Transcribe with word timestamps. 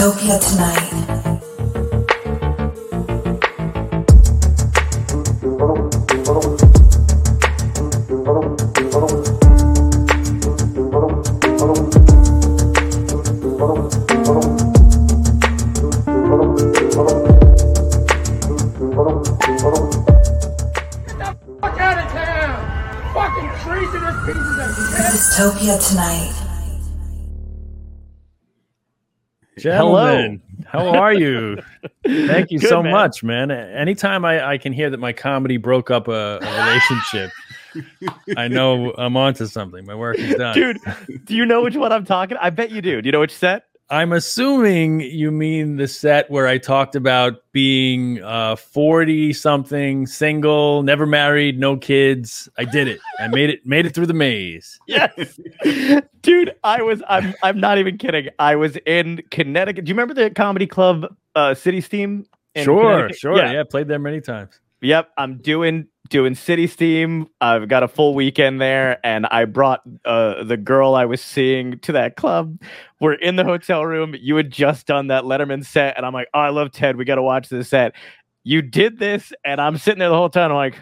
Dystopia 0.00 0.40
tonight. 0.40 1.10
fuck 25.40 25.68
out 25.68 26.39
Gentlemen, 29.60 30.42
how 30.66 30.88
are 30.88 31.12
you? 31.12 31.58
Thank 32.06 32.50
you 32.50 32.58
Good, 32.58 32.68
so 32.68 32.82
man. 32.82 32.92
much, 32.92 33.22
man. 33.22 33.50
Anytime 33.50 34.24
I, 34.24 34.52
I 34.52 34.58
can 34.58 34.72
hear 34.72 34.90
that 34.90 34.98
my 34.98 35.12
comedy 35.12 35.56
broke 35.56 35.90
up 35.90 36.08
a, 36.08 36.38
a 36.42 36.66
relationship, 36.66 37.30
I 38.36 38.48
know 38.48 38.92
I'm 38.96 39.16
onto 39.16 39.46
something. 39.46 39.84
My 39.86 39.94
work 39.94 40.18
is 40.18 40.34
done. 40.34 40.54
Dude, 40.54 40.78
do 41.24 41.34
you 41.34 41.44
know 41.44 41.62
which 41.62 41.76
one 41.76 41.92
I'm 41.92 42.04
talking? 42.04 42.36
I 42.40 42.50
bet 42.50 42.70
you 42.70 42.82
do. 42.82 43.00
Do 43.02 43.06
you 43.06 43.12
know 43.12 43.20
which 43.20 43.34
set? 43.34 43.64
I'm 43.90 44.12
assuming 44.12 45.00
you 45.00 45.32
mean 45.32 45.76
the 45.76 45.88
set 45.88 46.30
where 46.30 46.46
I 46.46 46.58
talked 46.58 46.94
about 46.94 47.42
being 47.52 48.22
uh 48.22 48.54
40 48.56 49.32
something, 49.32 50.06
single, 50.06 50.82
never 50.84 51.06
married, 51.06 51.58
no 51.58 51.76
kids. 51.76 52.48
I 52.56 52.64
did 52.64 52.86
it. 52.86 53.00
I 53.18 53.26
made 53.28 53.50
it 53.50 53.66
made 53.66 53.86
it 53.86 53.94
through 53.94 54.06
the 54.06 54.14
maze. 54.14 54.78
Yes. 54.86 55.40
Dude, 56.22 56.54
I 56.62 56.82
was 56.82 57.02
I'm 57.08 57.34
I'm 57.42 57.58
not 57.58 57.78
even 57.78 57.98
kidding. 57.98 58.28
I 58.38 58.56
was 58.56 58.76
in 58.86 59.22
Connecticut. 59.30 59.84
Do 59.84 59.88
you 59.88 59.94
remember 59.94 60.14
the 60.14 60.30
comedy 60.30 60.66
club 60.66 61.14
uh 61.34 61.54
City 61.54 61.80
Steam? 61.80 62.26
in 62.54 62.64
Sure, 62.64 63.12
sure. 63.12 63.36
Yeah. 63.36 63.62
played 63.64 63.88
there 63.88 63.98
many 63.98 64.20
times. 64.20 64.60
Yep, 64.82 65.10
I'm 65.18 65.38
doing 65.38 65.86
doing 66.10 66.34
City 66.34 66.66
Steam. 66.66 67.28
I've 67.40 67.68
got 67.68 67.82
a 67.82 67.88
full 67.88 68.14
weekend 68.14 68.60
there, 68.60 68.98
and 69.04 69.26
I 69.26 69.46
brought 69.46 69.80
uh, 70.04 70.44
the 70.44 70.56
girl 70.56 70.94
I 70.94 71.06
was 71.06 71.20
seeing 71.20 71.78
to 71.80 71.92
that 71.92 72.16
club. 72.16 72.60
We're 73.00 73.14
in 73.14 73.36
the 73.36 73.44
hotel 73.44 73.86
room. 73.86 74.14
You 74.20 74.36
had 74.36 74.50
just 74.50 74.86
done 74.86 75.06
that 75.06 75.24
Letterman 75.24 75.64
set, 75.64 75.96
and 75.96 76.04
I'm 76.04 76.12
like, 76.12 76.28
"Oh, 76.34 76.40
I 76.40 76.50
love 76.50 76.72
Ted. 76.72 76.96
We 76.96 77.04
got 77.04 77.14
to 77.14 77.22
watch 77.22 77.48
this 77.48 77.68
set." 77.68 77.94
You 78.42 78.60
did 78.62 78.98
this, 78.98 79.32
and 79.44 79.60
I'm 79.60 79.78
sitting 79.78 79.98
there 79.98 80.08
the 80.08 80.16
whole 80.16 80.28
time. 80.28 80.50
I'm 80.50 80.56
like, 80.56 80.78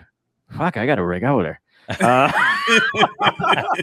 "Fuck, 0.57 0.77
I 0.77 0.87
got 0.87 0.97
to 0.97 1.05
rig 1.05 1.23
out 1.23 1.37
with 1.37 1.47
her." 1.47 1.61
Uh, 2.01 2.31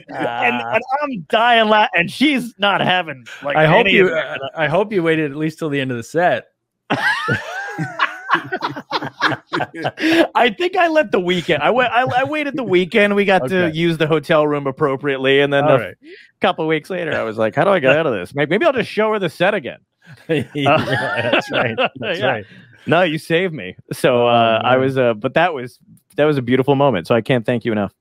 and, 0.10 0.62
and 0.62 0.84
I'm 1.02 1.26
dying 1.28 1.70
la- 1.70 1.88
and 1.96 2.12
she's 2.12 2.54
not 2.60 2.82
having 2.82 3.26
like. 3.44 3.56
I 3.56 3.66
hope 3.66 3.88
you 3.88 4.10
uh, 4.10 4.38
I 4.56 4.68
hope 4.68 4.92
you 4.92 5.02
waited 5.02 5.32
at 5.32 5.38
least 5.38 5.60
till 5.60 5.70
the 5.70 5.80
end 5.80 5.92
of 5.92 5.98
the 5.98 6.04
set. 6.04 6.48
I 10.36 10.54
think 10.58 10.76
I 10.76 10.88
let 10.88 11.12
the 11.12 11.20
weekend. 11.20 11.64
I 11.64 11.72
wait. 11.72 11.88
I, 11.88 12.04
I 12.04 12.24
waited 12.24 12.56
the 12.56 12.64
weekend. 12.64 13.16
We 13.16 13.26
got 13.26 13.44
Okay. 13.44 13.70
to 13.70 13.76
use 13.76 13.98
the 13.98 14.08
hotel 14.08 14.46
room 14.48 14.68
appropriately, 14.68 15.42
and 15.42 15.52
then 15.54 15.66
a 15.66 15.78
right. 15.78 15.96
couple 16.42 16.68
weeks 16.68 16.90
later, 16.90 17.16
I 17.16 17.24
was 17.24 17.38
like, 17.38 17.56
"How 17.56 17.64
do 17.64 17.72
I 17.72 17.80
get 17.80 17.96
out 17.96 18.08
of 18.08 18.14
this? 18.14 18.34
Maybe, 18.36 18.64
I'll 18.66 18.74
just 18.74 18.90
show 18.90 19.12
her 19.14 19.20
the 19.20 19.30
set 19.30 19.54
again." 19.54 19.80
yeah, 20.30 21.32
that's 21.32 21.52
right. 21.52 21.76
That's 22.00 22.20
Yeah. 22.20 22.26
right. 22.28 22.46
No, 22.88 23.02
you 23.02 23.18
saved 23.18 23.54
me. 23.54 23.76
So 23.92 24.24
Oh, 24.24 24.28
uh, 24.28 24.62
I 24.64 24.78
was, 24.78 24.98
uh, 24.98 25.16
but 25.16 25.34
that 25.34 25.54
was 25.54 25.80
that 26.18 26.26
was 26.26 26.38
a 26.38 26.42
beautiful 26.44 26.76
moment. 26.76 27.08
So 27.08 27.16
I 27.16 27.22
can't 27.22 27.46
thank 27.46 27.66
you 27.66 27.72
enough. 27.72 27.94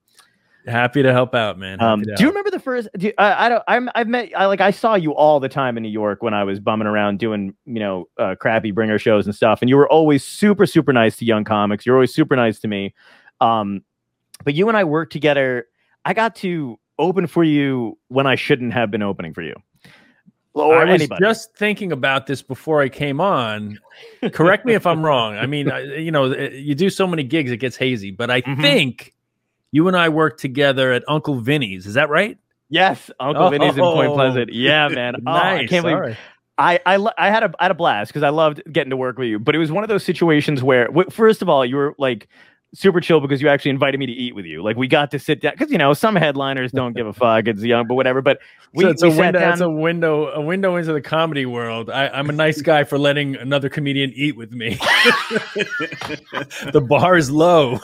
Happy 0.67 1.03
to 1.03 1.11
help 1.11 1.35
out, 1.35 1.59
man. 1.59 1.79
Um, 1.79 2.01
do 2.01 2.11
you 2.19 2.29
remember 2.29 2.49
the 2.49 2.59
first? 2.59 2.87
Do, 2.97 3.11
I, 3.17 3.45
I 3.45 3.49
don't. 3.49 3.63
I'm. 3.67 3.89
I've 3.93 4.07
met. 4.07 4.31
I 4.35 4.45
like. 4.47 4.61
I 4.61 4.71
saw 4.71 4.95
you 4.95 5.13
all 5.13 5.39
the 5.39 5.49
time 5.49 5.77
in 5.77 5.83
New 5.83 5.89
York 5.89 6.23
when 6.23 6.33
I 6.33 6.43
was 6.43 6.59
bumming 6.59 6.87
around 6.87 7.19
doing, 7.19 7.53
you 7.65 7.79
know, 7.79 8.09
uh, 8.17 8.35
crappy 8.39 8.71
bringer 8.71 8.97
shows 8.97 9.25
and 9.27 9.35
stuff. 9.35 9.61
And 9.61 9.69
you 9.69 9.77
were 9.77 9.87
always 9.89 10.23
super, 10.23 10.65
super 10.65 10.91
nice 10.93 11.17
to 11.17 11.25
young 11.25 11.43
comics. 11.43 11.85
You're 11.85 11.95
always 11.95 12.13
super 12.13 12.35
nice 12.35 12.59
to 12.59 12.67
me. 12.67 12.93
Um, 13.41 13.83
but 14.43 14.53
you 14.53 14.67
and 14.67 14.77
I 14.77 14.83
worked 14.85 15.11
together. 15.13 15.67
I 16.03 16.13
got 16.13 16.35
to 16.37 16.79
open 16.97 17.27
for 17.27 17.43
you 17.43 17.97
when 18.07 18.25
I 18.25 18.35
shouldn't 18.35 18.73
have 18.73 18.89
been 18.91 19.01
opening 19.03 19.33
for 19.33 19.41
you. 19.41 19.55
Or 20.53 20.77
I 20.77 20.85
was 20.85 21.01
anybody. 21.01 21.21
just 21.21 21.53
thinking 21.57 21.91
about 21.91 22.27
this 22.27 22.41
before 22.41 22.81
I 22.81 22.87
came 22.87 23.19
on. 23.19 23.77
Correct 24.31 24.65
me 24.65 24.73
if 24.73 24.87
I'm 24.87 25.03
wrong. 25.05 25.35
I 25.35 25.45
mean, 25.47 25.69
I, 25.71 25.81
you 25.97 26.11
know, 26.11 26.31
uh, 26.31 26.49
you 26.51 26.73
do 26.75 26.89
so 26.89 27.05
many 27.05 27.23
gigs, 27.23 27.51
it 27.51 27.57
gets 27.57 27.75
hazy. 27.75 28.11
But 28.11 28.31
I 28.31 28.41
Mhm. 28.41 28.61
think 28.61 29.13
you 29.75 29.89
and 29.89 29.97
I 29.97 30.07
worked 30.07 30.39
together 30.39 30.93
at 30.93 31.03
Uncle 31.09 31.35
Vinnie's. 31.41 31.85
Is 31.85 31.95
that 31.95 32.09
right? 32.09 32.37
yes, 32.69 33.11
Uncle 33.19 33.49
Vinnie's 33.49 33.75
in 33.75 33.83
Point 33.83 34.09
Oh. 34.09 34.13
Pleasant. 34.15 34.53
Yeah, 34.53 34.87
man. 34.99 35.15
Oh, 35.27 35.31
I 35.31 35.57
nice. 35.61 35.69
can't 35.69 35.83
believe 35.83 35.95
All 35.97 36.01
right. 36.01 36.17
I 36.57 36.79
I, 36.85 36.97
I 37.17 37.29
had 37.29 37.43
a 37.43 37.51
I 37.59 37.63
had 37.65 37.71
a 37.71 37.75
blast 37.75 38.09
because 38.11 38.23
I 38.23 38.29
loved 38.29 38.61
getting 38.71 38.89
to 38.91 38.97
work 38.97 39.17
with 39.17 39.27
you. 39.27 39.37
But 39.37 39.53
it 39.53 39.57
was 39.57 39.71
one 39.73 39.83
of 39.83 39.89
those 39.89 40.05
situations 40.05 40.63
where, 40.63 40.85
w- 40.87 41.09
first 41.09 41.41
of 41.41 41.49
all, 41.49 41.65
you 41.65 41.75
were 41.75 41.93
like 41.97 42.29
super 42.73 42.99
chill 42.99 43.19
because 43.21 43.41
you 43.41 43.47
actually 43.49 43.71
invited 43.71 43.97
me 43.99 44.05
to 44.05 44.11
eat 44.13 44.33
with 44.35 44.45
you. 44.45 44.63
Like 44.63 44.75
we 44.77 44.87
got 44.87 45.11
to 45.11 45.19
sit 45.19 45.41
down 45.41 45.53
because 45.57 45.69
you 45.71 45.77
know 45.77 45.93
some 45.93 46.15
headliners 46.15 46.71
don't 46.71 46.93
give 46.95 47.07
a 47.07 47.13
fuck. 47.23 47.47
It's 47.47 47.61
young, 47.61 47.87
but 47.87 47.95
whatever. 47.95 48.21
But 48.21 48.39
we, 48.73 48.83
so 48.85 48.89
it's 48.89 49.03
we 49.03 49.09
a 49.09 49.11
sat 49.11 49.19
window. 49.19 49.39
down. 49.39 49.51
It's 49.51 49.61
a 49.61 49.69
window. 49.69 50.27
A 50.29 50.41
window 50.41 50.75
into 50.77 50.93
the 50.93 51.01
comedy 51.01 51.45
world. 51.45 51.89
I, 51.89 52.07
I'm 52.07 52.29
a 52.29 52.33
nice 52.33 52.61
guy 52.61 52.85
for 52.85 52.97
letting 52.97 53.35
another 53.35 53.67
comedian 53.67 54.11
eat 54.15 54.37
with 54.37 54.51
me. 54.53 54.75
the 56.71 56.85
bar 56.87 57.17
is 57.17 57.29
low. 57.29 57.79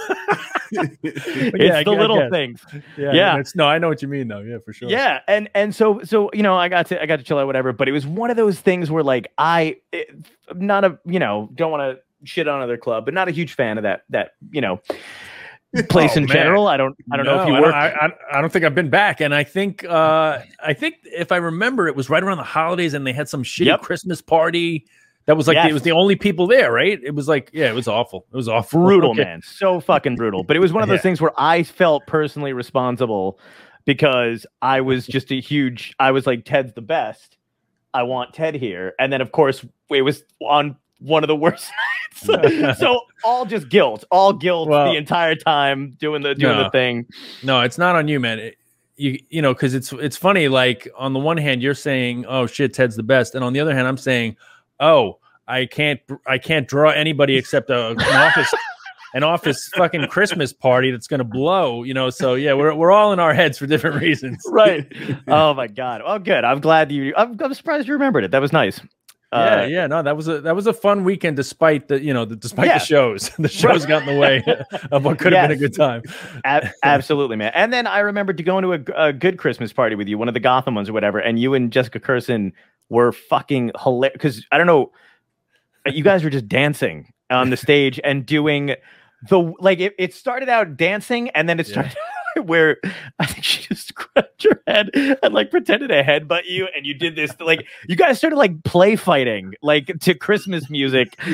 It's 0.72 1.28
Yeah, 1.28 1.84
the 1.84 1.92
I 1.92 1.94
little 2.00 2.30
things. 2.30 2.64
Yeah. 2.98 3.12
Yeah. 3.14 3.32
it's- 3.34 3.56
no, 3.56 3.68
I 3.68 3.78
know 3.78 3.88
what 3.90 4.02
you 4.02 4.08
mean, 4.08 4.28
though. 4.28 4.40
Yeah, 4.42 4.58
for 4.64 4.74
sure. 4.74 4.90
Yeah, 4.90 5.20
and 5.28 5.50
and 5.56 5.74
so 5.76 6.02
so 6.04 6.30
you 6.34 6.44
know 6.44 6.56
I 6.58 6.70
got 6.70 6.88
to 6.88 7.02
I 7.02 7.06
got 7.06 7.18
to 7.18 7.24
chill 7.24 7.38
out 7.40 7.48
whatever. 7.48 7.74
But 7.74 7.88
it 7.90 7.92
was 7.92 8.06
one 8.08 8.30
of 8.32 8.38
those 8.38 8.59
things 8.59 8.90
where 8.92 9.04
like 9.04 9.28
I 9.38 9.78
it, 9.92 10.10
not 10.56 10.84
a 10.86 11.00
you 11.06 11.20
know 11.20 11.50
don't 11.56 11.72
want 11.72 11.98
to 11.98 12.02
shit 12.28 12.48
on 12.48 12.62
other 12.62 12.78
club, 12.78 13.06
but 13.06 13.14
not 13.14 13.28
a 13.28 13.31
huge 13.31 13.54
fan 13.54 13.78
of 13.78 13.84
that 13.84 14.04
that 14.10 14.31
you 14.52 14.62
know 14.62 14.80
place 15.90 16.12
Oh, 16.16 16.18
in 16.20 16.26
man. 16.26 16.34
general. 16.36 16.68
I 16.68 16.78
don't 16.78 16.96
I 17.12 17.18
don't 17.18 17.26
know 17.26 17.42
if 17.42 17.48
you 17.48 17.54
work. 17.54 17.74
I, 17.74 17.90
I, 17.90 18.38
I 18.38 18.42
don't 18.42 18.52
think 18.52 18.66
I've 18.66 18.76
been 18.76 18.90
back, 18.90 19.22
and 19.22 19.34
I 19.34 19.44
think 19.44 19.84
uh, 19.86 20.40
I 20.64 20.74
think 20.74 20.96
if 21.04 21.31
I 21.31 21.38
remember, 21.38 21.88
it 21.88 21.96
was 21.96 22.10
right 22.10 22.22
around 22.22 22.38
the 22.38 22.44
holidays, 22.44 22.94
and 22.94 23.08
they 23.08 23.14
had 23.14 23.30
some 23.30 23.44
shitty 23.44 23.66
Yep. 23.68 23.81
Christmas 23.81 24.22
party. 24.22 24.86
That 25.28 25.38
was 25.38 25.48
like 25.48 25.56
Yes. 25.56 25.70
it 25.70 25.74
was 25.74 25.84
the 25.84 25.92
only 25.92 26.16
people 26.16 26.48
there, 26.48 26.72
right? 26.72 27.00
It 27.04 27.14
was 27.16 27.28
like 27.28 27.50
yeah, 27.54 27.70
it 27.70 27.76
was 27.76 27.88
awful. 27.88 28.26
It 28.34 28.36
was 28.36 28.48
awful. 28.48 28.82
brutal, 28.82 29.12
Okay. 29.12 29.24
man. 29.24 29.42
So 29.44 29.80
fucking 29.80 30.16
brutal. 30.16 30.44
But 30.44 30.56
it 30.56 30.59
was 30.59 30.74
one 30.74 30.84
of 30.84 30.90
those 30.90 30.98
Yeah. 30.98 31.04
things 31.04 31.22
where 31.22 31.32
I 31.38 31.64
felt 31.64 32.06
personally 32.08 32.54
responsible 32.54 33.40
because 33.86 34.46
I 34.62 34.81
was 34.81 35.06
just 35.08 35.31
a 35.31 35.40
huge. 35.40 35.94
I 36.00 36.12
was 36.12 36.26
like, 36.28 36.46
Ted's 36.46 36.74
the 36.74 36.81
best. 36.81 37.38
I 37.94 38.04
want 38.04 38.34
Ted 38.34 38.56
here, 38.56 38.94
and 39.00 39.12
then 39.12 39.22
of 39.22 39.31
course 39.31 39.66
it 39.90 40.02
was 40.02 40.24
on 40.42 40.78
one 41.00 41.24
of 41.24 41.28
the 41.28 41.36
worst 41.36 41.70
nights. 42.28 42.80
so 42.80 43.02
all 43.24 43.46
just 43.46 43.70
guilt, 43.70 44.04
all 44.12 44.34
guilt 44.34 44.70
Well, 44.70 44.92
the 44.92 44.98
entire 44.98 45.36
time 45.36 45.92
doing 46.00 46.22
the 46.22 46.34
doing 46.36 46.58
no. 46.58 46.64
the 46.64 46.70
thing. 46.70 47.06
No, 47.44 47.62
it's 47.62 47.78
not 47.78 47.96
on 47.96 48.08
you, 48.08 48.20
man. 48.20 48.40
It- 48.40 48.56
you 48.98 49.18
you 49.30 49.42
know 49.42 49.52
because 49.54 49.74
it's 49.74 49.92
it's 49.94 50.16
funny. 50.18 50.48
Like 50.48 50.88
on 50.96 51.14
the 51.14 51.20
one 51.20 51.38
hand, 51.38 51.64
you're 51.64 51.74
saying, 51.74 52.26
"Oh 52.28 52.46
shit, 52.46 52.74
Ted's 52.74 52.96
the 52.96 53.02
best," 53.04 53.34
and 53.34 53.44
on 53.44 53.52
the 53.52 53.60
other 53.60 53.74
hand, 53.74 53.88
I'm 53.88 53.98
saying, 53.98 54.36
"Oh, 54.81 55.19
I 55.47 55.66
can't 55.68 56.00
I 56.28 56.38
can't 56.38 56.68
draw 56.68 56.90
anybody 56.90 57.38
except 57.38 57.69
a, 57.69 57.90
an 57.92 58.00
office." 58.02 58.53
An 59.14 59.24
office 59.24 59.68
fucking 59.75 60.08
Christmas 60.08 60.53
party 60.53 60.90
that's 60.90 61.06
gonna 61.06 61.25
blow, 61.25 61.84
you 61.84 61.94
know. 61.94 62.09
So 62.09 62.36
yeah, 62.36 62.53
we're 62.53 62.74
we're 62.74 62.92
all 62.94 63.12
in 63.12 63.19
our 63.19 63.34
heads 63.34 63.58
for 63.58 63.68
different 63.68 64.02
reasons. 64.02 64.42
Right. 64.50 64.88
oh 65.28 65.53
my 65.53 65.68
god. 65.68 66.02
Well, 66.02 66.18
good. 66.18 66.46
I'm 66.46 66.62
glad 66.62 66.94
you. 66.94 67.14
I'm, 67.18 67.36
I'm 67.44 67.53
surprised 67.53 67.90
you 67.90 67.94
remembered 67.94 68.24
it. 68.24 68.31
That 68.31 68.40
was 68.40 68.53
nice. 68.53 68.80
yeah, 69.34 69.62
Uh, 69.64 69.66
yeah, 69.66 69.88
no, 69.88 70.02
that 70.02 70.16
was 70.16 70.30
a 70.30 70.40
that 70.40 70.56
was 70.56 70.66
a 70.66 70.72
fun 70.72 71.03
weekend, 71.03 71.36
despite 71.36 71.90
the 71.90 72.02
you 72.02 72.13
know 72.13 72.24
the, 72.24 72.38
despite 72.38 72.68
Yeah. 72.68 72.78
the 72.80 72.86
shows. 72.86 73.31
The 73.38 73.50
shows 73.50 73.86
got 73.86 74.08
in 74.08 74.13
the 74.16 74.18
way 74.18 74.42
of 74.94 75.03
what 75.03 75.19
could 75.19 75.34
have 75.34 75.50
been 75.50 75.58
a 75.58 75.59
good 75.59 75.75
time. 75.75 76.03
A- 76.46 76.69
absolutely, 76.84 77.36
man. 77.36 77.52
And 77.53 77.74
then 77.74 77.88
I 77.88 78.00
remembered 78.00 78.38
to 78.38 78.44
going 78.44 78.62
to 78.63 78.94
a, 78.95 79.12
good 79.12 79.38
Christmas 79.38 79.74
party 79.74 79.95
with 79.95 80.07
you, 80.07 80.18
one 80.18 80.30
of 80.30 80.33
the 80.36 80.39
Gotham 80.39 80.74
ones 80.75 80.88
or 80.88 80.94
whatever, 80.94 81.19
and 81.19 81.38
you 81.38 81.54
and 81.54 81.69
Jessica 81.69 82.00
Kirson 82.00 82.54
were 82.92 83.12
fucking 83.12 83.72
hilarious. 83.82 84.14
Because 84.14 84.46
I 84.52 84.60
don't 84.60 84.68
know, 84.68 84.92
you 85.88 86.04
guys 86.04 86.24
were 86.24 86.30
just 86.30 86.48
dancing 86.48 87.12
on 87.32 87.50
the 87.50 87.58
stage 87.58 88.00
and 88.04 88.26
doing 88.26 88.76
the 89.30 89.54
like. 89.60 89.80
It, 89.80 89.96
it 89.98 90.14
started 90.14 90.50
out 90.50 90.78
dancing, 90.78 91.30
and 91.32 91.50
then 91.50 91.60
it 91.60 91.68
Yeah. 91.68 91.74
started. 91.74 91.98
Where 92.46 92.78
I 93.20 93.26
think 93.26 93.44
she 93.44 93.68
just 93.68 93.88
scratched 93.90 94.46
your 94.46 94.62
head 94.66 94.90
and 94.96 95.34
like 95.34 95.52
pretended 95.52 95.90
to 95.90 96.02
headbutt 96.02 96.44
you, 96.48 96.66
and 96.74 96.86
you 96.86 96.94
did 96.94 97.14
this 97.18 97.32
like 97.42 97.68
you 97.90 97.98
guys 97.98 98.20
started 98.20 98.38
like 98.38 98.64
play 98.64 98.96
fighting 98.96 99.54
like 99.62 99.88
to 100.00 100.14
Christmas 100.16 100.70
music. 100.70 101.20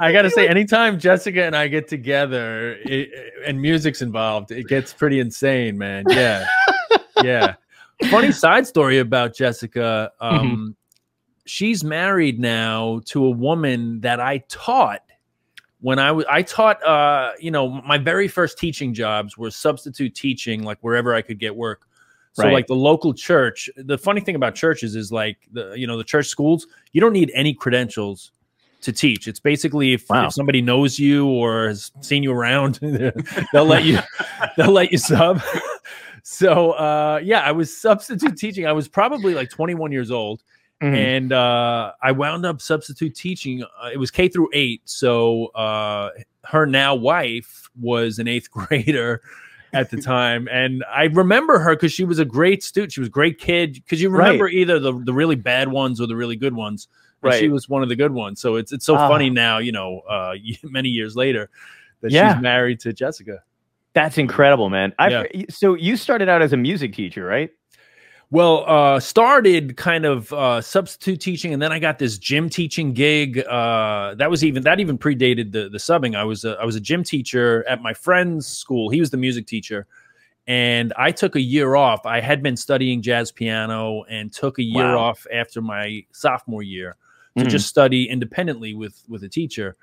I 0.00 0.12
gotta 0.12 0.30
say, 0.30 0.46
anytime 0.48 1.00
Jessica 1.00 1.42
and 1.44 1.56
I 1.56 1.66
get 1.68 1.88
together 1.88 2.76
it, 2.84 3.10
and 3.44 3.60
music's 3.60 4.02
involved, 4.02 4.52
it 4.52 4.68
gets 4.68 4.92
pretty 4.92 5.18
insane, 5.18 5.78
man. 5.78 6.04
Yeah, 6.08 6.46
yeah. 7.22 7.54
Funny 8.10 8.32
side 8.32 8.66
story 8.66 8.98
about 8.98 9.34
Jessica. 9.34 10.12
Um, 10.20 10.76
She's 11.46 11.82
married 11.82 12.38
now 12.38 13.00
to 13.06 13.24
a 13.24 13.30
woman 13.30 14.00
that 14.02 14.20
I 14.20 14.38
taught 14.48 15.00
when 15.80 15.98
I 15.98 16.12
was. 16.12 16.26
I 16.28 16.42
taught. 16.42 16.82
Uh, 16.84 17.32
you 17.40 17.50
know, 17.50 17.68
my 17.82 17.96
very 17.96 18.28
first 18.28 18.58
teaching 18.58 18.92
jobs 18.92 19.38
were 19.38 19.50
substitute 19.50 20.14
teaching, 20.14 20.62
like 20.62 20.76
wherever 20.82 21.14
I 21.14 21.22
could 21.22 21.38
get 21.38 21.56
work. 21.56 21.86
So 22.34 22.44
Right. 22.44 22.52
like 22.52 22.66
the 22.66 22.76
local 22.76 23.14
church, 23.14 23.70
the 23.76 23.96
funny 23.96 24.20
thing 24.20 24.34
about 24.36 24.54
churches 24.56 24.94
is 24.94 25.10
like 25.10 25.38
the 25.50 25.72
you 25.74 25.86
know 25.86 25.96
the 25.96 26.04
church 26.04 26.26
schools, 26.26 26.66
you 26.92 27.00
don't 27.00 27.14
need 27.14 27.32
any 27.34 27.54
credentials 27.54 28.30
to 28.82 28.92
teach. 28.92 29.26
It's 29.26 29.40
basically 29.40 29.94
if, 29.94 30.04
Wow. 30.10 30.26
if 30.26 30.34
somebody 30.34 30.60
knows 30.60 30.98
you 30.98 31.26
or 31.26 31.68
has 31.68 31.90
seen 32.02 32.22
you 32.22 32.30
around, 32.32 32.74
they'll 33.52 33.64
let 33.64 33.84
you 33.84 33.98
they'll 34.58 34.70
let 34.70 34.92
you 34.92 34.98
sub. 34.98 35.40
So 36.22 36.72
uh 36.72 37.20
yeah, 37.22 37.40
I 37.40 37.52
was 37.52 37.76
substitute 37.76 38.36
teaching. 38.36 38.66
I 38.66 38.72
was 38.72 38.88
probably 38.88 39.34
like 39.34 39.50
21 39.50 39.92
years 39.92 40.10
old 40.10 40.42
Mhm. 40.82 40.94
and 40.94 41.32
uh, 41.32 41.90
I 42.00 42.12
wound 42.12 42.46
up 42.46 42.60
substitute 42.60 43.16
teaching. 43.16 43.64
Uh, 43.64 43.90
it 43.92 43.96
was 43.96 44.12
K 44.12 44.28
through 44.28 44.48
eight, 44.52 44.80
so 44.84 45.46
uh, 45.46 46.10
her 46.44 46.66
now 46.66 46.94
wife 46.94 47.68
was 47.80 48.20
an 48.20 48.28
eighth 48.28 48.48
grader 48.52 49.20
at 49.72 49.90
the 49.90 50.00
time, 50.00 50.48
and 50.52 50.84
I 50.88 51.04
remember 51.06 51.58
her 51.58 51.74
because 51.74 51.92
she 51.92 52.04
was 52.04 52.20
a 52.20 52.24
great 52.24 52.62
student. 52.62 52.92
She 52.92 53.00
was 53.00 53.08
a 53.08 53.10
great 53.10 53.38
kid 53.40 53.72
because 53.74 54.00
you 54.00 54.08
remember 54.08 54.46
either 54.48 54.78
the 54.78 54.92
the 55.04 55.12
really 55.12 55.34
bad 55.34 55.66
ones 55.68 56.00
or 56.00 56.06
the 56.06 56.14
really 56.16 56.36
good 56.36 56.54
ones. 56.54 56.86
And 57.24 57.34
She 57.34 57.48
was 57.48 57.68
one 57.68 57.82
of 57.82 57.88
the 57.88 57.96
good 57.96 58.12
ones, 58.12 58.40
so 58.40 58.54
it's 58.54 58.70
it's 58.70 58.86
so 58.86 58.94
Ah. 58.94 59.08
funny 59.08 59.30
now, 59.30 59.58
you 59.58 59.72
know, 59.72 60.02
uh, 60.08 60.34
many 60.62 60.90
years 60.90 61.16
later 61.16 61.50
that 62.02 62.12
Yeah. 62.12 62.34
she's 62.34 62.42
married 62.42 62.78
to 62.80 62.92
Jessica. 62.92 63.42
That's 63.98 64.16
incredible, 64.16 64.70
man. 64.70 64.92
I 65.00 65.08
Yeah. 65.08 65.24
so 65.50 65.74
you 65.74 65.96
started 65.96 66.28
out 66.28 66.40
as 66.40 66.52
a 66.52 66.56
music 66.56 66.92
teacher, 66.92 67.24
right? 67.24 67.50
Well, 68.30 68.62
uh, 68.68 69.00
started 69.00 69.76
kind 69.76 70.04
of 70.04 70.32
uh, 70.32 70.60
substitute 70.60 71.20
teaching, 71.20 71.52
and 71.52 71.60
then 71.60 71.72
I 71.72 71.80
got 71.80 71.98
this 71.98 72.16
gym 72.16 72.48
teaching 72.48 72.92
gig. 72.92 73.38
Uh, 73.40 74.14
that 74.14 74.30
was 74.30 74.44
even 74.44 74.62
that 74.62 74.78
even 74.78 74.98
predated 74.98 75.50
the 75.50 75.68
the 75.68 75.78
subbing. 75.78 76.14
I 76.14 76.22
was 76.22 76.44
a, 76.44 76.56
I 76.60 76.64
was 76.64 76.76
a 76.76 76.80
gym 76.80 77.02
teacher 77.02 77.64
at 77.68 77.82
my 77.82 77.92
friend's 77.92 78.46
school. 78.46 78.88
He 78.88 79.00
was 79.00 79.10
the 79.10 79.16
music 79.16 79.48
teacher, 79.48 79.88
and 80.46 80.92
I 80.96 81.10
took 81.10 81.34
a 81.34 81.40
year 81.40 81.74
off. 81.74 82.06
I 82.06 82.20
had 82.20 82.40
been 82.40 82.56
studying 82.56 83.02
jazz 83.02 83.32
piano 83.32 84.04
and 84.04 84.32
took 84.32 84.60
a 84.60 84.62
year 84.62 84.94
Wow. 84.94 85.08
off 85.08 85.26
after 85.32 85.60
my 85.60 86.04
sophomore 86.12 86.62
year 86.62 86.94
to 87.38 87.44
Mhm. 87.44 87.48
just 87.50 87.66
study 87.66 88.08
independently 88.08 88.74
with 88.74 89.02
with 89.08 89.24
a 89.24 89.28
teacher. 89.28 89.74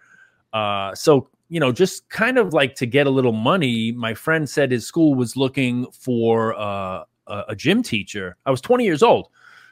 Uh, 0.53 0.95
so 0.95 1.27
you 1.49 1.59
know, 1.59 1.71
just 1.71 2.09
kind 2.09 2.37
of 2.37 2.53
like 2.53 2.75
to 2.75 2.85
get 2.85 3.07
a 3.07 3.09
little 3.09 3.31
money. 3.31 3.91
My 3.91 4.13
friend 4.13 4.49
said 4.49 4.71
his 4.71 4.85
school 4.87 5.13
was 5.15 5.35
looking 5.35 5.85
for 5.91 6.53
uh, 6.59 7.03
a, 7.27 7.43
a 7.49 7.55
gym 7.55 7.83
teacher. 7.83 8.35
I 8.45 8.51
was 8.51 8.61
20 8.61 8.83
years 8.83 9.03
old, 9.03 9.29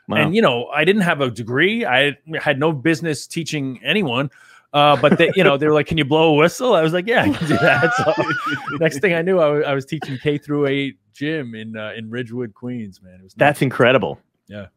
Wow. 0.08 0.18
and 0.18 0.36
you 0.36 0.42
know, 0.42 0.68
I 0.68 0.84
didn't 0.86 1.02
have 1.04 1.22
a 1.22 1.31
degree. 1.31 1.86
I 1.86 2.18
had 2.42 2.60
no 2.60 2.72
business 2.74 3.25
teaching 3.28 3.80
anyone. 3.84 4.30
Uh, 4.74 5.00
but 5.00 5.20
they, 5.20 5.31
you 5.36 5.44
know, 5.44 5.56
they 5.56 5.68
were 5.68 5.74
like, 5.74 5.86
"Can 5.86 6.00
you 6.00 6.06
blow 6.06 6.31
a 6.31 6.34
whistle?" 6.34 6.74
I 6.74 6.81
was 6.81 6.94
like, 6.94 7.06
"Yeah, 7.06 7.22
I 7.22 7.30
can 7.30 7.48
do 7.48 7.58
that." 7.58 7.94
So 7.96 8.78
next 8.80 9.02
thing 9.02 9.14
I 9.14 9.22
knew, 9.22 9.40
I 9.40 9.72
was 9.74 9.86
teaching 9.86 10.18
K 10.18 10.40
through 10.40 10.66
eight 10.66 10.98
gym 11.14 11.54
in 11.54 11.78
uh, 11.78 11.92
in 11.96 12.10
Ridgewood, 12.10 12.56
Queens. 12.56 13.00
Man, 13.00 13.14
it 13.20 13.24
was 13.24 13.36
That's 13.36 13.62
incredible. 13.62 14.20
Yeah. 14.48 14.68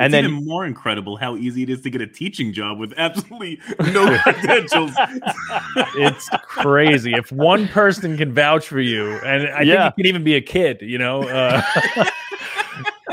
And 0.00 0.12
it's 0.14 0.22
then 0.24 0.32
even 0.32 0.44
more 0.46 0.64
incredible 0.66 1.16
how 1.16 1.36
easy 1.36 1.62
it 1.62 1.70
is 1.70 1.80
to 1.82 1.90
get 1.90 2.00
a 2.00 2.06
teaching 2.06 2.52
job 2.52 2.78
with 2.78 2.92
absolutely 2.96 3.60
no 3.92 4.18
credentials. 4.22 4.92
it's 5.94 6.28
crazy. 6.42 7.12
If 7.14 7.30
one 7.30 7.68
person 7.68 8.16
can 8.16 8.32
vouch 8.32 8.66
for 8.66 8.80
you, 8.80 9.12
and 9.18 9.48
I 9.48 9.62
Yeah. 9.62 9.82
think 9.84 9.92
it 9.92 9.96
can 10.02 10.06
even 10.06 10.24
be 10.24 10.34
a 10.34 10.40
kid, 10.40 10.78
you 10.80 10.98
know, 10.98 11.22
uh, 11.28 11.60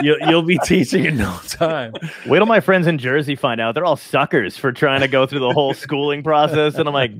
you'll, 0.01 0.19
you'll 0.30 0.42
be 0.44 0.57
teaching 0.60 1.06
in 1.06 1.18
no 1.18 1.38
time. 1.48 1.94
wait 2.25 2.38
till 2.39 2.45
my 2.45 2.60
friends 2.60 2.88
in 2.88 2.98
Jersey 2.98 3.36
find 3.36 3.60
out. 3.60 3.74
They're 3.75 3.86
all 3.86 3.95
suckers 3.98 4.56
for 4.57 4.72
trying 4.72 5.01
to 5.01 5.07
go 5.07 5.25
through 5.25 5.40
the 5.40 5.51
whole 5.54 5.74
schooling 5.74 6.24
process. 6.24 6.75
And 6.75 6.88
I'm 6.88 6.94
like, 6.94 7.12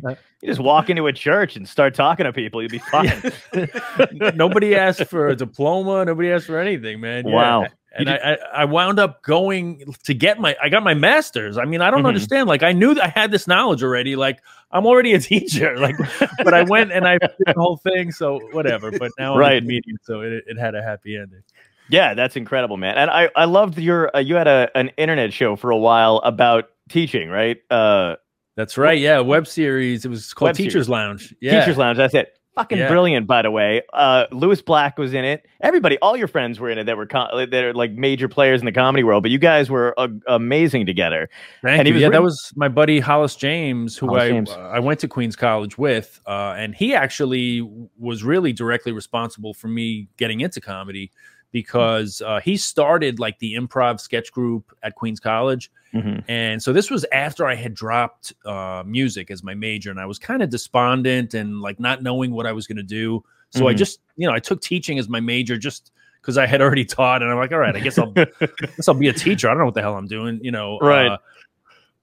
you 0.41 0.47
just 0.47 0.59
walk 0.59 0.89
into 0.89 1.07
a 1.07 1.13
church 1.13 1.55
and 1.55 1.67
start 1.67 1.93
talking 1.95 2.25
to 2.25 2.33
people. 2.33 2.61
You'll 2.61 2.69
be 2.71 2.77
fine. 2.79 3.21
Nobody 4.35 4.75
asked 4.75 5.05
for 5.05 5.27
a 5.29 5.35
diploma. 5.35 6.05
Nobody 6.05 6.31
asked 6.31 6.45
for 6.45 6.59
anything, 6.59 6.99
man. 7.01 7.27
Yeah. 7.27 7.67
And 7.97 8.09
I, 8.09 8.15
I, 8.15 8.38
I 8.61 8.65
wound 8.65 8.99
up 8.99 9.23
going 9.23 9.94
to 10.03 10.13
get 10.13 10.39
my, 10.39 10.55
I 10.61 10.69
got 10.69 10.83
my 10.83 10.94
master's. 10.94 11.57
I 11.57 11.65
mean, 11.65 11.81
I 11.81 11.89
don't 11.89 12.03
Mhm. 12.03 12.07
understand. 12.07 12.47
Like, 12.47 12.63
I 12.63 12.71
knew 12.71 12.94
that 12.94 13.03
I 13.03 13.07
had 13.07 13.31
this 13.31 13.47
knowledge 13.47 13.83
already. 13.83 14.15
Like, 14.15 14.39
I'm 14.71 14.85
already 14.85 15.13
a 15.13 15.19
teacher. 15.33 15.77
Like, 15.79 15.95
but 16.44 16.53
I 16.53 16.61
went 16.63 16.91
and 16.91 17.07
I 17.07 17.17
did 17.17 17.31
the 17.45 17.53
whole 17.57 17.77
thing. 17.77 18.11
So 18.11 18.39
whatever. 18.53 18.91
But 18.91 19.11
now 19.17 19.33
I'm 19.33 19.39
Right. 19.39 19.63
a 19.63 19.81
so 20.03 20.21
it, 20.21 20.44
it 20.47 20.57
had 20.57 20.75
a 20.75 20.83
happy 20.83 21.17
ending. 21.17 21.41
Yeah, 21.89 22.13
that's 22.13 22.35
incredible, 22.35 22.77
man. 22.77 22.97
And 22.97 23.09
I, 23.09 23.29
I 23.35 23.45
loved 23.45 23.77
your 23.79 24.15
uh, 24.15 24.19
you 24.19 24.35
had 24.35 24.47
a 24.47 24.69
an 24.75 24.89
internet 24.97 25.31
show 25.33 25.55
for 25.55 25.71
a 25.71 25.77
while 25.77 26.17
about 26.17 26.69
teaching, 26.89 27.29
right? 27.29 27.57
Uh 27.71 28.15
That's 28.57 28.77
right. 28.77 28.99
Yeah, 28.99 29.19
web 29.21 29.47
series. 29.47 30.03
It 30.05 30.09
was 30.09 30.33
called 30.33 30.53
Teachers 30.55 30.73
series. 30.73 30.89
Lounge. 30.89 31.33
Yeah. 31.39 31.59
Teachers 31.61 31.77
Lounge, 31.77 31.97
that's 31.97 32.13
it. 32.13 32.36
Fucking 32.57 32.77
Yeah. 32.80 32.88
brilliant, 32.89 33.27
by 33.27 33.42
the 33.44 33.51
way. 33.51 33.81
Uh 33.94 34.25
Lewis 34.31 34.62
Black 34.62 34.98
was 34.98 35.13
in 35.13 35.24
it. 35.24 35.45
Everybody, 35.62 35.98
all 36.00 36.18
your 36.18 36.27
friends 36.27 36.59
were 36.59 36.69
in 36.69 36.77
it 36.77 36.83
that 36.86 36.98
were 36.98 37.06
that 37.06 37.54
are 37.63 37.74
like 37.74 37.92
major 37.94 38.27
players 38.27 38.59
in 38.62 38.65
the 38.65 38.71
comedy 38.71 39.04
world, 39.04 39.24
but 39.24 39.31
you 39.31 39.38
guys 39.38 39.69
were 39.69 39.94
uh, 39.98 40.07
amazing 40.27 40.86
together. 40.86 41.30
Thank 41.62 41.80
And 41.80 41.88
you. 41.88 41.95
yeah, 41.95 42.09
that 42.09 42.21
was 42.24 42.51
my 42.56 42.68
buddy 42.68 43.00
Hollis 43.00 43.36
James, 43.36 43.95
who 43.98 44.07
Hollis 44.07 44.24
I 44.24 44.27
James. 44.30 44.50
uh, 44.51 44.59
I 44.74 44.80
went 44.80 45.00
to 45.01 45.07
Queens 45.07 45.36
College 45.36 45.77
with, 45.77 46.19
uh, 46.27 46.56
and 46.57 46.75
he 46.75 46.94
actually 46.95 47.62
was 47.98 48.24
really 48.24 48.54
directly 48.54 48.92
responsible 48.92 49.54
for 49.54 49.68
me 49.68 50.07
getting 50.18 50.42
into 50.42 50.59
comedy 50.59 51.12
because 51.51 52.21
uh, 52.21 52.39
he 52.39 52.57
started 52.57 53.19
like 53.19 53.39
the 53.39 53.55
improv 53.55 53.99
sketch 53.99 54.31
group 54.31 54.75
at 54.83 54.95
Queens 54.95 55.19
College, 55.19 55.71
Mhm. 55.94 56.23
and 56.27 56.61
so 56.61 56.73
this 56.73 56.91
was 56.91 57.05
after 57.13 57.45
I 57.45 57.55
had 57.55 57.73
dropped 57.73 58.33
uh, 58.45 58.83
music 58.85 59.31
as 59.31 59.44
my 59.44 59.53
major, 59.55 59.89
and 59.89 59.99
I 59.99 60.05
was 60.05 60.19
kind 60.19 60.41
of 60.44 60.49
despondent 60.49 61.33
and 61.33 61.61
like 61.61 61.79
not 61.79 62.03
knowing 62.03 62.31
what 62.31 62.45
I 62.45 62.51
was 62.51 62.67
going 62.67 62.77
to 62.77 62.83
do. 62.83 63.23
So 63.51 63.67
I 63.67 63.73
Mhm. 63.73 63.77
just, 63.77 64.01
you 64.17 64.27
know, 64.27 64.33
I 64.33 64.39
took 64.39 64.61
teaching 64.61 64.99
as 64.99 65.07
my 65.07 65.21
major 65.21 65.57
just 65.57 65.91
because 66.21 66.38
I 66.38 66.45
had 66.45 66.61
already 66.61 66.83
taught, 66.99 67.21
and 67.21 67.31
I'm 67.31 67.38
like, 67.38 67.53
all 67.53 67.59
right, 67.59 67.75
I 67.75 67.79
guess 67.79 67.97
I'll, 67.97 68.11
I 68.41 68.47
guess 68.75 68.88
I'll 68.89 68.94
be 68.95 69.07
a 69.07 69.13
teacher. 69.13 69.47
I 69.47 69.51
don't 69.51 69.59
know 69.59 69.65
what 69.65 69.73
the 69.75 69.81
hell 69.81 69.95
I'm 69.95 70.07
doing, 70.07 70.39
you 70.44 70.51
know. 70.51 70.77
Right. 70.79 71.07
uh, 71.07 71.17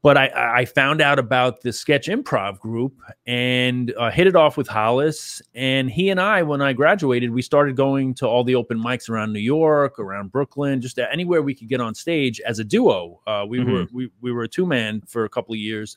but 0.04 0.18
I, 0.18 0.58
I 0.58 0.64
found 0.66 1.00
out 1.00 1.18
about 1.18 1.62
the 1.62 1.72
sketch 1.72 2.08
improv 2.08 2.60
group 2.60 2.92
and 3.26 3.90
uh, 3.98 4.10
hit 4.10 4.26
it 4.26 4.36
off 4.36 4.58
with 4.58 4.68
Hollis. 4.68 5.40
And 5.54 5.90
he 5.90 6.10
and 6.10 6.20
I, 6.20 6.42
when 6.42 6.60
I 6.60 6.74
graduated, 6.74 7.30
we 7.30 7.40
started 7.40 7.74
going 7.74 8.12
to 8.16 8.26
all 8.26 8.44
the 8.44 8.54
open 8.54 8.78
mics 8.78 9.08
around 9.08 9.32
New 9.32 9.40
York, 9.40 9.98
around 9.98 10.30
Brooklyn, 10.30 10.82
just 10.82 10.98
anywhere 10.98 11.40
we 11.40 11.54
could 11.54 11.68
get 11.68 11.80
on 11.80 11.94
stage 11.94 12.38
as 12.42 12.58
a 12.58 12.64
duo. 12.64 13.22
Uh, 13.26 13.46
we 13.48 13.64
were 13.64 13.86
we, 13.94 14.10
we 14.20 14.30
were 14.30 14.42
a 14.42 14.48
two 14.48 14.66
man 14.66 15.00
for 15.06 15.24
a 15.24 15.28
couple 15.30 15.54
of 15.54 15.58
years. 15.58 15.96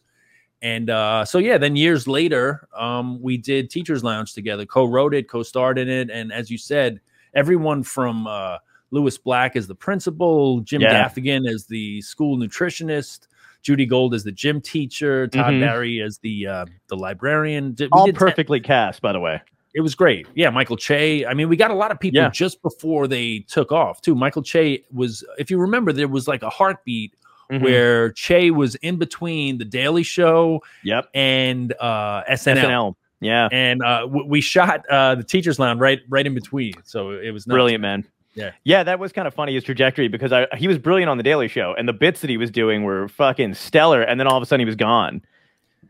And 0.61 0.89
uh, 0.89 1.25
so 1.25 1.37
yeah, 1.37 1.57
then 1.57 1.75
years 1.75 2.07
later, 2.07 2.69
um, 2.77 3.21
we 3.21 3.35
did 3.35 3.69
Teachers 3.69 4.05
Lounge 4.05 4.33
together, 4.33 4.65
co-wrote 4.65 5.13
it, 5.15 5.27
co-starred 5.27 5.77
in 5.77 5.89
it, 5.89 6.09
and 6.09 6.31
as 6.31 6.49
you 6.49 6.57
said, 6.57 7.01
everyone 7.33 7.83
from 7.83 8.25
uh, 8.25 8.59
Lewis 8.91 9.17
Black 9.17 9.57
as 9.57 9.67
the 9.67 9.75
principal, 9.75 10.61
Jim 10.61 10.81
Yeah. 10.81 11.09
Gaffigan 11.09 11.45
as 11.45 11.65
the 11.65 12.01
school 12.01 12.37
nutritionist, 12.37 13.27
Judy 13.67 13.85
Gold 13.85 14.13
is 14.13 14.23
the 14.23 14.31
gym 14.31 14.61
teacher, 14.61 15.27
Todd 15.27 15.51
Mhm. 15.55 15.59
Barry 15.59 15.99
is 15.99 16.19
the 16.19 16.47
uh, 16.47 16.65
the 16.87 16.95
librarian. 16.95 17.75
We 17.77 17.89
All 17.91 18.05
did 18.05 18.15
ten- 18.15 18.19
perfectly 18.29 18.61
cast, 18.61 19.01
by 19.01 19.11
the 19.11 19.19
way. 19.19 19.41
it 19.73 19.81
was 19.81 19.93
great. 19.93 20.25
Yeah, 20.35 20.49
Michael 20.51 20.77
Che. 20.77 21.25
I 21.25 21.33
mean, 21.33 21.49
we 21.49 21.57
got 21.57 21.69
a 21.69 21.75
lot 21.75 21.91
of 21.91 21.99
people 21.99 22.21
Yeah. 22.21 22.29
just 22.29 22.61
before 22.61 23.07
they 23.09 23.39
took 23.49 23.73
off 23.73 23.99
too. 23.99 24.15
Michael 24.15 24.41
Che 24.41 24.83
was, 24.93 25.21
if 25.37 25.51
you 25.51 25.57
remember, 25.59 25.91
there 25.91 26.07
was 26.07 26.29
like 26.29 26.43
a 26.43 26.49
heartbeat 26.49 27.13
Mhm. 27.51 27.61
where 27.61 28.11
Che 28.13 28.51
was 28.51 28.75
in 28.75 28.95
between 28.95 29.57
the 29.57 29.65
Daily 29.65 30.03
Show 30.03 30.63
Yep. 30.85 31.09
and 31.13 31.73
uh, 31.81 32.23
SNL. 32.29 32.63
SNL. 32.63 32.95
Yeah. 33.19 33.49
And 33.51 33.83
uh, 33.83 34.01
w- 34.03 34.25
we 34.27 34.39
shot 34.39 34.85
uh, 34.89 35.15
the 35.15 35.23
Teachers 35.23 35.59
Lounge 35.59 35.81
right 35.81 35.99
right 36.07 36.25
in 36.25 36.33
between, 36.33 36.73
so 36.85 37.11
it 37.11 37.31
was 37.31 37.45
nuts. 37.45 37.53
Brilliant, 37.55 37.81
man. 37.81 38.05
Yeah. 38.37 38.51
Yeah, 38.63 38.83
that 38.83 38.99
was 38.99 39.11
kind 39.11 39.27
of 39.27 39.33
funny 39.33 39.53
his 39.55 39.63
trajectory 39.63 40.07
because 40.07 40.31
I, 40.31 40.47
he 40.55 40.67
was 40.67 40.77
brilliant 40.77 41.09
on 41.09 41.17
the 41.17 41.23
Daily 41.23 41.47
Show 41.47 41.73
and 41.77 41.89
the 41.89 41.93
bits 41.93 42.21
that 42.21 42.29
he 42.29 42.37
was 42.37 42.51
doing 42.51 42.83
were 42.83 43.07
fucking 43.09 43.55
stellar. 43.55 44.01
And 44.01 44.19
then 44.19 44.27
all 44.27 44.37
of 44.37 44.43
a 44.43 44.45
sudden 44.45 44.61
he 44.61 44.65
was 44.65 44.75
gone. 44.75 45.21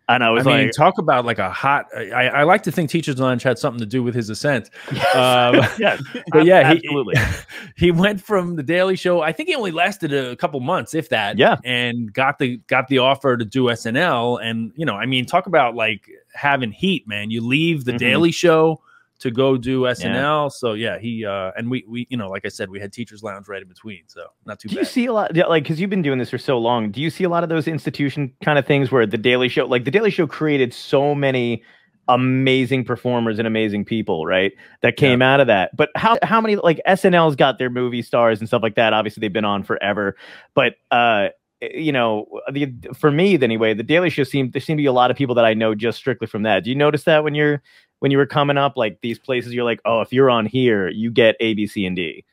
And 0.10 0.24
I 0.24 0.28
I 0.28 0.30
was 0.30 0.46
mean, 0.46 0.68
like, 0.68 0.72
talk 0.72 0.98
about 1.00 1.26
like 1.26 1.38
a 1.38 1.50
hot. 1.50 1.88
I, 1.94 2.30
I 2.30 2.44
like 2.44 2.64
to 2.64 2.72
think 2.72 2.90
Teachers 2.90 3.20
Lounge 3.20 3.44
had 3.44 3.60
something 3.60 3.80
to 3.82 3.86
do 3.86 4.02
with 4.02 4.16
his 4.16 4.30
ascent. 4.30 4.70
Um, 5.14 5.56
yes, 5.78 6.02
but 6.32 6.46
yeah, 6.46 6.72
he, 6.72 6.78
absolutely. 6.78 7.16
he 7.76 7.92
went 7.92 8.22
from 8.22 8.56
the 8.56 8.64
Daily 8.64 8.96
Show. 8.96 9.20
I 9.20 9.34
think 9.34 9.50
he 9.50 9.56
only 9.56 9.72
lasted 9.72 10.14
a 10.14 10.38
couple 10.38 10.62
months, 10.62 10.94
if 10.94 11.10
that. 11.10 11.38
Yeah. 11.38 11.58
and 11.66 12.14
got 12.14 12.40
the 12.40 12.56
got 12.68 12.88
the 12.88 13.00
offer 13.00 13.36
to 13.36 13.44
do 13.44 13.64
SNL. 13.66 14.42
And 14.42 14.72
you 14.78 14.86
know, 14.86 14.94
I 14.96 15.06
mean, 15.08 15.26
talk 15.26 15.46
about 15.46 15.76
like 15.76 16.10
having 16.34 16.72
heat, 16.72 17.06
man. 17.06 17.30
You 17.30 17.42
leave 17.46 17.84
the 17.84 17.92
Mhm. 17.92 17.98
Daily 17.98 18.32
Show 18.32 18.80
to 19.20 19.32
go 19.32 19.58
do 19.58 19.82
SNL. 19.82 20.52
So 20.52 20.74
yeah, 20.74 21.00
he 21.00 21.26
uh, 21.26 21.52
and 21.58 21.70
we 21.70 21.84
we 21.88 22.08
you 22.10 22.18
know, 22.18 22.28
like 22.28 22.46
I 22.46 22.50
said, 22.50 22.70
we 22.70 22.80
had 22.80 22.94
Teachers 22.94 23.24
Lounge 23.24 23.48
right 23.48 23.62
in 23.62 23.68
between. 23.68 24.04
So 24.08 24.28
not 24.46 24.60
too 24.60 24.70
bad. 24.70 24.74
Do 24.74 24.80
you 24.80 24.86
see 24.86 25.06
a 25.06 25.14
lot, 25.14 25.36
like, 25.36 25.64
because 25.64 25.80
you've 25.80 25.90
been 25.90 26.02
doing 26.02 26.20
this 26.20 26.30
for 26.30 26.38
so 26.38 26.58
long? 26.58 26.92
Do 26.92 27.02
you 27.02 27.10
see 27.10 27.24
a 27.24 27.30
lot 27.30 27.44
of 27.44 27.50
those 27.50 27.68
institution 27.68 28.34
kind 28.44 28.60
of 28.60 28.66
things 28.66 28.92
where 28.92 29.06
the 29.06 29.18
Daily 29.18 29.50
Show, 29.50 29.66
like, 29.66 29.86
the 29.86 29.92
Daily 29.92 30.12
Show 30.12 30.28
created 30.28 30.74
so 30.74 31.16
many 31.16 31.64
amazing 32.08 32.86
performers 32.86 33.38
and 33.38 33.48
amazing 33.48 33.86
people, 33.86 34.26
right? 34.26 34.54
That 34.82 34.98
came 34.98 35.22
out 35.22 35.40
of 35.40 35.48
that. 35.48 35.76
But 35.76 35.90
how 35.96 36.18
how 36.24 36.40
many 36.42 36.56
like 36.56 36.80
SNL's 36.88 37.36
got 37.36 37.60
their 37.60 37.70
movie 37.70 38.02
stars 38.02 38.40
and 38.40 38.48
stuff 38.48 38.64
like 38.64 38.76
that? 38.76 38.94
Obviously, 38.94 39.22
they've 39.22 39.34
been 39.34 39.46
on 39.46 39.64
forever, 39.64 40.16
but 40.54 40.76
uh, 40.92 41.30
you 41.62 41.92
know, 41.92 42.28
the 42.52 42.72
for 42.94 43.12
me 43.12 43.38
anyway, 43.42 43.74
the 43.74 43.84
Daily 43.84 44.10
Show 44.10 44.24
seemed 44.24 44.54
there 44.54 44.62
seemed 44.62 44.78
to 44.78 44.84
be 44.84 44.88
a 44.88 44.94
lot 44.94 45.12
of 45.12 45.18
people 45.18 45.36
that 45.36 45.46
I 45.46 45.54
know 45.54 45.74
just 45.76 45.98
strictly 45.98 46.28
from 46.28 46.44
that. 46.44 46.64
Do 46.64 46.70
you 46.70 46.76
notice 46.76 47.04
that 47.04 47.24
when 47.24 47.36
you're 47.36 47.62
when 48.00 48.12
you 48.12 48.18
were 48.18 48.26
coming 48.26 48.58
up, 48.58 48.78
like 48.78 49.00
these 49.02 49.18
places, 49.20 49.54
you're 49.54 49.64
like, 49.66 49.82
oh, 49.86 50.02
if 50.02 50.14
you're 50.14 50.30
on 50.30 50.46
here, 50.46 50.88
you 50.90 51.10
get 51.12 51.36
A, 51.40 51.54
B, 51.54 51.66
C, 51.68 51.86
and 51.86 51.96
D. 51.96 52.24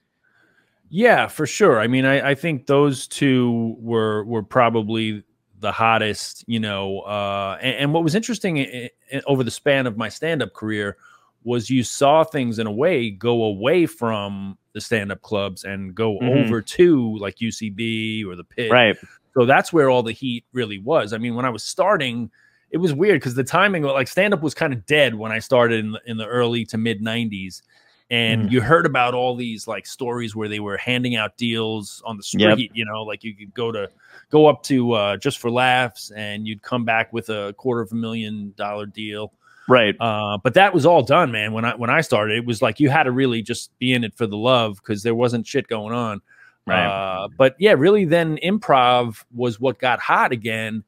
Yeah, 0.90 1.26
for 1.26 1.46
sure. 1.46 1.80
I 1.80 1.86
mean, 1.86 2.04
I, 2.04 2.30
I 2.30 2.34
think 2.34 2.66
those 2.66 3.06
two 3.06 3.74
were 3.78 4.24
were 4.24 4.42
probably 4.42 5.24
the 5.60 5.72
hottest, 5.72 6.44
you 6.46 6.60
know. 6.60 7.00
Uh, 7.00 7.58
and, 7.60 7.76
and 7.76 7.92
what 7.94 8.04
was 8.04 8.14
interesting 8.14 8.58
i- 8.60 8.90
i- 9.12 9.22
over 9.26 9.42
the 9.42 9.50
span 9.50 9.86
of 9.86 9.96
my 9.96 10.08
stand 10.08 10.42
up 10.42 10.52
career 10.52 10.96
was 11.42 11.68
you 11.70 11.82
saw 11.82 12.22
things 12.24 12.58
in 12.58 12.66
a 12.66 12.72
way 12.72 13.10
go 13.10 13.44
away 13.44 13.86
from 13.86 14.56
the 14.72 14.80
stand 14.80 15.10
up 15.10 15.20
clubs 15.22 15.64
and 15.64 15.94
go 15.94 16.18
Mhm. 16.18 16.44
over 16.44 16.60
to 16.62 17.16
like 17.18 17.38
UCB 17.40 18.24
or 18.26 18.36
the 18.36 18.44
Pit. 18.44 18.70
Right. 18.70 18.96
So 19.34 19.46
that's 19.46 19.72
where 19.72 19.90
all 19.90 20.02
the 20.02 20.12
heat 20.12 20.44
really 20.52 20.78
was. 20.78 21.12
I 21.12 21.18
mean, 21.18 21.34
when 21.34 21.44
I 21.44 21.50
was 21.50 21.62
starting, 21.62 22.30
it 22.74 22.78
was 22.78 22.92
weird 22.92 23.20
because 23.20 23.36
the 23.36 23.44
timing, 23.44 23.84
like 23.84 24.08
stand 24.08 24.34
up, 24.34 24.42
was 24.42 24.52
kind 24.52 24.72
of 24.72 24.84
dead 24.84 25.14
when 25.14 25.30
I 25.30 25.38
started 25.38 25.84
in 25.84 25.92
the, 25.92 26.00
in 26.06 26.16
the 26.16 26.26
early 26.26 26.64
to 26.66 26.76
mid 26.76 27.00
'90s, 27.00 27.62
and 28.10 28.48
Mhm. 28.48 28.50
you 28.50 28.60
heard 28.60 28.84
about 28.84 29.14
all 29.14 29.36
these 29.36 29.68
like 29.68 29.86
stories 29.86 30.34
where 30.34 30.48
they 30.48 30.58
were 30.58 30.76
handing 30.76 31.14
out 31.14 31.36
deals 31.36 32.02
on 32.04 32.16
the 32.16 32.24
street. 32.24 32.58
Yep. 32.58 32.70
You 32.74 32.84
know, 32.84 33.02
like 33.04 33.22
you 33.22 33.32
could 33.36 33.54
go 33.54 33.70
to 33.70 33.88
go 34.28 34.46
up 34.46 34.64
to 34.64 34.92
uh, 34.92 35.16
just 35.18 35.38
for 35.38 35.52
laughs, 35.52 36.10
and 36.16 36.48
you'd 36.48 36.62
come 36.62 36.84
back 36.84 37.12
with 37.12 37.28
a 37.28 37.54
quarter 37.56 37.80
of 37.80 37.92
a 37.92 37.94
million 37.94 38.52
dollar 38.56 38.86
deal. 38.86 39.32
Right. 39.68 39.94
Uh, 40.00 40.36
but 40.42 40.54
that 40.54 40.74
was 40.74 40.84
all 40.84 41.02
done, 41.02 41.30
man. 41.30 41.52
When 41.52 41.64
I 41.64 41.76
when 41.76 41.90
I 41.90 42.00
started, 42.00 42.36
it 42.38 42.44
was 42.44 42.60
like 42.60 42.80
you 42.80 42.90
had 42.90 43.04
to 43.04 43.12
really 43.12 43.40
just 43.40 43.70
be 43.78 43.92
in 43.94 44.02
it 44.02 44.14
for 44.14 44.26
the 44.26 44.36
love 44.36 44.76
because 44.82 45.04
there 45.04 45.14
wasn't 45.14 45.46
shit 45.46 45.68
going 45.68 45.94
on. 45.94 46.20
Right. 46.66 46.84
Uh, 46.86 47.28
but 47.38 47.54
yeah, 47.60 47.72
really, 47.72 48.04
then 48.04 48.36
improv 48.44 49.22
was 49.32 49.60
what 49.60 49.78
got 49.78 50.00
hot 50.00 50.32
again, 50.32 50.82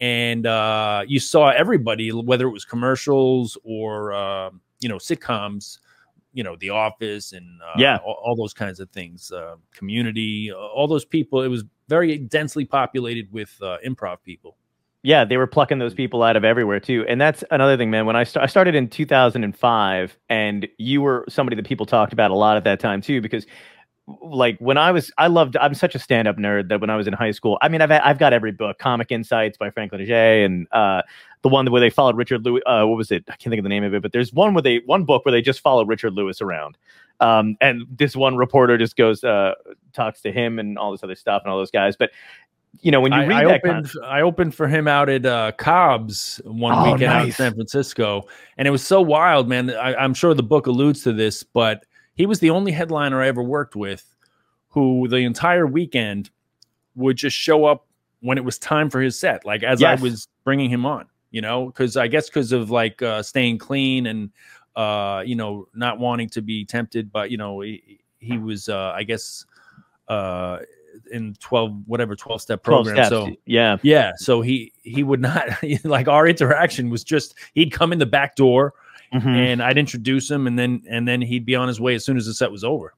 and 0.00 0.46
uh, 0.46 1.02
you 1.06 1.20
saw 1.20 1.50
everybody, 1.50 2.10
whether 2.12 2.46
it 2.46 2.52
was 2.52 2.64
commercials 2.64 3.56
or 3.64 4.12
uh, 4.12 4.50
you 4.80 4.88
know 4.88 4.96
sitcoms, 4.96 5.78
you 6.32 6.44
know 6.44 6.56
The 6.56 6.70
Office 6.70 7.32
and 7.32 7.60
uh, 7.62 7.74
Yeah. 7.78 7.98
all, 8.04 8.18
all 8.24 8.36
those 8.36 8.54
kinds 8.54 8.80
of 8.80 8.90
things, 8.90 9.32
uh, 9.32 9.56
Community, 9.74 10.52
all 10.52 10.86
those 10.86 11.04
people. 11.04 11.42
It 11.42 11.48
was 11.48 11.64
very 11.88 12.18
densely 12.18 12.64
populated 12.64 13.32
with 13.32 13.56
uh, 13.62 13.78
improv 13.86 14.18
people. 14.22 14.56
Yeah, 15.02 15.24
they 15.24 15.36
were 15.36 15.46
plucking 15.46 15.78
those 15.78 15.94
people 15.94 16.22
out 16.24 16.36
of 16.36 16.44
everywhere 16.44 16.80
too, 16.80 17.04
and 17.08 17.20
that's 17.20 17.44
another 17.52 17.76
thing, 17.76 17.90
man. 17.90 18.04
When 18.04 18.16
I, 18.16 18.24
sta- 18.24 18.42
I 18.42 18.46
started 18.46 18.74
in 18.74 18.88
2005, 18.88 20.18
and 20.28 20.68
you 20.78 21.00
were 21.00 21.24
somebody 21.28 21.54
that 21.56 21.66
people 21.66 21.86
talked 21.86 22.12
about 22.12 22.30
a 22.30 22.34
lot 22.34 22.56
at 22.56 22.64
that 22.64 22.80
time 22.80 23.00
too, 23.00 23.20
because 23.20 23.46
like 24.22 24.58
when 24.58 24.78
I 24.78 24.90
was, 24.90 25.12
I 25.18 25.26
loved. 25.26 25.56
I'm 25.56 25.74
such 25.74 25.94
a 25.94 25.98
stand-up 25.98 26.36
nerd 26.36 26.68
that 26.68 26.80
when 26.80 26.90
I 26.90 26.96
was 26.96 27.06
in 27.06 27.12
high 27.12 27.30
school, 27.32 27.58
I 27.60 27.68
mean, 27.68 27.82
I've 27.82 27.90
I've 27.90 28.18
got 28.18 28.32
every 28.32 28.52
book, 28.52 28.78
Comic 28.78 29.10
Insights 29.10 29.58
by 29.58 29.70
Franklin 29.70 30.00
Leger, 30.00 30.44
and 30.44 30.66
uh, 30.72 31.02
the 31.42 31.48
one 31.48 31.70
where 31.70 31.80
they 31.80 31.90
followed 31.90 32.16
Richard 32.16 32.44
Lewis. 32.44 32.62
Uh, 32.66 32.84
what 32.84 32.96
was 32.96 33.10
it? 33.10 33.24
I 33.28 33.32
can't 33.32 33.50
think 33.50 33.58
of 33.58 33.64
the 33.64 33.68
name 33.68 33.84
of 33.84 33.94
it, 33.94 34.02
but 34.02 34.12
there's 34.12 34.32
one 34.32 34.54
where 34.54 34.62
they 34.62 34.78
one 34.86 35.04
book 35.04 35.24
where 35.24 35.32
they 35.32 35.42
just 35.42 35.60
follow 35.60 35.84
Richard 35.84 36.14
Lewis 36.14 36.40
around. 36.40 36.78
Um, 37.20 37.56
and 37.60 37.84
this 37.90 38.14
one 38.14 38.36
reporter 38.36 38.78
just 38.78 38.96
goes, 38.96 39.24
uh, 39.24 39.54
talks 39.92 40.20
to 40.22 40.30
him 40.30 40.60
and 40.60 40.78
all 40.78 40.92
this 40.92 41.02
other 41.02 41.16
stuff 41.16 41.42
and 41.44 41.50
all 41.50 41.58
those 41.58 41.72
guys. 41.72 41.96
But 41.96 42.10
you 42.80 42.92
know, 42.92 43.00
when 43.00 43.12
you 43.12 43.18
I, 43.18 43.26
read 43.26 43.36
I 43.38 43.44
that, 43.44 43.62
con- 43.62 43.76
opened, 43.78 43.92
I 44.04 44.20
opened 44.20 44.54
for 44.54 44.68
him 44.68 44.86
out 44.86 45.08
at 45.08 45.26
uh, 45.26 45.52
Cobb's 45.58 46.40
one 46.44 46.74
Oh, 46.74 46.92
weekend 46.92 47.12
out 47.12 47.26
in. 47.26 47.32
San 47.32 47.54
Francisco, 47.54 48.28
and 48.56 48.68
it 48.68 48.70
was 48.70 48.86
so 48.86 49.00
wild, 49.00 49.48
man. 49.48 49.70
I, 49.70 49.94
I'm 49.96 50.14
sure 50.14 50.32
the 50.34 50.42
book 50.42 50.66
alludes 50.66 51.02
to 51.04 51.12
this, 51.12 51.42
but 51.42 51.84
he 52.18 52.26
was 52.26 52.40
the 52.40 52.50
only 52.50 52.72
headliner 52.72 53.22
I 53.22 53.28
ever 53.28 53.42
worked 53.42 53.74
with 53.74 54.14
who 54.70 55.08
the 55.08 55.18
entire 55.18 55.66
weekend 55.66 56.28
would 56.94 57.16
just 57.16 57.34
show 57.36 57.64
up 57.64 57.86
when 58.20 58.36
it 58.36 58.44
was 58.44 58.58
time 58.58 58.90
for 58.90 59.00
his 59.00 59.18
set, 59.18 59.46
like 59.46 59.62
as 59.62 59.80
Yes. 59.80 59.98
I 59.98 60.02
was 60.02 60.28
bringing 60.44 60.68
him 60.68 60.84
on. 60.84 61.06
You 61.30 61.42
know, 61.42 61.66
because 61.66 61.96
I 61.96 62.08
guess 62.08 62.28
because 62.28 62.52
of 62.52 62.70
like 62.70 63.02
uh, 63.02 63.22
staying 63.22 63.58
clean 63.58 64.06
and 64.06 64.30
uh, 64.76 65.22
you 65.26 65.36
know 65.36 65.68
not 65.74 65.98
wanting 65.98 66.28
to 66.30 66.40
be 66.42 66.64
tempted, 66.64 67.12
but 67.12 67.30
you 67.30 67.36
know 67.36 67.60
he, 67.60 68.00
he 68.18 68.38
was 68.38 68.68
uh, 68.70 68.92
I 68.94 69.02
guess 69.02 69.44
uh, 70.08 70.58
in 71.12 71.34
twelve 71.38 71.82
whatever 71.86 72.16
twelve 72.16 72.40
step 72.40 72.62
program. 72.62 72.96
steps. 72.96 73.10
So 73.10 73.28
yeah, 73.44 73.76
yeah, 73.82 74.12
so 74.16 74.40
he 74.40 74.72
he 74.82 75.02
would 75.02 75.20
not 75.20 75.48
like 75.84 76.08
our 76.08 76.26
interaction 76.26 76.88
was 76.88 77.04
just 77.04 77.34
he'd 77.54 77.72
come 77.72 77.92
in 77.92 77.98
the 77.98 78.06
back 78.06 78.34
door 78.34 78.72
Mhm. 79.12 79.26
and 79.26 79.62
I'd 79.62 79.78
introduce 79.78 80.30
him 80.30 80.46
and 80.46 80.58
then 80.58 80.82
and 80.88 81.06
then 81.08 81.22
he'd 81.22 81.44
be 81.46 81.54
on 81.56 81.68
his 81.68 81.80
way 81.80 81.94
as 81.94 82.04
soon 82.04 82.16
as 82.16 82.26
the 82.26 82.34
set 82.34 82.50
was 82.52 82.64
over. 82.64 82.94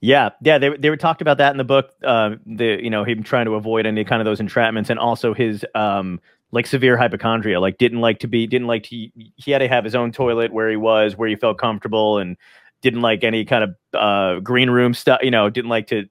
Yeah, 0.00 0.30
yeah, 0.42 0.58
they 0.58 0.76
they 0.76 0.90
were 0.90 0.96
talked 0.98 1.22
about 1.22 1.38
that 1.38 1.52
in 1.52 1.56
the 1.56 1.64
book. 1.64 1.90
Uh, 2.04 2.36
the 2.44 2.78
you 2.82 2.90
know 2.90 3.04
him 3.04 3.22
trying 3.22 3.46
to 3.46 3.54
avoid 3.54 3.86
any 3.86 4.04
kind 4.04 4.20
of 4.20 4.26
those 4.26 4.40
entrapments, 4.40 4.90
and 4.90 4.98
also 4.98 5.32
his 5.32 5.64
um 5.74 6.20
like 6.50 6.66
severe 6.66 6.96
hypochondria. 6.98 7.58
Like 7.58 7.78
didn't 7.78 8.00
like 8.02 8.18
to 8.18 8.28
be 8.28 8.46
didn't 8.46 8.66
like 8.66 8.82
to 8.84 8.96
he 9.36 9.50
had 9.50 9.58
to 9.60 9.68
have 9.68 9.82
his 9.84 9.94
own 9.94 10.12
toilet 10.12 10.52
where 10.52 10.68
he 10.68 10.76
was 10.76 11.16
where 11.16 11.28
he 11.28 11.36
felt 11.36 11.56
comfortable, 11.56 12.18
and 12.18 12.36
didn't 12.82 13.00
like 13.00 13.24
any 13.24 13.46
kind 13.46 13.64
of 13.64 13.74
uh 13.98 14.40
green 14.40 14.68
room 14.68 14.92
stuff. 14.92 15.20
You 15.22 15.30
know, 15.30 15.48
didn't 15.48 15.70
like 15.70 15.86
to 15.86 16.04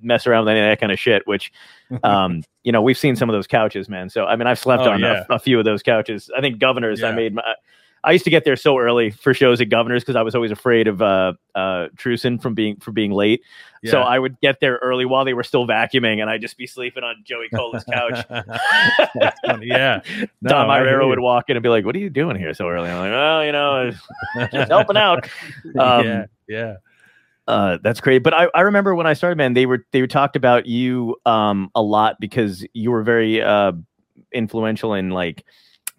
mess 0.00 0.28
around 0.28 0.44
with 0.44 0.52
any 0.52 0.60
of 0.60 0.66
that 0.70 0.78
kind 0.78 0.92
of 0.92 1.00
shit. 1.00 1.26
Which 1.26 1.50
um 2.04 2.44
you 2.62 2.70
know 2.70 2.82
we've 2.82 2.98
seen 2.98 3.16
some 3.16 3.28
of 3.28 3.34
those 3.34 3.48
couches, 3.48 3.88
man. 3.88 4.10
So 4.10 4.26
I 4.26 4.36
mean 4.36 4.46
I've 4.46 4.60
slept 4.60 4.84
Oh, 4.84 4.90
on 4.92 5.00
yeah. 5.00 5.24
a, 5.28 5.34
a 5.34 5.38
few 5.40 5.58
of 5.58 5.64
those 5.64 5.82
couches. 5.82 6.30
I 6.36 6.40
think 6.40 6.60
governors. 6.60 7.02
I 7.02 7.10
made 7.10 7.34
my. 7.34 7.42
I 8.02 8.12
used 8.12 8.24
to 8.24 8.30
get 8.30 8.44
there 8.44 8.56
so 8.56 8.78
early 8.78 9.10
for 9.10 9.34
shows 9.34 9.60
at 9.60 9.68
Governors 9.68 10.02
because 10.02 10.16
I 10.16 10.22
was 10.22 10.34
always 10.34 10.50
afraid 10.50 10.88
of 10.88 11.02
uh, 11.02 11.34
uh, 11.54 11.88
Truson 11.96 12.40
from 12.40 12.54
being 12.54 12.76
for 12.76 12.92
being 12.92 13.12
late. 13.12 13.42
So 13.90 14.00
I 14.00 14.18
would 14.18 14.38
get 14.40 14.60
there 14.60 14.78
early 14.82 15.04
while 15.06 15.24
they 15.24 15.32
were 15.34 15.42
still 15.42 15.66
vacuuming, 15.66 16.20
and 16.20 16.28
I'd 16.28 16.40
just 16.40 16.56
be 16.58 16.66
sleeping 16.66 17.02
on 17.02 17.16
Joey 17.24 17.48
Cola's 17.54 17.84
couch. 17.84 18.24
Yeah. 19.62 20.00
No, 20.42 20.50
Tom 20.50 20.68
Irero 20.68 21.08
would 21.08 21.20
walk 21.20 21.50
in 21.50 21.56
and 21.56 21.62
be 21.62 21.68
like, 21.68 21.84
"What 21.84 21.94
are 21.94 21.98
you 21.98 22.10
doing 22.10 22.36
here 22.36 22.54
so 22.54 22.68
early?" 22.68 22.90
I'm 22.90 22.98
like, 22.98 23.10
"Well, 23.10 23.44
you 23.44 23.52
know, 23.52 23.90
just 24.52 24.70
helping 24.70 24.96
out." 24.96 25.28
Um, 25.78 26.06
yeah, 26.06 26.24
yeah. 26.48 26.76
Uh, 27.46 27.78
that's 27.82 28.00
great. 28.00 28.22
But 28.22 28.32
I, 28.32 28.48
I 28.54 28.62
remember 28.62 28.94
when 28.94 29.06
I 29.06 29.12
started, 29.12 29.36
man, 29.36 29.54
they 29.54 29.66
were 29.66 29.84
they 29.92 30.00
were 30.00 30.06
talked 30.06 30.36
about 30.36 30.66
you 30.66 31.16
um 31.26 31.70
a 31.74 31.82
lot 31.82 32.20
because 32.20 32.66
you 32.72 32.90
were 32.90 33.02
very 33.02 33.42
uh 33.42 33.72
influential 34.32 34.94
in 34.94 35.10
like 35.10 35.44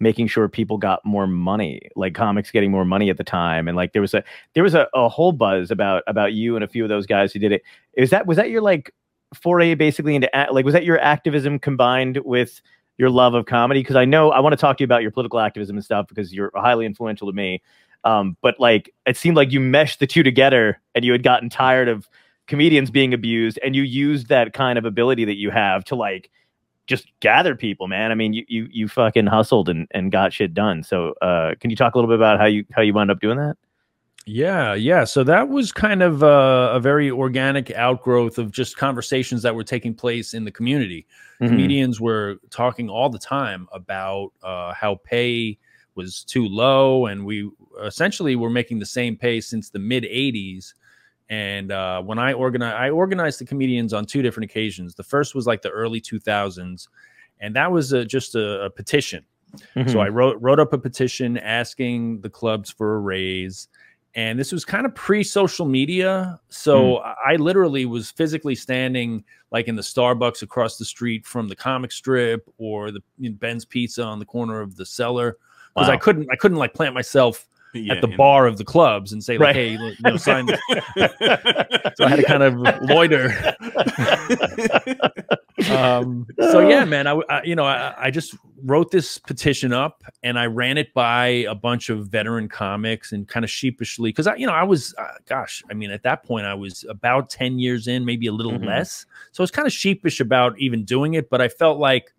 making 0.02 0.26
sure 0.26 0.48
people 0.48 0.76
got 0.76 1.00
more 1.04 1.28
money, 1.28 1.80
like 1.94 2.12
comics 2.12 2.50
getting 2.50 2.72
more 2.72 2.84
money 2.84 3.08
at 3.08 3.16
the 3.16 3.24
time, 3.24 3.68
and 3.68 3.76
like 3.76 3.92
there 3.92 4.02
was 4.02 4.12
a 4.12 4.24
there 4.54 4.64
was 4.64 4.74
a, 4.74 4.88
a 4.92 5.08
whole 5.08 5.32
buzz 5.32 5.70
about 5.70 6.02
about 6.08 6.32
you 6.32 6.56
and 6.56 6.64
a 6.64 6.68
few 6.68 6.82
of 6.82 6.88
those 6.88 7.06
guys 7.06 7.32
who 7.32 7.38
did 7.38 7.52
it. 7.52 7.62
Is 7.94 8.10
that 8.10 8.26
was 8.26 8.36
that 8.36 8.50
your 8.50 8.60
like 8.60 8.92
foray 9.32 9.74
basically 9.74 10.14
into 10.14 10.28
like 10.50 10.64
was 10.64 10.74
that 10.74 10.84
your 10.84 10.98
activism 10.98 11.58
combined 11.58 12.18
with 12.24 12.60
your 12.98 13.10
love 13.10 13.34
of 13.34 13.46
comedy? 13.46 13.80
Because 13.80 13.96
I 13.96 14.04
know 14.04 14.32
I 14.32 14.40
want 14.40 14.52
to 14.52 14.56
talk 14.56 14.76
to 14.78 14.82
you 14.82 14.86
about 14.86 15.02
your 15.02 15.12
political 15.12 15.38
activism 15.38 15.76
and 15.76 15.84
stuff 15.84 16.08
because 16.08 16.34
you're 16.34 16.50
highly 16.54 16.84
influential 16.84 17.28
to 17.28 17.32
me. 17.32 17.62
Um, 18.04 18.36
but 18.42 18.58
like 18.58 18.92
it 19.06 19.16
seemed 19.16 19.36
like 19.36 19.52
you 19.52 19.60
meshed 19.60 20.00
the 20.00 20.08
two 20.08 20.24
together 20.24 20.80
and 20.96 21.04
you 21.04 21.12
had 21.12 21.22
gotten 21.22 21.48
tired 21.48 21.88
of 21.88 22.08
comedians 22.48 22.90
being 22.90 23.14
abused 23.14 23.58
and 23.62 23.76
you 23.76 23.82
used 23.82 24.28
that 24.28 24.52
kind 24.52 24.78
of 24.78 24.84
ability 24.84 25.24
that 25.24 25.36
you 25.36 25.50
have 25.50 25.84
to 25.84 25.94
like 25.94 26.28
just 26.86 27.06
gather 27.20 27.54
people 27.54 27.88
man 27.88 28.10
i 28.10 28.14
mean 28.14 28.32
you 28.32 28.44
you, 28.48 28.68
you 28.70 28.88
fucking 28.88 29.26
hustled 29.26 29.68
and, 29.68 29.86
and 29.92 30.12
got 30.12 30.32
shit 30.32 30.52
done 30.54 30.82
so 30.82 31.14
uh 31.22 31.54
can 31.60 31.70
you 31.70 31.76
talk 31.76 31.94
a 31.94 31.98
little 31.98 32.08
bit 32.08 32.18
about 32.18 32.38
how 32.38 32.46
you 32.46 32.64
how 32.72 32.82
you 32.82 32.92
wound 32.92 33.10
up 33.10 33.20
doing 33.20 33.38
that 33.38 33.56
Yeah, 34.24 34.74
yeah. 34.74 35.04
So 35.04 35.24
that 35.24 35.48
was 35.48 35.72
kind 35.72 36.02
of 36.02 36.22
uh, 36.22 36.70
a 36.72 36.80
very 36.80 37.10
organic 37.10 37.72
outgrowth 37.72 38.38
of 38.38 38.52
just 38.52 38.76
conversations 38.76 39.42
that 39.42 39.54
were 39.54 39.64
taking 39.64 39.94
place 39.94 40.32
in 40.32 40.44
the 40.44 40.50
community. 40.52 41.06
Mhm. 41.40 41.48
Comedians 41.48 42.00
were 42.00 42.36
talking 42.50 42.88
all 42.88 43.08
the 43.08 43.18
time 43.18 43.66
about 43.72 44.32
uh, 44.42 44.74
how 44.74 45.00
pay 45.02 45.58
was 45.96 46.22
too 46.22 46.46
low, 46.46 47.06
and 47.06 47.24
we 47.24 47.50
essentially 47.82 48.36
were 48.36 48.50
making 48.50 48.78
the 48.78 48.86
same 48.86 49.16
pay 49.16 49.40
since 49.40 49.70
the 49.70 49.80
mid 49.80 50.04
'80s. 50.04 50.74
And 51.32 51.72
uh, 51.72 52.02
when 52.02 52.18
I 52.18 52.34
organized, 52.34 52.76
I 52.76 52.90
organized 52.90 53.40
the 53.40 53.46
comedians 53.46 53.94
on 53.94 54.04
two 54.04 54.20
different 54.20 54.50
occasions. 54.50 54.94
The 54.94 55.02
first 55.02 55.34
was 55.34 55.46
like 55.46 55.62
the 55.62 55.70
early 55.70 55.98
2000s, 55.98 56.88
and 57.40 57.56
that 57.56 57.72
was 57.72 57.94
a, 57.94 58.04
just 58.04 58.34
a, 58.34 58.64
a 58.64 58.70
petition. 58.70 59.24
Mhm. 59.74 59.90
So 59.90 60.00
I 60.00 60.08
wrote 60.08 60.36
wrote 60.42 60.60
up 60.60 60.74
a 60.74 60.78
petition 60.78 61.38
asking 61.38 62.20
the 62.20 62.28
clubs 62.28 62.70
for 62.70 62.96
a 62.96 63.00
raise. 63.00 63.68
And 64.14 64.38
this 64.38 64.52
was 64.52 64.66
kind 64.66 64.84
of 64.84 64.94
pre-social 64.94 65.64
media. 65.64 66.38
So 66.50 66.98
I 66.98 67.14
I 67.28 67.36
literally 67.36 67.86
was 67.86 68.10
physically 68.10 68.54
standing 68.54 69.24
like 69.50 69.68
in 69.68 69.76
the 69.76 69.82
Starbucks 69.82 70.42
across 70.42 70.76
the 70.76 70.84
street 70.84 71.24
from 71.24 71.48
the 71.48 71.56
comic 71.56 71.92
strip 71.92 72.46
or 72.58 72.90
the 72.90 73.00
you 73.18 73.30
know, 73.30 73.36
Ben's 73.36 73.64
Pizza 73.64 74.02
on 74.02 74.18
the 74.18 74.26
corner 74.26 74.60
of 74.60 74.76
the 74.76 74.84
cellar. 74.84 75.38
Because 75.74 75.88
I 75.88 75.96
couldn't 75.96 76.28
I 76.30 76.36
couldn't 76.36 76.58
like 76.58 76.74
plant 76.74 76.94
myself 76.94 77.46
Yeah, 77.74 77.94
at 77.94 78.00
the 78.00 78.08
bar 78.08 78.46
of 78.46 78.58
the 78.58 78.64
clubs 78.64 79.12
and 79.12 79.22
say 79.24 79.36
Right. 79.38 79.48
like, 79.48 79.56
hey, 79.56 79.70
you 79.72 79.94
know, 80.02 80.16
sign 80.16 80.46
this. 80.46 80.60
So 81.96 82.04
I 82.04 82.08
had 82.08 82.16
to 82.16 82.22
kind 82.24 82.42
of 82.42 82.54
loiter. 82.82 83.28
um, 85.70 86.26
so 86.50 86.60
yeah, 86.68 86.84
man, 86.84 87.06
I, 87.06 87.12
I 87.28 87.42
you 87.44 87.54
know 87.54 87.64
I, 87.64 87.94
I 88.06 88.10
just 88.10 88.34
wrote 88.64 88.90
this 88.90 89.18
petition 89.18 89.72
up 89.72 90.02
and 90.22 90.38
I 90.38 90.46
ran 90.46 90.78
it 90.78 90.94
by 90.94 91.26
a 91.26 91.54
bunch 91.54 91.90
of 91.90 92.06
veteran 92.08 92.48
comics 92.48 93.12
and 93.12 93.26
kind 93.28 93.44
of 93.44 93.50
sheepishly 93.50 94.10
because 94.10 94.26
I 94.26 94.36
you 94.36 94.46
know 94.46 94.52
I 94.52 94.62
was 94.62 94.94
uh, 94.98 95.04
gosh 95.26 95.62
I 95.70 95.74
mean 95.74 95.90
at 95.90 96.02
that 96.04 96.22
point 96.24 96.46
I 96.46 96.54
was 96.54 96.84
about 96.88 97.28
ten 97.30 97.58
years 97.58 97.88
in 97.88 98.04
maybe 98.04 98.26
a 98.26 98.32
little 98.32 98.52
Mhm. 98.52 98.66
less 98.66 99.06
so 99.32 99.42
I 99.42 99.44
was 99.44 99.50
kind 99.50 99.66
of 99.66 99.72
sheepish 99.72 100.20
about 100.20 100.58
even 100.58 100.84
doing 100.84 101.14
it 101.14 101.28
but 101.30 101.40
I 101.40 101.48
felt 101.48 101.78
like 101.78 102.12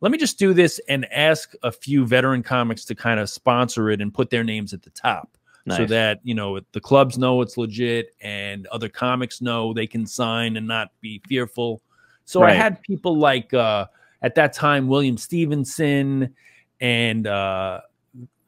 let 0.00 0.12
me 0.12 0.18
just 0.18 0.38
do 0.38 0.54
this 0.54 0.80
and 0.88 1.10
ask 1.12 1.54
a 1.62 1.72
few 1.72 2.06
veteran 2.06 2.42
comics 2.42 2.84
to 2.86 2.94
kind 2.94 3.18
of 3.18 3.28
sponsor 3.28 3.90
it 3.90 4.00
and 4.00 4.14
put 4.14 4.30
their 4.30 4.44
names 4.44 4.72
at 4.72 4.82
the 4.82 4.90
top 4.90 5.36
so 5.76 5.84
that 5.84 6.20
you 6.22 6.34
know 6.34 6.58
the 6.72 6.80
clubs 6.80 7.18
know 7.18 7.42
it's 7.42 7.56
legit 7.58 8.14
and 8.22 8.66
other 8.68 8.88
comics 8.88 9.42
know 9.42 9.72
they 9.74 9.86
can 9.86 10.06
sign 10.06 10.56
and 10.56 10.66
not 10.66 10.88
be 11.00 11.20
fearful. 11.28 11.82
So 12.24 12.42
I 12.42 12.52
had 12.52 12.82
people 12.82 13.18
like 13.18 13.52
uh, 13.54 13.86
at 14.22 14.34
that 14.36 14.52
time 14.52 14.88
William 14.88 15.16
Stevenson 15.16 16.34
and 16.80 17.26
uh, 17.26 17.80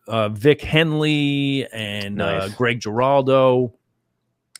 uh, 0.06 0.28
Vic 0.30 0.60
Henley 0.62 1.66
and 1.72 2.20
uh, 2.20 2.46
Nice. 2.46 2.54
Greg 2.54 2.80
Giraldo, 2.80 3.74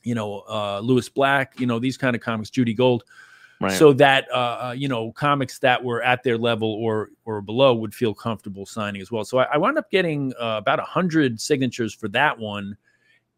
you 0.02 0.14
know, 0.14 0.40
uh, 0.48 0.80
Lewis 0.80 1.08
Black, 1.08 1.58
you 1.58 1.66
know, 1.66 1.78
these 1.78 1.96
kind 1.96 2.16
of 2.16 2.22
comics, 2.22 2.50
Judy 2.50 2.74
Gold 2.74 3.04
Right. 3.60 3.72
so 3.78 3.92
that 3.92 4.26
uh, 4.32 4.36
uh, 4.68 4.74
you 4.76 4.88
know 4.88 5.12
comics 5.12 5.58
that 5.58 5.84
were 5.84 6.02
at 6.02 6.22
their 6.22 6.38
level 6.38 6.72
or 6.72 7.10
or 7.26 7.42
below 7.42 7.74
would 7.74 7.94
feel 7.94 8.14
comfortable 8.14 8.64
signing 8.64 9.02
as 9.02 9.12
well. 9.12 9.22
So 9.24 9.36
I, 9.38 9.44
I 9.52 9.58
wound 9.58 9.76
up 9.76 9.90
getting 9.90 10.32
uh, 10.40 10.56
about 10.58 10.78
a 10.78 10.84
hundred 10.84 11.38
signatures 11.40 11.92
for 11.92 12.08
that 12.08 12.38
one, 12.38 12.76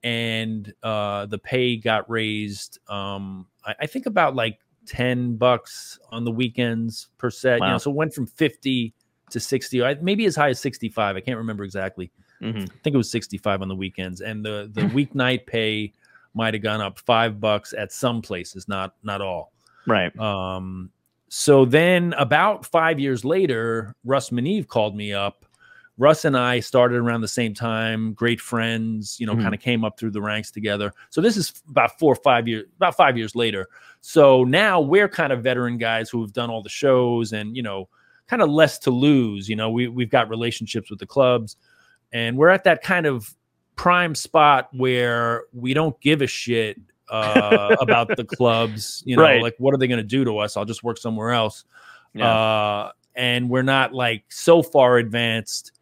and 0.04 0.72
uh, 0.82 1.26
the 1.26 1.38
pay 1.38 1.76
got 1.76 2.08
raised. 2.10 2.78
Um, 2.88 3.46
I, 3.64 3.74
I 3.80 3.86
think 3.86 4.06
about 4.06 4.34
like 4.34 4.58
ten 4.86 5.36
bucks 5.36 5.98
on 6.10 6.24
the 6.24 6.30
weekends 6.32 7.08
per 7.18 7.30
set. 7.30 7.58
You 7.58 7.62
Wow. 7.66 7.72
know, 7.72 7.78
so 7.78 7.90
it 7.90 7.96
went 7.96 8.14
from 8.14 8.26
fifty 8.26 8.94
to 9.30 9.40
sixty, 9.40 9.80
maybe 10.02 10.24
as 10.26 10.36
high 10.36 10.50
as 10.50 10.60
sixty-five. 10.60 11.16
I 11.16 11.20
can't 11.20 11.38
remember 11.38 11.64
exactly. 11.64 12.10
Mhm. 12.40 12.62
I 12.64 12.74
think 12.82 12.94
it 12.94 12.96
was 12.96 13.08
65 13.10 13.62
on 13.62 13.68
the 13.68 13.74
weekends, 13.76 14.20
and 14.20 14.44
the 14.44 14.68
the 14.72 14.80
weeknight 14.96 15.46
pay 15.46 15.92
might 16.34 16.54
have 16.54 16.62
gone 16.62 16.80
up 16.80 16.98
five 16.98 17.40
bucks 17.40 17.72
at 17.72 17.92
some 17.92 18.20
places, 18.22 18.66
not 18.68 18.94
not 19.02 19.20
all. 19.20 19.51
Right. 19.86 20.16
Um, 20.18 20.90
so 21.28 21.64
then 21.64 22.12
about 22.18 22.66
five 22.66 23.00
years 23.00 23.24
later, 23.24 23.94
Russ 24.04 24.30
Meneve 24.30 24.66
called 24.68 24.94
me 24.96 25.12
up. 25.12 25.46
Russ 25.98 26.24
and 26.24 26.36
I 26.36 26.60
started 26.60 26.96
around 26.96 27.20
the 27.20 27.28
same 27.28 27.52
time, 27.54 28.14
great 28.14 28.40
friends, 28.40 29.18
you 29.20 29.26
know, 29.26 29.34
Mhm. 29.34 29.42
kind 29.42 29.54
of 29.54 29.60
came 29.60 29.84
up 29.84 29.98
through 29.98 30.10
the 30.10 30.22
ranks 30.22 30.50
together. 30.50 30.92
So 31.10 31.20
this 31.20 31.36
is 31.36 31.62
about 31.68 31.98
four 31.98 32.12
or 32.12 32.16
five 32.22 32.48
years, 32.48 32.66
about 32.76 32.96
five 32.96 33.16
years 33.16 33.34
later. 33.36 33.68
So 34.00 34.42
now 34.44 34.80
we're 34.80 35.08
kind 35.08 35.32
of 35.32 35.42
veteran 35.42 35.78
guys 35.78 36.08
who 36.10 36.20
have 36.22 36.32
done 36.32 36.50
all 36.50 36.62
the 36.62 36.68
shows 36.70 37.32
and, 37.32 37.56
you 37.56 37.62
know, 37.62 37.88
kind 38.26 38.42
of 38.42 38.48
less 38.48 38.78
to 38.80 38.90
lose. 38.90 39.48
You 39.48 39.56
know, 39.56 39.70
we, 39.70 39.88
we've 39.88 40.10
got 40.10 40.28
relationships 40.30 40.90
with 40.90 40.98
the 40.98 41.06
clubs 41.06 41.56
and 42.12 42.36
we're 42.36 42.48
at 42.48 42.64
that 42.64 42.82
kind 42.82 43.06
of 43.06 43.34
prime 43.76 44.14
spot 44.14 44.68
where 44.72 45.44
we 45.52 45.72
don't 45.74 45.98
give 46.00 46.22
a 46.22 46.26
shit 46.26 46.78
uh, 47.12 47.76
about 47.80 48.08
the 48.16 48.24
clubs. 48.36 49.02
You 49.06 49.16
know, 49.16 49.22
Right. 49.22 49.42
like 49.42 49.54
what 49.58 49.74
are 49.74 49.76
they 49.78 49.86
going 49.86 49.98
to 49.98 50.02
do 50.04 50.24
to 50.24 50.38
us? 50.38 50.56
I'll 50.56 50.64
just 50.64 50.82
work 50.82 50.98
somewhere 50.98 51.30
else. 51.30 51.64
Yeah. 52.14 52.28
Uh, 52.28 52.92
and 53.14 53.48
we're 53.50 53.62
not 53.62 53.92
like 53.92 54.24
so 54.30 54.62
far 54.62 54.96
advanced 54.98 55.72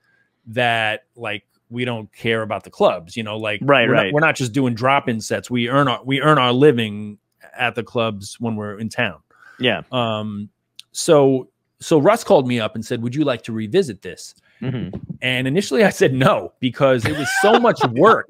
that 0.49 1.05
like 1.17 1.45
we 1.71 1.85
don't 1.85 2.13
care 2.13 2.43
about 2.43 2.65
the 2.65 2.71
clubs. 2.71 3.17
You 3.17 3.23
know, 3.23 3.37
like 3.39 3.61
Right, 3.63 3.89
we're 3.89 3.95
right. 3.95 4.05
Not, 4.07 4.13
we're 4.15 4.21
not 4.21 4.35
just 4.37 4.53
doing 4.53 4.75
drop-in 4.75 5.21
sets. 5.21 5.51
We 5.51 5.69
earn 5.69 5.87
our 5.89 6.03
we 6.05 6.21
earn 6.21 6.39
our 6.39 6.53
living 6.53 7.19
at 7.57 7.75
the 7.75 7.83
clubs 7.83 8.39
when 8.41 8.57
we're 8.57 8.79
in 8.79 8.89
town. 8.89 9.21
yeah. 9.59 9.83
Um, 9.93 10.49
so 10.93 11.49
so 11.81 11.99
Russ 11.99 12.25
called 12.25 12.47
me 12.49 12.59
up 12.61 12.75
and 12.75 12.85
said, 12.85 13.03
"Would 13.03 13.15
you 13.15 13.25
like 13.25 13.43
to 13.43 13.53
revisit 13.53 14.03
this?" 14.03 14.35
Mhm. 14.63 15.01
And 15.23 15.47
initially, 15.49 15.85
I 15.85 15.91
said 15.91 16.13
no 16.13 16.53
because 16.61 17.05
it 17.07 17.17
was 17.17 17.29
so 17.43 17.59
much 17.59 17.81
work 17.93 18.29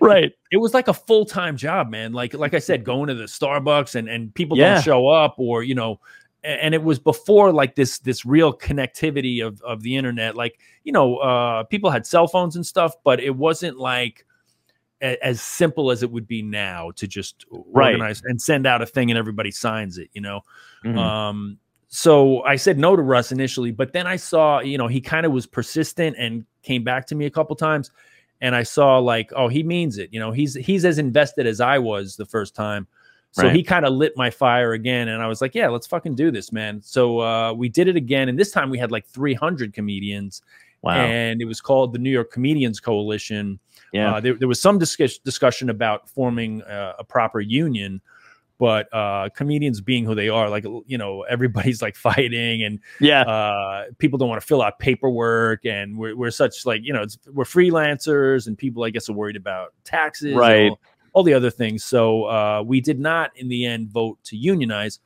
Right. 0.00 0.32
it 0.52 0.56
was 0.58 0.74
like 0.74 0.88
a 0.88 0.94
full-time 0.94 1.56
job 1.56 1.90
man 1.90 2.12
like 2.12 2.34
like 2.34 2.54
i 2.54 2.58
said 2.60 2.84
going 2.84 3.08
to 3.08 3.14
the 3.14 3.24
starbucks 3.24 3.94
and 3.96 4.08
and 4.08 4.32
people 4.34 4.56
Yeah. 4.56 4.74
don't 4.74 4.84
show 4.84 5.08
up 5.08 5.34
or 5.38 5.62
you 5.64 5.74
know 5.74 6.00
and 6.44 6.74
it 6.74 6.82
was 6.82 6.98
before 7.00 7.52
like 7.52 7.74
this 7.74 7.98
this 7.98 8.24
real 8.24 8.52
connectivity 8.56 9.44
of 9.44 9.60
of 9.62 9.82
the 9.82 9.96
internet 9.96 10.36
like 10.36 10.60
you 10.84 10.92
know 10.92 11.16
uh 11.16 11.64
people 11.64 11.90
had 11.90 12.06
cell 12.06 12.28
phones 12.28 12.54
and 12.54 12.64
stuff 12.64 12.94
but 13.04 13.18
it 13.20 13.34
wasn't 13.34 13.76
like 13.76 14.24
a, 15.02 15.18
as 15.24 15.40
simple 15.42 15.90
as 15.90 16.02
it 16.04 16.10
would 16.10 16.26
be 16.28 16.42
now 16.42 16.90
to 16.92 17.06
just 17.08 17.44
Right. 17.50 17.88
organize 17.94 18.22
and 18.24 18.40
send 18.40 18.66
out 18.66 18.80
a 18.82 18.86
thing 18.86 19.10
and 19.10 19.18
everybody 19.18 19.50
signs 19.50 19.98
it 19.98 20.10
you 20.12 20.20
know 20.20 20.42
Mhm. 20.84 20.96
um, 20.96 21.58
so 21.96 22.42
I 22.42 22.56
said 22.56 22.78
no 22.78 22.94
to 22.94 23.00
Russ 23.00 23.32
initially, 23.32 23.70
but 23.70 23.94
then 23.94 24.06
I 24.06 24.16
saw, 24.16 24.60
you 24.60 24.76
know, 24.76 24.86
he 24.86 25.00
kind 25.00 25.24
of 25.24 25.32
was 25.32 25.46
persistent 25.46 26.14
and 26.18 26.44
came 26.62 26.84
back 26.84 27.06
to 27.06 27.14
me 27.14 27.24
a 27.24 27.30
couple 27.30 27.56
times, 27.56 27.90
and 28.42 28.54
I 28.54 28.64
saw 28.64 28.98
like, 28.98 29.32
oh, 29.34 29.48
he 29.48 29.62
means 29.62 29.96
it. 29.96 30.12
You 30.12 30.20
know, 30.20 30.30
he's 30.30 30.52
he's 30.52 30.84
as 30.84 30.98
invested 30.98 31.46
as 31.46 31.58
I 31.58 31.78
was 31.78 32.14
the 32.14 32.26
first 32.26 32.54
time. 32.54 32.86
So 33.30 33.44
Right. 33.44 33.56
he 33.56 33.62
kind 33.62 33.86
of 33.86 33.94
lit 33.94 34.12
my 34.14 34.28
fire 34.28 34.74
again, 34.74 35.08
and 35.08 35.22
I 35.22 35.26
was 35.26 35.40
like, 35.40 35.54
yeah, 35.54 35.68
let's 35.68 35.86
fucking 35.86 36.16
do 36.16 36.30
this, 36.30 36.52
man. 36.52 36.82
So 36.82 37.20
uh, 37.20 37.54
we 37.54 37.70
did 37.70 37.88
it 37.88 37.96
again, 37.96 38.28
and 38.28 38.38
this 38.38 38.50
time 38.50 38.68
we 38.68 38.76
had 38.76 38.92
like 38.92 39.06
300 39.06 39.72
comedians, 39.72 40.42
wow. 40.82 40.96
and 40.96 41.40
it 41.40 41.46
was 41.46 41.62
called 41.62 41.94
the 41.94 41.98
New 41.98 42.10
York 42.10 42.30
Comedians 42.30 42.78
Coalition. 42.78 43.58
yeah. 43.94 44.16
Uh, 44.16 44.20
there, 44.20 44.34
there 44.34 44.48
was 44.48 44.60
some 44.60 44.78
discuss- 44.78 45.16
discussion 45.16 45.70
about 45.70 46.10
forming 46.10 46.60
uh, 46.64 46.92
a 46.98 47.04
proper 47.04 47.40
union, 47.40 48.02
but 48.58 48.92
uh, 48.92 49.28
comedians 49.34 49.80
being 49.80 50.04
who 50.04 50.14
they 50.14 50.28
are, 50.28 50.48
like 50.48 50.64
you 50.86 50.98
know, 50.98 51.22
everybody's 51.22 51.82
like 51.82 51.96
fighting, 52.08 52.62
and 52.62 52.80
yeah. 53.00 53.22
uh, 53.22 53.84
people 53.98 54.18
don't 54.18 54.28
want 54.28 54.40
to 54.40 54.46
fill 54.46 54.62
out 54.62 54.78
paperwork, 54.78 55.64
and 55.64 55.96
we're, 55.96 56.16
we're 56.16 56.30
such 56.30 56.64
like 56.64 56.82
you 56.82 56.92
know, 56.92 57.02
it's, 57.02 57.18
we're 57.32 57.44
freelancers, 57.44 58.46
and 58.46 58.56
people 58.56 58.84
I 58.84 58.90
guess 58.90 59.08
are 59.08 59.14
worried 59.14 59.36
about 59.36 59.74
taxes, 59.84 60.32
and 60.32 60.36
Right. 60.36 60.70
all, 60.70 60.80
all 61.12 61.22
the 61.22 61.34
other 61.34 61.50
things. 61.50 61.84
So 61.84 62.24
uh, 62.24 62.62
we 62.64 62.80
did 62.80 62.98
not, 62.98 63.30
in 63.36 63.48
the 63.48 63.64
end, 63.66 63.88
vote 63.90 64.18
to 64.24 64.36
unionize, 64.36 65.00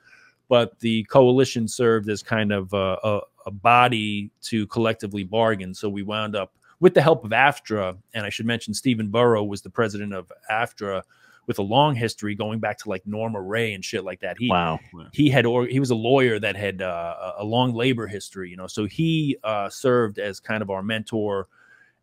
but 0.49 0.79
the 0.81 1.05
coalition 1.05 1.69
served 1.69 2.09
as 2.09 2.23
kind 2.23 2.53
of 2.53 2.73
a, 2.73 2.97
a, 3.05 3.21
a 3.47 3.51
body 3.51 4.31
to 4.43 4.67
collectively 4.67 5.25
bargain. 5.25 5.73
So 5.75 5.89
we 5.89 6.03
wound 6.03 6.35
up 6.35 6.53
with 6.81 6.95
the 6.95 7.03
help 7.03 7.25
of 7.25 7.31
AFTRA, 7.31 7.97
and 8.15 8.27
I 8.27 8.31
should 8.31 8.47
mention 8.47 8.75
Stephen 8.75 9.09
Burrow 9.09 9.45
was 9.45 9.63
the 9.63 9.71
president 9.71 10.13
of 10.13 10.33
AFTRA 10.51 11.03
with 11.51 11.59
a 11.59 11.63
long 11.63 11.97
history 11.97 12.37
going 12.37 12.61
back 12.61 12.79
to 12.79 12.89
like 12.89 13.05
Norma 13.09 13.41
Rae 13.41 13.73
and 13.73 13.85
shit 13.85 14.05
like 14.05 14.21
that. 14.21 14.37
He 14.39 14.49
wow. 14.49 14.79
he 15.13 15.29
had 15.29 15.45
or 15.45 15.67
he 15.67 15.81
was 15.81 15.91
a 15.91 15.97
lawyer 15.97 16.39
that 16.39 16.55
had 16.55 16.81
uh, 16.81 17.33
a 17.39 17.43
a 17.43 17.45
long 17.45 17.75
labor 17.75 18.07
history, 18.07 18.51
you 18.51 18.57
know. 18.57 18.69
So 18.69 18.85
he 18.87 19.37
uh, 19.43 19.69
served 19.69 20.21
as 20.21 20.39
kind 20.39 20.63
of 20.63 20.71
our 20.71 20.81
mentor, 20.81 21.49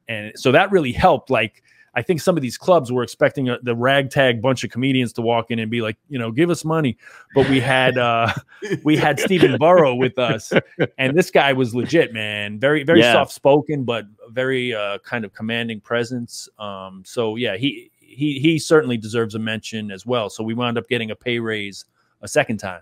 and 0.09 0.33
so 0.35 0.51
that 0.51 0.69
really 0.69 0.91
helped. 0.91 1.29
Like 1.29 1.63
I 1.95 2.01
think 2.01 2.19
some 2.19 2.35
of 2.35 2.41
these 2.41 2.57
clubs 2.57 2.91
were 2.91 3.03
expecting 3.03 3.47
a, 3.47 3.57
the 3.63 3.73
ragtag 3.73 4.41
bunch 4.41 4.65
of 4.65 4.69
comedians 4.69 5.13
to 5.13 5.21
walk 5.21 5.49
in 5.49 5.59
and 5.59 5.71
be 5.71 5.79
like, 5.79 5.95
you 6.09 6.19
know, 6.19 6.29
give 6.29 6.49
us 6.49 6.65
money, 6.65 6.97
but 7.33 7.49
we 7.49 7.61
had 7.61 7.97
uh, 7.97 8.33
we 8.83 8.97
had 8.97 9.17
Stephen 9.17 9.57
Burrow 9.57 9.95
with 9.95 10.19
us, 10.19 10.51
and 10.97 11.17
this 11.17 11.31
guy 11.31 11.53
was 11.53 11.73
legit, 11.73 12.11
man. 12.11 12.59
Very 12.59 12.83
very 12.83 12.99
Yeah. 12.99 13.13
soft 13.13 13.31
spoken, 13.31 13.85
but 13.85 14.07
very 14.29 14.75
uh, 14.75 14.97
kind 15.05 15.23
of 15.23 15.33
commanding 15.33 15.79
presence. 15.79 16.49
Um, 16.59 17.03
so 17.05 17.37
yeah, 17.37 17.55
he 17.55 17.91
he 18.17 18.39
he 18.39 18.57
certainly 18.57 18.97
deserves 18.97 19.35
a 19.35 19.39
mention 19.39 19.91
as 19.91 20.05
well. 20.05 20.29
So 20.29 20.43
we 20.43 20.55
wound 20.55 20.77
up 20.77 20.87
getting 20.89 21.11
a 21.11 21.15
pay 21.15 21.39
raise 21.39 21.85
a 22.21 22.27
second 22.27 22.57
time. 22.57 22.81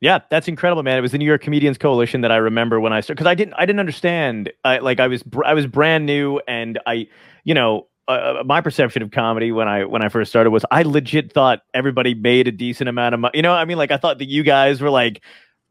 Yeah, 0.00 0.20
that's 0.30 0.46
incredible, 0.46 0.82
man. 0.82 0.96
It 0.96 1.00
was 1.00 1.12
the 1.12 1.18
New 1.18 1.24
York 1.24 1.42
Comedians 1.42 1.76
Coalition 1.76 2.20
that 2.20 2.30
I 2.30 2.36
remember 2.36 2.78
when 2.80 2.92
I 2.92 3.00
started 3.00 3.16
because 3.16 3.26
I 3.26 3.34
didn't 3.34 3.54
I 3.54 3.66
didn't 3.66 3.80
understand. 3.80 4.52
I, 4.64 4.78
like 4.78 5.00
I 5.00 5.08
was 5.08 5.22
br- 5.24 5.44
I 5.44 5.54
was 5.54 5.66
brand 5.66 6.06
new, 6.06 6.40
and 6.46 6.78
I, 6.86 7.08
you 7.42 7.54
know, 7.54 7.88
uh, 8.06 8.42
my 8.44 8.60
perception 8.60 9.02
of 9.02 9.10
comedy 9.10 9.50
when 9.50 9.66
I 9.66 9.84
when 9.86 10.04
I 10.04 10.08
first 10.08 10.30
started 10.30 10.50
was 10.50 10.64
I 10.70 10.82
legit 10.82 11.32
thought 11.32 11.62
everybody 11.74 12.14
made 12.14 12.46
a 12.46 12.52
decent 12.52 12.88
amount 12.88 13.14
of 13.14 13.20
money. 13.20 13.38
You 13.38 13.42
know, 13.42 13.54
I 13.54 13.64
mean, 13.64 13.78
like 13.78 13.90
I 13.90 13.96
thought 13.96 14.18
that 14.18 14.28
you 14.28 14.44
guys 14.44 14.80
were 14.80 14.90
like 14.90 15.22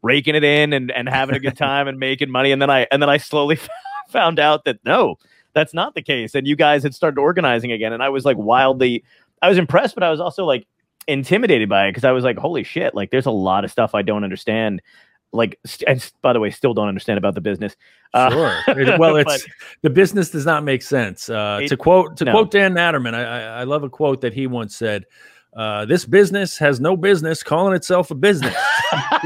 raking 0.02 0.34
it 0.34 0.44
in 0.44 0.74
and 0.74 0.90
and 0.90 1.08
having 1.08 1.36
a 1.36 1.40
good 1.40 1.56
time 1.58 1.88
and 1.88 1.98
making 1.98 2.30
money, 2.30 2.52
and 2.52 2.60
then 2.60 2.68
I 2.68 2.86
and 2.92 3.00
then 3.00 3.08
I 3.08 3.16
slowly 3.16 3.58
found 4.10 4.38
out 4.38 4.66
that 4.66 4.80
no, 4.84 5.16
that's 5.56 5.74
not 5.74 5.94
the 5.94 6.02
case, 6.02 6.34
and 6.36 6.46
you 6.46 6.54
guys 6.54 6.84
had 6.84 6.94
started 6.94 7.18
organizing 7.18 7.72
again, 7.72 7.92
and 7.92 8.02
I 8.02 8.10
was 8.10 8.24
like 8.24 8.36
wildly, 8.36 9.02
I 9.42 9.48
was 9.48 9.58
impressed, 9.58 9.94
but 9.96 10.04
I 10.04 10.10
was 10.10 10.20
also 10.20 10.44
like 10.44 10.66
intimidated 11.08 11.68
by 11.68 11.86
it 11.86 11.90
because 11.90 12.04
I 12.04 12.12
was 12.12 12.22
like, 12.24 12.36
holy 12.38 12.62
shit, 12.62 12.94
like 12.94 13.10
there's 13.10 13.26
a 13.26 13.30
lot 13.30 13.64
of 13.64 13.70
stuff 13.72 13.94
I 13.94 14.02
don't 14.02 14.22
understand. 14.22 14.82
Like, 15.32 15.58
st- 15.66 15.88
and 15.88 16.12
by 16.22 16.32
the 16.32 16.40
way, 16.40 16.50
still 16.50 16.72
don't 16.74 16.88
understand 16.88 17.18
about 17.18 17.34
the 17.34 17.40
business. 17.40 17.74
Uh, 18.14 18.30
Sure. 18.30 18.62
It- 18.68 18.98
well, 18.98 19.14
but- 19.24 19.34
it's 19.36 19.46
the 19.82 19.90
business 19.90 20.30
does 20.30 20.46
not 20.46 20.62
make 20.62 20.82
sense. 20.82 21.28
Uh, 21.28 21.60
It- 21.62 21.68
to 21.68 21.76
quote 21.76 22.16
to 22.18 22.24
no. 22.24 22.32
quote 22.32 22.50
Dan 22.50 22.74
Natterman, 22.74 23.14
I, 23.14 23.24
I, 23.24 23.60
I 23.60 23.64
love 23.64 23.82
a 23.82 23.88
quote 23.90 24.20
that 24.20 24.32
he 24.34 24.46
once 24.46 24.76
said. 24.76 25.04
Uh, 25.56 25.86
this 25.86 26.04
business 26.04 26.58
has 26.58 26.80
no 26.80 26.98
business 26.98 27.42
calling 27.42 27.74
itself 27.74 28.10
a 28.10 28.14
business. 28.14 28.54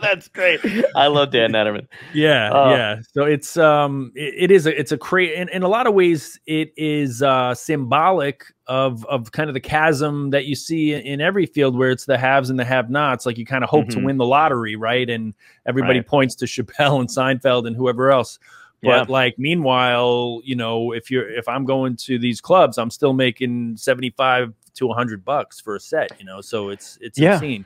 That's 0.00 0.28
great. 0.28 0.60
I 0.96 1.08
love 1.08 1.30
Dan 1.30 1.52
Natterman. 1.52 1.86
yeah, 2.14 2.50
Uh, 2.50 2.70
yeah. 2.70 3.00
So 3.12 3.24
it's 3.24 3.56
um, 3.56 4.12
it, 4.14 4.34
it 4.44 4.50
is 4.50 4.66
a 4.66 4.78
it's 4.78 4.92
a 4.92 4.98
cra- 4.98 5.24
in, 5.26 5.48
in 5.50 5.62
a 5.62 5.68
lot 5.68 5.86
of 5.86 5.94
ways 5.94 6.40
it 6.46 6.72
is 6.76 7.22
uh 7.22 7.54
symbolic 7.54 8.44
of 8.66 9.04
of 9.06 9.32
kind 9.32 9.50
of 9.50 9.54
the 9.54 9.60
chasm 9.60 10.30
that 10.30 10.46
you 10.46 10.54
see 10.54 10.94
in, 10.94 11.00
in 11.02 11.20
every 11.20 11.44
field 11.46 11.76
where 11.76 11.90
it's 11.90 12.06
the 12.06 12.16
haves 12.16 12.48
and 12.50 12.58
the 12.58 12.64
have-nots. 12.64 13.26
Like 13.26 13.36
you 13.36 13.44
kind 13.44 13.62
of 13.64 13.68
hope 13.70 13.88
to 13.90 13.98
Mhm. 13.98 14.04
win 14.04 14.16
the 14.16 14.24
lottery, 14.26 14.76
right? 14.76 15.08
And 15.10 15.34
everybody 15.66 15.98
Right. 15.98 16.06
points 16.06 16.34
to 16.36 16.46
Chappelle 16.46 17.00
and 17.00 17.08
Seinfeld 17.08 17.66
and 17.66 17.76
whoever 17.76 18.10
else. 18.10 18.38
Yeah. 18.82 19.00
But 19.00 19.10
like 19.10 19.38
meanwhile, 19.38 20.40
you 20.44 20.56
know, 20.56 20.92
if 20.92 21.10
you're 21.10 21.30
if 21.30 21.48
I'm 21.48 21.64
going 21.64 21.96
to 21.96 22.18
these 22.18 22.40
clubs, 22.40 22.78
I'm 22.78 22.90
still 22.90 23.12
making 23.12 23.76
75 23.76 24.54
to 24.74 24.86
100 24.86 25.24
bucks 25.24 25.60
for 25.60 25.76
a 25.76 25.80
set, 25.80 26.12
you 26.18 26.24
know. 26.24 26.40
So 26.40 26.70
it's 26.70 26.98
it's 27.00 27.18
Yeah. 27.18 27.34
obscene. 27.34 27.64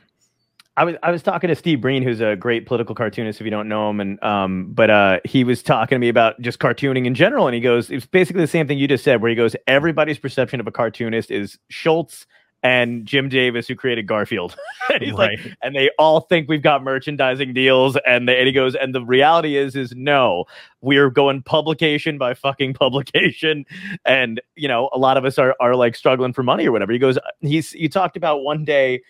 I 0.76 0.82
was 0.84 0.96
I 1.04 1.12
was 1.12 1.22
talking 1.22 1.48
to 1.48 1.54
Steve 1.54 1.80
Breen, 1.80 2.02
who's 2.02 2.20
a 2.20 2.34
great 2.34 2.66
political 2.66 2.96
cartoonist. 2.96 3.40
If 3.40 3.44
you 3.44 3.50
don't 3.52 3.68
know 3.68 3.90
him, 3.90 4.00
and 4.00 4.20
um, 4.24 4.72
but 4.72 4.90
uh, 4.90 5.20
he 5.24 5.44
was 5.44 5.62
talking 5.62 5.94
to 5.94 6.00
me 6.00 6.08
about 6.08 6.40
just 6.40 6.58
cartooning 6.58 7.06
in 7.06 7.14
general, 7.14 7.46
and 7.46 7.54
he 7.54 7.60
goes, 7.60 7.90
it's 7.90 8.06
basically 8.06 8.40
the 8.42 8.48
same 8.48 8.66
thing 8.66 8.78
you 8.78 8.88
just 8.88 9.04
said, 9.04 9.22
where 9.22 9.28
he 9.28 9.36
goes, 9.36 9.54
everybody's 9.68 10.18
perception 10.18 10.58
of 10.58 10.66
a 10.66 10.72
cartoonist 10.72 11.30
is 11.30 11.58
Schulz 11.70 12.26
and 12.64 13.04
Jim 13.04 13.28
Davis, 13.28 13.68
who 13.68 13.76
created 13.76 14.06
Garfield. 14.08 14.56
and 14.92 15.02
he's 15.02 15.12
Right. 15.12 15.38
like, 15.38 15.54
and 15.62 15.76
they 15.76 15.90
all 15.98 16.20
think 16.22 16.48
we've 16.48 16.62
got 16.62 16.82
merchandising 16.82 17.52
deals, 17.52 17.96
and, 18.06 18.26
they, 18.28 18.38
and 18.38 18.46
he 18.46 18.52
goes, 18.52 18.74
and 18.74 18.94
the 18.94 19.04
reality 19.04 19.56
is, 19.56 19.76
is 19.76 19.94
no, 19.94 20.46
we're 20.80 21.10
going 21.10 21.42
publication 21.42 22.18
by 22.18 22.32
fucking 22.34 22.74
publication, 22.74 23.66
and 24.04 24.40
you 24.56 24.66
know, 24.66 24.88
a 24.92 24.98
lot 24.98 25.16
of 25.16 25.24
us 25.24 25.38
are 25.38 25.54
are 25.60 25.76
like 25.76 25.94
struggling 25.94 26.32
for 26.32 26.42
money 26.42 26.66
or 26.66 26.72
whatever. 26.72 26.92
He 26.92 26.98
goes, 26.98 27.18
he's 27.40 27.72
you 27.74 27.88
talked 27.88 28.16
about 28.16 28.42
one 28.42 28.64
day 28.64 29.02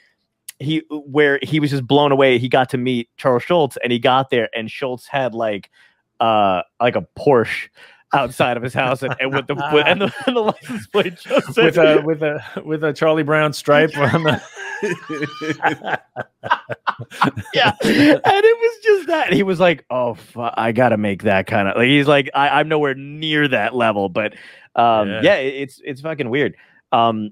he 0.59 0.83
where 0.91 1.39
he 1.43 1.61
was 1.61 1.71
just 1.71 1.87
blown 1.87 2.13
away. 2.13 2.39
He 2.39 2.49
got 2.49 2.69
to 2.71 2.79
meet 2.79 3.09
Charles 3.17 3.43
Schulz, 3.45 3.77
and 3.83 3.93
he 3.93 3.99
got 3.99 4.31
there, 4.31 4.49
and 4.55 4.71
Schulz 4.71 5.07
had 5.07 5.35
like 5.35 5.71
uh 6.21 6.63
like 6.81 6.97
a 6.97 7.07
Porsche 7.19 7.69
outside 8.13 8.57
of 8.57 8.63
his 8.63 8.75
house, 8.75 9.03
and, 9.03 9.15
and 9.21 9.33
with 9.35 9.47
the 9.47 9.55
with, 9.73 9.87
and, 9.87 10.01
the, 10.03 10.13
and 10.27 10.37
the 10.37 10.41
license 10.41 10.87
plate 10.89 11.17
just 11.19 11.57
with 11.57 11.77
a 11.79 12.03
with 12.05 12.23
a 12.23 12.45
with 12.65 12.85
a 12.85 12.93
Charlie 12.93 13.23
Brown 13.23 13.53
stripe 13.53 13.91
on 13.97 14.23
the 14.25 14.43
yeah, 17.55 17.73
and 17.83 18.21
it 18.25 18.59
was 18.59 18.85
just 18.85 19.07
that. 19.09 19.27
And 19.29 19.35
he 19.37 19.43
was 19.43 19.61
like, 19.61 19.85
"Oh, 19.91 20.15
fu- 20.15 20.41
I 20.55 20.73
gotta 20.73 20.97
make 20.97 21.23
that 21.25 21.47
kind 21.47 21.69
of." 21.69 21.77
Like, 21.77 21.89
he's 21.89 22.07
like, 22.09 22.31
I, 22.35 22.61
"I'm 22.61 22.69
nowhere 22.69 22.95
near 22.95 23.49
that 23.49 23.75
level," 23.75 24.09
but 24.09 24.35
um, 24.77 25.09
Yeah. 25.09 25.21
yeah, 25.23 25.35
it- 25.37 25.55
it's 25.55 25.81
it's 25.85 26.01
fucking 26.01 26.29
weird. 26.31 26.55
Um, 26.93 27.31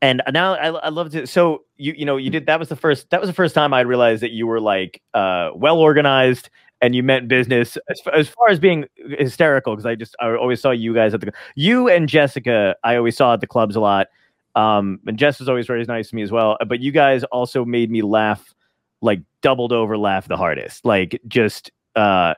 and 0.00 0.20
now 0.32 0.54
I, 0.54 0.68
I 0.68 0.88
love 0.88 1.10
to. 1.12 1.26
So 1.26 1.64
you 1.76 1.94
you 1.96 2.04
know 2.04 2.16
you 2.16 2.30
did 2.30 2.46
that 2.46 2.58
was 2.58 2.68
the 2.68 2.76
first 2.76 3.10
that 3.10 3.20
was 3.20 3.28
the 3.30 3.34
first 3.34 3.54
time 3.54 3.72
I 3.74 3.80
realized 3.80 4.22
that 4.22 4.32
you 4.32 4.46
were 4.46 4.60
like 4.60 5.00
uh, 5.14 5.50
well 5.54 5.78
organized 5.78 6.50
and 6.82 6.96
you 6.96 7.02
meant 7.02 7.28
business 7.28 7.78
as, 7.88 8.00
as 8.12 8.28
far 8.28 8.48
as 8.50 8.58
being 8.58 8.84
hysterical 8.96 9.74
because 9.74 9.86
I 9.86 9.94
just 9.94 10.14
I 10.20 10.34
always 10.34 10.60
saw 10.60 10.72
you 10.72 10.92
guys 10.92 11.14
at 11.14 11.20
the 11.20 11.32
you 11.54 11.88
and 11.88 12.08
Jessica 12.08 12.74
I 12.84 12.96
always 12.96 13.16
saw 13.16 13.34
at 13.34 13.40
the 13.40 13.46
clubs 13.46 13.76
a 13.76 13.80
lot. 13.80 14.08
Um, 14.54 15.00
and 15.06 15.16
Jess 15.16 15.38
was 15.38 15.48
always 15.48 15.66
very 15.66 15.82
nice 15.84 16.10
to 16.10 16.16
me 16.16 16.20
as 16.20 16.30
well. 16.30 16.58
But 16.66 16.80
you 16.80 16.92
guys 16.92 17.24
also 17.24 17.64
made 17.64 17.90
me 17.90 18.02
laugh 18.02 18.52
like 19.00 19.20
doubled 19.40 19.72
over 19.72 19.96
laugh 19.96 20.28
the 20.28 20.36
hardest. 20.36 20.84
Like 20.84 21.20
just 21.28 21.70
uh 21.96 22.34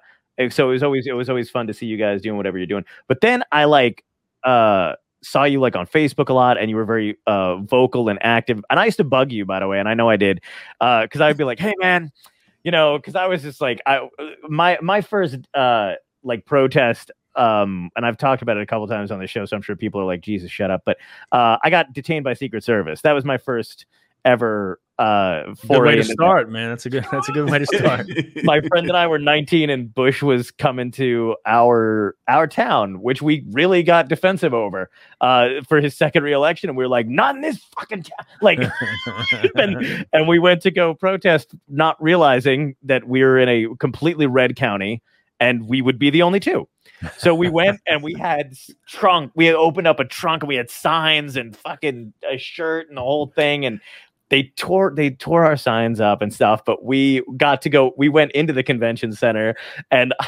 so 0.50 0.68
it 0.68 0.72
was 0.72 0.82
always 0.82 1.06
it 1.06 1.12
was 1.12 1.28
always 1.28 1.50
fun 1.50 1.66
to 1.66 1.74
see 1.74 1.86
you 1.86 1.96
guys 1.96 2.22
doing 2.22 2.36
whatever 2.36 2.58
you're 2.58 2.66
doing. 2.66 2.84
But 3.08 3.22
then 3.22 3.42
I 3.50 3.64
like 3.64 4.04
uh 4.44 4.94
saw 5.22 5.44
you 5.44 5.58
like 5.58 5.74
on 5.74 5.86
Facebook 5.86 6.28
a 6.28 6.34
lot 6.34 6.58
and 6.58 6.68
you 6.68 6.76
were 6.76 6.84
very 6.84 7.16
uh 7.26 7.56
vocal 7.56 8.10
and 8.10 8.18
active. 8.22 8.62
And 8.68 8.78
I 8.78 8.84
used 8.84 8.98
to 8.98 9.04
bug 9.04 9.32
you 9.32 9.46
by 9.46 9.60
the 9.60 9.68
way, 9.68 9.78
and 9.78 9.88
I 9.88 9.94
know 9.94 10.10
I 10.10 10.16
did. 10.16 10.42
Uh 10.80 11.02
because 11.02 11.22
I'd 11.22 11.38
be 11.38 11.44
like, 11.44 11.58
hey 11.58 11.74
man, 11.80 12.10
you 12.64 12.70
know, 12.70 12.98
because 12.98 13.14
I 13.14 13.26
was 13.26 13.42
just 13.42 13.60
like 13.60 13.80
I 13.86 14.08
my 14.48 14.78
my 14.82 15.00
first 15.00 15.36
uh 15.54 15.92
like 16.22 16.46
protest 16.46 17.10
um 17.36 17.90
and 17.96 18.06
I've 18.06 18.16
talked 18.16 18.42
about 18.42 18.56
it 18.56 18.62
a 18.62 18.66
couple 18.66 18.86
times 18.88 19.10
on 19.10 19.20
the 19.20 19.26
show, 19.26 19.44
so 19.44 19.54
I'm 19.56 19.62
sure 19.62 19.76
people 19.76 20.00
are 20.00 20.04
like, 20.06 20.22
Jesus, 20.22 20.50
shut 20.50 20.70
up. 20.70 20.82
But 20.84 20.96
uh 21.30 21.58
I 21.62 21.70
got 21.70 21.92
detained 21.92 22.24
by 22.24 22.34
Secret 22.34 22.64
Service. 22.64 23.02
That 23.02 23.12
was 23.12 23.24
my 23.24 23.38
first 23.38 23.86
ever 24.24 24.80
uh 24.96 25.52
foray 25.56 25.90
way 25.90 25.96
to 25.96 26.04
start, 26.04 26.48
man. 26.48 26.68
That's 26.68 26.86
a 26.86 26.90
good 26.90 27.04
that's 27.10 27.28
a 27.28 27.32
good 27.32 27.50
way 27.50 27.58
to 27.58 27.66
start. 27.78 28.06
my 28.44 28.60
friend 28.60 28.86
and 28.86 28.96
I 28.96 29.08
were 29.08 29.18
19 29.18 29.68
and 29.68 29.92
Bush 29.92 30.22
was 30.22 30.52
coming 30.52 30.92
to 30.92 31.34
our 31.46 32.14
our 32.28 32.46
town, 32.46 33.02
which 33.02 33.20
we 33.20 33.44
really 33.50 33.82
got 33.82 34.08
defensive 34.08 34.54
over 34.54 34.90
uh, 35.20 35.62
for 35.68 35.80
his 35.80 35.96
second 35.96 36.22
reelection. 36.22 36.70
And 36.70 36.76
we 36.76 36.84
were 36.84 36.88
like, 36.88 37.08
not 37.08 37.34
in 37.34 37.40
this 37.40 37.58
fucking 37.76 38.04
town. 38.04 38.26
Like, 38.40 38.60
and, 39.56 40.06
and 40.12 40.28
we 40.28 40.38
went 40.38 40.62
to 40.62 40.70
go 40.70 40.94
protest, 40.94 41.54
not 41.68 42.00
realizing 42.00 42.76
that 42.84 43.08
we 43.08 43.22
were 43.22 43.38
in 43.38 43.48
a 43.48 43.74
completely 43.76 44.26
red 44.26 44.54
county 44.54 45.02
and 45.40 45.68
we 45.68 45.82
would 45.82 45.98
be 45.98 46.10
the 46.10 46.22
only 46.22 46.40
two. 46.40 46.68
So 47.18 47.34
we 47.34 47.48
went 47.48 47.80
and 47.86 48.02
we 48.02 48.14
had 48.14 48.54
trunk. 48.86 49.32
We 49.34 49.46
had 49.46 49.56
opened 49.56 49.86
up 49.86 50.00
a 50.00 50.04
trunk 50.04 50.42
and 50.42 50.48
we 50.48 50.56
had 50.56 50.70
signs 50.70 51.36
and 51.36 51.56
fucking 51.56 52.14
a 52.30 52.38
shirt 52.38 52.88
and 52.88 52.96
the 52.96 53.02
whole 53.02 53.26
thing. 53.26 53.66
And 53.66 53.80
they 54.34 54.50
tore 54.56 54.92
they 54.92 55.10
tore 55.10 55.44
our 55.44 55.56
signs 55.56 56.00
up 56.00 56.20
and 56.20 56.34
stuff. 56.34 56.64
But 56.64 56.84
we 56.84 57.22
got 57.36 57.62
to 57.62 57.70
go. 57.70 57.92
We 57.96 58.08
went 58.08 58.32
into 58.32 58.52
the 58.52 58.64
convention 58.64 59.12
center 59.12 59.54
and. 59.90 60.12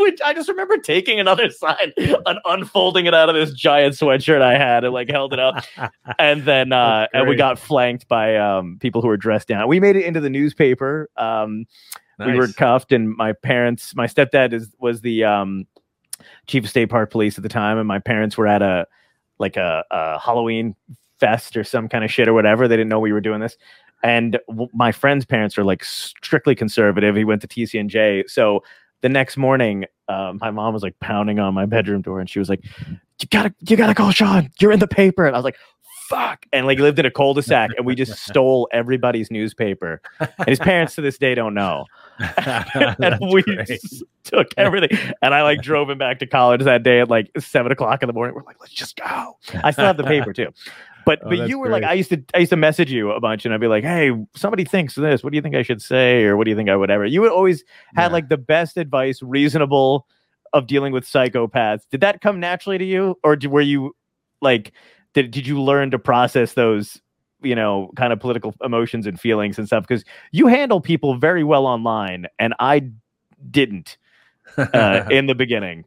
Which 0.00 0.20
I 0.24 0.32
just 0.32 0.48
remember 0.48 0.78
taking 0.78 1.18
another 1.18 1.50
sign 1.50 1.92
and 1.98 2.38
unfolding 2.44 3.06
it 3.06 3.14
out 3.14 3.28
of 3.28 3.34
this 3.34 3.52
giant 3.52 3.96
sweatshirt 3.96 4.40
I 4.40 4.56
had 4.56 4.84
and 4.84 4.94
like 4.94 5.10
held 5.10 5.32
it 5.32 5.40
up 5.40 5.64
and 6.20 6.44
then 6.44 6.72
uh 6.72 7.08
and 7.12 7.28
we 7.28 7.34
got 7.34 7.58
flanked 7.58 8.06
by 8.06 8.36
um 8.36 8.78
people 8.80 9.02
who 9.02 9.08
were 9.08 9.16
dressed 9.16 9.48
down. 9.48 9.66
We 9.66 9.80
made 9.80 9.96
it 9.96 10.04
into 10.04 10.20
the 10.20 10.30
newspaper. 10.30 11.10
Um 11.16 11.66
we 12.24 12.36
were 12.36 12.46
cuffed 12.46 12.92
and 12.92 13.16
my 13.16 13.32
parents 13.32 13.96
my 13.96 14.06
stepdad 14.06 14.52
is 14.52 14.72
was 14.78 15.00
the 15.00 15.24
um 15.24 15.66
chief 16.46 16.62
of 16.62 16.70
state 16.70 16.90
park 16.90 17.10
police 17.10 17.36
at 17.36 17.42
the 17.42 17.48
time 17.48 17.76
and 17.76 17.88
my 17.88 17.98
parents 17.98 18.38
were 18.38 18.46
at 18.46 18.62
a 18.62 18.86
like 19.40 19.56
a, 19.56 19.82
a 19.90 20.20
halloween 20.20 20.76
fest 21.20 21.56
or 21.56 21.64
some 21.64 21.88
kind 21.88 22.04
of 22.04 22.10
shit 22.10 22.28
or 22.28 22.34
whatever 22.34 22.68
they 22.68 22.76
didn't 22.76 22.88
know 22.88 23.00
we 23.00 23.12
were 23.12 23.20
doing 23.20 23.40
this 23.40 23.56
and 24.02 24.38
w- 24.48 24.68
my 24.72 24.92
friend's 24.92 25.24
parents 25.24 25.58
are 25.58 25.64
like 25.64 25.84
strictly 25.84 26.54
conservative 26.54 27.16
he 27.16 27.24
went 27.24 27.40
to 27.40 27.48
tcnj 27.48 28.28
so 28.28 28.62
the 29.00 29.08
next 29.08 29.36
morning 29.36 29.84
um, 30.08 30.38
my 30.40 30.50
mom 30.50 30.72
was 30.72 30.82
like 30.82 30.98
pounding 31.00 31.38
on 31.38 31.54
my 31.54 31.66
bedroom 31.66 32.02
door 32.02 32.20
and 32.20 32.30
she 32.30 32.38
was 32.38 32.48
like 32.48 32.64
you 33.20 33.28
gotta 33.30 33.54
you 33.68 33.76
gotta 33.76 33.94
call 33.94 34.10
sean 34.10 34.50
you're 34.60 34.72
in 34.72 34.80
the 34.80 34.88
paper 34.88 35.26
and 35.26 35.34
i 35.34 35.38
was 35.38 35.44
like 35.44 35.58
fuck 36.08 36.46
and 36.54 36.66
like 36.66 36.78
lived 36.78 36.98
in 36.98 37.04
a 37.04 37.10
cul-de-sac 37.10 37.70
and 37.76 37.84
we 37.84 37.94
just 37.94 38.22
stole 38.26 38.66
everybody's 38.72 39.30
newspaper 39.30 40.00
and 40.20 40.48
his 40.48 40.58
parents 40.58 40.94
to 40.94 41.02
this 41.02 41.18
day 41.18 41.34
don't 41.34 41.52
know 41.52 41.84
and 42.38 43.18
we 43.30 43.42
took 44.28 44.48
everything. 44.56 44.96
And 45.22 45.34
I 45.34 45.42
like 45.42 45.62
drove 45.62 45.90
him 45.90 45.98
back 45.98 46.18
to 46.20 46.26
college 46.26 46.62
that 46.62 46.82
day 46.82 47.00
at 47.00 47.08
like 47.08 47.30
seven 47.38 47.72
o'clock 47.72 48.02
in 48.02 48.06
the 48.06 48.12
morning. 48.12 48.34
We're 48.34 48.42
like, 48.42 48.60
let's 48.60 48.72
just 48.72 48.96
go. 48.96 49.36
I 49.62 49.70
still 49.70 49.86
have 49.86 49.96
the 49.96 50.04
paper 50.04 50.32
too. 50.32 50.48
But 51.08 51.20
Oh, 51.24 51.30
but 51.30 51.48
you 51.48 51.58
were 51.58 51.70
like. 51.70 51.84
I 51.84 51.94
used 51.94 52.10
to 52.10 52.22
I 52.34 52.38
used 52.38 52.50
to 52.50 52.56
message 52.56 52.92
you 52.92 53.10
a 53.12 53.18
bunch 53.20 53.44
and 53.46 53.54
I'd 53.54 53.60
be 53.60 53.66
like, 53.66 53.82
hey, 53.82 54.12
somebody 54.36 54.64
thinks 54.64 54.94
this. 54.94 55.24
What 55.24 55.32
do 55.32 55.36
you 55.36 55.42
think 55.42 55.54
I 55.56 55.62
should 55.62 55.80
say? 55.80 56.24
Or 56.24 56.36
what 56.36 56.44
do 56.44 56.50
you 56.50 56.56
think 56.56 56.68
I 56.68 56.76
would 56.76 56.90
ever? 56.90 57.06
You 57.06 57.22
would 57.22 57.32
always 57.32 57.64
had 57.94 58.08
Yeah. 58.08 58.12
like 58.12 58.28
the 58.28 58.36
best 58.36 58.76
advice, 58.76 59.22
reasonable 59.22 60.06
of 60.52 60.66
dealing 60.66 60.92
with 60.92 61.04
psychopaths. 61.04 61.82
Did 61.90 62.02
that 62.02 62.20
come 62.20 62.38
naturally 62.40 62.78
to 62.78 62.84
you? 62.84 63.18
Or 63.24 63.36
did, 63.36 63.50
were 63.50 63.60
you 63.62 63.96
like 64.42 64.72
did, 65.14 65.30
did 65.30 65.46
you 65.46 65.60
learn 65.62 65.90
to 65.92 65.98
process 65.98 66.52
those 66.52 67.00
you 67.40 67.54
know 67.54 67.90
kind 67.96 68.12
of 68.12 68.20
political 68.20 68.54
emotions 68.62 69.06
and 69.06 69.18
feelings 69.20 69.58
and 69.58 69.66
stuff 69.66 69.84
because 69.86 70.04
you 70.32 70.46
handle 70.48 70.80
people 70.80 71.16
very 71.16 71.44
well 71.44 71.66
online 71.66 72.26
and 72.40 72.52
i 72.58 72.82
didn't 73.50 73.96
uh, 74.56 75.04
in 75.10 75.26
the 75.26 75.34
beginning 75.36 75.84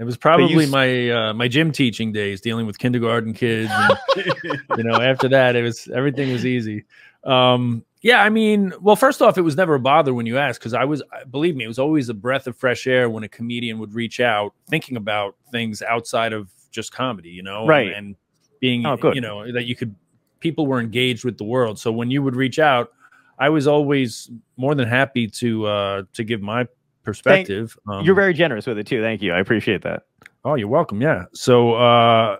It 0.00 0.04
was 0.04 0.16
probably 0.16 0.64
s- 0.64 0.70
my 0.70 1.10
uh, 1.10 1.34
my 1.34 1.46
gym 1.46 1.70
teaching 1.72 2.10
days, 2.10 2.40
dealing 2.40 2.66
with 2.66 2.78
kindergarten 2.78 3.32
kids. 3.34 3.70
And, 4.16 4.24
you 4.76 4.82
know, 4.82 5.00
after 5.00 5.28
that, 5.28 5.54
it 5.56 5.62
was 5.62 5.86
everything 5.94 6.32
was 6.32 6.44
easy. 6.46 6.84
Um, 7.22 7.84
yeah, 8.02 8.22
I 8.22 8.30
mean, 8.30 8.72
well, 8.80 8.96
first 8.96 9.20
off, 9.20 9.36
it 9.36 9.42
was 9.42 9.56
never 9.56 9.74
a 9.74 9.78
bother 9.80 10.14
when 10.14 10.24
you 10.24 10.38
asked 10.38 10.58
because 10.58 10.72
I 10.72 10.84
was, 10.84 11.02
believe 11.30 11.54
me, 11.54 11.64
it 11.64 11.68
was 11.68 11.78
always 11.78 12.08
a 12.08 12.14
breath 12.14 12.46
of 12.46 12.56
fresh 12.56 12.86
air 12.86 13.10
when 13.10 13.24
a 13.24 13.28
comedian 13.28 13.78
would 13.78 13.92
reach 13.92 14.20
out, 14.20 14.54
thinking 14.70 14.96
about 14.96 15.36
things 15.52 15.82
outside 15.82 16.32
of 16.32 16.48
just 16.70 16.92
comedy, 16.92 17.28
you 17.28 17.42
know, 17.42 17.66
Right. 17.66 17.88
and, 17.88 17.96
and 17.96 18.16
being, 18.58 18.86
Oh, 18.86 18.96
good. 18.96 19.14
you 19.14 19.20
know, 19.20 19.52
that 19.52 19.66
you 19.66 19.76
could, 19.76 19.94
people 20.40 20.66
were 20.66 20.80
engaged 20.80 21.26
with 21.26 21.36
the 21.36 21.44
world. 21.44 21.78
So 21.78 21.92
when 21.92 22.10
you 22.10 22.22
would 22.22 22.36
reach 22.36 22.58
out, 22.58 22.90
I 23.38 23.50
was 23.50 23.66
always 23.66 24.30
more 24.56 24.74
than 24.74 24.88
happy 24.88 25.26
to 25.26 25.66
uh, 25.66 26.02
to 26.14 26.24
give 26.24 26.40
my 26.40 26.66
perspective. 27.02 27.76
Um, 27.88 28.04
you're 28.04 28.14
very 28.14 28.34
generous 28.34 28.66
with 28.66 28.78
it 28.78 28.86
too 28.86 29.00
thank 29.02 29.22
you 29.22 29.32
i 29.32 29.38
appreciate 29.38 29.82
that 29.82 30.04
Oh, 30.44 30.54
you're 30.54 30.68
welcome. 30.68 31.02
Yeah. 31.02 31.24
So, 31.32 31.74
uh, 31.74 32.38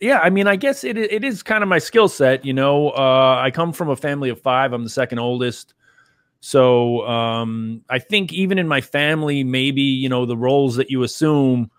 yeah, 0.00 0.18
I 0.20 0.30
mean, 0.30 0.48
I 0.48 0.56
guess 0.56 0.82
it 0.82 0.96
it 0.96 1.22
is 1.22 1.42
kind 1.42 1.62
of 1.62 1.68
my 1.68 1.78
skill 1.78 2.08
set. 2.08 2.44
You 2.44 2.54
know, 2.54 2.90
uh, 2.90 3.40
I 3.42 3.50
come 3.50 3.72
from 3.72 3.88
a 3.88 3.96
family 3.96 4.30
of 4.30 4.40
five. 4.40 4.72
I'm 4.72 4.82
the 4.82 4.90
second 4.90 5.18
oldest. 5.18 5.74
So, 6.40 7.06
um, 7.06 7.82
I 7.88 8.00
think 8.00 8.32
even 8.32 8.58
in 8.58 8.66
my 8.66 8.80
family, 8.80 9.44
maybe 9.44 9.82
you 9.82 10.08
know 10.08 10.26
the 10.26 10.36
roles 10.36 10.76
that 10.76 10.90
you 10.90 11.02
assume 11.02 11.70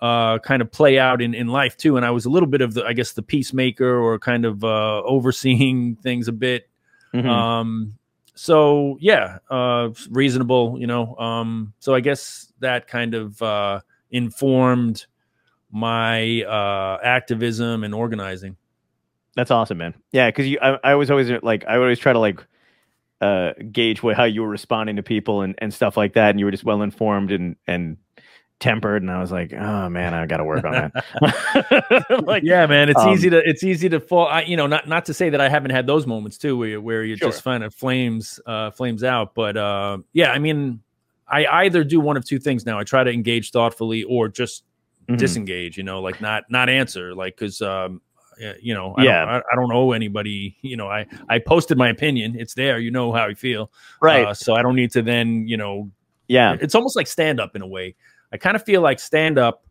uh, 0.00 0.38
kind 0.40 0.60
of 0.60 0.70
play 0.70 0.98
out 0.98 1.22
in 1.22 1.32
in 1.32 1.48
life 1.48 1.76
too. 1.76 1.96
And 1.96 2.04
I 2.04 2.10
was 2.10 2.26
a 2.26 2.30
little 2.30 2.48
bit 2.48 2.60
of 2.60 2.74
the, 2.74 2.84
I 2.84 2.92
guess, 2.92 3.12
the 3.12 3.22
peacemaker 3.22 3.98
or 3.98 4.18
kind 4.18 4.44
of 4.44 4.64
uh, 4.64 5.02
overseeing 5.04 5.96
things 6.02 6.28
a 6.28 6.32
bit. 6.32 6.68
Mhm. 7.14 7.26
Um, 7.26 7.94
so 8.42 8.98
yeah, 9.00 9.38
uh, 9.50 9.90
reasonable, 10.10 10.76
you 10.76 10.88
know. 10.88 11.14
Um, 11.16 11.72
so 11.78 11.94
I 11.94 12.00
guess 12.00 12.52
that 12.58 12.88
kind 12.88 13.14
of 13.14 13.40
uh, 13.40 13.80
informed 14.10 15.06
my 15.70 16.42
uh, 16.42 16.98
activism 17.04 17.84
and 17.84 17.94
organizing. 17.94 18.56
that's 19.36 19.50
awesome 19.50 19.78
man 19.78 19.94
yeah 20.12 20.28
because 20.28 20.46
you 20.46 20.58
I, 20.60 20.78
I 20.84 20.94
was 20.94 21.10
always 21.10 21.30
like 21.42 21.64
i 21.66 21.76
always 21.76 21.98
try 21.98 22.12
to 22.12 22.18
like 22.18 22.44
uh 23.22 23.52
gauge 23.70 24.02
what, 24.02 24.16
how 24.16 24.24
you 24.24 24.42
were 24.42 24.48
responding 24.48 24.96
to 24.96 25.02
people 25.02 25.40
and, 25.40 25.54
and 25.58 25.72
stuff 25.72 25.96
like 25.96 26.12
that 26.14 26.30
and 26.30 26.38
you 26.38 26.44
were 26.44 26.50
just 26.50 26.64
well 26.64 26.82
informed 26.82 27.32
and 27.32 27.56
and 27.66 27.96
tempered, 28.62 29.02
and 29.02 29.10
I 29.10 29.20
was 29.20 29.32
like, 29.32 29.52
oh 29.52 29.88
man, 29.88 30.14
I 30.14 30.24
got 30.24 30.36
to 30.38 30.44
work 30.44 30.64
on 30.64 30.72
that. 30.72 32.24
like, 32.26 32.44
yeah, 32.44 32.64
man, 32.66 32.88
it's 32.88 33.00
um, 33.00 33.10
easy 33.10 33.28
to 33.28 33.38
it's 33.46 33.64
easy 33.64 33.88
to 33.88 34.00
fall. 34.00 34.28
I, 34.28 34.42
you 34.42 34.56
know, 34.56 34.66
not 34.66 34.88
not 34.88 35.04
to 35.06 35.14
say 35.14 35.28
that 35.30 35.40
I 35.40 35.48
haven't 35.48 35.72
had 35.72 35.86
those 35.86 36.06
moments 36.06 36.38
too, 36.38 36.56
where 36.56 36.68
you, 36.68 36.80
where 36.80 37.04
you 37.04 37.16
Sure. 37.16 37.28
just 37.28 37.42
find 37.42 37.62
it 37.64 37.74
flames 37.74 38.40
uh, 38.46 38.70
flames 38.70 39.04
out. 39.04 39.34
But 39.34 39.56
uh, 39.56 39.98
yeah, 40.12 40.30
I 40.30 40.38
mean, 40.38 40.80
I 41.28 41.46
either 41.64 41.84
do 41.84 42.00
one 42.00 42.16
of 42.16 42.24
two 42.24 42.38
things 42.38 42.64
now. 42.64 42.78
I 42.78 42.84
try 42.84 43.04
to 43.04 43.10
engage 43.10 43.50
thoughtfully 43.50 44.04
or 44.04 44.28
just 44.28 44.64
mhm. 45.08 45.18
disengage. 45.18 45.76
You 45.76 45.82
know, 45.82 46.00
like 46.00 46.20
not 46.20 46.44
not 46.48 46.68
answer, 46.68 47.14
like 47.14 47.36
because 47.36 47.60
um, 47.60 48.00
you 48.60 48.74
know, 48.74 48.94
I 48.96 49.04
Yeah. 49.04 49.24
don't, 49.24 49.34
I, 49.34 49.38
I 49.38 49.56
don't 49.56 49.72
owe 49.72 49.90
anybody. 49.90 50.56
You 50.62 50.76
know, 50.76 50.88
I 50.88 51.06
I 51.28 51.40
posted 51.40 51.76
my 51.76 51.88
opinion. 51.88 52.36
It's 52.38 52.54
there. 52.54 52.78
You 52.78 52.92
know 52.92 53.12
how 53.12 53.26
I 53.26 53.34
feel, 53.34 53.72
right? 54.00 54.28
Uh, 54.28 54.34
so 54.34 54.54
I 54.54 54.62
don't 54.62 54.76
need 54.76 54.92
to 54.92 55.02
then 55.02 55.48
you 55.48 55.56
know 55.56 55.90
yeah, 56.28 56.56
it's 56.60 56.74
almost 56.74 56.96
like 56.96 57.08
stand 57.08 57.40
up 57.40 57.56
in 57.56 57.62
a 57.62 57.66
way. 57.66 57.94
I 58.32 58.36
kind 58.38 58.56
of 58.56 58.64
feel 58.64 58.80
like 58.80 58.98
stand 59.00 59.38
up. 59.38 59.64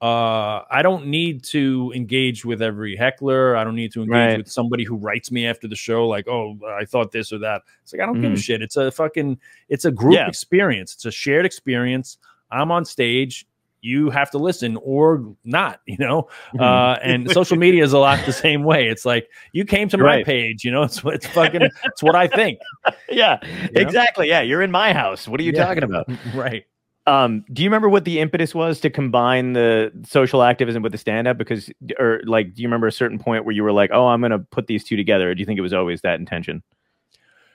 Uh, 0.00 0.62
I 0.70 0.80
don't 0.82 1.06
need 1.08 1.42
to 1.46 1.92
engage 1.94 2.44
with 2.44 2.62
every 2.62 2.94
heckler. 2.94 3.56
I 3.56 3.64
don't 3.64 3.74
need 3.74 3.92
to 3.94 4.02
engage 4.02 4.12
Right. 4.12 4.38
with 4.38 4.48
somebody 4.50 4.84
who 4.84 4.94
writes 4.96 5.32
me 5.32 5.44
after 5.44 5.66
the 5.66 5.74
show, 5.74 6.06
like, 6.06 6.28
"Oh, 6.28 6.56
I 6.78 6.84
thought 6.84 7.10
this 7.10 7.32
or 7.32 7.38
that." 7.38 7.62
It's 7.82 7.92
like 7.92 8.00
I 8.00 8.06
don't 8.06 8.20
give 8.20 8.30
a 8.30 8.36
Mhm. 8.36 8.42
shit. 8.44 8.62
It's 8.62 8.76
a 8.76 8.92
fucking, 8.92 9.38
it's 9.68 9.84
a 9.84 9.90
group 9.90 10.14
Yeah. 10.14 10.28
experience. 10.28 10.94
It's 10.94 11.04
a 11.04 11.10
shared 11.10 11.44
experience. 11.44 12.18
I'm 12.52 12.70
on 12.70 12.84
stage. 12.84 13.44
You 13.80 14.10
have 14.10 14.30
to 14.32 14.38
listen 14.38 14.76
or 14.82 15.34
not, 15.44 15.80
you 15.86 15.96
know. 15.98 16.28
Mhm. 16.54 16.60
Uh, 16.60 16.98
and 17.02 17.28
social 17.32 17.56
media 17.56 17.82
is 17.82 17.92
a 17.92 17.98
lot 17.98 18.24
the 18.24 18.32
same 18.32 18.62
way. 18.62 18.86
It's 18.88 19.04
like 19.04 19.28
you 19.52 19.64
came 19.64 19.88
to 19.88 19.98
my 19.98 20.04
Right. 20.04 20.24
page, 20.26 20.64
you 20.64 20.70
know. 20.70 20.84
It's 20.84 21.02
it's 21.04 21.26
fucking 21.26 21.62
it's 21.84 22.02
what 22.04 22.14
I 22.14 22.28
think. 22.28 22.60
yeah, 23.10 23.38
know? 23.42 23.80
exactly. 23.80 24.28
Yeah, 24.28 24.42
you're 24.42 24.62
in 24.62 24.70
my 24.70 24.92
house. 24.92 25.26
What 25.26 25.40
are 25.40 25.44
you 25.44 25.52
Yeah. 25.52 25.64
talking 25.64 25.82
about? 25.82 26.08
right. 26.36 26.64
Um, 27.08 27.42
do 27.54 27.62
you 27.62 27.68
remember 27.70 27.88
what 27.88 28.04
the 28.04 28.20
impetus 28.20 28.54
was 28.54 28.80
to 28.80 28.90
combine 28.90 29.54
the 29.54 29.90
social 30.06 30.42
activism 30.42 30.82
with 30.82 30.92
the 30.92 30.98
stand 30.98 31.26
up? 31.26 31.38
Because, 31.38 31.70
or 31.98 32.20
like, 32.26 32.52
do 32.54 32.60
you 32.60 32.68
remember 32.68 32.86
a 32.86 32.92
certain 32.92 33.18
point 33.18 33.46
where 33.46 33.54
you 33.54 33.62
were 33.62 33.72
like, 33.72 33.90
oh, 33.94 34.08
I'm 34.08 34.20
going 34.20 34.30
to 34.30 34.38
put 34.40 34.66
these 34.66 34.84
two 34.84 34.94
together? 34.96 35.30
Or 35.30 35.34
do 35.34 35.40
you 35.40 35.46
think 35.46 35.58
it 35.58 35.62
was 35.62 35.72
always 35.72 36.02
that 36.02 36.20
intention? 36.20 36.62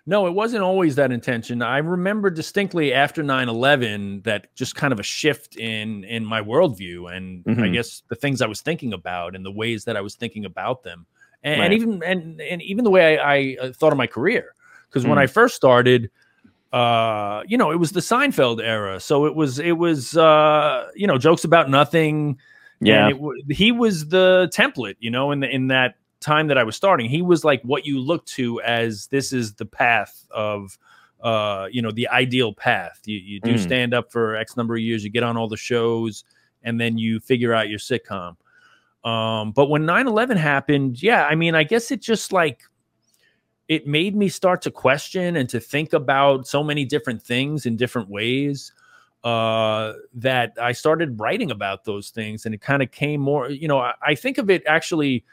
No, 0.08 0.26
it 0.26 0.32
wasn't 0.32 0.64
always 0.64 0.96
that 0.96 1.12
intention. 1.12 1.62
I 1.62 1.78
remember 1.78 2.32
distinctly 2.32 2.94
after 2.94 3.24
9-11 3.24 4.24
that 4.24 4.54
just 4.56 4.76
kind 4.76 4.92
of 4.92 5.00
a 5.00 5.04
shift 5.04 5.56
in 5.56 6.04
in 6.04 6.26
my 6.26 6.42
worldview 6.42 7.16
and 7.16 7.44
I 7.48 7.52
Mhm. 7.52 7.74
guess 7.74 8.02
the 8.10 8.16
things 8.16 8.42
I 8.42 8.48
was 8.48 8.60
thinking 8.62 8.92
about 8.92 9.36
and 9.36 9.46
the 9.46 9.52
ways 9.52 9.86
that 9.86 9.96
I 9.96 10.02
was 10.02 10.16
thinking 10.16 10.46
about 10.46 10.84
them. 10.84 11.06
And, 11.44 11.60
Right. 11.60 11.66
and 11.66 11.74
even 11.76 12.04
and 12.04 12.42
and 12.42 12.62
even 12.64 12.84
the 12.84 12.90
way 12.90 13.18
I, 13.18 13.36
I 13.36 13.58
uh, 13.62 13.72
thought 13.72 13.94
of 13.94 13.98
my 13.98 14.08
career. 14.08 14.56
Because 14.90 15.06
when 15.06 15.18
Mm. 15.20 15.22
I 15.22 15.28
first 15.28 15.56
started, 15.56 16.10
uh, 16.74 17.44
you 17.48 17.56
know, 17.58 17.72
it 17.72 17.76
was 17.78 17.92
the 17.92 18.00
Seinfeld 18.00 18.60
era. 18.62 19.00
So 19.00 19.26
it 19.28 19.36
was 19.36 19.60
it 19.60 19.78
was 19.78 20.18
uh, 20.18 20.90
you 20.96 21.06
know, 21.08 21.18
jokes 21.20 21.44
about 21.44 21.70
nothing. 21.70 22.40
Yeah. 22.82 23.10
It, 23.10 23.56
he 23.56 23.72
was 23.72 24.08
the 24.08 24.52
template, 24.54 24.96
you 25.00 25.12
know, 25.12 25.32
in 25.32 25.40
the, 25.40 25.50
in 25.50 25.68
that 25.68 25.96
time 26.20 26.48
that 26.48 26.58
I 26.58 26.64
was 26.64 26.76
starting. 26.76 27.10
He 27.10 27.22
was 27.22 27.46
like 27.46 27.62
what 27.62 27.86
you 27.86 28.00
look 28.00 28.26
to 28.26 28.60
as 28.62 29.08
this 29.08 29.32
is 29.32 29.54
the 29.54 29.66
path 29.66 30.26
of, 30.32 30.78
uh, 31.22 31.68
you 31.72 31.82
know, 31.82 31.92
the 31.92 32.08
ideal 32.10 32.54
path. 32.54 33.00
You, 33.06 33.20
you 33.20 33.40
do 33.40 33.54
Mm. 33.54 33.60
stand 33.60 33.94
up 33.94 34.12
for 34.12 34.36
X 34.36 34.58
number 34.58 34.74
of 34.76 34.82
years, 34.82 35.04
you 35.04 35.10
get 35.12 35.24
on 35.24 35.38
all 35.38 35.48
the 35.48 35.56
shows, 35.56 36.24
and 36.64 36.82
then 36.82 36.98
you 36.98 37.20
figure 37.20 37.54
out 37.54 37.70
your 37.70 37.80
sitcom. 37.80 38.36
Um, 39.08 39.52
but 39.52 39.70
when 39.70 39.86
9 39.86 40.08
11 40.08 40.38
happened, 40.38 41.04
yeah, 41.04 41.26
I 41.26 41.36
mean, 41.36 41.56
I 41.56 41.64
guess 41.64 41.92
it 41.92 42.02
just 42.02 42.34
like, 42.34 42.64
it 43.68 43.88
made 43.88 44.16
me 44.16 44.30
start 44.30 44.62
to 44.64 44.72
question 44.72 45.36
and 45.36 45.48
to 45.50 45.60
think 45.60 45.94
about 45.94 46.48
so 46.48 46.64
many 46.64 46.86
different 46.86 47.22
things 47.24 47.66
in 47.66 47.76
different 47.78 48.10
ways 48.10 48.74
uh, 49.24 49.94
that 50.14 50.54
I 50.62 50.74
started 50.74 51.20
writing 51.20 51.50
about 51.50 51.86
those 51.86 52.10
things, 52.10 52.46
and 52.46 52.54
it 52.54 52.62
kind 52.62 52.84
of 52.84 52.92
came 52.92 53.22
more. 53.22 53.50
You 53.50 53.68
know, 53.70 53.80
I, 53.80 53.94
I 54.02 54.16
think 54.16 54.38
of 54.38 54.50
it 54.50 54.64
actually. 54.68 55.24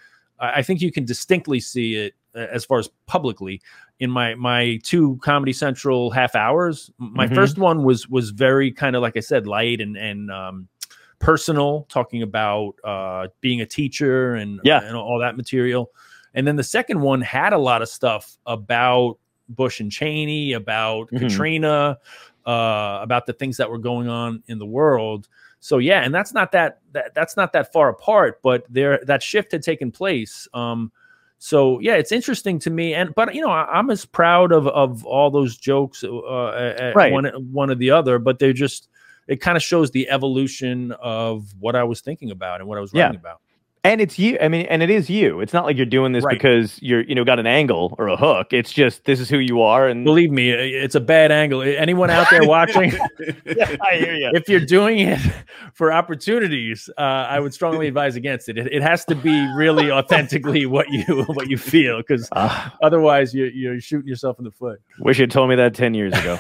I 0.43 0.63
think 0.63 0.81
you 0.81 0.91
can 0.91 1.05
distinctly 1.05 1.61
see 1.61 1.97
it 1.97 2.15
uh, 2.35 2.47
as 2.51 2.65
far 2.65 2.79
as 2.79 2.89
publicly 3.07 3.61
in 3.99 4.11
my 4.11 4.35
my 4.37 4.79
two 4.83 5.19
Comedy 5.23 5.53
Central 5.53 6.11
half 6.11 6.35
hours. 6.35 6.91
My 6.99 7.27
Mhm. 7.27 7.35
first 7.35 7.59
one 7.59 7.83
was 7.83 8.09
was 8.09 8.31
very 8.31 8.73
kind 8.73 8.97
of 8.97 9.03
like 9.03 9.17
I 9.19 9.21
said, 9.21 9.47
light 9.47 9.81
and 9.83 9.97
and 9.99 10.31
um, 10.31 10.69
personal, 11.19 11.87
talking 11.91 12.23
about 12.23 12.75
uh, 12.85 13.27
being 13.43 13.61
a 13.61 13.67
teacher 13.67 14.35
and 14.37 14.61
Yeah. 14.65 14.83
and 14.83 14.97
all 14.97 15.19
that 15.19 15.37
material. 15.37 15.91
And 16.35 16.47
then 16.47 16.57
the 16.57 16.63
second 16.65 17.01
one 17.01 17.21
had 17.21 17.53
a 17.53 17.59
lot 17.59 17.83
of 17.83 17.89
stuff 17.89 18.37
about 18.47 19.19
Bush 19.49 19.81
and 19.81 19.91
Cheney, 19.91 20.53
about 20.53 21.11
Mhm. 21.11 21.19
Katrina, 21.21 21.99
uh, 22.47 22.99
about 23.03 23.27
the 23.27 23.33
things 23.33 23.57
that 23.57 23.69
were 23.71 23.79
going 23.79 24.09
on 24.09 24.43
in 24.47 24.59
the 24.59 24.67
world. 24.67 25.29
So 25.59 25.79
yeah, 25.79 26.03
and 26.03 26.15
that's 26.15 26.33
not 26.33 26.53
that, 26.53 26.79
that 26.93 27.15
that's 27.15 27.37
not 27.37 27.53
that 27.53 27.73
far 27.73 27.89
apart, 27.91 28.41
but 28.43 28.65
there 28.71 29.01
that 29.07 29.23
shift 29.23 29.53
had 29.53 29.63
taken 29.63 29.91
place. 29.91 30.49
Um, 30.55 30.91
so 31.39 31.79
yeah, 31.81 31.95
it's 31.97 32.13
interesting 32.13 32.59
to 32.61 32.71
me, 32.71 32.95
and 32.95 33.15
but 33.15 33.35
you 33.35 33.41
know, 33.43 33.51
I, 33.51 33.65
I'm 33.65 33.91
as 33.91 34.05
proud 34.07 34.53
of 34.53 34.67
of 34.69 35.05
all 35.05 35.31
those 35.31 35.57
jokes, 35.57 36.03
uh, 36.05 36.53
at 36.79 36.95
Right. 36.95 37.13
one 37.13 37.25
one 37.53 37.71
or 37.71 37.75
the 37.75 37.91
other, 37.91 38.19
but 38.19 38.39
they're 38.39 38.53
just 38.55 38.89
it 39.27 39.41
kind 39.41 39.57
of 39.57 39.63
shows 39.63 39.91
the 39.91 40.09
evolution 40.11 40.93
of 41.01 41.53
what 41.61 41.77
I 41.77 41.85
was 41.85 42.01
thinking 42.01 42.31
about 42.31 42.61
and 42.61 42.69
what 42.69 42.79
I 42.79 42.81
was 42.81 42.93
Yeah. 42.95 43.05
writing 43.05 43.21
about. 43.21 43.41
And 43.83 44.03
it's 44.03 44.19
you. 44.19 44.37
I 44.43 44.49
mean, 44.49 44.67
and 44.67 44.83
it 44.83 44.91
is 44.91 45.09
you. 45.09 45.41
It's 45.41 45.55
not 45.55 45.65
like 45.65 45.75
you're 45.79 45.87
doing 45.87 46.13
this 46.13 46.23
Right. 46.23 46.35
because 46.35 46.79
you're, 46.83 47.01
you 47.01 47.15
know, 47.15 47.25
got 47.25 47.39
an 47.39 47.47
angle 47.47 47.95
or 47.99 48.09
a 48.09 48.17
hook. 48.17 48.49
It's 48.53 48.73
just 48.75 49.07
this 49.07 49.19
is 49.21 49.31
who 49.31 49.39
you 49.39 49.63
are. 49.63 49.89
And 49.89 50.05
Believe 50.05 50.31
me, 50.31 50.51
it's 50.51 50.95
a 50.95 51.01
bad 51.01 51.33
angle. 51.33 51.63
Anyone 51.63 52.11
out 52.11 52.27
there 52.31 52.45
watching? 52.47 52.93
yeah, 53.47 53.77
I 53.83 53.97
hear 53.97 54.15
you. 54.15 54.31
if 54.35 54.51
you're 54.51 54.61
doing 54.61 54.99
it 54.99 55.19
for 55.73 55.95
opportunities, 55.95 56.91
uh, 56.99 57.01
I 57.01 57.41
would 57.41 57.55
strongly 57.55 57.89
advise 57.89 58.17
against 58.17 58.51
it. 58.51 58.59
it. 58.59 58.71
It 58.71 58.83
has 58.83 59.07
to 59.07 59.15
be 59.15 59.51
really 59.57 59.91
authentically 60.01 60.67
what 60.67 60.91
you 60.91 61.25
what 61.29 61.49
you 61.49 61.57
feel, 61.57 61.99
because 61.99 62.29
Ah, 62.33 62.77
otherwise 62.83 63.35
you're 63.35 63.49
you're 63.49 63.81
shooting 63.81 64.09
yourself 64.09 64.39
in 64.39 64.45
the 64.45 64.51
foot. 64.51 64.79
wish 64.99 65.19
you'd 65.19 65.31
told 65.31 65.49
me 65.49 65.57
that 65.57 65.73
ten 65.75 65.95
years 65.95 66.13
ago. 66.13 66.39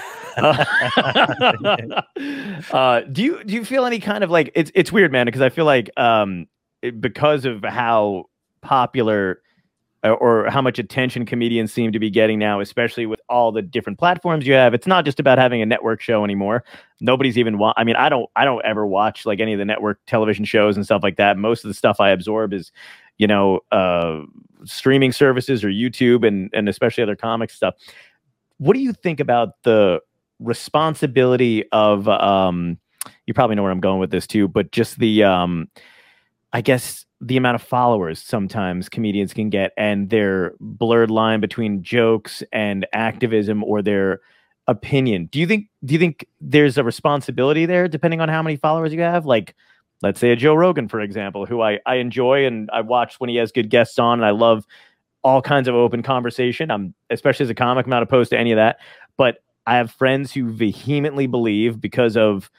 uh, 2.72 3.00
do 3.12 3.22
you 3.22 3.42
do 3.44 3.55
you 3.55 3.64
feel 3.64 3.87
any 3.87 3.98
kind 3.98 4.24
of 4.24 4.31
like 4.31 4.50
it's 4.55 4.70
it's 4.74 4.92
weird, 4.92 5.12
man? 5.12 5.26
Because 5.26 5.40
I 5.42 5.48
feel 5.48 5.64
like 5.64 5.90
um, 5.96 6.46
because 7.01 7.45
of 7.45 7.62
how 7.64 8.25
popular 8.62 9.40
uh, 10.03 10.12
or 10.12 10.49
how 10.49 10.62
much 10.62 10.79
attention 10.79 11.27
comedians 11.27 11.73
seem 11.73 11.93
to 11.93 11.99
be 11.99 12.09
getting 12.09 12.38
now, 12.38 12.61
especially 12.61 13.05
with 13.05 13.21
all 13.29 13.53
the 13.53 13.61
different 13.61 13.99
platforms 13.99 14.47
you 14.47 14.55
have. 14.55 14.73
It's 14.73 14.87
not 14.87 15.05
just 15.05 15.21
about 15.21 15.37
having 15.37 15.61
a 15.61 15.66
network 15.66 16.01
show 16.01 16.25
anymore. 16.25 16.64
Nobody's 17.03 17.37
even 17.37 17.59
wa- 17.59 17.75
I 17.77 17.85
mean, 17.85 17.97
I 17.97 18.09
don't 18.09 18.29
I 18.35 18.47
don't 18.47 18.64
ever 18.64 18.87
watch 18.87 19.27
like 19.27 19.40
any 19.40 19.53
of 19.53 19.59
the 19.59 19.64
network 19.66 20.01
television 20.07 20.47
shows 20.47 20.77
and 20.77 20.87
stuff 20.87 21.03
like 21.03 21.16
that. 21.16 21.37
Most 21.37 21.64
of 21.64 21.69
the 21.69 21.75
stuff 21.75 22.01
I 22.01 22.11
absorb 22.11 22.55
is, 22.55 22.73
you 23.19 23.27
know, 23.27 23.61
uh 23.73 24.23
streaming 24.64 25.12
services 25.12 25.62
or 25.62 25.69
YouTube 25.69 26.27
and 26.27 26.49
and 26.55 26.66
especially 26.69 27.03
other 27.03 27.16
comic 27.16 27.51
stuff. 27.51 27.75
What 28.57 28.75
do 28.75 28.81
you 28.81 28.95
think 28.95 29.21
about 29.21 29.62
the 29.64 30.01
responsibility 30.38 31.64
of 31.73 32.09
um 32.09 32.79
you 33.27 33.35
probably 33.35 33.57
know 33.57 33.62
where 33.62 33.73
I'm 33.73 33.81
going 33.81 34.01
with 34.01 34.11
this 34.11 34.27
too, 34.27 34.49
but 34.49 34.73
just 34.73 34.99
the 34.99 35.25
um 35.25 35.69
I 36.53 36.61
guess 36.61 37.07
the 37.21 37.37
amount 37.37 37.55
of 37.55 37.63
followers 37.63 38.21
sometimes 38.21 38.89
comedians 38.89 39.35
can 39.35 39.51
get 39.51 39.73
and 39.77 40.11
their 40.11 40.55
blurred 40.61 41.11
line 41.11 41.41
between 41.41 41.83
jokes 41.83 42.43
and 42.53 42.87
activism 42.93 43.63
or 43.63 43.83
their 43.83 44.21
opinion. 44.67 45.27
Do 45.27 45.39
you 45.39 45.47
think 45.47 45.67
do 45.85 45.93
you 45.95 46.01
think 46.01 46.27
there's 46.41 46.79
a 46.79 46.85
responsibility 46.85 47.67
there 47.67 47.89
depending 47.89 48.21
on 48.21 48.29
how 48.29 48.43
many 48.43 48.57
followers 48.57 48.93
you 48.93 49.01
have? 49.01 49.27
Like 49.27 49.55
let's 50.03 50.19
say 50.19 50.31
a 50.31 50.37
Joe 50.37 50.55
Rogan, 50.55 50.89
for 50.89 51.01
example, 51.01 51.45
who 51.45 51.61
I, 51.61 51.79
I 51.87 51.97
enjoy 51.97 52.47
and 52.47 52.71
I 52.73 52.81
watch 52.81 53.21
when 53.21 53.29
he 53.29 53.37
has 53.37 53.53
good 53.53 53.69
guests 53.69 53.99
on 53.99 54.19
and 54.19 54.25
I 54.25 54.31
love 54.31 54.65
all 55.23 55.43
kinds 55.43 55.69
of 55.69 55.75
open 55.75 56.03
conversation. 56.03 56.71
I'm 56.71 56.95
especially 57.11 57.45
as 57.45 57.51
a 57.51 57.55
comic, 57.55 57.87
I'm 57.87 57.91
not 57.91 58.03
opposed 58.03 58.31
to 58.31 58.39
any 58.39 58.53
of 58.53 58.57
that. 58.57 58.79
But 59.17 59.43
I 59.67 59.77
have 59.77 59.91
friends 59.91 60.33
who 60.33 60.51
vehemently 60.51 61.27
believe 61.27 61.81
because 61.81 62.17
of 62.17 62.51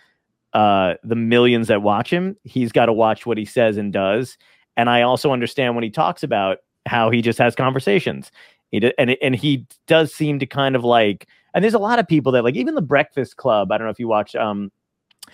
uh, 0.53 0.95
the 1.03 1.15
millions 1.15 1.67
that 1.67 1.81
watch 1.81 2.11
him, 2.11 2.35
he's 2.43 2.71
got 2.71 2.87
to 2.87 2.93
watch 2.93 3.25
what 3.25 3.37
he 3.37 3.45
says 3.45 3.77
and 3.77 3.93
does. 3.93 4.37
And 4.77 4.89
I 4.89 5.01
also 5.01 5.31
understand 5.31 5.75
when 5.75 5.83
he 5.83 5.89
talks 5.89 6.23
about 6.23 6.59
how 6.85 7.09
he 7.09 7.21
just 7.21 7.39
has 7.39 7.55
conversations. 7.55 8.31
He 8.71 8.79
d- 8.79 8.93
and 8.97 9.11
and 9.21 9.35
he 9.35 9.67
does 9.87 10.13
seem 10.13 10.39
to 10.39 10.45
kind 10.45 10.75
of 10.75 10.83
like. 10.83 11.27
And 11.53 11.63
there's 11.63 11.73
a 11.73 11.79
lot 11.79 11.99
of 11.99 12.07
people 12.07 12.31
that 12.31 12.43
like 12.43 12.55
even 12.55 12.75
the 12.75 12.81
Breakfast 12.81 13.37
Club. 13.37 13.71
I 13.71 13.77
don't 13.77 13.85
know 13.85 13.91
if 13.91 13.99
you 13.99 14.07
watch 14.07 14.35
um 14.35 14.71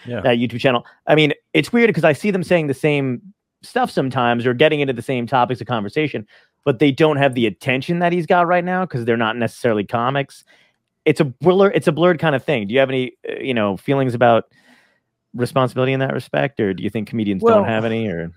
Yeah. 0.05 0.21
that 0.21 0.37
YouTube 0.37 0.59
channel. 0.59 0.85
I 1.05 1.15
mean, 1.15 1.33
it's 1.53 1.71
weird 1.71 1.87
because 1.87 2.03
I 2.03 2.13
see 2.13 2.31
them 2.31 2.43
saying 2.43 2.67
the 2.67 2.73
same 2.73 3.21
stuff 3.61 3.89
sometimes 3.91 4.45
or 4.45 4.53
getting 4.53 4.79
into 4.79 4.93
the 4.93 5.01
same 5.01 5.27
topics 5.27 5.61
of 5.61 5.67
conversation, 5.67 6.27
but 6.63 6.79
they 6.79 6.91
don't 6.91 7.17
have 7.17 7.33
the 7.33 7.45
attention 7.45 7.99
that 7.99 8.11
he's 8.11 8.25
got 8.25 8.47
right 8.47 8.63
now 8.63 8.85
because 8.85 9.05
they're 9.05 9.17
not 9.17 9.37
necessarily 9.37 9.83
comics. 9.83 10.43
It's 11.05 11.19
a 11.19 11.25
blur. 11.25 11.69
It's 11.71 11.87
a 11.87 11.91
blurred 11.91 12.19
kind 12.19 12.35
of 12.35 12.43
thing. 12.43 12.67
Do 12.67 12.73
you 12.73 12.79
have 12.79 12.89
any, 12.89 13.13
uh, 13.29 13.35
you 13.39 13.53
know, 13.53 13.77
feelings 13.77 14.13
about 14.13 14.45
responsibility 15.37 15.93
in 15.93 15.99
that 16.01 16.13
respect, 16.13 16.59
or 16.59 16.73
do 16.73 16.83
you 16.83 16.89
think 16.89 17.07
comedians 17.07 17.41
Well, 17.43 17.59
don't 17.59 17.67
have 17.67 17.85
any? 17.85 18.07
Or 18.07 18.31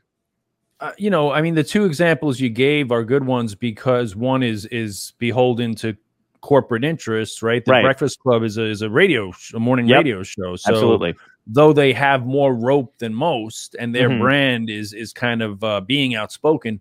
Uh, 0.81 0.93
you 0.97 1.11
know, 1.11 1.31
I 1.31 1.43
mean, 1.43 1.55
the 1.55 1.65
two 1.65 1.85
examples 1.85 2.41
you 2.41 2.49
gave 2.49 2.91
are 2.91 3.05
good 3.05 3.25
ones 3.25 3.55
because 3.55 4.17
one 4.17 4.43
is 4.43 4.65
is 4.67 5.13
beholden 5.19 5.75
to 5.77 5.97
corporate 6.41 6.85
interests, 6.85 7.43
right? 7.43 7.63
The 7.65 7.73
Right. 7.73 7.83
Breakfast 7.83 8.19
Club 8.21 8.43
is 8.45 8.57
a 8.57 8.65
is 8.65 8.81
a 8.83 8.89
radio, 8.89 9.31
sh- 9.33 9.53
a 9.55 9.61
morning 9.61 9.87
Yep. 9.89 9.99
radio 9.99 10.23
show. 10.23 10.57
So 10.57 10.71
absolutely, 10.73 11.15
though 11.47 11.73
they 11.75 11.93
have 11.93 12.25
more 12.25 12.55
rope 12.55 12.97
than 12.99 13.13
most, 13.13 13.77
and 13.79 13.95
their 13.95 14.09
Mhm. 14.09 14.21
brand 14.21 14.71
is 14.71 14.95
is 14.95 15.13
kind 15.13 15.43
of 15.43 15.63
uh, 15.63 15.81
being 15.83 16.15
outspoken. 16.15 16.81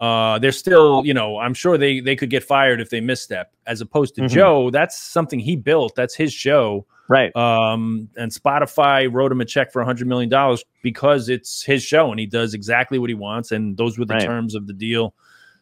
Uh, 0.00 0.38
they're 0.38 0.52
still, 0.52 1.02
you 1.04 1.12
know, 1.12 1.38
I'm 1.38 1.52
sure 1.54 1.76
they 1.76 2.00
they 2.00 2.16
could 2.16 2.30
get 2.30 2.42
fired 2.42 2.80
if 2.80 2.90
they 2.90 3.00
misstep. 3.00 3.52
As 3.66 3.80
opposed 3.80 4.14
to 4.16 4.22
Mhm. 4.22 4.28
Joe, 4.30 4.70
that's 4.70 4.98
something 4.98 5.38
he 5.38 5.56
built. 5.56 5.94
That's 5.94 6.14
his 6.14 6.32
show. 6.32 6.86
Right. 7.06 7.34
Um, 7.36 8.08
and 8.16 8.32
Spotify 8.32 9.12
wrote 9.12 9.30
him 9.30 9.42
a 9.42 9.44
check 9.44 9.72
for 9.72 9.82
a 9.82 9.84
hundred 9.84 10.06
million 10.08 10.30
dollars 10.30 10.64
because 10.82 11.28
it's 11.28 11.62
his 11.62 11.82
show 11.82 12.10
and 12.10 12.18
he 12.18 12.24
does 12.24 12.54
exactly 12.54 12.98
what 12.98 13.10
he 13.10 13.14
wants, 13.14 13.52
and 13.52 13.76
those 13.76 13.98
were 13.98 14.06
the 14.06 14.14
Right. 14.14 14.24
terms 14.24 14.54
of 14.54 14.66
the 14.66 14.72
deal. 14.72 15.14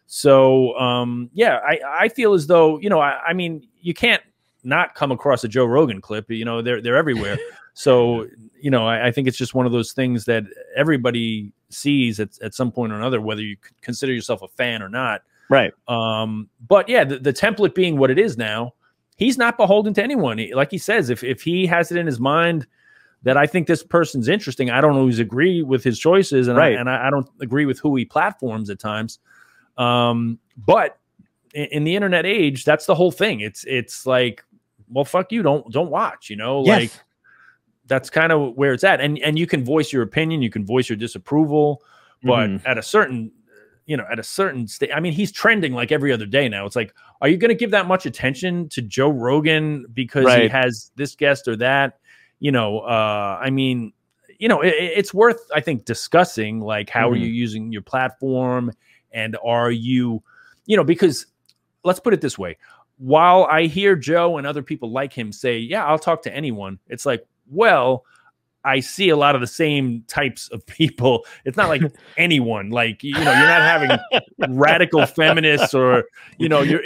So, 0.06 0.78
um, 0.78 1.30
yeah, 1.32 1.58
I 1.66 1.80
I 2.04 2.08
feel 2.08 2.34
as 2.34 2.46
though 2.46 2.78
you 2.78 2.90
know, 2.90 3.00
I, 3.00 3.18
I 3.28 3.32
mean, 3.32 3.66
you 3.80 3.94
can't 3.94 4.22
not 4.62 4.94
come 4.94 5.10
across 5.10 5.42
a 5.42 5.48
Joe 5.48 5.64
Rogan 5.64 6.00
clip. 6.00 6.30
You 6.30 6.44
know, 6.44 6.62
they're 6.62 6.80
they're 6.80 6.96
everywhere. 6.96 7.38
so, 7.74 8.28
you 8.60 8.70
know, 8.70 8.86
I, 8.86 9.08
I 9.08 9.10
think 9.10 9.26
it's 9.26 9.36
just 9.38 9.54
one 9.54 9.66
of 9.66 9.72
those 9.72 9.92
things 9.92 10.26
that 10.26 10.44
everybody 10.76 11.52
sees 11.72 12.20
at, 12.20 12.30
at 12.42 12.54
some 12.54 12.70
point 12.72 12.92
or 12.92 12.96
another, 12.96 13.20
whether 13.20 13.42
you 13.42 13.56
consider 13.80 14.12
yourself 14.12 14.42
a 14.42 14.48
fan 14.48 14.82
or 14.82 14.88
not. 14.88 15.22
Right. 15.48 15.72
Um, 15.88 16.48
but 16.66 16.88
yeah, 16.88 17.04
the, 17.04 17.18
the 17.18 17.32
template 17.32 17.74
being 17.74 17.96
what 17.98 18.10
it 18.10 18.18
is 18.18 18.36
now, 18.38 18.74
he's 19.16 19.36
not 19.38 19.56
beholden 19.56 19.92
to 19.94 20.02
anyone. 20.02 20.38
He- 20.38 20.54
Like 20.54 20.70
he 20.70 20.78
says, 20.78 21.10
if 21.10 21.22
if 21.22 21.42
he 21.42 21.66
has 21.66 21.90
it 21.92 21.98
in 21.98 22.06
his 22.06 22.18
mind 22.20 22.66
that 23.24 23.36
I 23.36 23.46
think 23.46 23.66
this 23.68 23.82
person's 23.84 24.26
interesting, 24.28 24.70
I 24.70 24.80
don't 24.80 24.96
always 24.96 25.18
agree 25.20 25.62
with 25.62 25.84
his 25.84 25.98
choices, 25.98 26.48
and 26.48 26.56
Right. 26.58 26.76
I, 26.76 26.80
and 26.80 26.90
I, 26.90 27.06
I 27.06 27.10
don't 27.10 27.28
agree 27.40 27.66
with 27.66 27.78
who 27.78 27.94
he 27.96 28.04
platforms 28.04 28.68
at 28.70 28.78
times. 28.80 29.18
Um, 29.78 30.38
but 30.56 30.98
in, 31.54 31.64
in 31.66 31.84
the 31.84 31.94
internet 31.96 32.26
age, 32.26 32.64
that's 32.64 32.86
the 32.86 32.94
whole 32.94 33.12
thing. 33.12 33.40
It's 33.40 33.64
it's 33.64 34.06
like, 34.06 34.42
well, 34.88 35.04
fuck 35.04 35.32
you, 35.32 35.42
don't 35.42 35.70
don't 35.72 35.90
watch. 35.90 36.30
You 36.30 36.36
know, 36.36 36.64
Yes. 36.64 36.80
like 36.80 36.90
that's 37.92 38.08
kind 38.08 38.32
of 38.32 38.54
where 38.56 38.72
it's 38.72 38.84
at, 38.84 39.00
and 39.02 39.18
and 39.18 39.38
you 39.38 39.46
can 39.46 39.62
voice 39.64 39.92
your 39.92 40.02
opinion, 40.02 40.40
you 40.40 40.48
can 40.50 40.64
voice 40.64 40.88
your 40.88 40.96
disapproval, 40.96 41.82
but 42.24 42.48
Mhm. 42.48 42.66
at 42.66 42.78
a 42.78 42.82
certain 42.82 43.30
you 43.84 43.96
know 43.96 44.06
at 44.10 44.18
a 44.18 44.22
certain 44.22 44.68
state 44.68 44.90
i 44.94 45.00
mean 45.00 45.12
he's 45.12 45.32
trending 45.32 45.72
like 45.72 45.90
every 45.90 46.12
other 46.12 46.24
day 46.24 46.48
now 46.48 46.64
it's 46.64 46.76
like 46.76 46.94
are 47.20 47.26
you 47.28 47.36
going 47.36 47.48
to 47.48 47.54
give 47.54 47.72
that 47.72 47.88
much 47.88 48.06
attention 48.06 48.68
to 48.68 48.80
joe 48.80 49.10
rogan 49.10 49.84
because 49.92 50.24
he 50.32 50.48
has 50.48 50.92
this 50.94 51.16
guest 51.16 51.48
or 51.48 51.56
that 51.56 51.98
you 52.38 52.52
know 52.52 52.78
uh 52.78 53.40
i 53.42 53.50
mean 53.50 53.92
you 54.38 54.46
know 54.46 54.60
it, 54.60 54.72
it's 54.78 55.12
worth 55.12 55.40
i 55.52 55.60
think 55.60 55.84
discussing 55.84 56.60
like 56.60 56.88
how 56.88 57.10
are 57.10 57.16
Mhm. 57.16 57.22
you 57.22 57.26
using 57.26 57.72
your 57.72 57.82
platform 57.82 58.70
and 59.10 59.36
are 59.44 59.72
you 59.72 60.22
you 60.66 60.76
know 60.76 60.84
because 60.84 61.26
let's 61.82 61.98
put 61.98 62.14
it 62.14 62.20
this 62.20 62.38
way 62.38 62.56
while 62.98 63.48
i 63.50 63.62
hear 63.66 63.96
joe 63.96 64.38
and 64.38 64.46
other 64.46 64.62
people 64.62 64.92
like 64.92 65.12
him 65.12 65.32
say 65.32 65.58
yeah 65.58 65.84
i'll 65.86 65.98
talk 65.98 66.22
to 66.22 66.32
anyone 66.32 66.78
it's 66.88 67.04
like 67.04 67.26
well 67.52 68.04
I 68.64 68.80
see 68.80 69.08
a 69.08 69.16
lot 69.16 69.34
of 69.34 69.40
the 69.40 69.46
same 69.46 70.04
types 70.06 70.48
of 70.48 70.64
people. 70.66 71.24
It's 71.44 71.56
not 71.56 71.68
like 71.68 71.82
anyone, 72.16 72.70
like 72.70 73.02
you 73.02 73.12
know, 73.12 73.20
you're 73.20 73.32
not 73.32 73.62
having 73.62 74.56
radical 74.56 75.04
feminists 75.06 75.74
or 75.74 76.04
you 76.38 76.48
know, 76.48 76.60
you're 76.60 76.82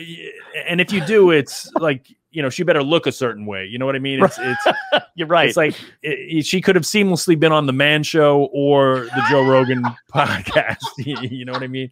and 0.67 0.81
if 0.81 0.93
you 0.93 1.05
do, 1.05 1.31
it's 1.31 1.71
like 1.75 2.15
you 2.31 2.43
know, 2.43 2.51
she 2.51 2.63
better 2.63 2.83
look 2.83 3.07
a 3.07 3.13
certain 3.13 3.47
way. 3.47 3.65
You 3.65 3.79
know 3.79 3.87
what 3.87 3.97
I 3.97 3.99
mean? 3.99 4.23
It's 4.23 4.39
it's 4.39 4.67
You're 5.15 5.27
right. 5.27 5.49
it's 5.49 5.57
like 5.57 5.75
it, 6.03 6.45
she 6.45 6.61
could 6.61 6.77
have 6.77 6.85
seamlessly 6.85 7.39
been 7.39 7.53
on 7.53 7.67
the 7.67 7.73
Man 7.73 8.03
Show 8.03 8.51
or 8.53 9.07
the 9.15 9.25
Joe 9.31 9.43
Rogan 9.43 9.83
podcast. 10.15 10.77
you 10.99 11.45
know 11.45 11.53
what 11.53 11.63
I 11.63 11.69
mean? 11.69 11.91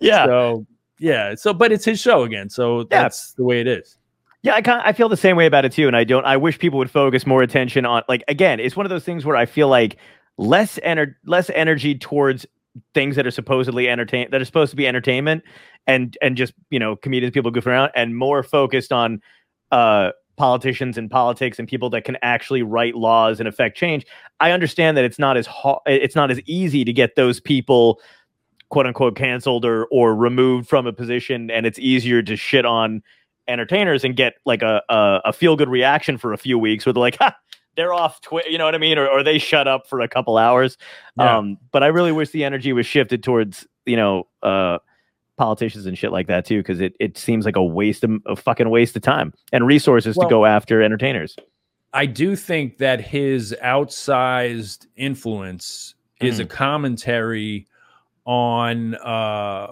yeah. 0.00 0.26
So 0.26 0.66
yeah. 0.98 1.34
So, 1.34 1.52
but 1.52 1.72
it's 1.72 1.84
his 1.84 2.00
show 2.00 2.22
again. 2.22 2.48
So 2.48 2.84
that's 2.84 3.32
the 3.34 3.44
way 3.44 3.60
it 3.60 3.66
is. 3.66 3.98
Yeah, 4.42 4.54
I 4.54 4.62
kind 4.62 4.82
I 4.84 4.92
feel 4.92 5.08
the 5.08 5.16
same 5.16 5.36
way 5.36 5.46
about 5.46 5.64
it 5.64 5.72
too, 5.72 5.86
and 5.86 5.96
I 5.96 6.04
don't. 6.04 6.24
I 6.24 6.36
wish 6.36 6.58
people 6.58 6.78
would 6.78 6.90
focus 6.90 7.26
more 7.26 7.42
attention 7.42 7.86
on 7.86 8.02
like 8.08 8.24
again. 8.26 8.58
It's 8.58 8.76
one 8.76 8.84
of 8.86 8.90
those 8.90 9.04
things 9.04 9.24
where 9.24 9.36
I 9.36 9.46
feel 9.46 9.68
like 9.68 9.96
less 10.36 10.78
ener- 10.84 11.14
less 11.24 11.48
energy 11.50 11.94
towards 11.96 12.44
things 12.94 13.14
that 13.16 13.26
are 13.26 13.30
supposedly 13.30 13.88
entertain 13.88 14.28
that 14.30 14.40
are 14.40 14.44
supposed 14.44 14.70
to 14.70 14.76
be 14.76 14.86
entertainment, 14.86 15.44
and 15.86 16.16
and 16.20 16.36
just 16.36 16.54
you 16.70 16.78
know 16.80 16.96
comedians, 16.96 17.32
people 17.32 17.52
goofing 17.52 17.66
around, 17.66 17.92
and 17.94 18.16
more 18.16 18.42
focused 18.42 18.92
on 18.92 19.20
uh 19.70 20.10
politicians 20.36 20.98
and 20.98 21.08
politics 21.10 21.58
and 21.58 21.68
people 21.68 21.90
that 21.90 22.04
can 22.04 22.16
actually 22.22 22.62
write 22.62 22.96
laws 22.96 23.38
and 23.38 23.48
affect 23.48 23.76
change. 23.76 24.04
I 24.40 24.50
understand 24.50 24.96
that 24.96 25.04
it's 25.04 25.20
not 25.20 25.36
as 25.36 25.46
ho- 25.46 25.80
it's 25.86 26.16
not 26.16 26.32
as 26.32 26.40
easy 26.46 26.84
to 26.84 26.92
get 26.92 27.14
those 27.14 27.38
people 27.38 28.00
quote 28.70 28.86
unquote 28.86 29.16
canceled 29.16 29.64
or 29.64 29.86
or 29.92 30.14
removed 30.16 30.68
from 30.68 30.86
a 30.86 30.92
position, 30.92 31.50
and 31.50 31.66
it's 31.66 31.78
easier 31.78 32.22
to 32.22 32.36
shit 32.36 32.64
on 32.64 33.02
entertainers 33.48 34.04
and 34.04 34.16
get 34.16 34.34
like 34.46 34.62
a 34.62 34.82
a, 34.88 35.20
a 35.26 35.32
feel 35.32 35.56
good 35.56 35.68
reaction 35.68 36.18
for 36.18 36.32
a 36.32 36.38
few 36.38 36.58
weeks 36.58 36.86
where 36.86 36.92
they're 36.92 37.00
like, 37.00 37.16
ha, 37.20 37.34
they're 37.76 37.92
off 37.94 38.20
Twitter, 38.20 38.48
you 38.50 38.58
know 38.58 38.64
what 38.64 38.74
I 38.74 38.78
mean, 38.78 38.98
or 38.98 39.06
or 39.08 39.22
they 39.22 39.38
shut 39.38 39.66
up 39.68 39.86
for 39.88 40.00
a 40.00 40.08
couple 40.08 40.38
hours. 40.38 40.76
Yeah. 41.16 41.38
Um, 41.38 41.58
but 41.72 41.82
I 41.82 41.88
really 41.88 42.12
wish 42.12 42.30
the 42.30 42.44
energy 42.44 42.72
was 42.72 42.86
shifted 42.86 43.22
towards 43.22 43.66
you 43.86 43.96
know 43.96 44.26
uh 44.42 44.78
politicians 45.38 45.86
and 45.86 45.96
shit 45.98 46.12
like 46.12 46.26
that 46.28 46.44
too, 46.44 46.58
because 46.58 46.80
it 46.80 46.94
it 47.00 47.16
seems 47.18 47.44
like 47.44 47.56
a 47.56 47.64
waste 47.64 48.04
of 48.04 48.10
a 48.26 48.36
fucking 48.36 48.68
waste 48.70 48.94
of 48.96 49.02
time 49.02 49.32
and 49.52 49.66
resources 49.66 50.16
Well- 50.16 50.28
to 50.28 50.32
go 50.32 50.44
after 50.44 50.82
entertainers. 50.82 51.36
I 51.94 52.06
do 52.06 52.36
think 52.36 52.78
that 52.78 53.02
his 53.02 53.54
outsized 53.62 54.86
influence 54.96 55.94
is 56.22 56.38
Mm. 56.38 56.44
a 56.44 56.46
commentary 56.46 57.66
on 58.24 58.94
uh, 58.94 59.66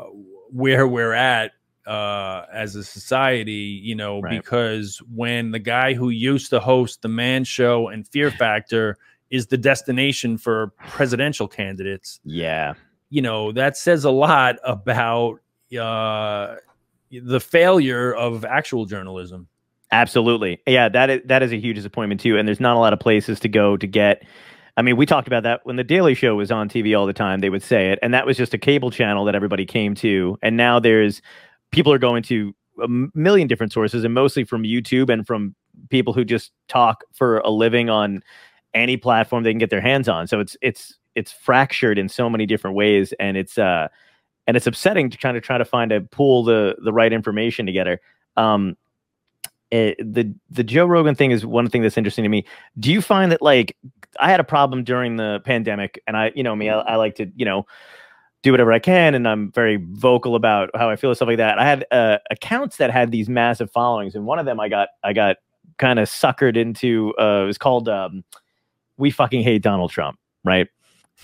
where 0.51 0.87
we're 0.87 1.13
at 1.15 1.53
uh, 1.87 2.45
as 2.53 2.77
a 2.77 2.85
society, 2.85 3.81
you 3.83 3.95
know, 3.95 4.21
Right. 4.21 4.41
because 4.43 4.99
when 5.15 5.51
the 5.51 5.59
guy 5.59 5.95
who 5.95 6.11
used 6.11 6.51
to 6.51 6.61
host 6.61 7.03
the 7.03 7.09
Man 7.09 7.45
Show 7.45 7.89
and 7.89 8.07
Fear 8.07 8.31
Factor 8.43 8.97
is 9.31 9.47
the 9.47 9.57
destination 9.59 10.37
for 10.39 10.73
presidential 10.89 11.49
candidates, 11.49 12.21
Yeah, 12.25 12.75
you 13.11 13.23
know, 13.23 13.53
that 13.53 13.77
says 13.77 14.05
a 14.05 14.11
lot 14.11 14.57
about 14.65 15.41
uh, 15.79 16.57
the 17.11 17.41
failure 17.41 18.13
of 18.15 18.45
actual 18.45 18.87
journalism. 18.87 19.49
Absolutely. 19.93 20.61
Yeah, 20.67 20.89
that 20.89 21.11
is 21.11 21.21
that 21.25 21.43
is 21.43 21.53
a 21.53 21.57
huge 21.57 21.77
disappointment 21.77 22.21
too. 22.21 22.37
And 22.39 22.47
there's 22.47 22.61
not 22.61 22.77
a 22.77 22.79
lot 22.79 22.93
of 22.93 23.01
places 23.01 23.41
to 23.41 23.49
go 23.49 23.77
to 23.77 23.87
get. 23.87 24.23
I 24.77 24.83
mean, 24.83 24.97
we 24.97 25.05
talked 25.05 25.27
about 25.27 25.43
that 25.43 25.61
when 25.65 25.75
the 25.77 25.85
Daily 25.85 26.15
Show 26.15 26.37
was 26.37 26.53
on 26.53 26.69
TV 26.69 26.97
all 26.97 27.07
the 27.07 27.13
time. 27.13 27.41
They 27.41 27.51
would 27.51 27.63
say 27.63 27.91
it, 27.91 27.99
and 28.03 28.15
that 28.15 28.25
was 28.25 28.37
just 28.37 28.55
a 28.55 28.59
cable 28.59 28.91
channel 28.93 29.25
that 29.25 29.35
everybody 29.35 29.67
came 29.67 29.95
to. 29.97 30.39
And 30.43 30.57
now 30.57 30.79
there's 30.79 31.21
people 31.71 31.93
are 31.93 31.99
going 31.99 32.23
to 32.25 32.55
a 32.83 32.89
million 32.89 33.49
different 33.49 33.73
sources, 33.73 34.05
and 34.05 34.15
mostly 34.15 34.45
from 34.45 34.63
YouTube 34.63 35.11
and 35.11 35.27
from 35.27 35.55
people 35.89 36.13
who 36.13 36.25
just 36.25 36.53
talk 36.69 37.05
for 37.13 37.39
a 37.39 37.51
living 37.51 37.91
on 37.91 38.23
any 38.75 38.97
platform 38.97 39.43
they 39.43 39.51
can 39.51 39.59
get 39.59 39.71
their 39.71 39.81
hands 39.81 40.09
on. 40.09 40.27
So 40.27 40.41
it's 40.41 40.57
it's 40.63 40.99
it's 41.15 41.33
fractured 41.33 41.99
in 41.99 42.09
so 42.09 42.31
many 42.31 42.47
different 42.47 42.77
ways, 42.77 43.13
and 43.19 43.37
it's 43.37 43.59
uh 43.59 43.89
and 44.47 44.57
it's 44.57 44.67
upsetting 44.67 45.11
to 45.11 45.19
kind 45.19 45.37
of 45.37 45.43
try 45.43 45.59
to 45.59 45.65
find 45.65 45.93
a 45.93 46.01
pull 46.01 46.45
the 46.45 46.77
the 46.83 46.93
right 46.93 47.13
information 47.13 47.67
together. 47.67 48.01
Um, 48.37 48.77
it, 49.71 49.97
the 49.99 50.35
the 50.51 50.65
Joe 50.65 50.87
Rogan 50.87 51.15
thing 51.15 51.31
is 51.31 51.47
one 51.47 51.69
thing 51.69 51.83
that's 51.83 51.97
interesting 51.97 52.25
to 52.25 52.29
me. 52.29 52.45
Do 52.79 52.93
you 52.93 53.01
find 53.01 53.31
that 53.31 53.43
like 53.43 53.77
I 54.19 54.31
had 54.31 54.41
a 54.41 54.45
problem 54.45 54.83
during 54.83 55.17
the 55.17 55.41
pandemic, 55.45 56.03
and 56.07 56.17
I, 56.17 56.33
you 56.35 56.43
know, 56.43 56.57
me, 56.57 56.69
I, 56.69 56.81
I 56.81 56.97
like 56.97 57.15
to, 57.17 57.31
you 57.37 57.45
know, 57.45 57.67
do 58.43 58.53
whatever 58.53 58.73
I 58.73 58.79
can, 58.79 59.15
and 59.15 59.29
I'm 59.29 59.53
very 59.53 59.85
vocal 59.93 60.35
about 60.35 60.71
how 60.75 60.89
I 60.89 60.97
feel 60.97 61.11
and 61.11 61.17
stuff 61.17 61.29
like 61.29 61.37
that. 61.39 61.59
I 61.59 61.65
had 61.65 61.85
uh, 61.91 62.19
accounts 62.31 62.77
that 62.79 62.91
had 62.91 63.11
these 63.11 63.29
massive 63.29 63.71
followings, 63.71 64.15
and 64.15 64.25
one 64.25 64.39
of 64.39 64.47
them 64.47 64.61
I 64.61 64.69
got 64.69 64.89
I 65.05 65.13
got 65.13 65.37
kind 65.79 65.99
of 65.99 66.09
suckered 66.09 66.57
into. 66.57 67.13
Uh, 67.19 67.43
it 67.43 67.47
was 67.47 67.59
called 67.59 67.89
um, 67.89 68.25
"We 68.97 69.11
Fucking 69.11 69.43
Hate 69.43 69.63
Donald 69.63 69.91
Trump," 69.91 70.19
right? 70.45 70.69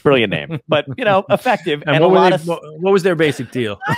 Brilliant 0.02 0.31
name, 0.31 0.61
but 0.68 0.85
you 0.98 1.07
know, 1.07 1.24
effective 1.31 1.83
And, 1.87 1.96
and, 1.96 2.05
what, 2.05 2.11
a 2.11 2.14
lot 2.14 2.31
they- 2.31 2.52
of 2.52 2.59
what, 2.81 2.92
was 2.92 3.02
their 3.02 3.16
basic 3.16 3.50
deal? 3.50 3.79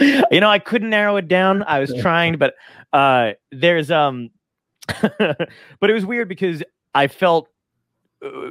you 0.00 0.40
know, 0.40 0.50
I 0.50 0.58
couldn't 0.58 0.90
narrow 0.90 1.16
it 1.16 1.28
down. 1.28 1.62
I 1.62 1.78
was 1.78 1.94
trying, 2.00 2.36
but 2.36 2.54
uh, 2.92 3.32
there's 3.52 3.92
um, 3.92 4.30
but 5.18 5.90
it 5.90 5.92
was 5.92 6.04
weird 6.04 6.28
because 6.28 6.62
I 6.94 7.06
felt 7.06 7.48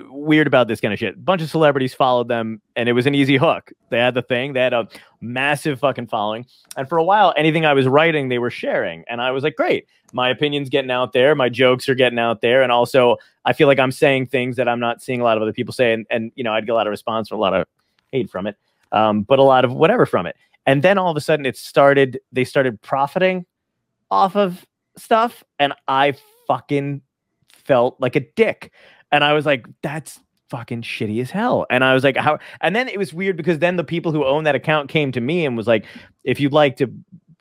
weird 0.09 0.47
about 0.47 0.67
this 0.67 0.79
kind 0.79 0.93
of 0.93 0.99
shit. 0.99 1.23
Bunch 1.23 1.41
of 1.41 1.49
celebrities 1.49 1.93
followed 1.93 2.27
them, 2.27 2.61
and 2.75 2.87
it 2.87 2.93
was 2.93 3.05
an 3.05 3.15
easy 3.15 3.37
hook. 3.37 3.71
They 3.89 3.99
had 3.99 4.13
the 4.13 4.21
thing. 4.21 4.53
They 4.53 4.59
had 4.59 4.73
a 4.73 4.87
massive 5.21 5.79
fucking 5.79 6.07
following, 6.07 6.45
and 6.77 6.87
for 6.87 6.97
a 6.97 7.03
while, 7.03 7.33
anything 7.37 7.65
I 7.65 7.73
was 7.73 7.87
writing, 7.87 8.29
they 8.29 8.39
were 8.39 8.49
sharing, 8.49 9.03
and 9.07 9.21
I 9.21 9.31
was 9.31 9.43
like, 9.43 9.55
great. 9.55 9.87
My 10.13 10.29
opinion's 10.29 10.69
getting 10.69 10.91
out 10.91 11.13
there. 11.13 11.33
My 11.33 11.49
jokes 11.49 11.89
are 11.89 11.95
getting 11.95 12.19
out 12.19 12.41
there, 12.41 12.61
and 12.61 12.71
also 12.71 13.17
I 13.45 13.53
feel 13.53 13.67
like 13.67 13.79
I'm 13.79 13.91
saying 13.91 14.27
things 14.27 14.55
that 14.57 14.67
I'm 14.67 14.79
not 14.79 15.01
seeing 15.01 15.21
a 15.21 15.23
lot 15.23 15.37
of 15.37 15.43
other 15.43 15.53
people 15.53 15.73
say, 15.73 15.93
and 15.93 16.05
and 16.09 16.31
you 16.35 16.43
know, 16.43 16.53
I'd 16.53 16.65
get 16.65 16.73
a 16.73 16.75
lot 16.75 16.87
of 16.87 16.91
response 16.91 17.31
or 17.31 17.35
a 17.35 17.39
lot 17.39 17.53
of 17.53 17.67
hate 18.11 18.29
from 18.29 18.47
it, 18.47 18.57
um, 18.91 19.23
but 19.23 19.39
a 19.39 19.43
lot 19.43 19.65
of 19.65 19.73
whatever 19.73 20.05
from 20.05 20.25
it. 20.25 20.35
And 20.65 20.81
then 20.81 20.97
all 20.97 21.11
of 21.11 21.17
a 21.17 21.21
sudden, 21.21 21.45
it 21.45 21.57
started. 21.57 22.19
They 22.31 22.43
started 22.43 22.81
profiting 22.81 23.45
off 24.11 24.35
of 24.35 24.65
stuff, 24.97 25.43
and 25.59 25.73
I 25.87 26.13
fucking 26.47 27.01
felt 27.65 27.99
like 27.99 28.15
a 28.15 28.21
dick. 28.35 28.71
And 29.13 29.23
I 29.23 29.31
was 29.31 29.45
like, 29.45 29.65
"That's 29.81 30.19
fucking 30.49 30.81
shitty 30.81 31.21
as 31.21 31.31
hell." 31.31 31.65
And 31.69 31.85
I 31.85 31.93
was 31.93 32.03
like, 32.03 32.17
"How?" 32.17 32.39
And 32.59 32.75
then 32.75 32.89
it 32.89 32.97
was 32.97 33.13
weird 33.13 33.37
because 33.37 33.59
then 33.59 33.77
the 33.77 33.83
people 33.85 34.11
who 34.11 34.25
own 34.25 34.43
that 34.43 34.55
account 34.55 34.89
came 34.89 35.13
to 35.13 35.21
me 35.21 35.45
and 35.45 35.55
was 35.55 35.67
like, 35.67 35.85
"If 36.25 36.41
you'd 36.41 36.51
like 36.51 36.75
to." 36.77 36.91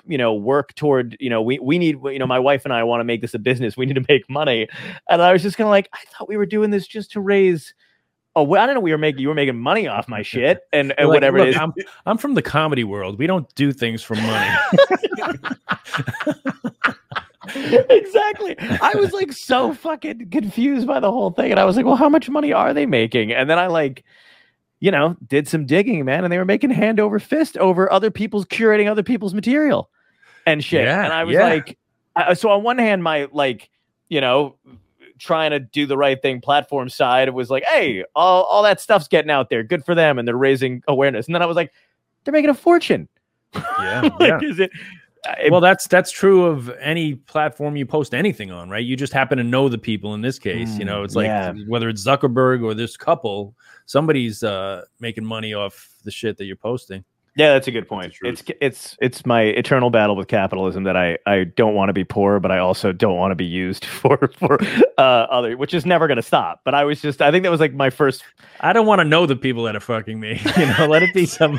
you 0.05 0.19
know 0.19 0.35
work 0.35 0.75
toward 0.75 1.17
you 1.21 1.31
know 1.31 1.41
we 1.41 1.59
we 1.61 1.79
need 1.79 1.97
you 2.05 2.19
know 2.19 2.27
my 2.27 2.39
wife 2.39 2.65
and 2.65 2.75
I 2.75 2.83
want 2.83 3.01
to 3.01 3.05
make 3.05 3.21
this 3.21 3.35
a 3.35 3.39
business. 3.39 3.77
We 3.77 3.87
need 3.87 3.95
to 3.95 4.05
make 4.09 4.29
money, 4.29 4.69
and 5.09 5.23
I 5.23 5.33
was 5.33 5.43
just 5.43 5.57
kind 5.57 5.67
of 5.67 5.71
like 5.71 5.89
I 5.93 6.01
thought 6.11 6.29
we 6.29 6.37
were 6.37 6.47
doing 6.47 6.71
this 6.71 6.87
just 6.87 7.13
to 7.13 7.21
raise. 7.21 7.75
Oh, 8.35 8.43
well, 8.43 8.63
I 8.63 8.67
don't 8.67 8.75
know. 8.75 8.81
We 8.81 8.93
were 8.93 8.99
making 8.99 9.21
you 9.21 9.29
were 9.29 9.35
making 9.35 9.59
money 9.59 9.87
off 9.87 10.09
my 10.09 10.23
shit 10.23 10.61
and, 10.73 10.93
and 10.99 11.09
Like, 11.09 11.15
whatever 11.15 11.39
look, 11.39 11.49
it 11.49 11.51
is. 11.51 11.57
I'm, 11.57 11.73
I'm 12.07 12.19
from 12.19 12.35
the 12.35 12.43
comedy 12.43 12.83
world. 12.83 13.19
We 13.19 13.27
don't 13.27 13.53
do 13.55 13.73
things 13.73 14.03
for 14.03 14.17
money. 14.17 14.57
exactly. 17.49 18.57
I 18.59 18.95
was 18.95 19.13
like 19.13 19.33
so 19.33 19.75
fucking 19.75 20.31
confused 20.31 20.87
by 20.87 21.01
the 21.01 21.11
whole 21.11 21.31
thing. 21.31 21.51
And 21.51 21.59
I 21.59 21.65
was 21.65 21.77
like, 21.77 21.87
well, 21.87 21.97
how 21.97 22.09
much 22.09 22.29
money 22.29 22.53
are 22.53 22.73
they 22.73 22.87
making? 22.87 23.33
And 23.33 23.51
then 23.51 23.59
I 23.59 23.67
like, 23.67 24.05
you 24.81 24.91
know, 24.91 25.17
did 25.27 25.49
some 25.49 25.67
digging, 25.67 26.05
man, 26.05 26.25
and 26.25 26.33
they 26.33 26.39
were 26.39 26.45
making 26.45 26.71
hand 26.71 26.99
over 26.99 27.19
fist 27.19 27.57
over 27.59 27.91
other 27.93 28.11
people's 28.11 28.45
curating 28.47 28.91
other 28.91 29.03
people's 29.03 29.35
material 29.35 29.91
and 30.47 30.63
shit. 30.63 30.85
Yeah, 30.85 31.05
and 31.05 31.13
I 31.13 31.25
was 31.25 31.35
yeah. 31.35 31.49
like, 31.49 31.79
I, 32.17 32.35
so 32.35 32.51
on 32.51 32.63
one 32.63 32.79
hand, 32.79 33.03
my 33.03 33.29
like, 33.33 33.71
you 34.09 34.21
know, 34.21 34.57
trying 35.19 35.53
to 35.53 35.61
do 35.61 35.87
the 35.87 35.97
right 35.97 36.21
thing 36.21 36.41
platform 36.41 36.89
side 36.89 37.31
was 37.31 37.49
like, 37.49 37.65
hey, 37.65 38.05
all, 38.15 38.43
all 38.45 38.63
that 38.65 38.81
stuff's 38.81 39.09
getting 39.09 39.31
out 39.31 39.51
there. 39.51 39.63
Good 39.63 39.85
for 39.85 39.95
them. 39.95 40.19
And 40.19 40.27
they're 40.27 40.37
raising 40.37 40.83
awareness. 40.89 41.27
And 41.27 41.35
then 41.35 41.43
I 41.43 41.47
was 41.47 41.57
like, 41.57 41.73
they're 42.25 42.33
making 42.33 42.51
a 42.51 42.55
fortune. 42.55 43.09
yeah, 43.55 44.01
like, 44.21 44.21
yeah. 44.21 44.41
is 44.43 44.59
it, 44.59 44.73
Well, 45.51 45.61
that's 45.61 45.87
that's 45.87 46.11
true 46.11 46.47
of 46.47 46.69
any 46.81 47.15
platform 47.15 47.77
you 47.77 47.87
post 47.87 48.13
anything 48.13 48.51
on, 48.51 48.69
right? 48.69 48.85
You 48.85 48.97
just 48.97 49.13
happen 49.13 49.39
to 49.39 49.45
know 49.45 49.69
the 49.69 49.79
people 49.79 50.15
in 50.15 50.21
this 50.21 50.39
case. 50.39 50.77
you 50.79 50.85
know, 50.85 51.03
Mm, 51.03 51.05
it's 51.05 51.15
like 51.15 51.27
yeah. 51.27 51.53
whether 51.69 51.89
it's 51.89 52.05
Zuckerberg 52.05 52.65
or 52.65 52.75
this 52.75 52.97
couple, 52.97 53.55
somebody's 53.87 54.43
uh, 54.43 54.85
making 54.99 55.25
money 55.25 55.55
off 55.55 55.91
the 56.05 56.11
shit 56.11 56.37
that 56.39 56.47
you're 56.47 56.57
posting. 56.57 57.05
Yeah, 57.35 57.55
that's 57.55 57.67
a 57.67 57.71
good 57.71 57.89
point. 57.89 58.15
It's 58.23 58.43
it's 58.61 58.97
it's 59.01 59.25
my 59.25 59.41
eternal 59.41 59.89
battle 59.89 60.17
with 60.17 60.29
capitalism 60.29 60.85
that 60.85 60.97
I 60.99 61.17
I 61.25 61.45
don't 61.45 61.75
want 61.75 61.89
to 61.89 61.95
be 61.95 62.05
poor, 62.05 62.39
but 62.41 62.51
I 62.51 62.59
also 62.59 62.93
don't 62.93 63.17
want 63.17 63.31
to 63.31 63.35
be 63.35 63.47
used 63.47 63.85
for 63.87 64.31
for 64.39 64.59
uh, 64.99 65.01
other, 65.01 65.57
which 65.57 65.73
is 65.73 65.87
never 65.87 66.07
going 66.07 66.17
to 66.17 66.23
stop. 66.23 66.61
But 66.65 66.75
I 66.75 66.85
was 66.85 67.01
just 67.01 67.23
I 67.23 67.31
think 67.31 67.45
that 67.45 67.51
was 67.51 67.61
like 67.61 67.73
my 67.73 67.89
first. 67.89 68.23
I 68.61 68.75
don't 68.75 68.87
want 68.87 68.99
to 69.01 69.05
know 69.05 69.25
the 69.25 69.37
people 69.37 69.63
that 69.65 69.75
are 69.75 69.81
fucking 69.81 70.21
me. 70.21 70.41
You 70.63 70.67
know, 70.67 70.87
let 70.87 71.03
it 71.03 71.15
be 71.15 71.25
some 71.25 71.59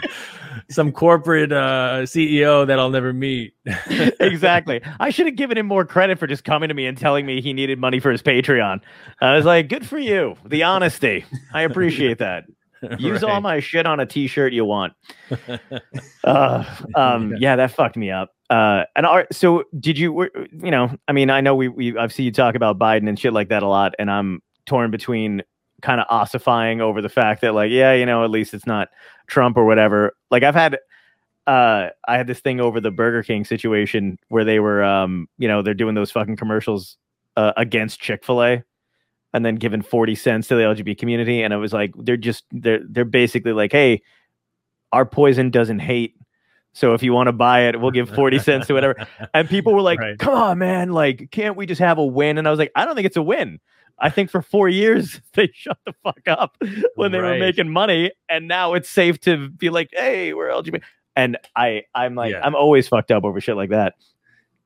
some 0.69 0.91
corporate 0.91 1.51
uh, 1.51 2.03
CEO 2.03 2.65
that 2.67 2.77
I'll 2.79 2.91
never 2.91 3.11
meet. 3.11 3.53
exactly. 4.19 4.81
I 4.99 5.09
should 5.09 5.25
have 5.25 5.35
given 5.35 5.57
him 5.57 5.65
more 5.65 5.83
credit 5.83 6.19
for 6.19 6.27
just 6.27 6.43
coming 6.43 6.69
to 6.69 6.75
me 6.75 6.85
and 6.85 6.97
telling 6.97 7.25
me 7.25 7.41
he 7.41 7.53
needed 7.53 7.79
money 7.79 7.99
for 7.99 8.11
his 8.11 8.21
Patreon. 8.21 8.81
I 9.19 9.35
was 9.35 9.45
like, 9.45 9.67
good 9.67 9.85
for 9.85 9.97
you, 9.97 10.35
the 10.45 10.63
honesty. 10.63 11.25
I 11.53 11.63
appreciate 11.63 12.19
that. 12.19 12.45
Use 12.99 13.23
all 13.23 13.41
my 13.41 13.59
shit 13.59 13.85
on 13.85 13.99
a 13.99 14.05
t-shirt 14.05 14.53
you 14.53 14.65
want. 14.65 14.93
uh, 16.23 16.63
um, 16.95 17.35
yeah, 17.37 17.55
that 17.55 17.71
fucked 17.71 17.97
me 17.97 18.11
up. 18.11 18.33
Uh, 18.49 18.83
and 18.95 19.05
are, 19.05 19.27
so 19.31 19.63
did 19.79 19.97
you, 19.97 20.29
you 20.51 20.71
know, 20.71 20.95
I 21.07 21.11
mean, 21.13 21.29
I 21.29 21.41
know 21.41 21.55
we, 21.55 21.67
we, 21.67 21.97
I've 21.97 22.13
seen 22.13 22.25
you 22.25 22.31
talk 22.31 22.55
about 22.55 22.77
Biden 22.77 23.07
and 23.07 23.17
shit 23.17 23.33
like 23.33 23.49
that 23.49 23.63
a 23.63 23.67
lot, 23.67 23.93
and 23.99 24.11
I'm 24.11 24.41
torn 24.65 24.91
between 24.91 25.43
kind 25.81 25.99
of 25.99 26.07
ossifying 26.09 26.81
over 26.81 27.01
the 27.01 27.09
fact 27.09 27.41
that 27.41 27.53
like, 27.53 27.71
yeah, 27.71 27.93
you 27.93 28.05
know, 28.05 28.23
at 28.23 28.29
least 28.29 28.53
it's 28.53 28.65
not 28.65 28.89
Trump 29.27 29.57
or 29.57 29.65
whatever. 29.65 30.15
Like 30.31 30.43
I've 30.43 30.55
had, 30.55 30.79
uh, 31.47 31.89
I 32.07 32.17
had 32.17 32.27
this 32.27 32.39
thing 32.39 32.61
over 32.61 32.79
the 32.79 32.91
Burger 32.91 33.23
King 33.23 33.43
situation 33.43 34.17
where 34.29 34.45
they 34.45 34.59
were, 34.59 34.83
um, 34.83 35.27
you 35.37 35.47
know, 35.47 35.61
they're 35.61 35.73
doing 35.73 35.95
those 35.95 36.11
fucking 36.11 36.37
commercials 36.37 36.97
uh, 37.35 37.53
against 37.57 37.99
Chick-fil-A 37.99 38.63
and 39.33 39.45
then 39.45 39.55
given 39.55 39.81
40 39.81 40.15
cents 40.15 40.47
to 40.49 40.55
the 40.55 40.61
LGBT 40.61 40.97
community. 40.97 41.41
And 41.41 41.53
it 41.53 41.57
was 41.57 41.73
like, 41.73 41.93
they're 41.97 42.17
just, 42.17 42.43
they're, 42.51 42.81
they're 42.87 43.05
basically 43.05 43.53
like, 43.53 43.71
Hey, 43.71 44.01
our 44.91 45.05
poison 45.05 45.49
doesn't 45.49 45.79
hate. 45.79 46.15
So 46.73 46.93
if 46.93 47.03
you 47.03 47.13
want 47.13 47.27
to 47.27 47.33
buy 47.33 47.61
it, 47.67 47.79
we'll 47.79 47.91
give 47.91 48.09
40 48.09 48.39
cents 48.39 48.67
to 48.67 48.73
whatever. 48.73 49.07
And 49.33 49.47
people 49.49 49.73
were 49.73 49.81
like, 49.81 49.99
Right. 49.99 50.17
come 50.17 50.33
on, 50.33 50.57
man. 50.59 50.91
Like, 50.91 51.29
can't 51.31 51.55
we 51.55 51.65
just 51.65 51.79
have 51.79 51.97
a 51.97 52.05
win? 52.05 52.37
And 52.37 52.47
I 52.47 52.51
was 52.51 52.59
like, 52.59 52.71
I 52.75 52.85
don't 52.85 52.95
think 52.95 53.05
it's 53.07 53.17
a 53.17 53.21
win. 53.21 53.59
I 53.99 54.09
think 54.09 54.29
for 54.31 54.41
four 54.41 54.69
years 54.69 55.21
they 55.33 55.49
shut 55.53 55.77
the 55.85 55.93
fuck 56.03 56.21
up 56.27 56.57
when 56.95 57.11
they 57.11 57.19
were 57.19 57.37
making 57.37 57.69
money. 57.69 58.11
And 58.29 58.47
now 58.47 58.73
it's 58.73 58.89
safe 58.89 59.19
to 59.21 59.49
be 59.49 59.69
like, 59.69 59.89
hey, 59.93 60.33
we're 60.33 60.49
LGBT. 60.49 60.81
And 61.15 61.37
I, 61.55 61.83
I'm 61.93 62.15
like, 62.15 62.31
Yeah. 62.31 62.41
I'm 62.43 62.55
always 62.55 62.87
fucked 62.87 63.11
up 63.11 63.23
over 63.23 63.39
shit 63.39 63.55
like 63.55 63.69
that. 63.69 63.93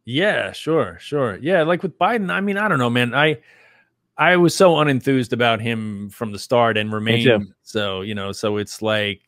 Yeah, 0.06 0.54
sure, 0.54 0.98
sure. 1.02 1.38
Yeah, 1.42 1.64
like 1.64 1.84
with 1.84 2.00
Biden, 2.00 2.32
I 2.32 2.40
mean, 2.40 2.58
I 2.58 2.70
don't 2.70 2.80
know, 2.80 2.90
man. 2.90 3.14
I 3.14 3.40
I 4.18 4.36
was 4.38 4.56
so 4.56 4.72
unenthused 4.76 5.32
about 5.34 5.62
him 5.62 6.10
from 6.10 6.32
the 6.32 6.40
start 6.40 6.78
and 6.78 6.92
remain 6.92 7.54
so, 7.64 8.02
you 8.02 8.16
know, 8.16 8.32
so 8.32 8.58
it's 8.58 8.82
like 8.82 9.22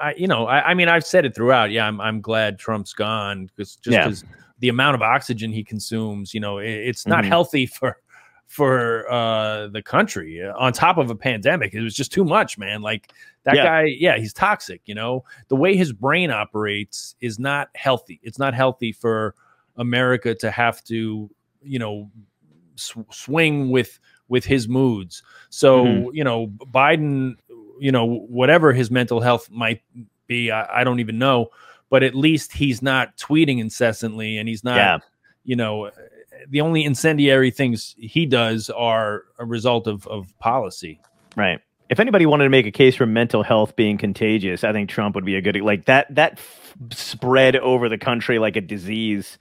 I 0.00 0.14
you 0.14 0.26
know, 0.26 0.46
I, 0.46 0.70
I 0.70 0.74
mean, 0.74 0.88
I've 0.88 1.06
said 1.06 1.24
it 1.24 1.34
throughout. 1.34 1.70
Yeah, 1.70 1.86
I'm 1.86 2.00
I'm 2.00 2.20
glad 2.20 2.58
Trump's 2.58 2.92
gone 2.92 3.46
because 3.46 3.76
just 3.76 3.94
Yeah. 3.94 4.04
because 4.04 4.24
the 4.60 4.68
amount 4.68 4.94
of 4.94 5.02
oxygen 5.02 5.52
he 5.52 5.64
consumes, 5.64 6.34
you 6.34 6.40
know, 6.40 6.58
it, 6.58 6.68
it's 6.70 7.06
not 7.06 7.24
Mhm. 7.24 7.28
healthy 7.28 7.66
for 7.78 7.96
for 8.46 9.10
uh 9.10 9.68
the 9.68 9.80
country 9.80 10.42
uh, 10.42 10.52
on 10.58 10.70
top 10.70 10.98
of 10.98 11.08
a 11.08 11.14
pandemic 11.16 11.72
it 11.72 11.80
was 11.80 11.94
just 11.94 12.12
too 12.12 12.24
much 12.24 12.58
man 12.58 12.82
like 12.82 13.10
that 13.44 13.56
Yeah. 13.56 13.64
guy 13.64 13.82
yeah 13.84 14.18
he's 14.18 14.34
toxic 14.34 14.82
you 14.84 14.94
know 14.94 15.24
the 15.48 15.56
way 15.56 15.74
his 15.74 15.94
brain 15.94 16.30
operates 16.30 17.14
is 17.22 17.38
not 17.38 17.70
healthy 17.74 18.20
it's 18.22 18.38
not 18.38 18.52
healthy 18.52 18.92
for 18.92 19.34
america 19.78 20.34
to 20.34 20.50
have 20.50 20.84
to 20.84 21.30
you 21.62 21.78
know 21.78 22.10
sw- 22.76 22.98
swing 23.10 23.70
with 23.70 23.98
with 24.28 24.44
his 24.44 24.68
moods 24.68 25.22
so 25.50 25.84
Mhm. 25.84 26.10
you 26.12 26.24
know 26.24 26.46
biden 26.72 27.36
you 27.78 27.92
know 27.92 28.04
whatever 28.04 28.72
his 28.72 28.90
mental 28.90 29.20
health 29.20 29.50
might 29.50 29.82
be 30.26 30.50
I, 30.50 30.80
I 30.80 30.84
don't 30.84 31.00
even 31.00 31.18
know 31.18 31.48
but 31.90 32.02
at 32.02 32.14
least 32.14 32.52
he's 32.52 32.80
not 32.82 33.16
tweeting 33.16 33.60
incessantly 33.60 34.38
and 34.38 34.48
he's 34.48 34.64
not 34.64 34.76
yeah. 34.76 34.98
you 35.44 35.56
know 35.56 35.90
the 36.48 36.60
only 36.60 36.84
incendiary 36.84 37.50
things 37.50 37.94
he 37.98 38.26
does 38.26 38.70
are 38.70 39.24
a 39.38 39.44
result 39.44 39.86
of 39.86 40.06
of 40.08 40.36
policy 40.38 41.00
Right. 41.36 41.60
If 41.90 41.98
anybody 42.00 42.24
wanted 42.26 42.44
to 42.44 42.50
make 42.50 42.64
a 42.64 42.70
case 42.70 42.94
for 42.96 43.06
mental 43.06 43.42
health 43.42 43.74
being 43.76 43.98
contagious, 43.98 44.64
I 44.64 44.72
think 44.72 44.88
Trump 44.88 45.14
would 45.16 45.24
be 45.24 45.34
a 45.34 45.42
good 45.42 45.56
like 45.60 45.84
that. 45.86 46.06
That 46.14 46.34
f- 46.34 46.74
spread 46.92 47.56
over 47.56 47.88
the 47.88 47.98
country 47.98 48.38
like 48.38 48.56
a 48.56 48.60
disease. 48.60 49.36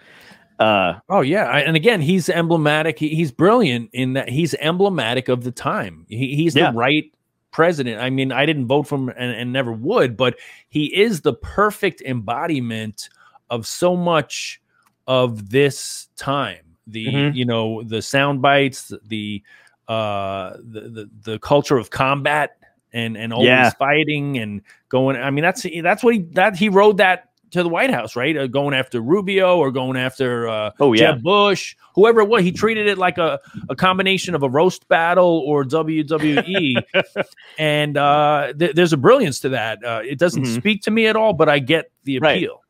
Uh, 0.63 0.99
oh 1.09 1.21
yeah 1.21 1.43
I, 1.45 1.59
and 1.59 1.75
again 1.75 1.99
he's 2.01 2.29
emblematic 2.29 2.97
he, 2.99 3.09
he's 3.09 3.31
brilliant 3.31 3.89
in 3.93 4.13
that 4.13 4.29
he's 4.29 4.53
emblematic 4.55 5.27
of 5.27 5.43
the 5.43 5.51
time 5.51 6.05
he, 6.09 6.35
he's 6.35 6.55
Yeah. 6.55 6.71
the 6.71 6.77
right 6.77 7.11
president 7.51 7.99
i 8.01 8.09
mean 8.09 8.31
i 8.31 8.45
didn't 8.45 8.67
vote 8.67 8.83
for 8.87 8.95
him 8.95 9.09
and, 9.09 9.31
and 9.35 9.51
never 9.53 9.71
would 9.73 10.15
but 10.17 10.35
he 10.69 10.85
is 10.95 11.21
the 11.21 11.33
perfect 11.33 12.01
embodiment 12.01 13.09
of 13.49 13.67
so 13.67 13.95
much 13.95 14.61
of 15.07 15.49
this 15.49 16.07
time 16.15 16.63
the 16.87 17.05
Mhm. 17.07 17.35
you 17.35 17.45
know 17.45 17.83
the 17.83 18.01
sound 18.01 18.41
bites 18.41 18.91
the 19.05 19.43
uh 19.89 20.53
the, 20.63 20.81
the 20.89 21.09
the 21.31 21.39
culture 21.39 21.77
of 21.77 21.89
combat 21.89 22.57
and 22.93 23.17
and 23.17 23.33
always 23.33 23.47
Yeah. 23.47 23.69
fighting 23.71 24.37
and 24.37 24.61
going 24.89 25.17
i 25.17 25.29
mean 25.29 25.43
that's 25.43 25.65
that's 25.83 26.03
what 26.03 26.13
he 26.15 26.21
that 26.33 26.55
he 26.55 26.69
rode 26.69 26.97
that 26.97 27.29
to 27.53 27.63
the 27.63 27.69
white 27.69 27.89
house 27.91 28.15
right 28.15 28.35
uh, 28.35 28.47
going 28.47 28.73
after 28.73 28.99
rubio 29.01 29.57
or 29.57 29.71
going 29.71 29.95
after 29.97 30.47
uh 30.47 30.71
oh 30.79 30.93
yeah. 30.93 31.13
Jeb 31.13 31.23
Bush, 31.23 31.75
whoever 31.95 32.21
it 32.21 32.27
was, 32.27 32.43
he 32.43 32.51
treated 32.51 32.87
it 32.87 32.97
like 32.97 33.17
a, 33.17 33.39
a 33.69 33.75
combination 33.75 34.35
of 34.35 34.43
a 34.43 34.49
roast 34.49 34.87
battle 34.87 35.43
or 35.47 35.63
WWE. 35.63 36.83
and 37.57 37.97
uh, 37.97 38.53
th- 38.57 38.73
there's 38.75 38.93
a 38.93 38.97
brilliance 38.97 39.39
to 39.41 39.49
that. 39.49 39.83
Uh, 39.83 40.01
it 40.03 40.19
doesn't 40.19 40.43
Mhm. 40.43 40.55
speak 40.55 40.81
to 40.83 40.91
me 40.91 41.07
at 41.07 41.15
all, 41.15 41.33
but 41.33 41.47
I 41.49 41.59
get 41.59 41.91
the 42.03 42.19
Right. 42.19 42.37
appeal. 42.37 42.61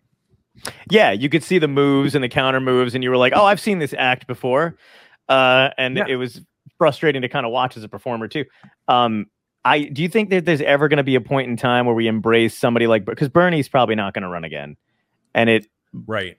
Yeah, 0.89 1.11
you 1.11 1.29
could 1.29 1.43
see 1.43 1.57
the 1.57 1.67
moves 1.67 2.15
and 2.15 2.23
the 2.23 2.29
counter 2.29 2.59
moves, 2.59 2.93
and 2.95 3.03
you 3.03 3.09
were 3.09 3.17
like, 3.17 3.33
"Oh, 3.35 3.43
I've 3.45 3.59
seen 3.59 3.79
this 3.79 3.93
act 3.97 4.27
before," 4.27 4.77
uh, 5.29 5.69
and 5.77 5.97
Yeah. 5.97 6.05
it 6.07 6.15
was 6.15 6.41
frustrating 6.77 7.21
to 7.23 7.29
kind 7.29 7.45
of 7.45 7.51
watch 7.51 7.75
as 7.77 7.83
a 7.83 7.89
performer 7.89 8.27
too. 8.27 8.45
Um, 8.87 9.27
I 9.65 9.83
do 9.83 10.01
you 10.01 10.09
think 10.09 10.29
that 10.31 10.45
there's 10.45 10.61
ever 10.61 10.87
going 10.89 10.97
to 10.97 11.03
be 11.03 11.15
a 11.15 11.21
point 11.21 11.49
in 11.49 11.55
time 11.57 11.85
where 11.85 11.95
we 11.95 12.07
embrace 12.07 12.57
somebody 12.57 12.85
like 12.87 13.05
because 13.05 13.29
Bernie's 13.29 13.69
probably 13.69 13.95
not 13.95 14.13
going 14.13 14.23
to 14.23 14.29
run 14.29 14.43
again, 14.43 14.75
and 15.33 15.49
it 15.49 15.67
Right. 15.93 16.37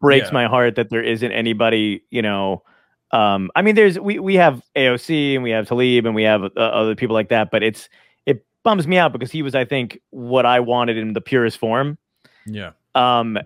breaks 0.00 0.28
Yeah. 0.28 0.32
my 0.34 0.46
heart 0.46 0.76
that 0.76 0.88
there 0.90 1.02
isn't 1.02 1.32
anybody, 1.32 2.02
you 2.10 2.22
know. 2.22 2.62
Um, 3.10 3.50
I 3.54 3.60
mean, 3.62 3.74
there's 3.74 3.98
we 4.00 4.18
we 4.18 4.36
have 4.36 4.62
AOC 4.74 5.34
and 5.34 5.42
we 5.42 5.50
have 5.50 5.68
Tlaib 5.68 6.06
and 6.06 6.14
we 6.14 6.22
have 6.22 6.44
uh, 6.44 6.48
other 6.56 6.94
people 6.94 7.12
like 7.14 7.28
that, 7.28 7.50
but 7.50 7.62
it's 7.62 7.88
it 8.24 8.46
bums 8.62 8.86
me 8.86 8.96
out 8.96 9.12
because 9.12 9.30
he 9.30 9.42
was, 9.42 9.54
I 9.54 9.64
think, 9.66 10.00
what 10.10 10.46
I 10.46 10.60
wanted 10.60 10.96
in 10.96 11.12
the 11.12 11.20
purest 11.20 11.58
form. 11.58 11.98
Yeah. 12.46 12.70
Um, 12.94 13.38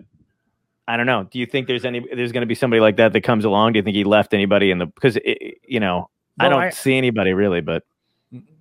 I 0.87 0.95
don't 0.95 1.05
know. 1.05 1.27
Do 1.29 1.37
you 1.39 1.45
think 1.45 1.67
there's 1.67 1.83
any 1.83 1.99
there's 2.15 2.31
going 2.31 2.41
to 2.43 2.47
be 2.47 2.55
somebody 2.55 2.79
like 2.79 2.95
that 2.95 3.11
that 3.11 3.21
comes 3.21 3.43
along? 3.43 3.73
Do 3.73 3.79
you 3.79 3.83
think 3.83 3.95
he 3.97 4.05
left 4.05 4.33
anybody 4.33 4.71
in 4.71 4.77
the 4.77 4.85
because 4.85 5.17
you 5.67 5.81
know 5.81 6.09
I 6.39 6.47
don't 6.47 6.61
I- 6.63 6.69
see 6.69 6.95
anybody 6.97 7.33
really, 7.33 7.59
but 7.59 7.83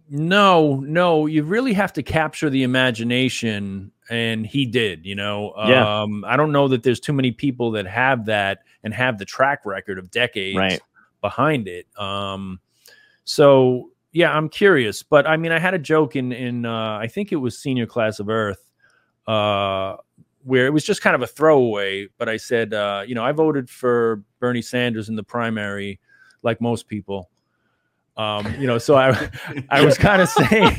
No, 0.08 0.76
no, 0.80 1.26
you 1.26 1.42
really 1.42 1.72
have 1.72 1.92
to 1.94 2.02
capture 2.02 2.48
the 2.48 2.62
imagination, 2.62 3.90
and 4.08 4.46
he 4.46 4.64
did. 4.66 5.04
You 5.04 5.16
know, 5.16 5.52
Yeah. 5.66 6.02
um, 6.02 6.24
I 6.24 6.36
don't 6.36 6.52
know 6.52 6.68
that 6.68 6.82
there's 6.84 7.00
too 7.00 7.12
many 7.12 7.32
people 7.32 7.72
that 7.72 7.86
have 7.86 8.26
that 8.26 8.60
and 8.84 8.94
have 8.94 9.18
the 9.18 9.24
track 9.24 9.66
record 9.66 9.98
of 9.98 10.10
decades 10.10 10.56
Right. 10.56 10.80
behind 11.20 11.66
it. 11.66 11.86
Um, 11.98 12.60
so 13.24 13.90
yeah, 14.12 14.32
I'm 14.36 14.48
curious, 14.48 15.02
but 15.02 15.26
I 15.26 15.36
mean, 15.36 15.50
I 15.52 15.58
had 15.58 15.74
a 15.74 15.78
joke 15.78 16.14
in 16.16 16.32
in 16.32 16.64
uh, 16.64 16.98
I 17.00 17.08
think 17.08 17.32
it 17.32 17.36
was 17.36 17.58
senior 17.58 17.86
class 17.86 18.20
of 18.20 18.28
Earth 18.28 18.70
uh, 19.26 19.96
where 20.44 20.66
it 20.66 20.70
was 20.72 20.84
just 20.84 21.02
kind 21.02 21.16
of 21.16 21.22
a 21.22 21.26
throwaway, 21.26 22.06
but 22.16 22.28
I 22.28 22.36
said, 22.36 22.72
uh, 22.72 23.02
you 23.04 23.16
know, 23.16 23.24
I 23.24 23.32
voted 23.32 23.68
for 23.68 24.22
Bernie 24.38 24.62
Sanders 24.62 25.08
in 25.08 25.16
the 25.16 25.24
primary, 25.24 25.98
like 26.44 26.60
most 26.60 26.86
people. 26.86 27.28
Um, 28.16 28.54
you 28.60 28.66
know, 28.66 28.78
so 28.78 28.96
I 28.96 29.30
I 29.70 29.84
was 29.84 29.98
kind 29.98 30.22
of 30.22 30.28
saying 30.28 30.76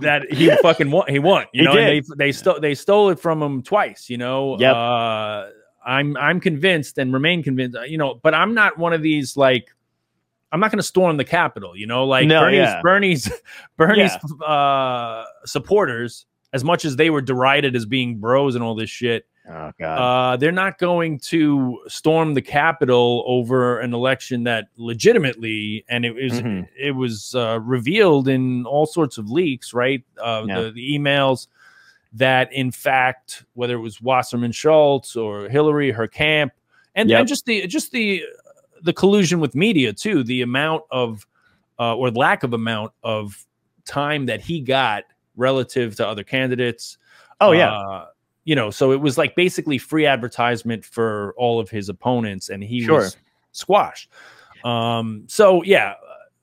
that 0.00 0.26
he 0.30 0.50
fucking 0.62 0.90
won. 0.90 1.06
He 1.08 1.18
won. 1.18 1.46
You 1.52 1.62
He 1.62 1.66
know, 1.66 1.74
they 1.74 2.02
they 2.16 2.32
stole 2.32 2.60
they 2.60 2.74
stole 2.74 3.10
it 3.10 3.18
from 3.18 3.42
him 3.42 3.62
twice. 3.62 4.08
You 4.08 4.18
know. 4.18 4.58
Yep. 4.58 4.74
Uh, 4.74 5.46
I'm 5.86 6.16
I'm 6.16 6.40
convinced 6.40 6.98
and 6.98 7.12
remain 7.12 7.42
convinced. 7.42 7.76
uh, 7.76 7.82
You 7.82 7.98
know, 7.98 8.20
but 8.22 8.34
I'm 8.34 8.54
not 8.54 8.78
one 8.78 8.92
of 8.92 9.02
these 9.02 9.36
like. 9.36 9.68
I'm 10.50 10.60
not 10.60 10.70
going 10.70 10.78
to 10.78 10.82
storm 10.82 11.18
the 11.18 11.26
Capitol. 11.26 11.76
You 11.76 11.86
know, 11.86 12.06
like 12.06 12.26
No, 12.26 12.40
Bernie's 12.40 12.58
yeah. 12.58 12.80
Bernie's 12.82 13.30
Bernie's 13.76 14.12
uh, 14.46 15.24
supporters, 15.44 16.24
as 16.54 16.64
much 16.64 16.86
as 16.86 16.96
they 16.96 17.10
were 17.10 17.20
derided 17.20 17.76
as 17.76 17.84
being 17.84 18.16
bros 18.18 18.54
and 18.54 18.64
all 18.64 18.74
this 18.74 18.88
shit. 18.88 19.26
Oh 19.50 19.72
god. 19.78 20.32
Uh, 20.32 20.36
they're 20.36 20.52
not 20.52 20.78
going 20.78 21.18
to 21.20 21.80
storm 21.88 22.34
the 22.34 22.42
Capitol 22.42 23.24
over 23.26 23.78
an 23.80 23.94
election 23.94 24.44
that 24.44 24.68
legitimately, 24.76 25.84
and 25.88 26.04
it 26.04 26.14
was 26.14 26.42
Mhm. 26.42 26.68
it 26.78 26.92
was 26.92 27.34
uh, 27.34 27.58
revealed 27.62 28.28
in 28.28 28.66
all 28.66 28.84
sorts 28.86 29.16
of 29.16 29.30
leaks, 29.30 29.72
right? 29.72 30.02
Uh, 30.22 30.44
Yeah. 30.46 30.60
the, 30.60 30.70
the 30.72 30.98
emails 30.98 31.46
that, 32.12 32.52
in 32.52 32.70
fact, 32.70 33.44
whether 33.54 33.74
it 33.74 33.80
was 33.80 34.00
Wasserman 34.02 34.52
Schultz 34.52 35.16
or 35.16 35.48
Hillary, 35.48 35.90
her 35.92 36.06
camp, 36.08 36.52
and, 36.94 37.08
Yep. 37.08 37.18
and 37.20 37.28
just 37.28 37.46
the 37.46 37.66
just 37.66 37.90
the 37.92 38.24
the 38.82 38.92
collusion 38.92 39.40
with 39.40 39.54
media 39.54 39.92
too, 39.92 40.22
the 40.22 40.42
amount 40.42 40.82
of 40.90 41.26
uh, 41.78 41.96
or 41.96 42.10
lack 42.10 42.42
of 42.42 42.52
amount 42.52 42.92
of 43.02 43.46
time 43.86 44.26
that 44.26 44.40
he 44.40 44.60
got 44.60 45.04
relative 45.36 45.96
to 45.96 46.06
other 46.06 46.22
candidates. 46.24 46.98
oh 47.40 47.52
yeah. 47.52 48.04
You 48.48 48.54
know, 48.54 48.70
so 48.70 48.92
it 48.92 49.00
was 49.02 49.18
like 49.18 49.36
basically 49.36 49.76
free 49.76 50.06
advertisement 50.06 50.82
for 50.82 51.34
all 51.36 51.60
of 51.60 51.68
his 51.68 51.90
opponents, 51.90 52.48
and 52.48 52.64
he 52.64 52.80
Sure. 52.80 52.94
was 53.02 53.18
squashed. 53.52 54.10
Um, 54.64 55.24
so 55.26 55.62
yeah, 55.64 55.92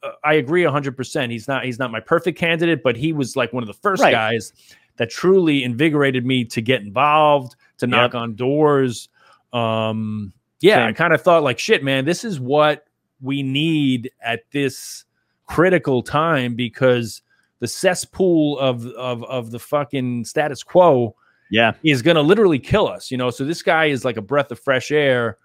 uh, 0.03 0.11
I 0.23 0.35
agree 0.35 0.63
hundred 0.65 0.95
percent. 0.95 1.31
He's 1.31 1.47
not 1.47 1.65
he's 1.65 1.79
not 1.79 1.89
my 1.91 1.99
perfect 1.99 2.37
candidate, 2.37 2.83
but 2.83 2.95
he 2.95 3.11
was 3.11 3.35
like 3.35 3.53
one 3.53 3.63
of 3.63 3.67
the 3.67 3.73
first 3.73 4.03
Right. 4.03 4.11
guys 4.11 4.53
that 4.97 5.09
truly 5.09 5.63
invigorated 5.63 6.27
me 6.27 6.45
to 6.45 6.61
get 6.61 6.81
involved, 6.83 7.55
to 7.79 7.87
knock 7.87 8.13
Yep. 8.13 8.21
on 8.21 8.35
doors. 8.35 9.09
Um, 9.51 10.31
yeah, 10.61 10.85
I 10.85 10.93
kind 10.93 11.11
of 11.11 11.23
thought 11.23 11.41
like, 11.41 11.57
shit, 11.57 11.83
man, 11.83 12.05
this 12.05 12.23
is 12.23 12.39
what 12.39 12.85
we 13.19 13.41
need 13.41 14.11
at 14.21 14.43
this 14.51 15.05
critical 15.47 16.03
time 16.03 16.53
because 16.53 17.23
the 17.61 17.67
cesspool 17.67 18.59
of 18.59 18.85
of 18.85 19.23
of 19.23 19.49
the 19.49 19.59
fucking 19.59 20.25
status 20.25 20.61
quo 20.61 21.15
yeah. 21.49 21.73
is 21.83 22.01
going 22.01 22.15
to 22.15 22.21
literally 22.21 22.59
kill 22.59 22.87
us, 22.87 23.11
you 23.11 23.17
know. 23.17 23.29
So 23.29 23.45
this 23.45 23.61
guy 23.61 23.85
is 23.85 24.03
like 24.05 24.17
a 24.17 24.21
breath 24.21 24.51
of 24.51 24.59
fresh 24.59 24.91
air. 24.91 25.37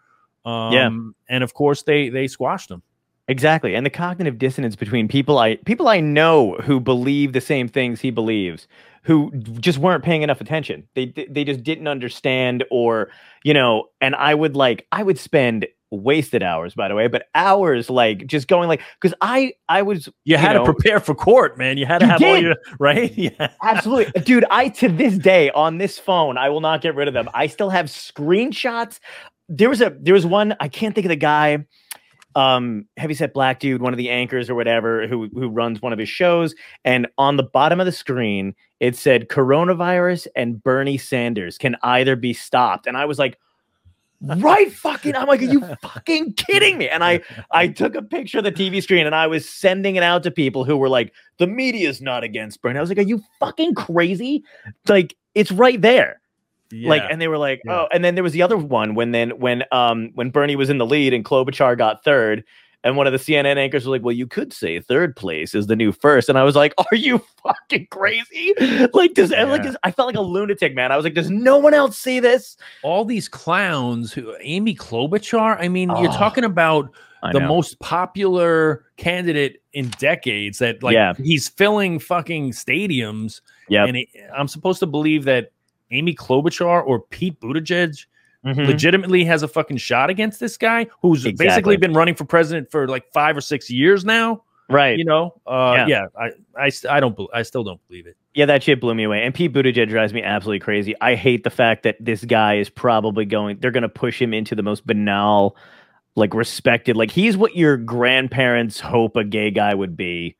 Um, 0.44 0.72
Yeah. 0.72 1.34
and 1.34 1.44
of 1.44 1.54
course 1.54 1.82
they 1.82 2.08
they 2.08 2.26
squashed 2.26 2.70
him. 2.70 2.82
Exactly. 3.28 3.74
And 3.76 3.86
the 3.86 3.90
cognitive 3.90 4.38
dissonance 4.38 4.74
between 4.74 5.06
people 5.06 5.38
I 5.38 5.56
people 5.56 5.86
I 5.88 6.00
know 6.00 6.54
who 6.62 6.80
believe 6.80 7.32
the 7.32 7.40
same 7.40 7.68
things 7.68 8.00
he 8.00 8.10
believes, 8.10 8.66
who 9.02 9.30
just 9.60 9.78
weren't 9.78 10.04
paying 10.04 10.22
enough 10.22 10.40
attention. 10.40 10.86
They 10.94 11.06
they 11.30 11.44
just 11.44 11.62
didn't 11.62 11.88
understand 11.88 12.64
or, 12.70 13.10
you 13.44 13.54
know, 13.54 13.88
and 14.00 14.14
I 14.14 14.34
would 14.34 14.56
like 14.56 14.86
I 14.92 15.02
would 15.02 15.18
spend 15.18 15.66
wasted 15.92 16.42
hours 16.42 16.74
by 16.74 16.86
the 16.86 16.94
way, 16.94 17.08
but 17.08 17.26
hours 17.34 17.90
like 17.90 18.26
just 18.26 18.46
going 18.46 18.68
like 18.68 18.82
cuz 19.00 19.12
I 19.20 19.54
I 19.68 19.82
was 19.82 20.08
You 20.24 20.36
had 20.36 20.52
know, 20.52 20.64
to 20.64 20.72
prepare 20.72 21.00
for 21.00 21.14
court, 21.14 21.58
man. 21.58 21.78
You 21.78 21.86
had 21.86 21.98
to 21.98 22.06
You 22.06 22.10
have 22.10 22.22
all 22.22 22.38
your 22.38 22.56
right. 22.78 23.12
Yeah. 23.16 23.48
Absolutely. 23.62 24.20
Dude, 24.22 24.44
I 24.50 24.68
to 24.68 24.88
this 24.88 25.16
day 25.16 25.50
on 25.50 25.78
this 25.78 25.98
phone, 25.98 26.36
I 26.36 26.50
will 26.50 26.60
not 26.60 26.80
get 26.82 26.94
rid 26.94 27.08
of 27.08 27.14
them. 27.14 27.28
I 27.34 27.46
still 27.46 27.70
have 27.70 27.86
screenshots. 27.86 29.00
There 29.48 29.68
was 29.68 29.80
a 29.80 29.96
there 29.98 30.14
was 30.14 30.26
one, 30.26 30.54
I 30.60 30.68
can't 30.68 30.94
think 30.94 31.06
of 31.06 31.10
the 31.10 31.16
guy. 31.16 31.64
Um, 32.36 32.86
heavyset 32.96 33.34
black 33.34 33.58
dude, 33.58 33.82
one 33.82 33.92
of 33.92 33.96
the 33.96 34.10
anchors 34.10 34.48
or 34.48 34.54
whatever, 34.54 35.06
who 35.06 35.28
who 35.34 35.48
runs 35.48 35.82
one 35.82 35.92
of 35.92 35.98
his 35.98 36.08
shows. 36.08 36.54
And 36.84 37.08
on 37.18 37.36
the 37.36 37.42
bottom 37.42 37.80
of 37.80 37.86
the 37.86 37.92
screen, 37.92 38.54
it 38.78 38.96
said 38.96 39.28
coronavirus 39.28 40.28
and 40.36 40.62
Bernie 40.62 40.98
Sanders 40.98 41.58
can 41.58 41.76
either 41.82 42.16
be 42.16 42.32
stopped. 42.32 42.86
And 42.86 42.96
I 42.96 43.04
was 43.04 43.18
like, 43.18 43.38
right 44.22 44.70
fucking 44.70 45.16
i'm 45.16 45.26
like 45.26 45.40
are 45.40 45.46
you 45.46 45.64
fucking 45.82 46.34
kidding 46.34 46.76
me 46.76 46.88
and 46.88 47.02
i 47.02 47.20
i 47.52 47.66
took 47.66 47.94
a 47.94 48.02
picture 48.02 48.38
of 48.38 48.44
the 48.44 48.52
tv 48.52 48.82
screen 48.82 49.06
and 49.06 49.14
i 49.14 49.26
was 49.26 49.48
sending 49.48 49.96
it 49.96 50.02
out 50.02 50.22
to 50.22 50.30
people 50.30 50.64
who 50.64 50.76
were 50.76 50.90
like 50.90 51.12
the 51.38 51.46
media's 51.46 52.02
not 52.02 52.22
against 52.22 52.60
bernie 52.60 52.78
i 52.78 52.80
was 52.82 52.90
like 52.90 52.98
are 52.98 53.02
you 53.02 53.22
fucking 53.38 53.74
crazy 53.74 54.44
like 54.88 55.16
it's 55.34 55.50
right 55.50 55.80
there 55.80 56.20
like 56.72 57.02
and 57.10 57.20
they 57.20 57.28
were 57.28 57.38
like 57.38 57.60
Yeah. 57.64 57.80
oh 57.82 57.88
and 57.92 58.04
then 58.04 58.14
there 58.14 58.24
was 58.24 58.32
the 58.32 58.42
other 58.42 58.56
one 58.56 58.94
when 58.94 59.10
then 59.12 59.30
when 59.38 59.64
um 59.72 60.10
when 60.14 60.30
bernie 60.30 60.56
was 60.56 60.70
in 60.70 60.78
the 60.78 60.86
lead 60.86 61.12
and 61.12 61.24
klobuchar 61.24 61.76
got 61.76 62.04
third 62.04 62.44
and 62.84 62.96
one 62.96 63.06
of 63.06 63.12
the 63.12 63.18
cnn 63.18 63.56
anchors 63.56 63.84
was 63.84 63.90
like 63.90 64.02
well 64.04 64.14
you 64.14 64.26
could 64.26 64.52
say 64.52 64.78
third 64.80 65.14
place 65.16 65.54
is 65.54 65.66
the 65.66 65.74
new 65.76 65.90
first 65.92 66.28
and 66.28 66.38
i 66.38 66.44
was 66.44 66.54
like 66.56 66.72
are 66.78 66.96
you 66.96 67.20
fucking 67.42 67.86
crazy 67.90 68.54
like 68.94 69.14
does 69.14 69.32
and, 69.32 69.50
like 69.50 69.62
Yeah. 69.62 69.70
this, 69.70 69.76
i 69.82 69.90
felt 69.90 70.06
like 70.06 70.16
a 70.16 70.20
lunatic 70.22 70.74
man 70.74 70.92
i 70.92 70.96
was 70.96 71.04
like 71.04 71.14
does 71.14 71.28
no 71.30 71.58
one 71.58 71.74
else 71.74 71.98
see 71.98 72.20
this 72.20 72.56
all 72.82 73.04
these 73.04 73.28
clowns 73.28 74.12
who 74.12 74.34
Amy 74.40 74.74
Klobuchar. 74.74 75.56
I 75.60 75.68
mean, 75.68 75.88
you're 75.90 76.08
Oh, 76.10 76.16
talking 76.16 76.44
about 76.44 76.90
the 77.32 77.40
most 77.40 77.78
popular 77.80 78.86
candidate 78.96 79.60
in 79.74 79.88
decades 79.98 80.58
that 80.58 80.82
like 80.82 80.94
Yeah. 80.94 81.12
he's 81.22 81.48
filling 81.48 81.98
fucking 81.98 82.52
stadiums. 82.52 83.40
Yep. 83.68 83.88
And 83.88 83.96
he, 83.98 84.08
I'm 84.34 84.48
supposed 84.48 84.80
to 84.80 84.86
believe 84.86 85.24
that 85.24 85.52
Amy 85.90 86.14
Klobuchar 86.14 86.84
or 86.86 87.00
Pete 87.00 87.38
Buttigieg 87.40 88.06
Mhm. 88.46 88.66
legitimately 88.66 89.24
has 89.24 89.42
a 89.42 89.48
fucking 89.48 89.76
shot 89.76 90.08
against 90.08 90.40
this 90.40 90.56
guy 90.56 90.86
who's 91.02 91.26
Exactly. 91.26 91.46
basically 91.46 91.76
been 91.76 91.92
running 91.92 92.14
for 92.14 92.24
president 92.24 92.70
for 92.70 92.88
like 92.88 93.04
five 93.12 93.36
or 93.36 93.40
six 93.42 93.70
years 93.70 94.04
now. 94.04 94.42
right 94.70 94.96
You 94.98 95.04
know, 95.04 95.34
uh, 95.48 95.74
Yeah. 95.76 95.86
yeah. 95.88 96.06
I, 96.18 96.30
I, 96.56 96.70
I 96.88 97.00
don't, 97.00 97.18
I 97.34 97.42
still 97.42 97.64
don't 97.64 97.80
believe 97.88 98.06
it. 98.06 98.16
Yeah, 98.34 98.46
that 98.46 98.62
shit 98.62 98.80
blew 98.80 98.94
me 98.94 99.02
away. 99.02 99.22
And 99.24 99.34
Pete 99.34 99.52
Buttigieg 99.52 99.88
drives 99.88 100.14
me 100.14 100.22
absolutely 100.22 100.60
crazy. 100.60 100.94
I 101.00 101.16
hate 101.16 101.42
the 101.42 101.50
fact 101.50 101.82
that 101.82 101.96
this 101.98 102.24
guy 102.24 102.54
is 102.54 102.70
probably 102.70 103.24
going. 103.24 103.58
They're 103.58 103.72
going 103.72 103.82
to 103.82 103.88
push 103.88 104.22
him 104.22 104.32
into 104.32 104.54
the 104.54 104.62
most 104.62 104.86
banal, 104.86 105.56
like 106.14 106.32
respected. 106.34 106.96
Like 106.96 107.10
he's 107.10 107.36
what 107.36 107.56
your 107.56 107.76
grandparents 107.76 108.78
hope 108.78 109.16
a 109.16 109.24
gay 109.24 109.50
guy 109.50 109.74
would 109.74 109.96
be, 109.96 110.36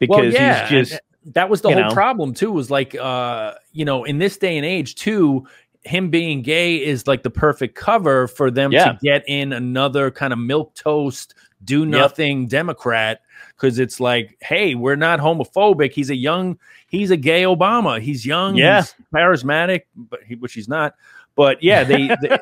because 0.00 0.34
yeah, 0.34 0.66
he's 0.66 0.88
just 0.90 1.00
that 1.26 1.48
was 1.50 1.60
the 1.60 1.68
you 1.70 1.74
whole 1.76 1.84
know. 1.88 1.94
problem 1.94 2.34
too. 2.34 2.50
Was 2.52 2.70
like, 2.70 2.94
uh, 2.94 3.54
you 3.72 3.84
know, 3.84 4.04
in 4.04 4.18
this 4.18 4.36
day 4.36 4.56
and 4.56 4.64
age, 4.66 4.94
too, 4.94 5.46
him 5.82 6.10
being 6.10 6.42
gay 6.42 6.76
is 6.76 7.06
like 7.06 7.22
the 7.22 7.30
perfect 7.30 7.74
cover 7.74 8.26
for 8.28 8.50
them 8.50 8.72
Yeah. 8.72 8.92
to 8.92 8.98
get 9.02 9.24
in 9.26 9.52
another 9.52 10.10
kind 10.10 10.32
of 10.32 10.38
milk 10.38 10.74
toast, 10.74 11.34
do 11.64 11.84
nothing 11.86 12.46
Democrat. 12.48 13.20
Because 13.56 13.78
it's 13.78 14.00
like, 14.00 14.36
hey, 14.40 14.74
we're 14.74 14.96
not 14.96 15.20
homophobic. 15.20 15.92
He's 15.92 16.08
a 16.10 16.14
young, 16.16 16.58
he's 16.88 17.10
a 17.10 17.16
gay 17.16 17.42
Obama. 17.42 18.00
He's 18.00 18.24
young, 18.24 18.56
Yeah. 18.56 18.80
he's 18.82 18.94
charismatic, 19.14 19.82
but 19.94 20.20
he, 20.26 20.34
which 20.36 20.54
he's 20.54 20.68
not. 20.68 20.94
But 21.36 21.62
yeah, 21.62 21.84
they, 21.84 22.08
they 22.22 22.38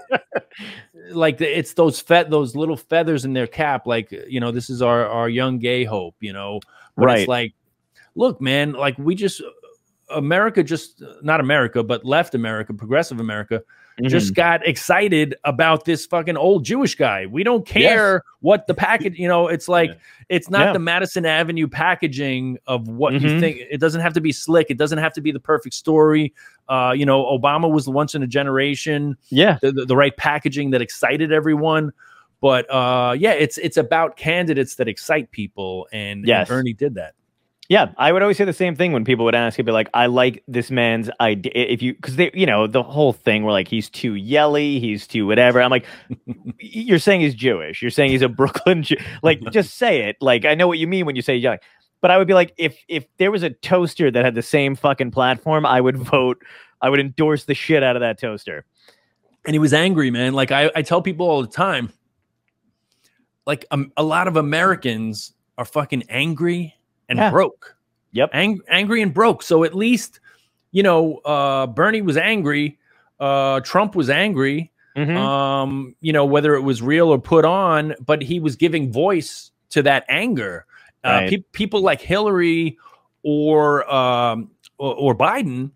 like 1.11 1.41
it's 1.41 1.75
those 1.75 2.01
fe- 2.01 2.27
those 2.29 2.57
little 2.57 2.77
feathers 2.77 3.25
in 3.25 3.33
their 3.33 3.47
cap. 3.47 3.87
Like 3.87 4.11
you 4.29 4.41
know, 4.41 4.51
this 4.51 4.71
is 4.71 4.81
our 4.83 5.07
our 5.07 5.29
young 5.29 5.59
gay 5.59 5.85
hope. 5.85 6.15
You 6.21 6.33
know, 6.33 6.61
but 6.97 7.05
Right. 7.07 7.19
it's 7.21 7.29
like, 7.29 7.53
look, 8.15 8.41
man, 8.41 8.73
like 8.73 8.97
we 8.99 9.15
just 9.15 9.43
America 10.11 10.63
just 10.63 11.03
not 11.23 11.39
America, 11.41 11.83
but 11.83 12.05
left 12.05 12.35
America, 12.35 12.73
progressive 12.75 13.21
America, 13.21 13.63
Mm-hmm. 14.01 14.11
just 14.11 14.33
got 14.33 14.65
excited 14.65 15.35
about 15.43 15.85
this 15.85 16.07
fucking 16.07 16.37
old 16.37 16.65
Jewish 16.65 16.95
guy. 16.95 17.27
We 17.27 17.43
don't 17.43 17.67
care 17.67 18.23
what 18.43 18.69
the 18.69 18.75
package, 18.75 19.19
you 19.19 19.27
know, 19.27 19.49
it's 19.49 19.67
like 19.67 19.91
Yeah. 19.91 19.97
it's 20.29 20.49
not 20.49 20.67
Yeah. 20.67 20.73
the 20.75 20.79
Madison 20.79 21.27
Avenue 21.27 21.67
packaging 21.67 22.59
of 22.69 22.87
what 22.87 23.15
you 23.15 23.19
Mhm. 23.29 23.41
think. 23.41 23.59
It 23.69 23.81
doesn't 23.81 24.01
have 24.01 24.13
to 24.13 24.21
be 24.21 24.31
slick. 24.31 24.71
It 24.71 24.79
doesn't 24.79 24.99
have 24.99 25.15
to 25.15 25.21
be 25.21 25.33
the 25.33 25.41
perfect 25.41 25.75
story. 25.75 26.33
Uh, 26.69 26.93
you 26.97 27.05
know, 27.07 27.25
Obama 27.25 27.69
was 27.69 27.87
the 27.87 27.91
once 27.91 28.15
in 28.15 28.23
a 28.23 28.29
generation 28.29 29.17
yeah, 29.31 29.59
the, 29.63 29.73
the, 29.73 29.85
the 29.87 29.97
right 29.97 30.17
packaging 30.17 30.71
that 30.71 30.81
excited 30.81 31.33
everyone. 31.33 31.91
But 32.41 32.71
uh, 32.73 33.17
yeah, 33.19 33.33
it's 33.33 33.59
it's 33.59 33.79
about 33.79 34.17
candidates 34.17 34.77
that 34.77 34.87
excite 34.87 35.33
people, 35.33 35.89
and, 35.93 36.25
and 36.29 36.47
Bernie 36.47 36.73
did 36.73 36.95
that. 36.95 37.15
Yeah. 37.69 37.93
I 37.99 38.13
would 38.13 38.23
always 38.23 38.39
say 38.39 38.45
the 38.47 38.53
same 38.53 38.75
thing 38.75 38.93
when 38.93 39.05
people 39.05 39.27
would 39.27 39.35
ask. 39.35 39.61
I'd 39.61 39.67
be 39.67 39.73
like, 39.73 39.91
I 39.93 40.07
like 40.07 40.43
this 40.49 40.71
man's 40.71 41.11
idea. 41.21 41.53
If 41.55 41.83
you, 41.83 41.95
because 41.95 42.17
they, 42.17 42.31
you 42.33 42.47
know, 42.47 42.67
the 42.67 42.83
whole 42.83 43.13
thing 43.13 43.45
where 43.45 43.53
like 43.53 43.69
he's 43.69 43.91
too 43.91 44.15
yelly, 44.15 44.81
he's 44.81 45.07
too 45.07 45.27
whatever. 45.27 45.61
I'm 45.61 45.71
like, 45.71 45.85
you're 46.59 46.99
saying 46.99 47.21
he's 47.21 47.35
Jewish. 47.35 47.83
You're 47.83 47.91
saying 47.91 48.11
he's 48.11 48.23
a 48.23 48.29
Brooklyn 48.29 48.83
Jew. 48.83 48.97
Like, 49.23 49.41
just 49.51 49.75
say 49.75 50.09
it. 50.09 50.17
Like, 50.21 50.47
I 50.47 50.55
know 50.55 50.67
what 50.67 50.79
you 50.79 50.87
mean 50.87 51.05
when 51.05 51.15
you 51.15 51.23
say 51.23 51.37
young. 51.37 51.59
But 52.01 52.11
I 52.11 52.17
would 52.17 52.29
be 52.29 52.35
like, 52.35 52.55
if 52.57 52.79
if 52.89 53.05
there 53.19 53.31
was 53.31 53.43
a 53.43 53.51
toaster 53.51 54.11
that 54.11 54.25
had 54.25 54.35
the 54.35 54.43
same 54.43 54.75
fucking 54.75 55.11
platform, 55.11 55.67
I 55.67 55.81
would 55.81 55.97
vote. 55.97 56.43
I 56.81 56.89
would 56.89 57.01
endorse 57.01 57.45
the 57.45 57.55
shit 57.55 57.83
out 57.83 57.97
of 57.97 58.01
that 58.01 58.21
toaster. 58.21 58.65
And 59.45 59.55
he 59.55 59.59
was 59.59 59.75
angry, 59.75 60.11
man. 60.11 60.33
Like 60.33 60.53
I, 60.53 60.71
I 60.77 60.83
tell 60.83 61.03
people 61.03 61.29
all 61.29 61.43
the 61.43 61.49
time, 61.49 61.93
like 63.47 63.67
um, 63.73 63.93
a 63.97 64.03
lot 64.03 64.29
of 64.29 64.37
Americans 64.37 65.33
are 65.59 65.65
fucking 65.65 66.05
angry 66.09 66.78
and 67.09 67.19
Yeah. 67.19 67.31
broke. 67.31 67.77
Yep. 68.13 68.31
Ang- 68.33 68.61
angry 68.69 69.03
and 69.03 69.13
broke. 69.15 69.43
So 69.43 69.65
at 69.65 69.75
least, 69.75 70.21
you 70.73 70.83
know, 70.83 71.19
uh, 71.19 71.67
Bernie 71.67 72.03
was 72.03 72.17
angry. 72.17 72.79
uh, 73.21 73.59
Trump 73.61 73.97
was 73.97 74.09
angry. 74.11 74.71
Mhm. 74.97 75.17
Um, 75.17 75.97
you 76.01 76.13
know, 76.13 76.25
whether 76.25 76.55
it 76.55 76.61
was 76.63 76.81
real 76.83 77.09
or 77.09 77.19
put 77.19 77.45
on, 77.45 77.95
but 78.07 78.23
he 78.23 78.39
was 78.39 78.55
giving 78.55 78.93
voice 78.93 79.51
to 79.71 79.83
that 79.83 80.05
anger. 80.09 80.67
Uh, 81.05 81.09
Right. 81.09 81.31
pe- 81.31 81.43
people 81.53 81.81
like 81.81 82.01
Hillary 82.01 82.79
or 83.25 83.93
um, 83.93 84.51
or, 84.79 84.95
or 84.95 85.15
Biden, 85.17 85.73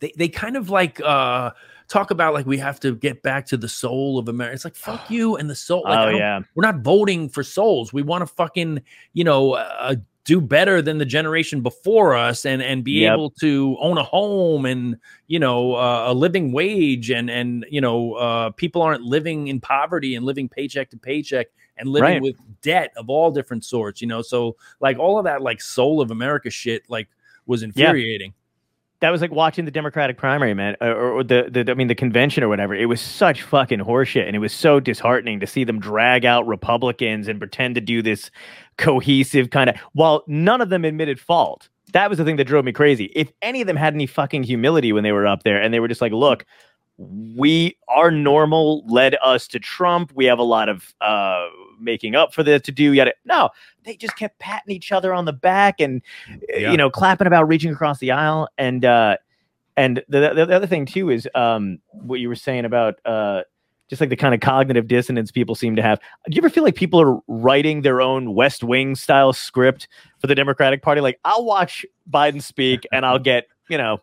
they 0.00 0.12
they 0.16 0.28
kind 0.28 0.56
of 0.56 0.70
like 0.70 1.00
uh, 1.00 1.50
talk 1.88 2.10
about 2.12 2.32
like 2.34 2.46
we 2.46 2.58
have 2.58 2.78
to 2.80 2.94
get 2.94 3.22
back 3.22 3.46
to 3.46 3.56
the 3.56 3.68
soul 3.68 4.18
of 4.18 4.28
America. 4.28 4.54
It's 4.54 4.64
like 4.64 4.76
fuck 4.76 5.10
you 5.10 5.36
and 5.36 5.50
the 5.50 5.54
soul. 5.56 5.82
Like, 5.84 5.98
oh 5.98 6.16
yeah, 6.16 6.40
we're 6.54 6.64
not 6.66 6.80
voting 6.82 7.28
for 7.28 7.42
souls. 7.42 7.92
We 7.92 8.02
want 8.02 8.22
to 8.22 8.26
fucking, 8.26 8.82
you 9.14 9.24
know, 9.24 9.54
uh, 9.54 9.96
do 10.26 10.40
better 10.40 10.82
than 10.82 10.98
the 10.98 11.04
generation 11.06 11.62
before 11.62 12.14
us 12.16 12.44
and 12.44 12.60
and 12.60 12.84
be 12.84 13.00
Yep. 13.02 13.12
able 13.12 13.30
to 13.40 13.76
own 13.80 13.96
a 13.96 14.02
home 14.02 14.66
and 14.66 14.96
you 15.28 15.38
know 15.38 15.74
uh, 15.76 16.06
a 16.08 16.14
living 16.14 16.52
wage 16.52 17.10
and 17.10 17.30
and 17.30 17.64
you 17.70 17.80
know 17.80 18.14
uh, 18.14 18.50
people 18.50 18.82
aren't 18.82 19.02
living 19.02 19.46
in 19.48 19.60
poverty 19.60 20.16
and 20.16 20.26
living 20.26 20.48
paycheck 20.48 20.90
to 20.90 20.96
paycheck 20.98 21.46
and 21.78 21.88
living 21.88 22.14
Right. 22.14 22.22
with 22.22 22.36
debt 22.60 22.92
of 22.96 23.08
all 23.08 23.30
different 23.30 23.64
sorts. 23.64 24.00
You 24.02 24.08
know, 24.08 24.20
so 24.20 24.56
like 24.80 24.98
all 24.98 25.18
of 25.18 25.24
that 25.24 25.42
like 25.42 25.60
soul 25.60 26.00
of 26.00 26.10
America 26.10 26.50
shit 26.50 26.82
like 26.90 27.08
was 27.46 27.62
infuriating. 27.62 28.34
That 29.00 29.10
was 29.10 29.20
like 29.20 29.30
watching 29.30 29.64
the 29.64 29.70
Democratic 29.70 30.16
primary, 30.16 30.54
man, 30.54 30.76
or, 30.80 31.18
or 31.18 31.24
the, 31.24 31.48
the 31.50 31.70
I 31.70 31.74
mean 31.74 31.88
the 31.88 31.94
convention 31.94 32.42
or 32.42 32.48
whatever. 32.48 32.74
It 32.74 32.86
was 32.86 33.00
such 33.00 33.42
fucking 33.42 33.80
horseshit, 33.80 34.26
and 34.26 34.34
it 34.34 34.38
was 34.38 34.52
so 34.52 34.80
disheartening 34.80 35.40
to 35.40 35.46
see 35.46 35.64
them 35.64 35.78
drag 35.78 36.24
out 36.24 36.46
Republicans 36.46 37.28
and 37.28 37.38
pretend 37.38 37.74
to 37.74 37.80
do 37.80 38.02
this 38.02 38.30
cohesive 38.78 39.50
kind 39.50 39.70
of. 39.70 39.76
While 39.92 40.24
none 40.26 40.60
of 40.60 40.70
them 40.70 40.84
admitted 40.84 41.20
fault, 41.20 41.68
that 41.92 42.08
was 42.08 42.18
the 42.18 42.24
thing 42.24 42.36
that 42.36 42.44
drove 42.44 42.64
me 42.64 42.72
crazy. 42.72 43.12
If 43.14 43.32
any 43.42 43.60
of 43.60 43.66
them 43.66 43.76
had 43.76 43.94
any 43.94 44.06
fucking 44.06 44.44
humility 44.44 44.92
when 44.92 45.04
they 45.04 45.12
were 45.12 45.26
up 45.26 45.42
there, 45.42 45.60
and 45.60 45.72
they 45.74 45.80
were 45.80 45.88
just 45.88 46.00
like, 46.00 46.12
"Look, 46.12 46.46
we 46.98 47.76
our 47.88 48.10
normal 48.10 48.84
led 48.86 49.16
us 49.22 49.46
to 49.48 49.58
Trump. 49.58 50.12
We 50.14 50.24
have 50.26 50.38
a 50.38 50.44
lot 50.44 50.68
of 50.68 50.94
uh 51.00 51.48
making 51.78 52.14
up 52.14 52.32
for 52.34 52.42
the 52.42 52.60
to 52.60 52.72
do." 52.72 52.92
Yet, 52.92 53.14
no, 53.24 53.50
they 53.84 53.96
just 53.96 54.16
kept 54.16 54.38
patting 54.38 54.74
each 54.74 54.92
other 54.92 55.12
on 55.12 55.24
the 55.24 55.32
back 55.32 55.80
and 55.80 56.02
uh, 56.30 56.56
Yeah. 56.56 56.70
you 56.70 56.76
know 56.76 56.90
clapping 56.90 57.26
about 57.26 57.48
reaching 57.48 57.72
across 57.72 57.98
the 57.98 58.10
aisle 58.12 58.48
and 58.58 58.84
uh 58.84 59.16
and 59.76 60.02
the, 60.08 60.32
the, 60.34 60.46
the 60.46 60.56
other 60.56 60.66
thing 60.66 60.86
too 60.86 61.10
is 61.10 61.28
um 61.34 61.78
what 61.92 62.20
you 62.20 62.28
were 62.28 62.34
saying 62.34 62.64
about 62.64 62.94
uh 63.04 63.42
just 63.88 64.00
like 64.00 64.10
the 64.10 64.16
kind 64.16 64.34
of 64.34 64.40
cognitive 64.40 64.88
dissonance 64.88 65.30
people 65.30 65.54
seem 65.54 65.76
to 65.76 65.82
have. 65.82 66.00
Do 66.28 66.34
you 66.34 66.40
ever 66.40 66.50
feel 66.50 66.64
like 66.64 66.74
people 66.74 67.00
are 67.00 67.20
writing 67.28 67.82
their 67.82 68.00
own 68.00 68.34
West 68.34 68.64
Wing 68.64 68.96
style 68.96 69.32
script 69.32 69.86
for 70.18 70.26
the 70.26 70.34
Democratic 70.34 70.82
Party? 70.82 71.00
Like, 71.00 71.20
I'll 71.24 71.44
watch 71.44 71.86
Biden 72.10 72.42
speak 72.42 72.84
and 72.90 73.06
I'll 73.06 73.20
get, 73.20 73.46
you 73.68 73.78
know, 73.78 74.00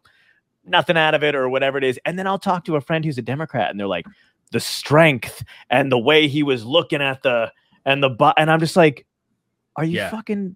nothing 0.64 0.96
out 0.96 1.16
of 1.16 1.24
it 1.24 1.36
or 1.36 1.50
whatever 1.50 1.78
it 1.78 1.84
is. 1.84 2.00
And 2.06 2.18
then 2.18 2.28
I'll 2.28 2.40
talk 2.40 2.64
to 2.64 2.78
a 2.78 2.82
friend 2.82 3.04
who's 3.04 3.18
a 3.18 3.22
Democrat 3.22 3.72
and 3.72 3.78
they're 3.78 3.86
like, 3.86 4.06
the 4.54 4.62
strength 4.62 5.44
and 5.70 5.92
the 5.92 6.00
way 6.00 6.30
he 6.30 6.44
was 6.44 6.64
looking 6.64 7.02
at 7.02 7.22
the, 7.24 7.52
and 7.86 8.02
the, 8.04 8.10
bu-, 8.10 8.34
and 8.38 8.50
I'm 8.52 8.60
just 8.60 8.76
like, 8.76 9.06
are 9.76 9.84
you 9.84 9.98
Yeah. 9.98 10.10
fucking, 10.10 10.56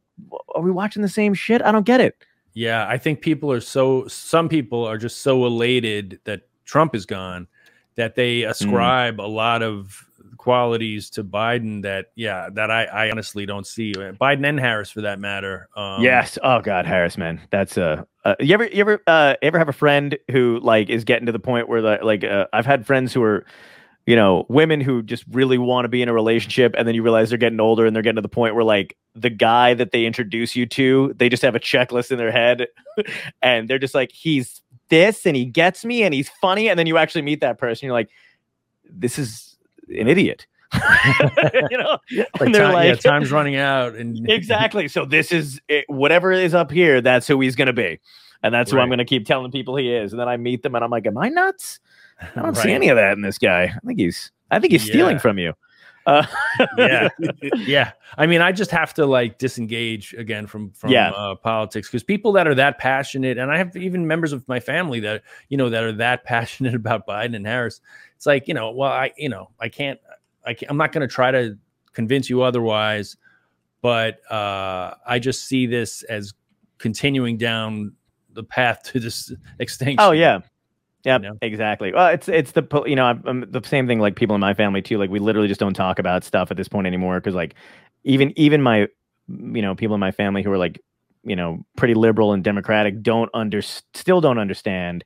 are 0.55 0.61
we 0.61 0.71
watching 0.71 1.01
the 1.01 1.09
same 1.09 1.33
shit? 1.33 1.61
I 1.61 1.71
don't 1.71 1.85
get 1.85 2.01
it. 2.01 2.15
Yeah, 2.53 2.87
I 2.87 2.97
think 2.97 3.21
people 3.21 3.51
are 3.51 3.61
so 3.61 4.07
some 4.07 4.49
people 4.49 4.83
are 4.83 4.97
just 4.97 5.21
so 5.21 5.45
elated 5.45 6.19
that 6.23 6.41
Trump 6.65 6.95
is 6.95 7.05
gone 7.05 7.47
that 7.95 8.15
they 8.15 8.41
Mm. 8.41 8.49
ascribe 8.49 9.21
a 9.21 9.29
lot 9.29 9.61
of 9.61 10.03
qualities 10.37 11.09
to 11.11 11.23
Biden 11.23 11.83
that 11.83 12.07
yeah, 12.15 12.49
that 12.53 12.71
I, 12.71 12.85
I 12.85 13.11
honestly 13.11 13.45
don't 13.45 13.67
see. 13.67 13.93
Uh, 13.95 14.13
Biden 14.13 14.47
and 14.47 14.59
Harris 14.59 14.89
for 14.89 15.01
that 15.01 15.19
matter. 15.19 15.67
Um, 15.75 16.01
yes. 16.03 16.39
Oh 16.41 16.61
God, 16.61 16.85
Harris, 16.85 17.17
man, 17.17 17.41
that's 17.51 17.77
a. 17.77 18.07
Uh, 18.25 18.35
you 18.39 18.53
ever, 18.53 18.65
you 18.65 18.81
ever, 18.81 19.01
uh, 19.07 19.35
ever 19.41 19.57
have 19.57 19.69
a 19.69 19.73
friend 19.73 20.17
who 20.31 20.59
like 20.61 20.89
is 20.89 21.03
getting 21.03 21.27
to 21.27 21.31
the 21.31 21.39
point 21.39 21.69
where 21.69 21.81
the, 21.81 21.99
like 22.01 22.23
uh, 22.23 22.47
I've 22.53 22.65
had 22.65 22.85
friends 22.85 23.13
who 23.13 23.21
are, 23.23 23.45
you 24.07 24.15
know, 24.15 24.45
women 24.47 24.79
who 24.79 25.03
just 25.03 25.25
really 25.29 25.57
want 25.57 25.83
to 25.83 25.89
be 25.89 26.01
in 26.01 26.07
a 26.07 26.13
relationship, 26.13 26.73
and 26.77 26.87
then 26.87 26.95
you 26.95 27.03
realize 27.03 27.27
they're 27.27 27.37
getting 27.37 27.59
older 27.59 27.85
and 27.85 27.93
they're 27.93 28.01
getting 28.01 28.15
to 28.15 28.21
the 28.21 28.29
point 28.29 28.55
where 28.55 28.63
like 28.63 28.95
the 29.13 29.29
guy 29.29 29.73
that 29.73 29.91
they 29.91 30.05
introduce 30.05 30.55
you 30.55 30.65
to, 30.65 31.13
they 31.17 31.27
just 31.27 31.43
have 31.43 31.55
a 31.55 31.59
checklist 31.59 32.09
in 32.09 32.17
their 32.17 32.31
head, 32.31 32.67
and 33.41 33.69
they're 33.69 33.77
just 33.77 33.93
like, 33.93 34.11
he's 34.13 34.61
this 34.89 35.25
and 35.25 35.35
he 35.35 35.43
gets 35.43 35.83
me 35.83 36.03
and 36.03 36.13
he's 36.13 36.29
funny, 36.41 36.69
and 36.69 36.79
then 36.79 36.87
you 36.87 36.97
actually 36.97 37.21
meet 37.21 37.41
that 37.41 37.57
person, 37.57 37.85
you're 37.85 37.93
like, 37.93 38.09
this 38.89 39.19
is 39.19 39.57
an 39.89 40.07
idiot, 40.07 40.47
you 41.69 41.77
know, 41.77 41.97
like 42.15 42.27
and 42.39 42.55
they're 42.55 42.63
time- 42.63 42.73
like, 42.73 42.87
yeah, 42.87 42.95
time's 42.95 43.29
running 43.29 43.57
out 43.57 43.95
and 43.95 44.29
exactly. 44.29 44.87
So 44.87 45.03
this 45.03 45.33
is 45.33 45.59
it, 45.67 45.83
whatever 45.89 46.31
is 46.31 46.53
up 46.53 46.71
here. 46.71 47.01
That's 47.01 47.27
who 47.27 47.41
he's 47.41 47.57
going 47.57 47.67
to 47.67 47.73
be, 47.73 47.99
and 48.41 48.53
that's 48.53 48.71
who 48.71 48.79
I'm 48.79 48.87
going 48.87 48.99
to 48.99 49.05
keep 49.05 49.25
telling 49.25 49.51
people 49.51 49.75
he 49.75 49.93
is. 49.93 50.13
And 50.13 50.19
then 50.19 50.29
I 50.29 50.37
meet 50.37 50.63
them, 50.63 50.75
and 50.75 50.83
I'm 50.85 50.91
like, 50.91 51.05
"Am 51.07 51.17
I 51.17 51.27
nuts? 51.27 51.79
I 52.35 52.41
don't 52.41 52.55
see 52.57 52.71
any 52.71 52.89
of 52.89 52.97
that 52.97 53.13
in 53.13 53.21
this 53.21 53.37
guy. 53.37 53.63
I 53.75 53.79
think 53.85 53.99
he's, 53.99 54.31
I 54.51 54.59
think 54.59 54.71
he's 54.71 54.83
stealing 54.83 55.19
from 55.19 55.37
you." 55.37 55.53
Uh, 56.05 56.25
yeah 56.77 57.09
yeah 57.57 57.91
i 58.17 58.25
mean 58.25 58.41
i 58.41 58.49
just 58.49 58.71
have 58.71 58.93
to 58.93 59.05
like 59.05 59.37
disengage 59.39 60.13
again 60.13 60.47
from 60.47 60.71
from 60.71 60.89
Yeah. 60.89 61.09
uh, 61.09 61.35
politics 61.35 61.89
because 61.89 62.01
people 62.01 62.31
that 62.31 62.47
are 62.47 62.55
that 62.55 62.77
passionate 62.77 63.37
and 63.37 63.51
i 63.51 63.57
have 63.57 63.75
even 63.75 64.07
members 64.07 64.31
of 64.31 64.47
my 64.47 64.61
family 64.61 65.01
that 65.01 65.23
you 65.49 65.57
know 65.57 65.69
that 65.69 65.83
are 65.83 65.91
that 65.91 66.23
passionate 66.23 66.75
about 66.75 67.05
biden 67.05 67.35
and 67.35 67.45
harris 67.45 67.81
it's 68.15 68.25
like 68.25 68.47
you 68.47 68.53
know 68.53 68.71
well 68.71 68.89
i 68.89 69.11
you 69.17 69.27
know 69.27 69.49
i 69.59 69.67
can't 69.67 69.99
i 70.45 70.53
can't, 70.53 70.71
i'm 70.71 70.77
not 70.77 70.93
going 70.93 71.05
to 71.05 71.13
try 71.13 71.29
to 71.29 71.57
convince 71.91 72.29
you 72.29 72.41
otherwise 72.41 73.17
but 73.81 74.21
uh 74.31 74.93
i 75.05 75.19
just 75.19 75.43
see 75.45 75.65
this 75.65 76.03
as 76.03 76.33
continuing 76.77 77.35
down 77.35 77.91
the 78.31 78.43
path 78.45 78.81
to 78.83 79.01
this 79.01 79.33
extinction 79.59 79.99
oh 79.99 80.11
yeah. 80.11 80.39
Yeah, 81.07 81.17
know? 81.19 81.37
exactly. 81.41 81.93
Well, 81.93 82.09
it's 82.09 82.27
it's 82.27 82.51
the 82.51 82.63
you 82.85 82.95
know 82.95 83.05
I'm, 83.05 83.23
I'm 83.25 83.51
the 83.51 83.61
same 83.63 83.87
thing 83.87 83.99
like 83.99 84.15
people 84.17 84.35
in 84.35 84.41
my 84.41 84.53
family 84.53 84.81
too. 84.81 84.97
Like 84.97 85.09
we 85.09 85.19
literally 85.19 85.47
just 85.47 85.59
don't 85.59 85.73
talk 85.73 85.99
about 85.99 86.23
stuff 86.25 86.51
at 86.51 86.57
this 86.57 86.67
point 86.67 86.85
anymore 86.85 87.19
because 87.19 87.33
like 87.35 87.55
even 88.03 88.33
even 88.37 88.61
my 88.61 88.87
you 89.27 89.61
know 89.61 89.73
people 89.73 89.93
in 89.95 90.01
my 90.01 90.11
family 90.11 90.43
who 90.43 90.51
are 90.51 90.57
like 90.57 90.81
you 91.23 91.35
know 91.35 91.65
pretty 91.77 91.93
liberal 91.93 92.33
and 92.33 92.43
democratic 92.43 93.01
don't 93.01 93.29
under 93.33 93.61
still 93.61 94.21
don't 94.21 94.37
understand 94.37 95.05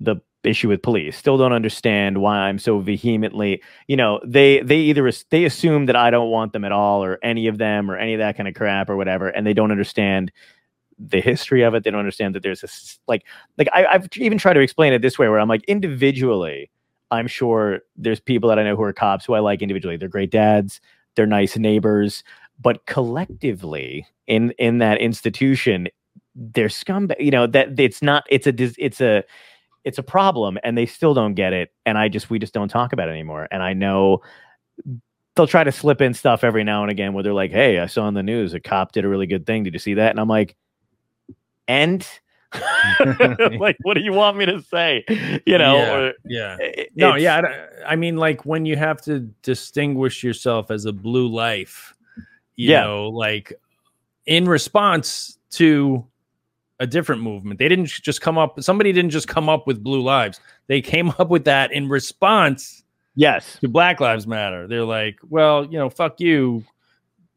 the 0.00 0.16
issue 0.44 0.68
with 0.68 0.82
police 0.82 1.16
still 1.16 1.38
don't 1.38 1.52
understand 1.54 2.18
why 2.18 2.36
i'm 2.36 2.58
so 2.58 2.78
vehemently 2.80 3.62
you 3.88 3.96
know 3.96 4.20
they 4.26 4.60
they 4.60 4.78
either 4.78 5.10
they 5.30 5.44
assume 5.46 5.86
that 5.86 5.96
i 5.96 6.10
don't 6.10 6.30
want 6.30 6.52
them 6.52 6.64
at 6.64 6.72
all 6.72 7.02
or 7.02 7.18
any 7.22 7.46
of 7.46 7.58
them 7.58 7.90
or 7.90 7.96
any 7.96 8.14
of 8.14 8.18
that 8.18 8.36
kind 8.36 8.48
of 8.48 8.54
crap 8.54 8.90
or 8.90 8.96
whatever 8.96 9.28
and 9.28 9.46
they 9.46 9.54
don't 9.54 9.70
understand 9.70 10.30
the 10.98 11.20
history 11.20 11.62
of 11.62 11.74
it. 11.74 11.84
They 11.84 11.90
don't 11.90 12.00
understand 12.00 12.34
that 12.34 12.42
there's 12.42 12.62
a 12.62 12.66
s- 12.68 12.98
like 13.08 13.24
like 13.58 13.68
I, 13.72 13.86
i've 13.86 14.08
even 14.16 14.38
tried 14.38 14.54
to 14.54 14.60
explain 14.60 14.92
it 14.92 15.02
this 15.02 15.18
way 15.18 15.28
where 15.28 15.38
i'm 15.40 15.48
like 15.48 15.64
individually 15.64 16.70
i'm 17.10 17.26
sure 17.26 17.80
there's 17.96 18.20
people 18.20 18.48
that 18.48 18.58
i 18.58 18.64
know 18.64 18.76
who 18.76 18.82
are 18.82 18.92
cops 18.92 19.24
who 19.24 19.34
i 19.34 19.40
like 19.40 19.62
individually. 19.62 19.96
They're 19.96 20.08
great 20.08 20.30
dads. 20.30 20.80
They're 21.16 21.26
nice 21.26 21.56
neighbors. 21.56 22.24
But 22.60 22.86
collectively 22.86 24.06
in 24.26 24.52
in 24.52 24.78
that 24.78 24.98
institution 25.00 25.88
they're 26.36 26.68
scumbag 26.68 27.20
you 27.20 27.30
know 27.30 27.46
that 27.46 27.78
it's 27.78 28.02
not 28.02 28.24
it's 28.30 28.46
a 28.46 28.54
it's 28.78 29.00
a 29.00 29.22
it's 29.84 29.98
a 29.98 30.02
problem 30.02 30.58
and 30.64 30.78
they 30.78 30.86
still 30.86 31.14
don't 31.14 31.34
get 31.34 31.52
it. 31.52 31.72
And 31.86 31.98
i 31.98 32.08
just 32.08 32.30
we 32.30 32.38
just 32.38 32.54
don't 32.54 32.68
talk 32.68 32.92
about 32.92 33.08
it 33.08 33.12
anymore. 33.12 33.48
And 33.50 33.62
i 33.62 33.72
know 33.74 34.22
they'll 35.36 35.46
try 35.46 35.64
to 35.64 35.72
slip 35.72 36.00
in 36.00 36.14
stuff 36.14 36.44
every 36.44 36.64
now 36.64 36.82
and 36.82 36.90
again 36.90 37.12
where 37.12 37.22
they're 37.22 37.34
like 37.34 37.50
hey 37.50 37.78
i 37.80 37.86
saw 37.86 38.04
on 38.04 38.14
the 38.14 38.22
news 38.22 38.54
a 38.54 38.60
cop 38.60 38.92
did 38.92 39.04
a 39.04 39.08
really 39.08 39.26
good 39.26 39.46
thing. 39.46 39.64
Did 39.64 39.72
you 39.72 39.78
see 39.78 39.94
that? 39.94 40.10
And 40.10 40.20
i'm 40.20 40.28
like 40.28 40.56
and 41.68 42.06
like 43.58 43.76
what 43.82 43.94
do 43.94 44.00
you 44.00 44.12
want 44.12 44.36
me 44.36 44.46
to 44.46 44.62
say 44.62 45.04
you 45.44 45.58
know 45.58 45.74
yeah, 45.76 45.94
or, 45.96 46.12
yeah. 46.24 46.56
it- 46.60 46.90
No, 46.94 47.16
yeah. 47.16 47.40
I, 47.84 47.92
I 47.92 47.96
mean, 47.96 48.16
like 48.16 48.44
when 48.46 48.64
you 48.64 48.76
have 48.76 49.00
to 49.02 49.20
distinguish 49.42 50.22
yourself 50.22 50.70
as 50.70 50.84
a 50.84 50.92
blue 50.92 51.26
life, 51.28 51.94
you 52.56 52.70
Yeah. 52.70 52.82
know, 52.84 53.08
like 53.08 53.52
in 54.26 54.46
response 54.48 55.38
to 55.52 56.06
a 56.80 56.86
different 56.86 57.22
movement. 57.22 57.58
They 57.58 57.68
didn't 57.68 57.86
just 57.86 58.20
come 58.20 58.36
up, 58.38 58.60
somebody 58.62 58.92
didn't 58.92 59.10
just 59.10 59.28
come 59.28 59.48
up 59.48 59.66
with 59.66 59.82
blue 59.82 60.02
lives. 60.02 60.40
They 60.66 60.80
came 60.80 61.10
up 61.18 61.28
with 61.30 61.44
that 61.44 61.72
in 61.72 61.88
response 61.88 62.82
yes 63.16 63.58
to 63.60 63.68
Black 63.68 64.00
Lives 64.00 64.26
Matter. 64.26 64.66
They're 64.66 64.84
like, 64.84 65.18
well, 65.28 65.64
you 65.64 65.78
know, 65.78 65.88
fuck 65.90 66.20
you. 66.20 66.64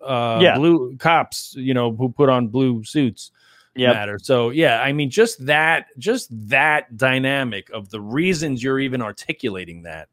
Uh, 0.02 0.40
Yeah. 0.42 0.56
blue 0.58 0.96
cops, 0.98 1.56
you 1.58 1.74
know, 1.74 1.92
who 1.92 2.10
put 2.10 2.30
on 2.30 2.48
blue 2.50 2.84
suits 2.84 3.32
yeah 3.78 3.94
matter. 3.94 4.20
So 4.22 4.50
yeah, 4.50 4.82
I 4.82 4.92
mean, 4.92 5.10
just 5.10 5.46
that, 5.46 5.88
just 5.98 6.28
that 6.50 6.98
dynamic 6.98 7.70
of 7.70 7.90
the 7.90 8.02
reasons 8.02 8.62
you're 8.62 8.80
even 8.80 9.02
articulating 9.02 9.84
that 9.84 10.10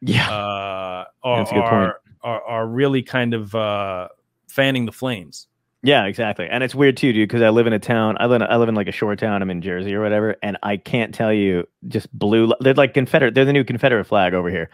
yeah 0.00 0.30
uh, 0.30 1.04
are, 1.22 1.38
That's 1.38 1.50
a 1.50 1.54
good 1.54 1.60
point. 1.62 1.72
are, 1.72 2.00
are 2.22 2.42
are 2.42 2.66
really 2.66 3.02
kind 3.02 3.32
of 3.34 3.54
uh, 3.54 4.08
fanning 4.48 4.86
the 4.86 4.92
flames. 4.92 5.46
Yeah, 5.82 6.06
exactly. 6.06 6.48
And 6.48 6.64
it's 6.64 6.74
weird 6.74 6.96
too, 6.96 7.12
dude, 7.12 7.28
because 7.28 7.42
I 7.42 7.50
live 7.50 7.66
in 7.66 7.74
a 7.74 7.78
town. 7.78 8.16
I 8.18 8.24
live 8.24 8.40
in, 8.40 8.48
I 8.48 8.56
live 8.56 8.70
in 8.70 8.74
like 8.74 8.88
a 8.88 8.92
shore 8.92 9.14
town. 9.16 9.42
I'm 9.42 9.50
in 9.50 9.60
Jersey 9.60 9.94
or 9.94 10.00
whatever, 10.02 10.34
and 10.42 10.56
I 10.62 10.78
can't 10.78 11.14
tell 11.14 11.30
you 11.30 11.68
just 11.88 12.10
blue. 12.18 12.54
They're 12.60 12.72
like 12.72 12.94
Confederate. 12.94 13.34
They're 13.34 13.44
the 13.44 13.52
new 13.52 13.64
Confederate 13.64 14.06
flag 14.06 14.32
over 14.32 14.48
here. 14.48 14.70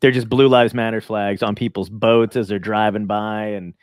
They're 0.00 0.12
just 0.12 0.28
Blue 0.28 0.46
Lives 0.46 0.72
Matter 0.72 1.00
flags 1.00 1.42
on 1.42 1.56
people's 1.56 1.88
boats 1.88 2.36
as 2.36 2.46
they're 2.46 2.60
driving 2.60 3.06
by, 3.06 3.46
and 3.46 3.74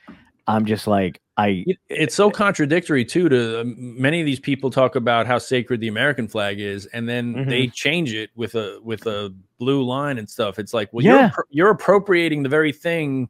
I'm 0.47 0.65
just 0.65 0.87
like, 0.87 1.19
I 1.41 1.65
It's 1.89 2.15
so 2.15 2.29
contradictory 2.31 3.05
too. 3.05 3.29
To 3.29 3.61
um, 3.61 3.75
many 4.01 4.19
of 4.19 4.25
these 4.25 4.39
people 4.39 4.69
talk 4.69 4.95
about 4.95 5.27
how 5.27 5.37
sacred 5.37 5.79
the 5.79 5.87
American 5.87 6.27
flag 6.27 6.59
is, 6.59 6.85
and 6.87 7.07
then 7.09 7.33
Mhm. 7.33 7.49
they 7.49 7.67
change 7.67 8.13
it 8.13 8.29
with 8.35 8.55
a 8.55 8.79
with 8.83 9.05
a 9.07 9.33
blue 9.57 9.83
line 9.83 10.17
and 10.17 10.29
stuff. 10.29 10.59
It's 10.59 10.73
like, 10.73 10.89
well, 10.93 11.05
Yeah. 11.05 11.31
you're 11.35 11.45
you're 11.49 11.69
appropriating 11.71 12.43
the 12.43 12.49
very 12.49 12.71
thing 12.71 13.29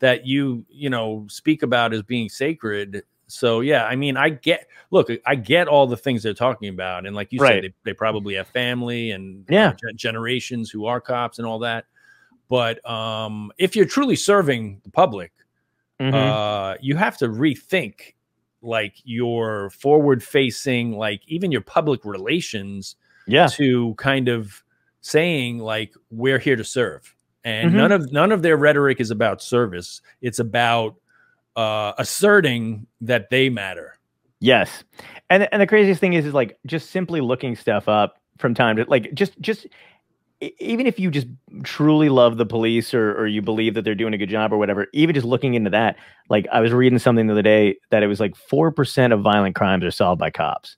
that 0.00 0.26
you 0.26 0.64
you 0.68 0.90
know 0.90 1.26
speak 1.28 1.62
about 1.62 1.92
as 1.92 2.02
being 2.02 2.28
sacred. 2.28 3.02
So 3.28 3.60
yeah, 3.60 3.86
I 3.86 3.96
mean, 3.96 4.16
I 4.16 4.28
get 4.30 4.66
look, 4.90 5.08
I 5.24 5.34
get 5.36 5.68
all 5.68 5.86
the 5.86 5.96
things 5.96 6.22
they're 6.22 6.34
talking 6.34 6.68
about, 6.68 7.06
and 7.06 7.16
like 7.16 7.32
you 7.32 7.40
Right. 7.40 7.62
said, 7.62 7.72
they, 7.84 7.90
they 7.90 7.94
probably 7.94 8.34
have 8.34 8.48
family 8.48 9.10
and 9.12 9.44
Yeah. 9.48 9.68
uh, 9.68 9.72
gen- 9.72 9.96
generations 9.96 10.70
who 10.70 10.86
are 10.86 11.00
cops 11.00 11.38
and 11.38 11.46
all 11.46 11.60
that. 11.60 11.86
But 12.50 12.86
um, 12.88 13.50
if 13.56 13.74
you're 13.74 13.86
truly 13.86 14.16
serving 14.16 14.82
the 14.84 14.90
public, 14.90 15.32
Mhm. 16.02 16.14
uh, 16.14 16.76
you 16.80 16.96
have 16.96 17.16
to 17.18 17.28
rethink 17.28 18.14
like 18.62 18.94
your 19.04 19.70
forward 19.70 20.22
facing, 20.22 20.96
like 20.96 21.22
even 21.26 21.50
your 21.52 21.60
public 21.62 22.04
relations 22.04 22.96
yeah, 23.26 23.46
to 23.48 23.94
kind 23.96 24.28
of 24.28 24.62
saying 25.00 25.58
like 25.58 25.92
we're 26.10 26.38
here 26.38 26.56
to 26.56 26.64
serve. 26.64 27.14
And 27.44 27.72
Mhm. 27.72 27.76
none 27.76 27.92
of 27.92 28.12
none 28.12 28.32
of 28.32 28.42
their 28.42 28.56
rhetoric 28.56 29.00
is 29.00 29.10
about 29.10 29.42
service. 29.42 30.00
It's 30.20 30.38
about 30.38 30.96
uh, 31.56 31.92
asserting 31.98 32.86
that 33.02 33.28
they 33.30 33.50
matter. 33.50 33.98
Yes, 34.40 34.84
and 35.28 35.48
and 35.52 35.60
the 35.60 35.66
craziest 35.66 36.00
thing 36.00 36.14
is, 36.14 36.24
is 36.26 36.34
like 36.34 36.58
just 36.66 36.90
simply 36.90 37.20
looking 37.20 37.54
stuff 37.56 37.88
up 37.88 38.20
from 38.38 38.54
time 38.54 38.76
to 38.76 38.84
like 38.88 39.12
just 39.14 39.38
just 39.40 39.66
even 40.58 40.86
if 40.86 40.98
you 40.98 41.10
just 41.10 41.26
truly 41.62 42.08
love 42.08 42.36
the 42.36 42.46
police 42.46 42.92
or 42.92 43.14
or 43.18 43.26
you 43.26 43.42
believe 43.42 43.74
that 43.74 43.82
they're 43.82 43.94
doing 43.94 44.14
a 44.14 44.18
good 44.18 44.28
job 44.28 44.52
or 44.52 44.58
whatever, 44.58 44.86
even 44.92 45.14
just 45.14 45.26
looking 45.26 45.54
into 45.54 45.70
that, 45.70 45.96
like 46.28 46.46
I 46.52 46.60
was 46.60 46.72
reading 46.72 46.98
something 46.98 47.26
the 47.26 47.32
other 47.32 47.42
day 47.42 47.76
that 47.90 48.02
it 48.02 48.06
was 48.06 48.20
like 48.20 48.34
four 48.36 48.70
percent 48.70 49.12
of 49.12 49.20
violent 49.20 49.54
crimes 49.54 49.84
are 49.84 49.90
solved 49.90 50.18
by 50.18 50.30
cops, 50.30 50.76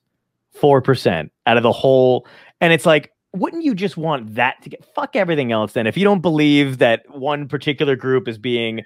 four 0.51 0.81
percent 0.81 1.31
out 1.45 1.57
of 1.57 1.63
the 1.63 1.71
whole, 1.71 2.27
and 2.61 2.71
it's 2.73 2.85
like. 2.85 3.11
Wouldn't 3.33 3.65
you 3.65 3.75
just 3.75 3.97
want 3.97 4.35
that 4.35 4.61
to 4.61 4.69
get 4.69 4.85
fuck 4.95 5.17
everything 5.17 5.51
else 5.51 5.73
then? 5.73 5.87
If 5.87 5.97
you 5.97 6.05
don't 6.05 6.21
believe 6.21 6.77
that 6.77 7.03
one 7.09 7.49
particular 7.49 7.97
group 7.97 8.29
is 8.29 8.37
being 8.37 8.85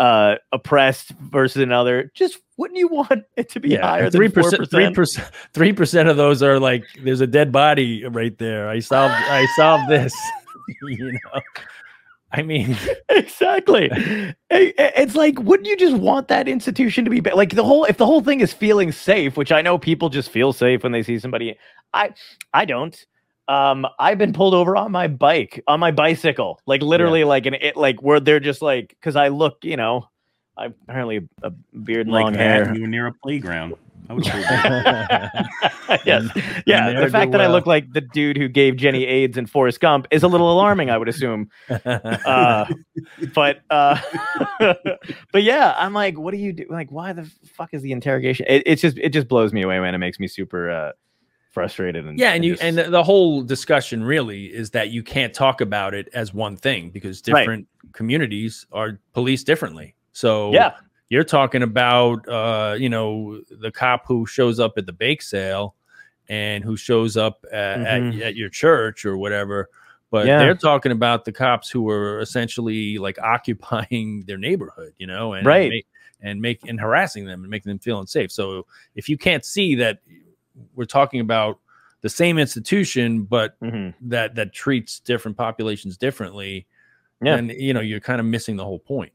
uh 0.00 0.36
oppressed 0.50 1.10
versus 1.30 1.62
another, 1.62 2.10
just 2.14 2.38
wouldn't 2.56 2.78
you 2.78 2.88
want 2.88 3.24
it 3.36 3.50
to 3.50 3.60
be 3.60 3.76
higher 3.76 4.10
Three 4.10 4.30
percent, 4.30 4.68
Three 4.70 4.92
percent. 4.92 5.30
Three 5.52 5.72
percent 5.72 6.08
of 6.08 6.16
those 6.16 6.42
are 6.42 6.58
like 6.58 6.84
there's 7.04 7.20
a 7.20 7.26
dead 7.26 7.52
body 7.52 8.04
right 8.06 8.36
there. 8.38 8.68
I 8.68 8.80
solved. 8.80 9.14
I 9.14 9.46
solved 9.56 9.88
this. 9.90 10.14
you 10.82 11.12
know. 11.12 11.40
I 12.32 12.42
mean, 12.42 12.76
exactly. 13.08 13.90
It's 14.50 15.14
like, 15.16 15.38
wouldn't 15.40 15.68
you 15.68 15.76
just 15.76 15.96
want 15.96 16.28
that 16.28 16.48
institution 16.48 17.04
to 17.04 17.10
be 17.10 17.20
ba- 17.20 17.34
like 17.34 17.54
the 17.54 17.64
whole? 17.64 17.84
If 17.84 17.96
the 17.96 18.06
whole 18.06 18.20
thing 18.20 18.40
is 18.40 18.52
feeling 18.52 18.92
safe, 18.92 19.36
which 19.36 19.52
I 19.52 19.62
know 19.62 19.78
people 19.78 20.08
just 20.08 20.30
feel 20.30 20.52
safe 20.52 20.82
when 20.82 20.92
they 20.92 21.02
see 21.02 21.18
somebody, 21.18 21.58
I, 21.92 22.14
I 22.54 22.64
don't. 22.64 23.04
Um, 23.50 23.84
I've 23.98 24.16
been 24.16 24.32
pulled 24.32 24.54
over 24.54 24.76
on 24.76 24.92
my 24.92 25.08
bike, 25.08 25.60
on 25.66 25.80
my 25.80 25.90
bicycle, 25.90 26.60
like 26.66 26.82
literally, 26.82 27.24
like 27.24 27.46
an 27.46 27.54
it, 27.54 27.76
like 27.76 28.00
where 28.00 28.20
they're 28.20 28.38
just 28.38 28.62
like, 28.62 28.90
because 28.90 29.16
I 29.16 29.26
look, 29.26 29.58
you 29.64 29.76
know, 29.76 30.06
I'm 30.56 30.72
apparently 30.84 31.28
a 31.42 31.50
beard 31.50 32.06
and 32.06 32.12
like 32.12 32.24
long 32.24 32.32
that, 32.34 32.66
hair. 32.66 32.74
you 32.74 32.82
were 32.82 32.86
near 32.86 33.08
a 33.08 33.12
playground. 33.12 33.74
Yes. 36.04 36.24
Yeah. 36.66 37.00
The 37.00 37.08
fact 37.10 37.32
that 37.32 37.40
I 37.40 37.48
look 37.48 37.66
like 37.66 37.92
the 37.92 38.00
dude 38.00 38.36
who 38.36 38.48
gave 38.48 38.76
Jenny 38.76 39.04
AIDS 39.04 39.36
and 39.36 39.50
Forrest 39.50 39.80
Gump 39.80 40.06
is 40.10 40.22
a 40.22 40.28
little 40.28 40.52
alarming, 40.52 40.88
I 40.90 40.98
would 40.98 41.08
assume. 41.08 41.50
Uh, 41.70 42.66
but 43.34 43.60
uh, 43.70 44.00
but 45.32 45.42
yeah, 45.42 45.74
I'm 45.76 45.92
like, 45.92 46.18
what 46.18 46.32
do 46.32 46.38
you 46.38 46.52
do? 46.52 46.66
Like, 46.68 46.90
why 46.92 47.12
the 47.12 47.30
fuck 47.44 47.70
is 47.72 47.82
the 47.82 47.92
interrogation? 47.92 48.46
It, 48.48 48.62
it's 48.66 48.82
just 48.82 48.98
it 48.98 49.10
just 49.10 49.26
blows 49.26 49.52
me 49.52 49.62
away, 49.62 49.80
man. 49.80 49.94
It 49.94 49.98
makes 49.98 50.20
me 50.20 50.28
super 50.28 50.70
uh, 50.70 50.92
frustrated. 51.50 52.06
And 52.06 52.18
yeah, 52.18 52.32
and 52.32 52.44
you 52.44 52.52
just- 52.52 52.62
and 52.62 52.78
the, 52.78 53.02
whole 53.02 53.42
discussion 53.42 54.02
really 54.04 54.46
is 54.46 54.70
that 54.70 54.90
you 54.90 55.02
can't 55.02 55.34
talk 55.34 55.60
about 55.60 55.94
it 55.94 56.08
as 56.14 56.32
one 56.32 56.56
thing 56.56 56.90
because 56.90 57.22
Right. 57.28 57.40
different 57.40 57.68
communities 57.92 58.66
are 58.72 58.98
policed 59.12 59.46
differently. 59.46 59.94
So 60.12 60.52
yeah, 60.52 60.74
you're 61.08 61.24
talking 61.24 61.62
about 61.62 62.26
uh, 62.28 62.76
you 62.78 62.88
know 62.88 63.40
the 63.50 63.70
cop 63.72 64.06
who 64.06 64.26
shows 64.26 64.60
up 64.60 64.78
at 64.78 64.86
the 64.86 64.92
bake 64.92 65.22
sale 65.22 65.74
and 66.28 66.62
who 66.62 66.76
shows 66.76 67.16
up 67.16 67.44
at, 67.52 67.78
Mhm. 67.78 68.16
at, 68.16 68.22
at 68.22 68.36
your 68.36 68.48
church 68.48 69.04
or 69.04 69.16
whatever. 69.18 69.68
But 70.12 70.26
Yeah. 70.26 70.38
they're 70.38 70.54
talking 70.54 70.92
about 70.92 71.24
the 71.24 71.32
cops 71.32 71.68
who 71.70 71.82
were 71.82 72.20
essentially 72.20 72.98
like 72.98 73.18
occupying 73.22 74.22
their 74.26 74.38
neighborhood, 74.38 74.92
you 74.98 75.06
know, 75.08 75.32
and 75.32 75.44
Right. 75.46 75.68
make, 75.70 75.86
and 76.20 76.40
make 76.40 76.60
and 76.68 76.78
harassing 76.80 77.24
them 77.24 77.40
and 77.42 77.50
making 77.50 77.70
them 77.70 77.78
feel 77.80 77.98
unsafe. 77.98 78.30
So 78.30 78.66
if 78.94 79.08
you 79.08 79.16
can't 79.18 79.44
see 79.44 79.74
that 79.76 79.98
we're 80.74 80.84
talking 80.84 81.20
about 81.20 81.58
the 82.02 82.08
same 82.08 82.38
institution, 82.38 83.22
but 83.24 83.60
Mhm. 83.60 83.94
that 84.02 84.34
that 84.36 84.52
treats 84.52 85.00
different 85.00 85.36
populations 85.36 85.96
differently, 85.98 86.66
Yeah. 87.22 87.36
then 87.36 87.48
you 87.50 87.74
know 87.74 87.80
you're 87.80 88.00
kind 88.00 88.20
of 88.20 88.26
missing 88.26 88.56
the 88.56 88.64
whole 88.64 88.78
point. 88.78 89.12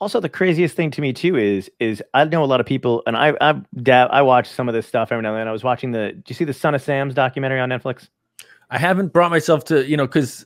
Also, 0.00 0.20
the 0.20 0.28
craziest 0.28 0.76
thing 0.76 0.90
to 0.92 1.00
me 1.00 1.12
too 1.12 1.36
is 1.36 1.70
is 1.80 2.02
I 2.14 2.24
know 2.24 2.44
a 2.44 2.46
lot 2.46 2.60
of 2.60 2.66
people, 2.66 3.02
and 3.06 3.16
I 3.16 3.34
I 3.40 3.60
dab, 3.82 4.08
I 4.12 4.22
watch 4.22 4.48
some 4.48 4.68
of 4.68 4.74
this 4.74 4.86
stuff 4.86 5.10
every 5.12 5.22
now 5.22 5.30
and 5.34 5.40
then. 5.40 5.48
I 5.48 5.52
was 5.52 5.64
watching 5.64 5.90
the. 5.92 6.12
Do 6.12 6.22
you 6.28 6.34
see 6.34 6.44
the 6.44 6.52
Son 6.52 6.74
of 6.74 6.82
Sam's 6.82 7.14
documentary 7.14 7.60
on 7.60 7.68
Netflix? 7.68 8.08
I 8.70 8.78
haven't 8.78 9.14
brought 9.14 9.30
myself 9.30 9.64
to, 9.66 9.88
you 9.88 9.96
know, 9.96 10.06
because 10.06 10.44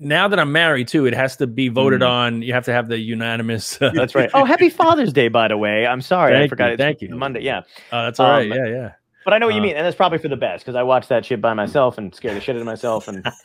now 0.00 0.26
that 0.26 0.40
I'm 0.40 0.50
married 0.50 0.88
too, 0.88 1.06
it 1.06 1.14
has 1.14 1.36
to 1.36 1.46
be 1.46 1.68
voted 1.68 2.00
Mm. 2.00 2.08
on. 2.10 2.42
You 2.42 2.52
have 2.52 2.64
to 2.64 2.72
have 2.72 2.88
the 2.88 2.98
unanimous. 2.98 3.76
That's 3.80 4.14
right. 4.16 4.28
Oh, 4.34 4.44
happy 4.44 4.68
Father's 4.68 5.12
Day, 5.12 5.28
by 5.28 5.46
the 5.48 5.56
way. 5.56 5.86
I'm 5.86 6.00
sorry, 6.00 6.36
I 6.36 6.48
forgot. 6.48 6.66
you, 6.66 6.72
It's 6.72 6.80
thank 6.82 7.00
you. 7.00 7.10
Monday. 7.14 7.42
Yeah, 7.42 7.60
Oh, 7.92 8.02
that's 8.06 8.18
all 8.18 8.28
right. 8.28 8.50
Um, 8.50 8.58
Yeah, 8.58 8.66
yeah. 8.66 8.90
But 9.30 9.36
I 9.36 9.38
know 9.38 9.46
what 9.46 9.54
you 9.54 9.60
Uh, 9.60 9.64
mean, 9.64 9.76
and 9.76 9.86
that's 9.86 9.94
probably 9.96 10.18
for 10.18 10.26
the 10.28 10.36
best 10.36 10.64
because 10.64 10.74
I 10.74 10.82
watched 10.82 11.08
that 11.10 11.24
shit 11.24 11.40
by 11.40 11.54
myself 11.54 11.96
and 11.98 12.12
scared 12.12 12.36
the 12.36 12.40
shit 12.40 12.56
out 12.56 12.60
of 12.60 12.66
myself, 12.66 13.06
and 13.06 13.24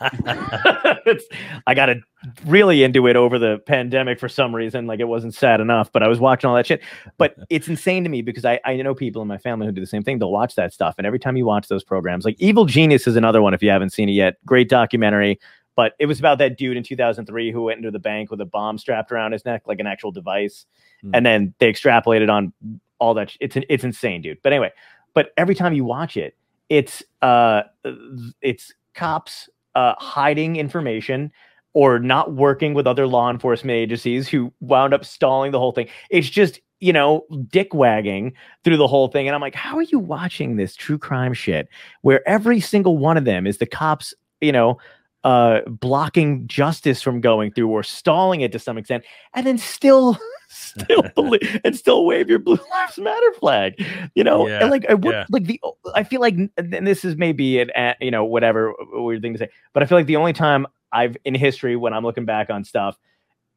it's, 1.06 1.24
I 1.66 1.74
got 1.74 1.88
it 1.88 1.98
really 2.44 2.82
into 2.82 3.06
it 3.06 3.16
over 3.16 3.38
the 3.38 3.58
pandemic 3.66 4.18
for 4.18 4.28
some 4.28 4.54
reason. 4.54 4.86
Like 4.86 5.00
it 5.00 5.04
wasn't 5.08 5.34
sad 5.34 5.60
enough, 5.60 5.92
but 5.92 6.02
I 6.02 6.08
was 6.08 6.18
watching 6.18 6.48
all 6.50 6.56
that 6.56 6.66
shit. 6.66 6.82
But 7.18 7.36
it's 7.50 7.68
insane 7.68 8.02
to 8.04 8.10
me 8.10 8.22
because 8.22 8.44
I, 8.44 8.60
I 8.64 8.76
know 8.76 8.94
people 8.94 9.22
in 9.22 9.28
my 9.28 9.38
family 9.38 9.66
who 9.66 9.72
do 9.72 9.80
the 9.80 9.86
same 9.86 10.02
thing. 10.02 10.18
They'll 10.18 10.32
watch 10.32 10.54
that 10.56 10.72
stuff, 10.72 10.96
and 10.98 11.06
every 11.06 11.18
time 11.18 11.36
you 11.36 11.46
watch 11.46 11.68
those 11.68 11.84
programs, 11.84 12.24
like 12.24 12.36
Evil 12.40 12.64
Genius 12.64 13.06
is 13.06 13.16
another 13.16 13.40
one 13.42 13.54
if 13.54 13.62
you 13.62 13.70
haven't 13.70 13.90
seen 13.90 14.08
it 14.08 14.12
yet. 14.12 14.34
Great 14.44 14.68
documentary. 14.68 15.38
But 15.76 15.92
it 15.98 16.06
was 16.06 16.18
about 16.18 16.38
that 16.38 16.56
dude 16.56 16.78
in 16.78 16.82
2003 16.82 17.52
who 17.52 17.62
went 17.64 17.76
into 17.76 17.90
the 17.90 17.98
bank 17.98 18.30
with 18.30 18.40
a 18.40 18.46
bomb 18.46 18.78
strapped 18.78 19.12
around 19.12 19.32
his 19.32 19.44
neck, 19.44 19.62
like 19.66 19.78
an 19.78 19.86
actual 19.86 20.10
device, 20.10 20.64
Hmm. 21.02 21.10
and 21.14 21.26
then 21.26 21.54
they 21.58 21.70
extrapolated 21.70 22.30
on 22.30 22.54
all 22.98 23.12
that. 23.12 23.28
sh- 23.30 23.36
It's 23.40 23.56
it's 23.68 23.84
insane, 23.84 24.22
dude. 24.22 24.38
But 24.42 24.54
anyway, 24.54 24.72
but 25.16 25.32
every 25.38 25.54
time 25.54 25.72
you 25.72 25.82
watch 25.82 26.16
it, 26.18 26.36
it's 26.68 27.02
uh 27.22 27.62
it's 28.42 28.72
cops 28.94 29.48
uh 29.74 29.94
hiding 29.98 30.56
information 30.56 31.32
or 31.72 31.98
not 31.98 32.34
working 32.34 32.74
with 32.74 32.86
other 32.86 33.06
law 33.06 33.30
enforcement 33.30 33.74
agencies 33.74 34.28
who 34.28 34.52
wound 34.60 34.92
up 34.92 35.04
stalling 35.04 35.52
the 35.52 35.58
whole 35.58 35.72
thing. 35.72 35.88
It's 36.10 36.28
just 36.28 36.60
you 36.80 36.92
know 36.92 37.24
dick 37.48 37.72
wagging 37.72 38.34
through 38.62 38.76
the 38.76 38.86
whole 38.86 39.08
thing. 39.08 39.26
And 39.26 39.34
i'm 39.34 39.40
like 39.40 39.54
how 39.54 39.78
are 39.78 39.82
you 39.82 39.98
watching 39.98 40.56
this 40.56 40.76
true 40.76 40.98
crime 40.98 41.32
shit 41.32 41.68
where 42.02 42.26
every 42.28 42.60
single 42.60 42.98
one 42.98 43.16
of 43.16 43.24
them 43.24 43.46
is 43.46 43.56
the 43.56 43.64
cops 43.64 44.12
you 44.42 44.52
know 44.52 44.76
uh 45.24 45.60
blocking 45.66 46.46
justice 46.46 47.00
from 47.00 47.22
going 47.22 47.50
through 47.50 47.68
or 47.68 47.82
stalling 47.82 48.42
it 48.42 48.52
to 48.52 48.58
some 48.58 48.76
extent 48.76 49.04
and 49.32 49.46
then 49.46 49.56
still 49.56 50.18
still 50.48 51.02
believe 51.14 51.60
and 51.64 51.76
still 51.76 52.06
wave 52.06 52.28
your 52.28 52.38
blue 52.38 52.58
lives 52.70 52.98
matter 52.98 53.32
flag 53.38 53.74
you 54.14 54.24
know? 54.24 54.46
Yeah, 54.46 54.60
and 54.60 54.70
like 54.70 54.86
I 54.88 54.94
would 54.94 55.12
yeah. 55.12 55.26
like 55.30 55.44
the 55.44 55.60
i 55.94 56.02
feel 56.02 56.20
like 56.20 56.36
and 56.56 56.86
this 56.86 57.04
is 57.04 57.16
maybe 57.16 57.60
an 57.60 57.94
you 58.00 58.10
know 58.10 58.24
whatever 58.24 58.74
weird 58.92 59.22
thing 59.22 59.32
to 59.34 59.38
say 59.38 59.48
but 59.72 59.82
i 59.82 59.86
feel 59.86 59.98
like 59.98 60.06
the 60.06 60.16
only 60.16 60.32
time 60.32 60.66
i've 60.92 61.16
in 61.24 61.34
history 61.34 61.76
when 61.76 61.92
i'm 61.92 62.04
looking 62.04 62.24
back 62.24 62.50
on 62.50 62.64
stuff 62.64 62.98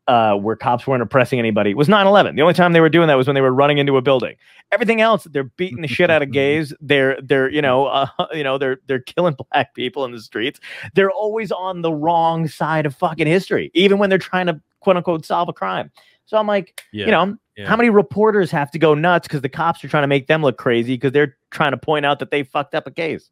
uh, 0.09 0.33
where 0.33 0.55
cops 0.55 0.87
weren't 0.87 1.03
oppressing 1.03 1.37
anybody 1.37 1.75
was 1.75 1.87
9-11 1.87 2.35
the 2.35 2.41
only 2.41 2.55
time 2.55 2.73
they 2.73 2.81
were 2.81 2.89
doing 2.89 3.07
that 3.07 3.15
was 3.15 3.27
when 3.27 3.35
they 3.35 3.41
were 3.41 3.53
running 3.53 3.77
into 3.77 3.95
a 3.95 4.01
building. 4.01 4.35
Everything 4.71 5.01
else 5.01 5.25
they're 5.25 5.43
beating 5.43 5.81
the 5.81 5.87
shit 5.87 6.09
out 6.09 6.23
of 6.23 6.31
gays. 6.33 6.73
They're 6.81 7.21
they're 7.21 7.47
you 7.51 7.61
know 7.61 7.85
uh, 7.85 8.07
you 8.33 8.43
know 8.43 8.57
they're 8.57 8.79
they're 8.87 9.01
killing 9.01 9.35
black 9.51 9.75
people 9.75 10.05
in 10.05 10.11
the 10.11 10.19
streets. 10.19 10.59
They're 10.95 11.11
always 11.11 11.51
on 11.51 11.83
the 11.83 11.93
wrong 11.93 12.47
side 12.47 12.87
of 12.87 12.95
fucking 12.95 13.27
history 13.27 13.69
even 13.75 13.99
when 13.99 14.09
they're 14.09 14.17
trying 14.17 14.47
to 14.47 14.59
quote 14.79 14.97
unquote 14.97 15.25
solve 15.25 15.47
a 15.47 15.53
crime 15.53 15.91
so 16.29 16.37
i'm 16.37 16.45
like 16.45 16.83
Yeah. 16.91 17.05
you 17.05 17.11
know 17.11 17.35
yeah. 17.57 17.67
how 17.67 17.75
many 17.75 17.89
reporters 17.89 18.51
have 18.51 18.69
to 18.71 18.79
go 18.79 18.93
nuts 18.93 19.27
because 19.27 19.41
the 19.41 19.49
cops 19.49 19.83
are 19.83 19.87
trying 19.87 20.03
to 20.03 20.07
make 20.07 20.27
them 20.27 20.43
look 20.43 20.57
crazy 20.59 20.93
because 20.93 21.11
they're 21.11 21.35
trying 21.49 21.71
to 21.71 21.77
point 21.77 22.05
out 22.05 22.19
that 22.19 22.29
they 22.29 22.43
fucked 22.43 22.75
up 22.75 22.85
a 22.87 22.91
case 22.91 23.31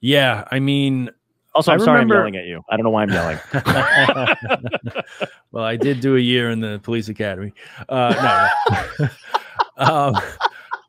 yeah. 0.00 0.46
I 0.52 0.60
mean, 0.60 1.10
also 1.54 1.72
I 1.72 1.74
i'm 1.74 1.80
sorry 1.80 1.98
remember- 2.00 2.14
i'm 2.26 2.34
yelling 2.34 2.36
at 2.36 2.46
you 2.46 2.62
i 2.70 2.76
don't 2.76 2.84
know 2.84 2.90
why 2.90 3.02
i'm 3.02 3.10
yelling 3.10 3.38
well, 5.52 5.64
I 5.64 5.76
did 5.76 6.00
do 6.00 6.16
a 6.16 6.20
year 6.20 6.50
in 6.50 6.60
the 6.60 6.80
police 6.82 7.08
academy. 7.08 7.52
Uh, 7.88 8.48
no, 8.98 9.08
no. 9.78 9.84
um, 9.84 10.14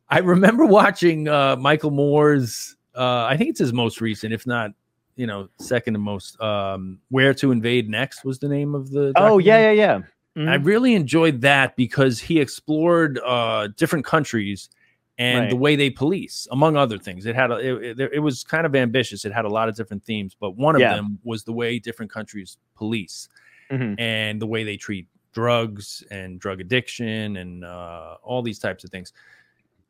I 0.09 0.19
remember 0.19 0.65
watching 0.65 1.27
uh, 1.27 1.55
Michael 1.55 1.91
Moore's. 1.91 2.75
Uh, 2.95 3.25
I 3.25 3.37
think 3.37 3.51
it's 3.51 3.59
his 3.59 3.73
most 3.73 4.01
recent, 4.01 4.33
if 4.33 4.45
not, 4.45 4.71
you 5.15 5.27
know, 5.27 5.49
second 5.59 5.93
to 5.93 5.99
most. 5.99 6.39
Um, 6.41 6.99
Where 7.09 7.33
to 7.35 7.51
invade 7.51 7.89
next 7.89 8.25
was 8.25 8.39
the 8.39 8.49
name 8.49 8.75
of 8.75 8.91
the. 8.91 9.13
oh 9.15 9.37
yeah 9.37 9.71
yeah, 9.71 9.73
yeah 9.83 9.99
yeah 10.37 10.57
Mhm. 10.57 10.65
really 10.65 10.93
enjoyed 10.93 11.41
that 11.41 11.75
because 11.75 12.19
he 12.19 12.39
explored 12.39 13.19
uh, 13.25 13.67
different 13.75 14.05
countries 14.05 14.69
and 15.17 15.49
the 15.51 15.55
way 15.55 15.75
they 15.75 15.89
police, 15.89 16.47
among 16.51 16.77
other 16.77 16.99
things. 16.99 17.25
It 17.25 17.35
had 17.35 17.49
a, 17.49 17.55
it, 17.57 17.99
it, 17.99 18.11
it 18.13 18.19
was 18.19 18.43
kind 18.43 18.65
of 18.67 18.75
ambitious. 18.75 19.25
It 19.25 19.33
had 19.33 19.45
a 19.45 19.49
lot 19.49 19.67
of 19.67 19.75
different 19.75 20.03
themes, 20.03 20.35
but 20.39 20.51
one 20.55 20.75
of 20.75 20.81
Yeah. 20.81 20.95
them 20.95 21.17
was 21.23 21.43
the 21.43 21.53
way 21.53 21.79
different 21.79 22.11
countries 22.11 22.57
police 22.75 23.29
Mhm. 23.71 23.99
and 23.99 24.39
the 24.39 24.45
way 24.45 24.63
they 24.63 24.77
treat 24.77 25.07
drugs 25.33 26.03
and 26.11 26.39
drug 26.39 26.61
addiction 26.61 27.37
and 27.37 27.65
uh, 27.65 28.17
all 28.23 28.41
these 28.43 28.59
types 28.59 28.83
of 28.83 28.89
things 28.91 29.13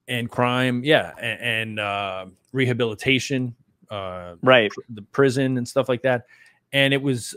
and 0.08 0.30
crime 0.32 0.82
yeah 0.84 1.14
and, 1.20 1.40
and 1.42 1.80
uh, 1.80 2.26
rehabilitation 2.54 3.54
uh, 3.92 4.36
Right. 4.42 4.72
pr- 4.72 4.82
the 4.90 5.02
prison 5.02 5.58
and 5.58 5.68
stuff 5.68 5.88
like 5.90 6.02
that 6.04 6.26
and 6.74 6.94
it 6.94 7.02
was 7.02 7.36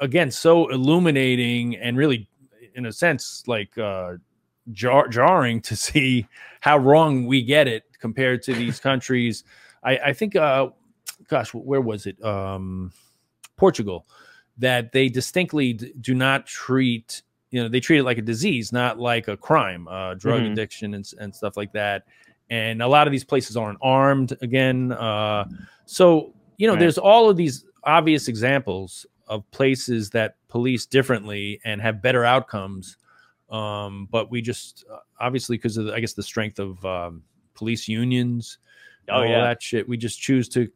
again 0.00 0.30
so 0.30 0.68
illuminating 0.68 1.76
and 1.76 1.96
really 1.96 2.28
in 2.78 2.86
a 2.86 2.92
sense 2.92 3.42
like 3.46 3.76
uh, 3.76 4.12
jar- 4.72 5.08
jarring 5.08 5.60
to 5.60 5.76
see 5.86 6.26
how 6.60 6.78
wrong 6.78 7.26
we 7.26 7.42
get 7.42 7.68
it 7.68 7.82
compared 8.00 8.42
to 8.44 8.54
these 8.54 8.80
countries 8.88 9.44
i, 9.82 9.98
I 9.98 10.12
think 10.14 10.36
uh, 10.36 10.68
gosh 11.28 11.52
where 11.52 11.80
was 11.82 12.06
it 12.06 12.22
um, 12.24 12.92
portugal 13.56 14.06
that 14.56 14.92
they 14.92 15.08
distinctly 15.08 15.72
d- 15.74 15.92
do 16.00 16.14
not 16.14 16.46
treat 16.46 17.22
you 17.50 17.62
know 17.62 17.68
they 17.68 17.80
treat 17.80 17.98
it 17.98 18.04
like 18.04 18.18
a 18.18 18.22
disease 18.22 18.72
not 18.72 18.98
like 18.98 19.28
a 19.28 19.36
crime 19.36 19.86
uh 19.88 20.14
drug 20.14 20.42
Mhm. 20.42 20.52
addiction 20.52 20.94
and, 20.94 21.10
and 21.20 21.34
stuff 21.34 21.56
like 21.56 21.72
that 21.72 22.04
and 22.50 22.80
a 22.80 22.88
lot 22.88 23.06
of 23.06 23.10
these 23.12 23.24
places 23.24 23.56
aren't 23.56 23.78
armed 23.82 24.36
again 24.40 24.92
uh 24.92 25.44
so 25.86 26.32
you 26.56 26.66
know 26.66 26.74
Right. 26.74 26.80
there's 26.80 26.98
all 26.98 27.28
of 27.30 27.36
these 27.36 27.64
obvious 27.84 28.28
examples 28.28 29.06
of 29.28 29.48
places 29.50 30.10
that 30.10 30.36
police 30.48 30.86
differently 30.86 31.60
and 31.64 31.80
have 31.80 32.00
better 32.02 32.24
outcomes 32.24 32.96
um 33.50 34.08
but 34.10 34.30
we 34.30 34.40
just 34.42 34.84
uh, 34.92 34.98
obviously 35.20 35.56
because 35.56 35.76
of 35.76 35.86
the, 35.86 35.94
i 35.94 36.00
guess 36.00 36.12
the 36.14 36.22
strength 36.22 36.58
of 36.58 36.84
um 36.84 37.22
police 37.54 37.88
unions 37.88 38.58
Oh, 39.10 39.22
all 39.22 39.30
yeah. 39.30 39.40
that 39.40 39.62
shit 39.62 39.88
we 39.88 39.96
just 39.96 40.20
choose 40.20 40.50
to 40.50 40.68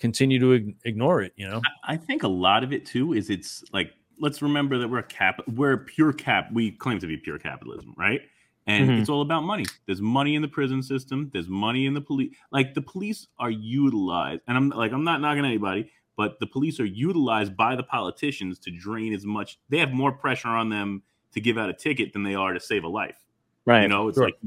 continue 0.00 0.40
to 0.40 0.52
ig- 0.52 0.76
ignore 0.84 1.22
it 1.22 1.32
you 1.36 1.48
know 1.48 1.62
I 1.84 1.96
think 1.96 2.22
a 2.24 2.28
lot 2.28 2.64
of 2.64 2.72
it 2.72 2.84
too 2.86 3.12
is 3.14 3.30
it's 3.30 3.62
like 3.72 3.92
let's 4.20 4.42
remember 4.42 4.78
that 4.78 4.88
we're 4.88 4.98
a 4.98 5.02
cap 5.04 5.40
we're 5.46 5.76
pure 5.76 6.12
cap 6.12 6.48
we 6.52 6.72
claim 6.72 6.98
to 6.98 7.06
be 7.06 7.16
pure 7.16 7.38
capitalism, 7.38 7.94
right? 7.96 8.20
And 8.66 8.90
Mhm. 8.90 8.98
it's 9.00 9.08
all 9.08 9.22
about 9.22 9.42
money. 9.44 9.64
There's 9.86 10.02
money 10.02 10.34
in 10.34 10.42
the 10.42 10.48
prison 10.48 10.82
system, 10.82 11.30
there's 11.32 11.48
money 11.48 11.86
in 11.86 11.94
the 11.94 12.00
police 12.00 12.34
like 12.50 12.74
the 12.74 12.82
police 12.82 13.28
are 13.38 13.50
utilized 13.50 14.42
and 14.48 14.56
I'm 14.56 14.70
like 14.70 14.90
I'm 14.92 15.04
not 15.04 15.20
knocking 15.20 15.44
anybody, 15.44 15.90
but 16.18 16.40
the 16.40 16.46
police 16.46 16.80
are 16.80 16.84
utilized 16.84 17.56
by 17.56 17.76
the 17.76 17.82
politicians 17.82 18.58
to 18.58 18.72
drain 18.72 19.14
as 19.14 19.24
much 19.24 19.58
they 19.68 19.78
have 19.78 19.92
more 19.92 20.12
pressure 20.12 20.48
on 20.48 20.68
them 20.68 21.00
to 21.32 21.40
give 21.40 21.56
out 21.56 21.70
a 21.70 21.72
ticket 21.72 22.12
than 22.12 22.24
they 22.24 22.34
are 22.34 22.52
to 22.52 22.60
save 22.60 22.82
a 22.82 22.88
life. 22.88 23.24
Right. 23.64 23.82
You 23.82 23.88
know, 23.88 24.08
it's 24.08 24.18
Sure. 24.18 24.24
like 24.24 24.38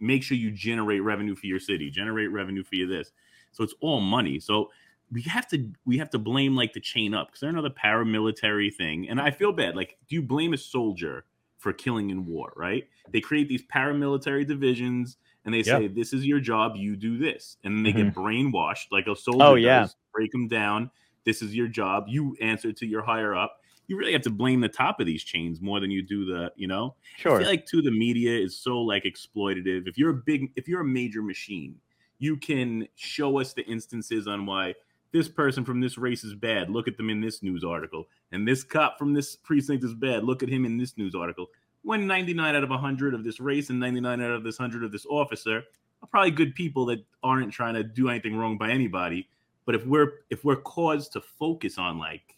make 0.00 0.22
sure 0.22 0.36
you 0.36 0.50
generate 0.50 1.02
revenue 1.02 1.36
for 1.36 1.46
your 1.46 1.60
city, 1.60 1.88
generate 1.88 2.32
revenue 2.32 2.64
for 2.64 2.74
your 2.74 2.88
this. 2.88 3.12
So 3.52 3.62
it's 3.62 3.74
all 3.80 4.00
money. 4.00 4.40
So 4.40 4.70
we 5.12 5.22
have 5.22 5.46
to 5.48 5.70
we 5.84 5.98
have 5.98 6.10
to 6.10 6.18
blame 6.18 6.56
like 6.56 6.72
the 6.72 6.80
chain 6.80 7.14
up 7.14 7.28
because 7.28 7.40
they're 7.40 7.50
another 7.50 7.70
paramilitary 7.70 8.74
thing. 8.74 9.08
And 9.08 9.20
I 9.20 9.30
feel 9.30 9.52
bad. 9.52 9.76
Like, 9.76 9.98
do 10.08 10.16
you 10.16 10.22
blame 10.22 10.52
a 10.52 10.58
soldier 10.58 11.26
for 11.58 11.72
killing 11.72 12.10
in 12.10 12.26
war? 12.26 12.52
Right? 12.56 12.88
They 13.12 13.20
create 13.20 13.48
these 13.48 13.62
paramilitary 13.62 14.46
divisions 14.46 15.16
and 15.44 15.54
they 15.54 15.62
say, 15.62 15.88
"This 15.88 16.12
is 16.12 16.26
your 16.26 16.40
job. 16.40 16.76
You 16.76 16.96
do 16.96 17.18
this," 17.18 17.56
and 17.64 17.76
then 17.76 17.82
they 17.82 17.92
get 17.92 18.14
mm-hmm. 18.14 18.20
brainwashed 18.20 18.86
like 18.90 19.06
a 19.06 19.10
oh, 19.10 19.14
soldier. 19.14 19.44
Oh, 19.44 19.54
yeah. 19.54 19.80
does, 19.80 19.96
break 20.12 20.32
them 20.32 20.48
down. 20.48 20.90
This 21.24 21.42
is 21.42 21.54
your 21.54 21.68
job. 21.68 22.04
You 22.08 22.36
answer 22.40 22.72
to 22.72 22.86
your 22.86 23.02
higher 23.02 23.34
up. 23.34 23.56
You 23.86 23.96
really 23.96 24.12
have 24.12 24.22
to 24.22 24.30
blame 24.30 24.60
the 24.60 24.68
top 24.68 25.00
of 25.00 25.06
these 25.06 25.24
chains 25.24 25.60
more 25.60 25.80
than 25.80 25.90
you 25.90 26.00
do 26.02 26.24
the, 26.24 26.52
you 26.56 26.68
know. 26.68 26.94
I 27.16 27.20
Sure. 27.20 27.38
feel 27.40 27.48
like 27.48 27.66
too 27.66 27.82
the 27.82 27.90
media 27.90 28.38
is 28.38 28.56
so 28.56 28.78
like 28.80 29.04
exploitative. 29.04 29.88
If 29.88 29.98
you're 29.98 30.10
a 30.10 30.14
big, 30.14 30.52
if 30.56 30.68
you're 30.68 30.82
a 30.82 30.84
major 30.84 31.22
machine, 31.22 31.76
you 32.18 32.36
can 32.36 32.86
show 32.94 33.40
us 33.40 33.52
the 33.52 33.66
instances 33.66 34.26
on 34.28 34.46
why 34.46 34.74
this 35.12 35.28
person 35.28 35.64
from 35.64 35.80
this 35.80 35.98
race 35.98 36.22
is 36.22 36.34
bad. 36.34 36.70
Look 36.70 36.86
at 36.86 36.96
them 36.96 37.10
in 37.10 37.20
this 37.20 37.42
news 37.42 37.64
article, 37.64 38.08
and 38.30 38.46
this 38.46 38.62
cop 38.62 38.96
from 38.96 39.12
this 39.12 39.34
precinct 39.34 39.82
is 39.82 39.94
bad. 39.94 40.22
Look 40.22 40.42
at 40.44 40.48
him 40.48 40.64
in 40.64 40.76
this 40.76 40.96
news 40.96 41.14
article. 41.16 41.46
When 41.82 42.06
99 42.06 42.54
out 42.54 42.62
of 42.62 42.70
100 42.70 43.14
of 43.14 43.24
this 43.24 43.40
race 43.40 43.70
and 43.70 43.80
99 43.80 44.20
out 44.20 44.30
of 44.30 44.44
this 44.44 44.58
100 44.60 44.84
of 44.84 44.92
this 44.92 45.06
officer 45.06 45.64
are 46.02 46.08
probably 46.08 46.30
good 46.30 46.54
people 46.54 46.86
that 46.86 47.04
aren't 47.24 47.52
trying 47.52 47.74
to 47.74 47.82
do 47.82 48.08
anything 48.08 48.36
wrong 48.36 48.56
by 48.56 48.70
anybody. 48.70 49.28
But 49.66 49.74
if 49.74 49.86
we're 49.86 50.12
if 50.30 50.44
we're 50.44 50.56
caused 50.60 51.12
to 51.12 51.20
focus 51.20 51.78
on 51.78 51.98
like 51.98 52.36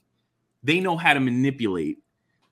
they 0.62 0.81
know 0.81 0.97
how 0.97 1.14
to 1.14 1.20
manipulate 1.20 1.99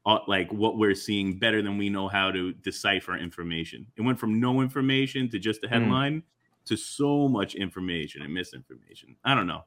uh, 0.06 0.20
like 0.26 0.52
what 0.52 0.78
we're 0.78 0.94
seeing 0.94 1.38
better 1.38 1.62
than 1.62 1.78
we 1.78 1.90
know 1.90 2.08
how 2.08 2.30
to 2.30 2.52
decipher 2.54 3.16
information. 3.16 3.86
It 3.96 4.02
went 4.02 4.18
from 4.18 4.40
no 4.40 4.60
information 4.62 5.28
to 5.30 5.38
just 5.38 5.64
a 5.64 5.68
Hmm. 5.68 5.74
headline 5.74 6.22
to 6.66 6.76
so 6.76 7.28
much 7.28 7.54
information 7.54 8.22
and 8.22 8.32
misinformation. 8.34 9.16
I 9.24 9.34
don't 9.34 9.46
know. 9.46 9.64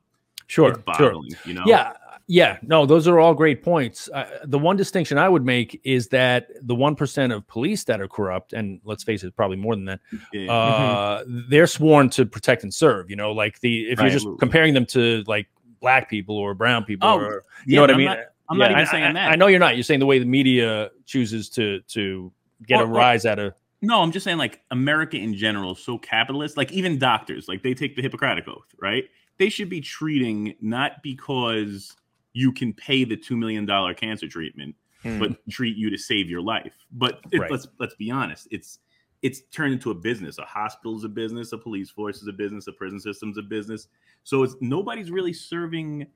Sure 0.48 0.82
sure 0.98 1.14
you 1.46 1.54
know. 1.54 1.64
Yeah, 1.66 1.94
yeah. 2.28 2.58
No, 2.62 2.86
those 2.86 3.08
are 3.08 3.20
all 3.20 3.34
great 3.34 3.64
points. 3.64 4.10
Uh, 4.14 4.26
the 4.46 4.60
one 4.60 4.78
distinction 4.78 5.18
I 5.18 5.28
would 5.30 5.46
make 5.46 5.80
is 5.84 6.08
that 6.10 6.48
the 6.62 6.76
one 6.76 6.96
percent 6.96 7.34
of 7.34 7.46
police 7.48 7.84
that 7.86 8.00
are 8.02 8.08
corrupt, 8.08 8.54
and 8.54 8.80
let's 8.84 9.04
face 9.04 9.24
it, 9.24 9.36
probably 9.36 9.58
more 9.58 9.76
than 9.76 9.86
that, 9.86 10.00
Yeah. 10.32 10.52
uh, 10.52 11.24
they're 11.28 11.68
sworn 11.68 12.10
to 12.12 12.26
protect 12.26 12.64
and 12.64 12.74
serve. 12.74 13.10
You 13.10 13.16
know, 13.16 13.32
like 13.32 13.60
the 13.60 13.89
if 13.91 14.00
Right. 14.00 14.06
you're 14.06 14.12
just 14.12 14.24
Absolutely. 14.24 14.39
comparing 14.39 14.74
them 14.74 14.86
to 14.88 15.24
like 15.28 15.48
black 15.82 16.10
people 16.10 16.38
or 16.38 16.54
brown 16.54 16.86
people, 16.86 17.08
Oh, 17.10 17.18
or 17.18 17.44
Yeah, 17.66 17.72
you 17.72 17.76
know 17.76 17.82
what 17.82 17.91
I 17.91 17.98
mean. 17.98 18.06
not- 18.06 18.20
I'm 18.50 18.58
not 18.58 18.72
even 18.72 18.84
I- 18.84 18.91
saying 18.91 19.04
I, 19.04 19.14
that. 19.14 19.32
I 19.32 19.36
know 19.36 19.48
you're 19.48 19.60
not. 19.60 19.76
You're 19.76 19.84
saying 19.84 20.00
the 20.00 20.06
way 20.06 20.20
the 20.20 20.26
media 20.26 20.91
chooses 21.06 21.50
to 21.52 21.80
to 21.89 22.32
get 22.68 22.80
Or- 22.80 22.84
a 22.84 22.88
or- 22.88 22.94
rise 22.94 23.26
out 23.26 23.39
of. 23.39 23.54
No, 23.82 24.02
I'm 24.02 24.12
just 24.14 24.24
saying 24.24 24.38
like 24.38 24.62
America 24.72 25.18
in 25.18 25.34
general 25.34 25.74
is 25.74 25.80
so 25.80 25.98
capitalist. 25.98 26.56
Like 26.56 26.72
even 26.72 26.98
doctors, 27.00 27.48
like 27.50 27.64
they 27.64 27.74
take 27.74 27.96
the 27.98 28.02
Hippocratic 28.02 28.48
oath, 28.48 28.68
right? 28.80 29.06
They 29.38 29.50
should 29.50 29.70
be 29.70 29.82
treating 29.82 30.56
not 30.62 31.02
because 31.04 31.96
you 32.34 32.52
can 32.52 32.74
pay 32.74 33.04
the 33.04 33.18
two 33.18 33.38
million 33.38 33.66
dollar 33.66 33.94
cancer 33.94 34.28
treatment, 34.28 34.76
Hmm. 35.04 35.20
but 35.20 35.50
treat 35.50 35.76
you 35.76 35.90
to 35.90 35.98
save 35.98 36.30
your 36.30 36.42
life. 36.42 36.74
But 36.92 37.22
it, 37.32 37.40
Right. 37.40 37.52
let's 37.52 37.68
let's 37.80 37.96
be 37.96 38.10
honest, 38.12 38.48
it's 38.52 38.80
it's 39.22 39.42
turned 39.52 39.74
into 39.74 39.92
a 39.92 39.96
business. 39.96 40.38
A 40.38 40.44
hospital 40.46 40.98
is 40.98 41.04
a 41.04 41.10
business, 41.10 41.52
a 41.54 41.58
police 41.58 41.90
force 41.90 42.22
is 42.22 42.28
a 42.28 42.34
business, 42.34 42.68
a 42.68 42.74
prison 42.74 43.00
system's 43.00 43.38
a 43.38 43.42
business. 43.42 43.88
So 44.24 44.44
it's 44.44 44.56
nobody's 44.62 45.12
really 45.12 45.34
serving 45.34 46.08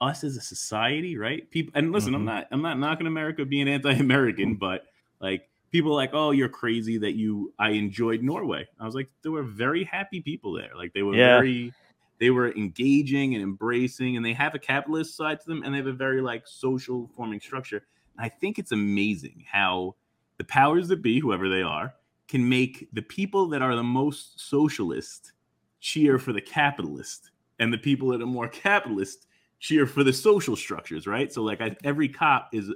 us 0.00 0.24
as 0.24 0.36
a 0.36 0.40
society, 0.40 1.16
right? 1.16 1.48
People 1.50 1.72
and 1.76 1.92
listen, 1.92 2.14
I'm 2.14 2.22
Mhm. 2.22 2.24
not 2.24 2.48
I'm 2.50 2.62
not 2.62 2.78
knocking 2.78 3.06
America 3.06 3.44
being 3.44 3.68
anti-American, 3.68 4.56
but 4.56 4.86
like 5.20 5.48
people 5.70 5.92
are 5.92 5.96
like, 5.96 6.10
oh, 6.12 6.32
you're 6.32 6.48
crazy 6.48 6.98
that 6.98 7.12
you 7.12 7.54
I 7.58 7.70
enjoyed 7.70 8.22
Norway. 8.22 8.66
I 8.80 8.84
was 8.86 8.94
like, 8.94 9.10
there 9.22 9.32
were 9.32 9.44
very 9.44 9.84
happy 9.84 10.20
people 10.20 10.52
there. 10.52 10.70
Like 10.76 10.92
they 10.94 11.02
were 11.02 11.16
Yeah. 11.16 11.36
very 11.36 11.74
they 12.22 12.30
were 12.30 12.52
engaging 12.52 13.34
and 13.34 13.42
embracing, 13.42 14.16
and 14.16 14.24
they 14.24 14.32
have 14.32 14.54
a 14.54 14.58
capitalist 14.60 15.16
side 15.16 15.40
to 15.40 15.46
them, 15.48 15.64
and 15.64 15.74
they 15.74 15.78
have 15.78 15.88
a 15.88 15.92
very 15.92 16.20
like 16.20 16.46
social 16.46 17.10
forming 17.16 17.40
structure. 17.40 17.82
And 18.16 18.24
I 18.24 18.28
think 18.28 18.60
it's 18.60 18.70
amazing 18.70 19.44
how 19.50 19.96
the 20.38 20.44
powers 20.44 20.86
that 20.86 21.02
be, 21.02 21.18
whoever 21.18 21.48
they 21.48 21.62
are, 21.62 21.94
can 22.28 22.48
make 22.48 22.86
the 22.92 23.02
people 23.02 23.48
that 23.48 23.60
are 23.60 23.74
the 23.74 23.82
most 23.82 24.38
socialist 24.38 25.32
cheer 25.80 26.16
for 26.16 26.32
the 26.32 26.40
capitalist, 26.40 27.32
and 27.58 27.72
the 27.72 27.78
people 27.78 28.06
that 28.10 28.22
are 28.22 28.26
more 28.26 28.46
capitalist 28.46 29.26
cheer 29.58 29.84
for 29.84 30.04
the 30.04 30.12
social 30.12 30.54
structures, 30.54 31.08
right? 31.08 31.32
So 31.32 31.42
like 31.42 31.60
I, 31.60 31.74
every 31.82 32.08
cop 32.08 32.50
is 32.52 32.70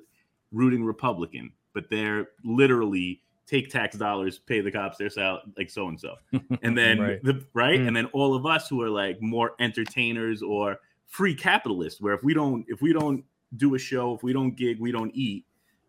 rooting 0.51 0.83
Republican, 0.85 1.53
but 1.73 1.89
they're 1.89 2.31
literally 2.43 3.23
take 3.47 3.69
tax 3.71 3.97
dollars, 3.97 4.39
pay 4.41 4.61
the 4.61 4.73
cops 4.73 4.99
their 4.99 5.09
salary, 5.11 5.43
like 5.57 5.71
so 5.71 5.89
and 5.89 5.99
so, 6.01 6.17
and 6.63 6.77
then 6.77 6.99
Right. 7.01 7.23
the 7.23 7.45
right, 7.55 7.79
Mm. 7.81 7.89
and 7.89 7.97
then 7.97 8.07
all 8.07 8.35
of 8.35 8.45
us 8.47 8.69
who 8.69 8.83
are 8.83 8.91
like 8.91 9.21
more 9.23 9.55
entertainers 9.61 10.43
or 10.43 10.81
free 11.07 11.35
capitalists, 11.35 12.01
where 12.01 12.15
if 12.15 12.23
we 12.25 12.35
don't 12.35 12.65
if 12.69 12.83
we 12.83 12.93
don't 12.93 13.25
do 13.57 13.75
a 13.77 13.79
show, 13.79 14.15
if 14.15 14.23
we 14.25 14.33
don't 14.33 14.57
gig, 14.57 14.81
we 14.81 14.91
don't 14.91 15.13
eat, 15.15 15.47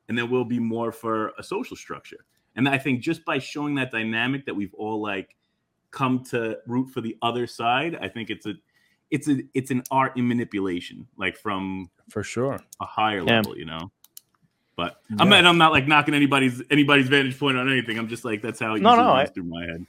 and 0.07 0.17
then 0.17 0.29
we'll 0.29 0.45
be 0.45 0.59
more 0.59 0.91
for 0.91 1.29
a 1.39 1.43
social 1.43 1.75
structure. 1.75 2.25
And 2.55 2.69
I 2.69 2.77
think 2.77 3.01
just 3.01 3.25
by 3.25 3.39
showing 3.39 3.75
that 3.75 3.91
dynamic 3.91 4.45
that 4.45 4.55
we've 4.55 4.73
all 4.75 5.01
like 5.01 5.35
come 5.91 6.23
to 6.25 6.59
root 6.67 6.89
for 6.91 7.01
the 7.01 7.17
other 7.23 7.47
side, 7.47 7.95
I 8.01 8.07
think 8.07 8.29
it's 8.29 8.45
a 8.45 8.53
it's 9.09 9.27
a 9.29 9.41
it's 9.55 9.71
an 9.71 9.81
art 9.89 10.15
in 10.17 10.27
manipulation, 10.27 11.07
like 11.17 11.37
from 11.37 11.89
For 12.09 12.23
sure. 12.23 12.59
a 12.79 12.85
higher 12.85 13.23
Yeah. 13.25 13.37
level, 13.37 13.57
you 13.57 13.65
know. 13.65 13.91
But 14.77 15.01
I'm 15.19 15.29
Yeah. 15.29 15.41
not 15.41 15.45
I'm 15.49 15.57
not 15.57 15.71
like 15.73 15.87
knocking 15.87 16.13
anybody's 16.13 16.61
anybody's 16.71 17.09
vantage 17.09 17.37
point 17.37 17.57
on 17.57 17.69
anything. 17.69 17.97
I'm 17.99 18.07
just 18.07 18.23
like 18.23 18.41
that's 18.41 18.59
how 18.61 18.75
it 18.75 18.81
No, 18.81 18.91
usually 18.91 19.07
no, 19.07 19.13
runs 19.15 19.29
I- 19.29 19.33
through 19.33 19.43
my 19.43 19.65
head. 19.65 19.85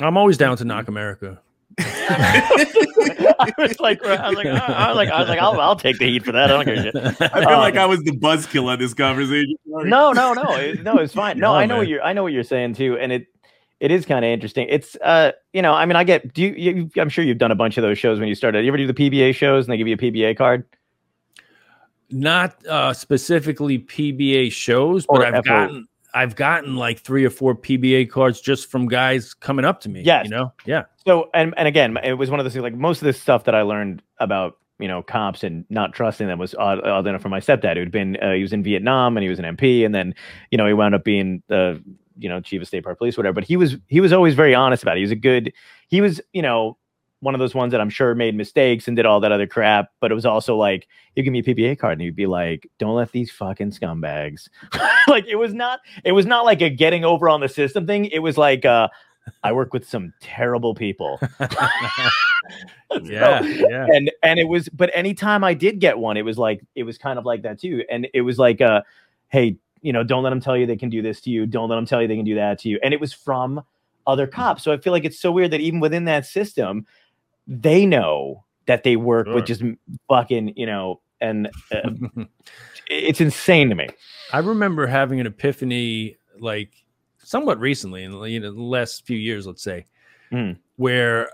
I'm 0.00 0.16
always 0.16 0.38
down 0.38 0.56
to 0.56 0.64
knock 0.64 0.88
America. 0.88 1.40
I 1.78 3.52
was 3.58 3.78
like, 3.80 4.04
I 4.04 4.28
was 4.28 4.36
like, 4.36 4.46
I 4.46 4.88
was 4.88 4.96
like, 4.96 5.08
I 5.10 5.20
was 5.20 5.28
like, 5.28 5.38
I'll, 5.38 5.60
I'll 5.60 5.76
take 5.76 5.98
the 5.98 6.06
heat 6.06 6.24
for 6.24 6.32
that. 6.32 6.50
I 6.50 6.64
don't 6.64 6.64
give 6.64 6.94
a 6.94 7.12
shit. 7.12 7.20
I 7.20 7.40
feel 7.40 7.48
Um, 7.50 7.58
like 7.60 7.76
I 7.76 7.86
was 7.86 8.00
the 8.02 8.12
buzzkill 8.12 8.66
on 8.72 8.78
this 8.78 8.94
conversation. 8.94 9.54
Sorry. 9.70 9.88
No, 9.88 10.12
no, 10.12 10.32
no, 10.32 10.52
it, 10.56 10.82
no. 10.82 10.96
It's 10.96 11.12
fine. 11.14 11.38
No, 11.38 11.48
No, 11.52 11.58
I 11.58 11.66
know 11.66 11.74
man. 11.74 11.78
what 11.78 11.88
you're. 11.88 12.02
I 12.02 12.12
know 12.12 12.22
what 12.22 12.32
you're 12.32 12.42
saying 12.44 12.74
too, 12.74 12.96
and 12.98 13.12
it 13.12 13.26
it 13.80 13.90
is 13.90 14.06
kind 14.06 14.24
of 14.24 14.30
interesting. 14.30 14.66
It's 14.70 14.96
uh, 14.96 15.32
you 15.52 15.62
know, 15.62 15.72
I 15.74 15.84
mean, 15.86 15.96
I 15.96 16.04
get. 16.04 16.32
Do 16.32 16.42
you, 16.42 16.52
you? 16.54 16.90
I'm 17.00 17.08
sure 17.08 17.24
you've 17.24 17.38
done 17.38 17.50
a 17.50 17.56
bunch 17.56 17.76
of 17.78 17.82
those 17.82 17.98
shows 17.98 18.18
when 18.18 18.28
you 18.28 18.34
started. 18.34 18.64
You 18.64 18.68
ever 18.70 18.76
do 18.78 18.86
the 18.86 18.94
PBA 18.94 19.34
shows 19.34 19.64
and 19.66 19.72
they 19.72 19.76
give 19.76 19.88
you 19.88 19.94
a 19.94 19.98
PBA 19.98 20.36
card? 20.36 20.64
Not 22.12 22.66
uh, 22.66 22.92
specifically 22.92 23.78
PBA 23.78 24.52
shows, 24.52 25.06
but 25.06 25.18
Or 25.18 25.26
I've 25.26 25.44
gotten 25.44 25.88
I've 26.14 26.36
gotten 26.36 26.76
like 26.76 27.00
three 27.00 27.24
or 27.24 27.30
four 27.30 27.54
PBA 27.54 28.10
cards 28.10 28.40
just 28.40 28.70
from 28.70 28.86
guys 28.86 29.34
coming 29.34 29.64
up 29.64 29.80
to 29.80 29.88
me. 29.88 30.02
Yes. 30.02 30.24
you 30.24 30.30
know, 30.30 30.52
yeah, 30.66 30.84
So 31.06 31.30
and 31.34 31.54
and 31.56 31.66
again, 31.66 31.96
it 32.04 32.14
was 32.14 32.30
one 32.30 32.38
of 32.38 32.44
those 32.44 32.52
things. 32.52 32.62
Like 32.62 32.74
most 32.74 33.00
of 33.00 33.06
this 33.06 33.20
stuff 33.20 33.44
that 33.44 33.54
I 33.54 33.62
learned 33.62 34.02
about 34.18 34.58
you 34.78 34.88
know 34.88 35.02
cops 35.02 35.44
and 35.44 35.64
not 35.70 35.92
trusting 35.92 36.26
them 36.26 36.38
was 36.38 36.54
odd, 36.54 36.84
odd 36.86 37.06
enough 37.06 37.22
from 37.22 37.30
my 37.30 37.40
stepdad, 37.40 37.76
who'd 37.76 37.90
been 37.90 38.16
uh, 38.16 38.32
he 38.32 38.42
was 38.42 38.52
in 38.52 38.62
Vietnam 38.62 39.16
and 39.16 39.22
he 39.22 39.30
was 39.30 39.38
an 39.38 39.44
MP, 39.56 39.84
and 39.86 39.94
then 39.94 40.14
you 40.50 40.58
know 40.58 40.66
he 40.66 40.72
wound 40.74 40.94
up 40.94 41.04
being 41.04 41.42
the 41.48 41.82
you 42.18 42.28
know 42.28 42.40
chief 42.40 42.60
of 42.60 42.68
state 42.68 42.84
park 42.84 42.98
police, 42.98 43.16
whatever. 43.16 43.34
But 43.34 43.44
he 43.44 43.56
was 43.56 43.76
he 43.88 44.00
was 44.00 44.12
always 44.12 44.34
very 44.34 44.54
honest 44.54 44.82
about 44.82 44.96
it. 44.96 45.00
He 45.00 45.04
was 45.04 45.12
a 45.12 45.16
good. 45.16 45.52
He 45.88 46.00
was 46.00 46.20
you 46.32 46.42
know 46.42 46.76
one 47.22 47.34
of 47.34 47.38
those 47.38 47.54
ones 47.54 47.70
that 47.70 47.80
I'm 47.80 47.88
sure 47.88 48.14
made 48.14 48.34
mistakes 48.34 48.88
and 48.88 48.96
did 48.96 49.06
all 49.06 49.20
that 49.20 49.32
other 49.32 49.46
crap. 49.46 49.92
But 50.00 50.10
it 50.10 50.14
was 50.14 50.26
also 50.26 50.56
like 50.56 50.88
you 51.16 51.22
give 51.22 51.32
me 51.32 51.38
a 51.38 51.42
PBA 51.42 51.78
card 51.78 51.94
and 51.94 52.02
you'd 52.02 52.16
be 52.16 52.26
like, 52.26 52.68
"Don't 52.78 52.94
let 52.94 53.12
these 53.12 53.30
fucking 53.30 53.70
scumbags." 53.70 54.48
like 55.08 55.26
it 55.26 55.36
was 55.36 55.54
not 55.54 55.80
it 56.04 56.12
was 56.12 56.26
not 56.26 56.44
like 56.44 56.60
a 56.60 56.68
getting 56.68 57.04
over 57.04 57.28
on 57.28 57.40
the 57.40 57.48
system 57.48 57.86
thing. 57.86 58.04
It 58.06 58.18
was 58.18 58.36
like 58.36 58.64
uh 58.64 58.88
I 59.44 59.52
work 59.52 59.72
with 59.72 59.88
some 59.88 60.12
terrible 60.20 60.74
people. 60.74 61.20
yeah, 63.02 63.40
So- 63.40 63.46
yeah. 63.46 63.86
and 63.92 64.10
and 64.22 64.38
it 64.40 64.48
was 64.48 64.68
but 64.70 64.90
anytime 64.94 65.44
i 65.44 65.54
did 65.54 65.78
get 65.78 65.96
one 65.98 66.16
it 66.16 66.24
was 66.24 66.38
like 66.38 66.60
it 66.74 66.82
was 66.82 66.98
kind 66.98 67.18
of 67.18 67.24
like 67.24 67.42
that 67.42 67.60
too 67.60 67.84
and 67.88 68.08
it 68.14 68.22
was 68.22 68.38
like 68.38 68.60
uh 68.60 68.82
hey 69.28 69.56
you 69.80 69.92
know 69.92 70.02
don't 70.02 70.22
let 70.24 70.30
them 70.30 70.40
tell 70.40 70.56
you 70.56 70.66
they 70.66 70.76
can 70.76 70.90
do 70.90 71.02
this 71.02 71.20
to 71.20 71.30
you 71.30 71.46
don't 71.46 71.68
let 71.68 71.76
them 71.76 71.86
tell 71.86 72.02
you 72.02 72.08
they 72.08 72.16
can 72.16 72.24
do 72.24 72.34
that 72.34 72.58
to 72.58 72.68
you 72.68 72.78
and 72.82 72.92
it 72.92 73.00
was 73.00 73.12
from 73.12 73.62
other 74.06 74.26
cops 74.26 74.62
so 74.64 74.72
i 74.72 74.76
feel 74.76 74.92
like 74.92 75.04
it's 75.04 75.18
so 75.20 75.30
weird 75.30 75.50
that 75.52 75.60
even 75.60 75.78
within 75.80 76.04
that 76.04 76.26
system 76.26 76.84
they 77.46 77.86
know 77.86 78.44
that 78.66 78.84
they 78.84 78.96
work 78.96 79.26
Sure. 79.26 79.34
with 79.34 79.46
just 79.46 79.62
fucking 80.08 80.54
you 80.56 80.66
know 80.66 81.00
and 81.20 81.48
uh, 81.72 81.90
it's 82.86 83.20
insane 83.20 83.68
to 83.68 83.74
me 83.74 83.88
I 84.32 84.38
remember 84.38 84.86
having 84.86 85.20
an 85.20 85.26
epiphany 85.26 86.16
like 86.38 86.72
somewhat 87.18 87.60
recently 87.60 88.04
in 88.04 88.12
you 88.24 88.40
know, 88.40 88.52
the 88.52 88.60
last 88.62 89.06
few 89.06 89.18
years, 89.18 89.46
let's 89.46 89.62
say, 89.62 89.86
Mm. 90.32 90.56
where 90.76 91.30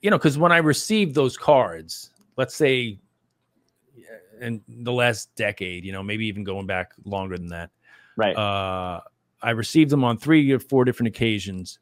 you 0.00 0.10
know, 0.10 0.18
because 0.18 0.38
when 0.38 0.52
I 0.52 0.58
received 0.58 1.16
those 1.16 1.36
cards, 1.36 2.12
let's 2.36 2.54
say 2.54 3.00
in 4.40 4.62
the 4.68 4.92
last 4.92 5.34
decade, 5.34 5.84
you 5.84 5.90
know, 5.90 6.02
maybe 6.02 6.26
even 6.26 6.44
going 6.44 6.66
back 6.66 6.92
longer 7.04 7.36
than 7.36 7.48
that, 7.48 7.70
right 8.14 8.36
uh, 8.36 9.00
I 9.42 9.50
received 9.50 9.90
them 9.90 10.04
on 10.04 10.18
three 10.18 10.52
or 10.52 10.60
four 10.60 10.84
different 10.84 11.08
occasions, 11.08 11.80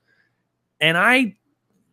and 0.80 0.96
I 0.96 1.36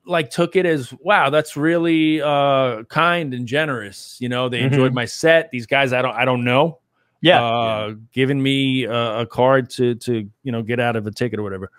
like 0.06 0.30
took 0.30 0.56
it 0.56 0.66
as 0.66 0.94
wow, 1.00 1.30
that's 1.30 1.56
really 1.56 2.22
uh, 2.22 2.84
kind 2.84 3.34
and 3.34 3.48
generous. 3.48 4.18
You 4.20 4.30
know, 4.30 4.50
they 4.50 4.62
enjoyed 4.62 4.94
my 4.94 5.06
set. 5.06 5.52
These 5.52 5.68
guys, 5.68 5.94
I 5.94 6.02
don't, 6.02 6.16
I 6.16 6.26
don't 6.26 6.44
know 6.44 6.80
yeah 7.24 7.40
uh, 7.44 7.94
giving 8.12 8.42
me 8.42 8.86
a, 8.86 9.20
a 9.20 9.26
card 9.28 9.70
to 9.70 9.94
to 9.96 10.28
you 10.44 10.52
know 10.52 10.64
get 10.64 10.80
out 10.80 10.96
of 10.96 11.06
a 11.06 11.12
ticket 11.12 11.40
or 11.40 11.44
whatever. 11.44 11.70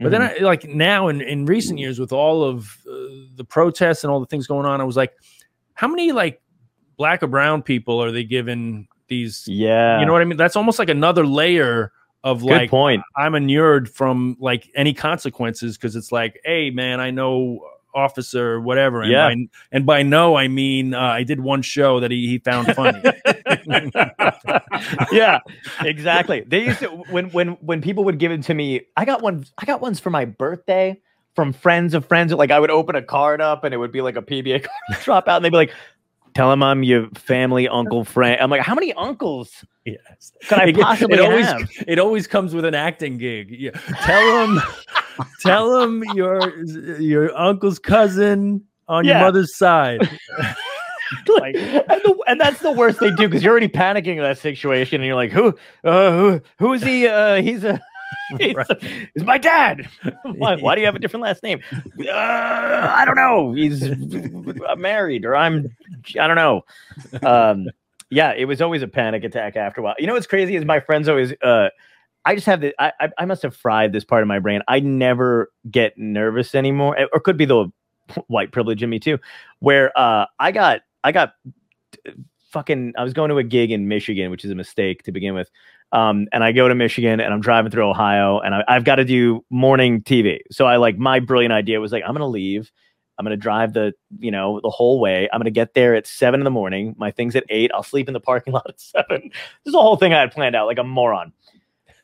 But 0.00 0.10
then, 0.10 0.20
Mhm. 0.22 0.40
I, 0.40 0.44
like 0.44 0.64
now 0.64 1.08
in 1.08 1.20
in 1.20 1.44
recent 1.46 1.78
years, 1.78 1.98
with 1.98 2.12
all 2.12 2.44
of 2.44 2.76
uh, 2.88 2.92
the 3.36 3.44
protests 3.48 4.04
and 4.04 4.12
all 4.12 4.20
the 4.20 4.26
things 4.26 4.46
going 4.46 4.66
on, 4.66 4.80
I 4.80 4.84
was 4.84 4.96
like, 4.96 5.12
how 5.74 5.88
many 5.88 6.12
like 6.12 6.40
black 6.96 7.22
or 7.22 7.26
brown 7.26 7.62
people 7.62 8.02
are 8.02 8.10
they 8.12 8.24
giving 8.24 8.88
these? 9.08 9.44
yeah 9.48 10.00
You 10.00 10.06
know 10.06 10.12
what 10.12 10.22
I 10.22 10.24
mean? 10.24 10.38
That's 10.38 10.56
almost 10.56 10.78
like 10.78 10.88
another 10.88 11.26
layer 11.26 11.92
of 12.24 12.40
good 12.42 12.50
like 12.50 12.70
point 12.70 13.02
I'm 13.16 13.34
inured 13.34 13.90
from 13.90 14.36
like 14.38 14.70
any 14.76 14.94
consequences 14.94 15.76
because 15.76 15.96
it's 15.96 16.12
like, 16.12 16.40
hey 16.44 16.70
man, 16.70 17.00
I 17.00 17.10
know 17.10 17.60
officer 17.94 18.52
or 18.54 18.60
whatever, 18.60 19.02
and 19.02 19.10
Yeah. 19.10 19.28
by, 19.28 19.36
and 19.72 19.86
by 19.86 20.02
no 20.02 20.36
I 20.36 20.48
mean 20.48 20.94
uh, 20.94 21.00
I 21.00 21.22
did 21.22 21.40
one 21.40 21.62
show 21.62 22.00
that 22.00 22.10
he 22.10 22.26
he 22.26 22.38
found 22.38 22.74
funny. 22.74 23.02
yeah, 25.12 25.38
exactly. 25.82 26.44
They 26.52 26.64
used 26.64 26.80
to 26.80 26.88
when 26.88 27.30
when 27.30 27.50
when 27.60 27.80
people 27.80 28.04
would 28.04 28.18
give 28.18 28.32
it 28.32 28.42
to 28.44 28.54
me. 28.54 28.82
I 28.96 29.04
got 29.04 29.22
one. 29.22 29.44
I 29.58 29.64
got 29.64 29.80
ones 29.80 30.00
for 30.00 30.10
my 30.10 30.24
birthday 30.24 31.00
from 31.34 31.52
friends 31.52 31.94
of 31.94 32.04
friends. 32.06 32.32
Like 32.32 32.50
I 32.50 32.58
would 32.60 32.70
open 32.70 32.94
a 32.96 33.02
card 33.02 33.40
up 33.40 33.64
and 33.64 33.72
it 33.72 33.78
would 33.78 33.92
be 33.92 34.00
like 34.02 34.16
a 34.16 34.22
PBA 34.22 34.64
card 34.64 35.00
drop 35.02 35.28
out, 35.28 35.36
and 35.36 35.44
they'd 35.44 35.50
be 35.50 35.56
like, 35.56 35.72
"Tell 36.34 36.52
him 36.52 36.62
I'm 36.62 36.82
your 36.82 37.08
family 37.10 37.68
uncle 37.68 38.04
friend." 38.04 38.40
I'm 38.40 38.50
like, 38.50 38.60
"How 38.62 38.74
many 38.74 38.92
uncles 38.94 39.64
yes. 39.84 40.32
could 40.48 40.58
I 40.58 40.64
It- 40.68 40.76
possibly 40.78 41.18
it 41.18 41.20
always 41.20 41.46
have?" 41.46 41.70
it 41.86 41.98
always 41.98 42.26
comes 42.26 42.54
with 42.54 42.64
an 42.64 42.74
acting 42.74 43.18
gig. 43.18 43.50
Yeah. 43.50 43.70
Tell 44.02 44.46
him, 44.46 44.60
tell 45.40 45.80
him 45.80 46.04
your 46.14 46.64
your 47.00 47.36
uncle's 47.36 47.78
cousin 47.78 48.62
on 48.88 49.04
Yeah. 49.04 49.18
your 49.18 49.20
mother's 49.26 49.56
side. 49.56 50.00
like, 51.28 51.54
and, 51.56 52.00
the, 52.04 52.18
and 52.26 52.40
that's 52.40 52.60
the 52.60 52.72
worst 52.72 52.98
they 53.00 53.10
do 53.10 53.28
because 53.28 53.42
you're 53.42 53.52
already 53.52 53.68
panicking 53.68 54.16
in 54.16 54.22
that 54.22 54.38
situation, 54.38 54.96
and 54.96 55.06
you're 55.06 55.14
like, 55.16 55.30
"Who? 55.30 55.56
Uh, 55.84 56.10
who? 56.12 56.40
Who 56.58 56.72
is 56.72 56.82
he? 56.82 57.06
Uh, 57.06 57.42
he's 57.42 57.64
a." 57.64 57.80
He's, 58.38 58.54
Right. 58.54 59.08
my 59.16 59.38
dad. 59.38 59.88
why, 60.24 60.56
why 60.56 60.74
do 60.74 60.80
you 60.80 60.86
have 60.86 60.94
a 60.96 60.98
different 60.98 61.22
last 61.22 61.42
name? 61.42 61.60
Uh, 61.74 62.10
I 62.12 63.04
don't 63.04 63.16
know. 63.16 63.52
He's 63.52 63.82
uh, 63.82 64.76
married, 64.76 65.24
or 65.24 65.36
I'm. 65.36 65.74
I 66.18 66.26
don't 66.26 66.36
know. 66.36 66.62
Um, 67.22 67.68
yeah, 68.10 68.32
it 68.32 68.44
was 68.46 68.60
always 68.60 68.82
a 68.82 68.88
panic 68.88 69.24
attack 69.24 69.56
after 69.56 69.80
a 69.80 69.84
while. 69.84 69.94
You 69.98 70.06
know 70.06 70.14
what's 70.14 70.26
crazy 70.26 70.56
is 70.56 70.64
my 70.64 70.80
friends 70.80 71.08
always. 71.08 71.32
Uh, 71.42 71.68
I 72.24 72.34
just 72.34 72.46
have 72.46 72.60
the. 72.60 72.74
I, 72.78 72.92
I 73.00 73.08
I 73.18 73.24
must 73.24 73.42
have 73.42 73.56
fried 73.56 73.92
this 73.92 74.04
part 74.04 74.22
of 74.22 74.28
my 74.28 74.38
brain. 74.38 74.60
I 74.68 74.80
never 74.80 75.50
get 75.70 75.96
nervous 75.98 76.54
anymore, 76.54 76.96
or 77.12 77.20
could 77.20 77.36
be 77.36 77.44
the 77.46 77.66
white 78.26 78.52
privilege 78.52 78.82
in 78.82 78.90
me 78.90 78.98
too, 78.98 79.18
where 79.60 79.96
uh, 79.98 80.26
I 80.38 80.52
got 80.52 80.80
I 81.04 81.12
got 81.12 81.34
fucking 82.50 82.92
I 82.96 83.02
was 83.04 83.12
going 83.12 83.30
to 83.30 83.38
a 83.38 83.44
gig 83.44 83.70
in 83.70 83.88
Michigan, 83.88 84.30
which 84.30 84.44
is 84.44 84.50
a 84.50 84.54
mistake 84.54 85.02
to 85.04 85.12
begin 85.12 85.34
with. 85.34 85.50
Um, 85.92 86.26
and 86.32 86.42
I 86.42 86.52
go 86.52 86.68
to 86.68 86.74
Michigan 86.74 87.20
and 87.20 87.34
I'm 87.34 87.40
driving 87.40 87.70
through 87.70 87.88
Ohio 87.88 88.40
and 88.40 88.54
I, 88.54 88.64
I've 88.66 88.84
got 88.84 88.96
to 88.96 89.04
do 89.04 89.44
morning 89.50 90.02
TV. 90.02 90.38
So 90.50 90.66
I 90.66 90.76
like 90.76 90.96
my 90.96 91.20
brilliant 91.20 91.52
idea 91.52 91.80
was 91.80 91.92
like, 91.92 92.02
I'm 92.06 92.14
gonna 92.14 92.26
leave. 92.26 92.72
I'm 93.18 93.24
gonna 93.24 93.36
drive 93.36 93.74
the, 93.74 93.92
you 94.18 94.30
know, 94.30 94.58
the 94.62 94.70
whole 94.70 95.00
way. 95.00 95.28
I'm 95.32 95.38
gonna 95.38 95.50
get 95.50 95.74
there 95.74 95.94
at 95.94 96.06
seven 96.06 96.40
in 96.40 96.44
the 96.44 96.50
morning. 96.50 96.94
My 96.96 97.10
thing's 97.10 97.36
at 97.36 97.44
eight. 97.50 97.70
I'll 97.74 97.82
sleep 97.82 98.08
in 98.08 98.14
the 98.14 98.20
parking 98.20 98.52
lot 98.54 98.66
at 98.68 98.80
seven. 98.80 99.28
This 99.30 99.66
is 99.66 99.72
the 99.72 99.82
whole 99.82 99.96
thing 99.96 100.14
I 100.14 100.20
had 100.20 100.32
planned 100.32 100.56
out, 100.56 100.66
like 100.66 100.78
a 100.78 100.84
moron. 100.84 101.32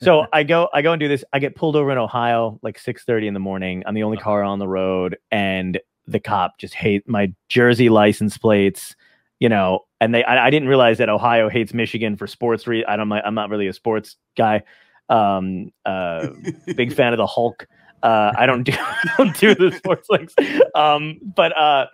So 0.03 0.27
I 0.33 0.43
go, 0.43 0.69
I 0.73 0.83
go 0.83 0.93
and 0.93 1.01
do 1.01 1.09
this. 1.09 1.25
I 1.33 1.39
get 1.39 1.57
pulled 1.57 1.77
over 1.77 1.91
in 1.91 1.99
Ohio 1.99 2.59
like 2.63 2.79
6:30 2.79 3.27
in 3.27 3.35
the 3.35 3.41
morning. 3.41 3.83
I'm 3.87 3.95
the 3.95 4.03
only 4.03 4.19
car 4.19 4.43
on 4.43 4.59
the 4.59 4.69
road, 4.69 5.17
and 5.31 5.81
the 6.07 6.21
cop 6.21 6.59
just 6.59 6.75
hate 6.75 7.09
my 7.09 7.33
Jersey 7.49 7.89
license 7.89 8.37
plates, 8.39 8.95
you 9.39 9.49
know. 9.49 9.81
And 10.01 10.15
they, 10.15 10.25
I, 10.25 10.47
I 10.47 10.51
didn't 10.51 10.69
realize 10.69 10.99
that 10.99 11.09
Ohio 11.09 11.49
hates 11.49 11.75
Michigan 11.75 12.17
for 12.17 12.27
sports. 12.27 12.67
Re- 12.67 12.85
I 12.85 12.97
don't, 12.97 13.11
I'm 13.13 13.35
not 13.35 13.51
really 13.51 13.67
a 13.67 13.73
sports 13.73 14.17
guy. 14.37 14.63
Um, 15.09 15.73
uh, 15.85 16.29
big 16.77 16.93
fan 16.93 17.13
of 17.13 17.17
the 17.17 17.27
Hulk. 17.27 17.67
Uh, 18.03 18.33
I 18.37 18.47
don't 18.47 18.63
do, 18.63 18.73
I 18.79 19.15
don't 19.17 19.37
do 19.39 19.55
the 19.55 19.73
sports 19.73 20.09
links. 20.09 20.35
Um, 20.75 21.19
but 21.35 21.57
uh, 21.57 21.87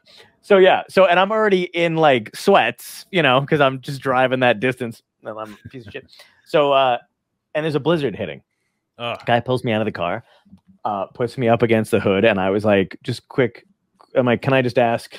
so 0.42 0.58
yeah, 0.58 0.82
so 0.88 1.06
and 1.06 1.18
I'm 1.18 1.32
already 1.32 1.62
in 1.62 1.96
like 1.96 2.34
sweats, 2.36 3.06
you 3.10 3.22
know, 3.22 3.40
because 3.40 3.60
I'm 3.60 3.80
just 3.80 4.02
driving 4.02 4.40
that 4.40 4.60
distance. 4.60 5.02
And 5.22 5.30
I'm 5.30 5.56
a 5.64 5.68
piece 5.70 5.86
of 5.86 5.92
shit. 5.92 6.12
So 6.44 6.72
uh, 6.72 6.98
and 7.54 7.64
there's 7.64 7.74
a 7.74 7.80
blizzard 7.80 8.14
hitting 8.14 8.42
Ugh. 8.98 9.18
guy 9.24 9.40
pulls 9.40 9.64
me 9.64 9.72
out 9.72 9.80
of 9.80 9.86
the 9.86 9.92
car, 9.92 10.24
uh, 10.84 11.06
puts 11.06 11.38
me 11.38 11.48
up 11.48 11.62
against 11.62 11.90
the 11.90 12.00
hood, 12.00 12.24
and 12.26 12.38
I 12.38 12.50
was 12.50 12.64
like, 12.64 12.98
just 13.02 13.26
quick. 13.28 13.66
I'm 14.14 14.26
like, 14.26 14.42
can 14.42 14.52
I 14.52 14.60
just 14.60 14.78
ask 14.78 15.18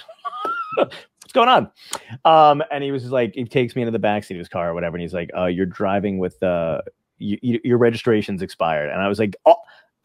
going 1.35 1.49
on? 1.49 1.71
Um, 2.25 2.63
and 2.71 2.83
he 2.83 2.91
was 2.91 3.11
like, 3.11 3.35
he 3.35 3.45
takes 3.45 3.75
me 3.75 3.83
into 3.83 3.91
the 3.91 3.99
backseat 3.99 4.31
of 4.31 4.37
his 4.37 4.49
car 4.49 4.71
or 4.71 4.73
whatever, 4.73 4.97
and 4.97 5.01
he's 5.01 5.13
like, 5.13 5.29
uh, 5.37 5.45
you're 5.45 5.67
driving 5.67 6.17
with 6.17 6.41
uh, 6.41 6.81
y- 7.21 7.37
y- 7.43 7.59
your 7.63 7.77
registration's 7.77 8.41
expired, 8.41 8.89
and 8.89 9.01
I 9.01 9.07
was 9.07 9.19
like, 9.19 9.35
oh. 9.45 9.57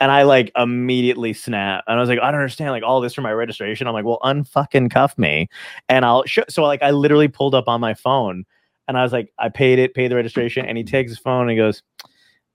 And 0.02 0.10
I 0.10 0.22
like 0.22 0.50
immediately 0.56 1.34
snap, 1.34 1.84
and 1.86 1.98
I 1.98 2.00
was 2.00 2.08
like, 2.08 2.18
I 2.20 2.30
don't 2.30 2.40
understand, 2.40 2.70
like 2.70 2.82
all 2.82 3.02
this 3.02 3.12
for 3.12 3.20
my 3.20 3.32
registration. 3.32 3.86
I'm 3.86 3.92
like, 3.92 4.06
well, 4.06 4.18
unfucking 4.24 4.90
cuff 4.90 5.18
me, 5.18 5.50
and 5.90 6.06
I'll 6.06 6.24
show. 6.24 6.42
So 6.48 6.62
like, 6.64 6.82
I 6.82 6.90
literally 6.90 7.28
pulled 7.28 7.54
up 7.54 7.68
on 7.68 7.82
my 7.82 7.92
phone, 7.92 8.46
and 8.88 8.96
I 8.96 9.02
was 9.02 9.12
like, 9.12 9.30
I 9.38 9.50
paid 9.50 9.78
it, 9.78 9.92
paid 9.92 10.10
the 10.10 10.16
registration, 10.16 10.64
and 10.64 10.78
he 10.78 10.84
takes 10.84 11.10
his 11.10 11.18
phone 11.18 11.42
and 11.42 11.50
he 11.50 11.56
goes, 11.58 11.82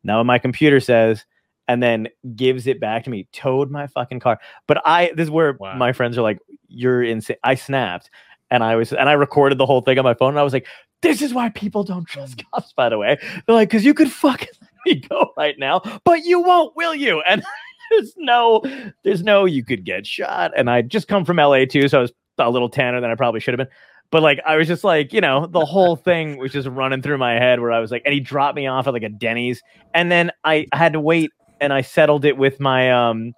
now 0.03 0.17
what 0.17 0.23
my 0.25 0.39
computer 0.39 0.79
says, 0.79 1.23
and 1.67 1.83
then 1.83 2.07
gives 2.35 2.65
it 2.65 2.79
back 2.79 3.03
to 3.03 3.11
me, 3.11 3.27
towed 3.31 3.69
my 3.69 3.85
fucking 3.85 4.21
car. 4.21 4.39
But 4.67 4.81
I, 4.83 5.11
this 5.15 5.25
is 5.25 5.31
where 5.31 5.53
Wow. 5.59 5.75
my 5.75 5.93
friends 5.93 6.17
are 6.17 6.23
like, 6.23 6.39
you're 6.67 7.03
insane. 7.03 7.37
I 7.43 7.53
snapped 7.53 8.09
and 8.51 8.63
I 8.63 8.75
was, 8.75 8.93
and 8.93 9.09
I 9.09 9.13
recorded 9.13 9.57
the 9.57 9.65
whole 9.65 9.81
thing 9.81 9.97
on 9.97 10.03
my 10.03 10.13
phone. 10.13 10.29
And 10.29 10.39
I 10.39 10.43
was 10.43 10.53
like, 10.53 10.67
this 11.01 11.21
is 11.21 11.33
why 11.33 11.49
people 11.49 11.83
don't 11.83 12.05
trust 12.05 12.43
cops, 12.51 12.73
by 12.73 12.89
the 12.89 12.97
way. 12.97 13.17
They're 13.45 13.55
like, 13.55 13.69
because 13.69 13.85
you 13.85 13.93
could 13.93 14.11
fucking 14.11 14.49
let 14.61 14.69
me 14.85 14.95
go 15.07 15.31
right 15.37 15.57
now, 15.57 15.81
but 16.03 16.25
you 16.25 16.41
won't, 16.41 16.75
will 16.75 16.95
you? 16.95 17.21
And 17.29 17.43
there's 17.91 18.13
no, 18.17 18.63
there's 19.03 19.21
no, 19.21 19.45
you 19.45 19.63
could 19.63 19.85
get 19.85 20.07
shot. 20.07 20.51
And 20.57 20.69
I 20.69 20.81
just 20.81 21.07
come 21.07 21.23
from 21.23 21.37
LA 21.37 21.65
too. 21.65 21.87
So 21.87 21.99
I 21.99 22.01
was 22.01 22.11
a 22.39 22.49
little 22.49 22.69
tanner 22.69 22.99
than 22.99 23.11
I 23.11 23.15
probably 23.15 23.39
should 23.39 23.57
have 23.57 23.67
been. 23.67 23.75
But 24.11 24.23
like 24.23 24.39
I 24.45 24.55
was 24.55 24.67
just 24.67 24.83
like, 24.83 25.13
you 25.13 25.21
know, 25.21 25.45
the 25.47 25.65
whole 25.65 25.95
thing 25.95 26.37
was 26.37 26.51
just 26.51 26.67
running 26.67 27.01
through 27.01 27.17
my 27.17 27.33
head 27.33 27.59
where 27.59 27.71
I 27.71 27.79
was 27.79 27.91
like, 27.91 28.03
and 28.05 28.13
he 28.13 28.19
dropped 28.19 28.55
me 28.55 28.67
off 28.67 28.87
at 28.87 28.93
like 28.93 29.03
a 29.03 29.09
Denny's, 29.09 29.61
and 29.93 30.11
then 30.11 30.31
I 30.43 30.67
had 30.73 30.93
to 30.93 30.99
wait 30.99 31.31
and 31.59 31.73
I 31.73 31.81
settled 31.81 32.25
it 32.25 32.37
with 32.37 32.59
my 32.59 32.91
um 32.91 33.33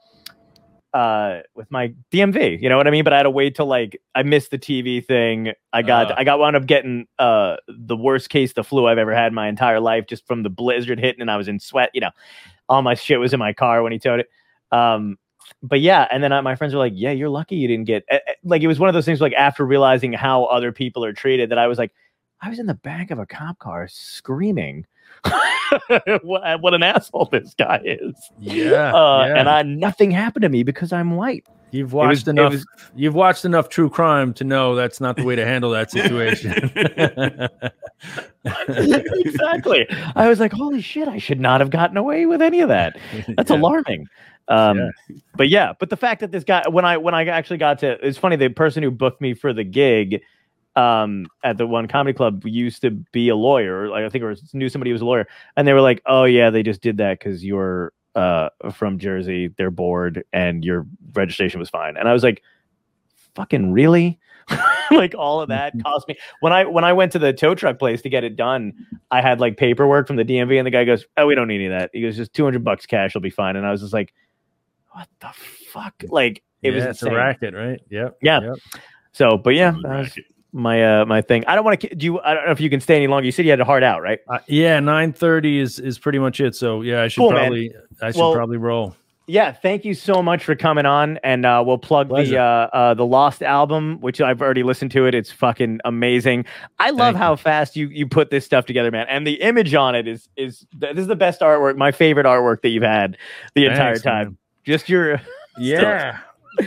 uh 0.97 1.41
with 1.55 1.69
my 1.69 1.93
DMV, 2.11 2.61
you 2.61 2.69
know 2.69 2.77
what 2.77 2.87
I 2.87 2.91
mean? 2.91 3.03
But 3.03 3.13
I 3.13 3.17
had 3.17 3.23
to 3.23 3.29
wait 3.41 3.55
till 3.55 3.67
like 3.67 4.01
I 4.15 4.23
missed 4.23 4.51
the 4.51 4.57
TV 4.57 5.05
thing. 5.05 5.53
I 5.73 5.81
got 5.83 6.11
Uh. 6.11 6.15
I 6.17 6.23
got 6.23 6.39
wound 6.39 6.55
up 6.55 6.65
getting 6.65 7.07
uh 7.19 7.57
the 7.67 7.95
worst 7.95 8.29
case 8.29 8.53
the 8.53 8.63
flu 8.63 8.87
I've 8.87 8.97
ever 8.97 9.13
had 9.13 9.27
in 9.27 9.33
my 9.35 9.47
entire 9.47 9.79
life 9.79 10.05
just 10.07 10.25
from 10.27 10.43
the 10.43 10.49
blizzard 10.49 10.99
hitting 10.99 11.21
and 11.21 11.29
I 11.31 11.37
was 11.37 11.47
in 11.47 11.59
sweat, 11.59 11.89
you 11.93 12.01
know. 12.01 12.11
all 12.69 12.81
my 12.81 12.95
shit 12.95 13.19
was 13.19 13.33
in 13.33 13.39
my 13.39 13.53
car 13.53 13.83
when 13.83 13.91
he 13.91 13.99
towed 13.99 14.19
it. 14.21 14.29
Um, 14.71 15.17
but 15.63 15.79
yeah, 15.79 16.07
and 16.11 16.21
then 16.23 16.33
I, 16.33 16.41
my 16.41 16.55
friends 16.55 16.73
were 16.73 16.79
like, 16.79 16.93
"Yeah, 16.95 17.11
you're 17.11 17.29
lucky 17.29 17.55
you 17.55 17.67
didn't 17.69 17.85
get." 17.85 18.03
eh, 18.09 18.19
Like 18.43 18.61
it 18.63 18.67
was 18.67 18.79
one 18.79 18.89
of 18.89 18.93
those 18.93 19.05
things. 19.05 19.21
Like 19.21 19.33
after 19.33 19.65
realizing 19.65 20.11
how 20.13 20.43
other 20.45 20.71
people 20.71 21.05
are 21.05 21.13
treated, 21.13 21.49
that 21.51 21.57
I 21.57 21.67
was 21.67 21.77
like, 21.77 21.91
I 22.41 22.49
was 22.49 22.59
in 22.59 22.65
the 22.67 22.73
back 22.89 23.11
of 23.11 23.19
a 23.19 23.25
cop 23.25 23.57
car 23.59 23.87
screaming. 23.89 24.85
what, 26.23 26.61
what 26.61 26.73
an 26.73 26.83
asshole 26.83 27.29
this 27.31 27.53
guy 27.53 27.81
is. 27.83 28.13
Yeah, 28.39 28.93
Uh, 28.93 29.25
yeah. 29.27 29.35
And 29.39 29.49
I 29.49 29.63
nothing 29.63 30.11
happened 30.11 30.43
to 30.43 30.49
me 30.49 30.63
because 30.63 30.91
I'm 30.93 31.15
white. 31.15 31.45
You've 31.71 31.91
watched 31.91 32.27
it 32.27 32.31
enough. 32.31 32.53
was- 32.53 32.65
you've 32.95 33.13
watched 33.15 33.43
enough 33.43 33.67
true 33.67 33.89
crime 33.89 34.33
to 34.35 34.43
know 34.45 34.73
that's 34.75 35.01
not 35.01 35.17
the 35.17 35.23
way 35.23 35.35
to 35.35 35.45
handle 35.45 35.69
that 35.71 35.91
situation. 35.91 36.71
exactly. 38.67 39.85
I 40.15 40.29
was 40.29 40.39
like, 40.39 40.53
holy 40.53 40.81
shit, 40.81 41.07
I 41.07 41.17
should 41.17 41.39
not 41.39 41.59
have 41.61 41.69
gotten 41.69 41.97
away 41.97 42.25
with 42.25 42.41
any 42.41 42.61
of 42.61 42.69
that. 42.69 42.97
That's 43.35 43.51
Yeah. 43.51 43.57
alarming. 43.57 44.07
Um, 44.47 44.77
Yeah. 44.77 44.89
but 45.35 45.49
yeah, 45.49 45.73
but 45.77 45.89
the 45.89 45.97
fact 45.97 46.21
that 46.21 46.31
this 46.31 46.45
guy, 46.45 46.63
when 46.69 46.85
I 46.85 46.95
when 46.97 47.13
I 47.13 47.25
actually 47.25 47.57
got 47.57 47.79
to, 47.79 47.97
it's 48.05 48.17
funny. 48.17 48.37
The 48.37 48.47
person 48.49 48.81
who 48.81 48.89
booked 48.91 49.19
me 49.19 49.33
for 49.33 49.51
the 49.51 49.65
gig 49.65 50.21
um, 50.77 51.25
at 51.43 51.57
the 51.57 51.65
one 51.65 51.87
comedy 51.87 52.15
club 52.15 52.45
used 52.45 52.83
to 52.83 52.91
be 52.91 53.29
a 53.29 53.35
lawyer. 53.35 53.89
Like 53.89 54.05
I 54.05 54.09
think, 54.09 54.23
or 54.23 54.35
knew 54.53 54.69
somebody 54.69 54.91
who 54.91 54.93
was 54.93 55.01
a 55.01 55.05
lawyer, 55.05 55.27
and 55.57 55.67
they 55.67 55.73
were 55.73 55.81
like, 55.81 56.01
"Oh 56.05 56.23
yeah, 56.23 56.51
they 56.51 56.63
just 56.63 56.81
did 56.81 56.97
that 56.97 57.19
because 57.19 57.43
you're 57.43 57.91
uh, 58.15 58.49
from 58.71 58.99
Jersey. 58.99 59.47
They're 59.47 59.71
bored, 59.71 60.23
and 60.31 60.63
your 60.63 60.85
registration 61.13 61.59
was 61.59 61.69
fine." 61.69 61.97
And 61.97 62.07
I 62.07 62.13
was 62.13 62.23
like, 62.23 62.43
"Fucking 63.35 63.73
really?" 63.73 64.19
like 64.91 65.13
all 65.17 65.41
of 65.41 65.49
that 65.49 65.73
cost 65.83 66.07
me 66.07 66.15
when 66.39 66.53
I 66.53 66.63
when 66.63 66.83
I 66.85 66.93
went 66.93 67.11
to 67.13 67.19
the 67.19 67.33
tow 67.33 67.55
truck 67.55 67.79
place 67.79 68.03
to 68.03 68.09
get 68.09 68.23
it 68.23 68.35
done. 68.35 68.73
I 69.09 69.21
had 69.21 69.39
like 69.41 69.57
paperwork 69.57 70.05
from 70.05 70.15
the 70.15 70.23
DMV, 70.23 70.59
and 70.59 70.65
the 70.65 70.71
guy 70.71 70.85
goes, 70.85 71.05
"Oh, 71.17 71.25
we 71.25 71.33
don't 71.33 71.47
need 71.47 71.55
any 71.55 71.65
of 71.65 71.71
that." 71.71 71.89
He 71.91 72.01
goes, 72.01 72.15
"Just 72.15 72.33
two 72.33 72.43
hundred 72.43 72.63
bucks 72.63 72.85
cash 72.85 73.15
will 73.15 73.21
be 73.21 73.31
fine." 73.31 73.55
And 73.55 73.65
I 73.65 73.71
was 73.71 73.81
just 73.81 73.93
like, 73.93 74.13
"What 74.91 75.09
the 75.21 75.31
fuck?" 75.71 75.95
Like 76.07 76.43
it 76.61 76.69
was 76.69 76.83
yeah, 76.83 76.89
it's 76.91 77.03
a 77.03 77.11
racket, 77.11 77.55
right? 77.55 77.81
Yep. 77.89 78.19
Yeah. 78.21 78.41
Yep. 78.41 78.57
So, 79.11 79.37
but 79.37 79.55
yeah, 79.55 79.73
Good 80.53 80.63
that 80.63 80.69
was 80.69 80.73
racket. 80.73 80.93
my 80.97 81.01
uh 81.01 81.05
my 81.05 81.21
thing. 81.21 81.43
I 81.47 81.55
don't 81.55 81.65
want 81.65 81.81
to. 81.81 81.95
Do 81.95 82.05
you? 82.05 82.19
I 82.21 82.33
don't 82.33 82.45
know 82.45 82.51
if 82.51 82.59
you 82.61 82.69
can 82.69 82.81
stay 82.81 82.95
any 82.95 83.07
longer. 83.07 83.25
You 83.25 83.31
said 83.31 83.45
you 83.45 83.51
had 83.51 83.59
a 83.61 83.65
hard 83.65 83.83
out, 83.83 84.01
right? 84.01 84.19
Uh, 84.27 84.39
yeah, 84.47 84.79
nine 84.79 85.13
thirty 85.13 85.59
is 85.59 85.79
is 85.79 85.99
pretty 85.99 86.19
much 86.19 86.39
it. 86.39 86.55
So 86.55 86.81
yeah, 86.81 87.03
I 87.03 87.07
should 87.07 87.21
Cool, 87.21 87.31
man. 87.31 87.39
probably 87.45 87.73
I 88.01 88.11
should 88.11 88.19
Well, 88.19 88.33
probably 88.33 88.57
roll. 88.57 88.95
Yeah. 89.29 89.51
Thank 89.51 89.83
you 89.83 89.93
so 89.93 90.23
much 90.23 90.45
for 90.45 90.55
coming 90.55 90.85
on, 90.85 91.17
and 91.21 91.45
uh, 91.45 91.61
we'll 91.65 91.77
plug 91.77 92.07
the 92.07 92.37
uh, 92.37 92.41
uh 92.41 92.93
the 92.93 93.05
Lost 93.05 93.43
album, 93.43 93.99
which 93.99 94.21
I've 94.21 94.41
already 94.41 94.63
listened 94.63 94.91
to. 94.91 95.05
It. 95.05 95.13
It's 95.13 95.29
fucking 95.31 95.81
amazing. 95.83 96.45
I 96.79 96.91
love 96.91 97.15
Thank 97.15 97.17
how 97.17 97.35
fast 97.35 97.75
you 97.75 97.89
you 97.89 98.07
put 98.07 98.29
this 98.29 98.45
stuff 98.45 98.65
together, 98.65 98.89
man. 98.89 99.05
And 99.09 99.27
the 99.27 99.41
image 99.41 99.73
on 99.73 99.95
it 99.95 100.07
is 100.07 100.29
is 100.37 100.65
this 100.73 100.97
is 100.97 101.07
the 101.07 101.15
best 101.17 101.41
artwork, 101.41 101.75
my 101.75 101.91
favorite 101.91 102.25
artwork 102.25 102.61
that 102.61 102.69
you've 102.69 102.83
had 102.83 103.17
the 103.53 103.65
entire 103.65 103.95
Thanks, 103.95 104.01
time. 104.03 104.23
man. 104.27 104.37
Just 104.63 104.87
your 104.87 105.19
Yeah. 105.59 106.19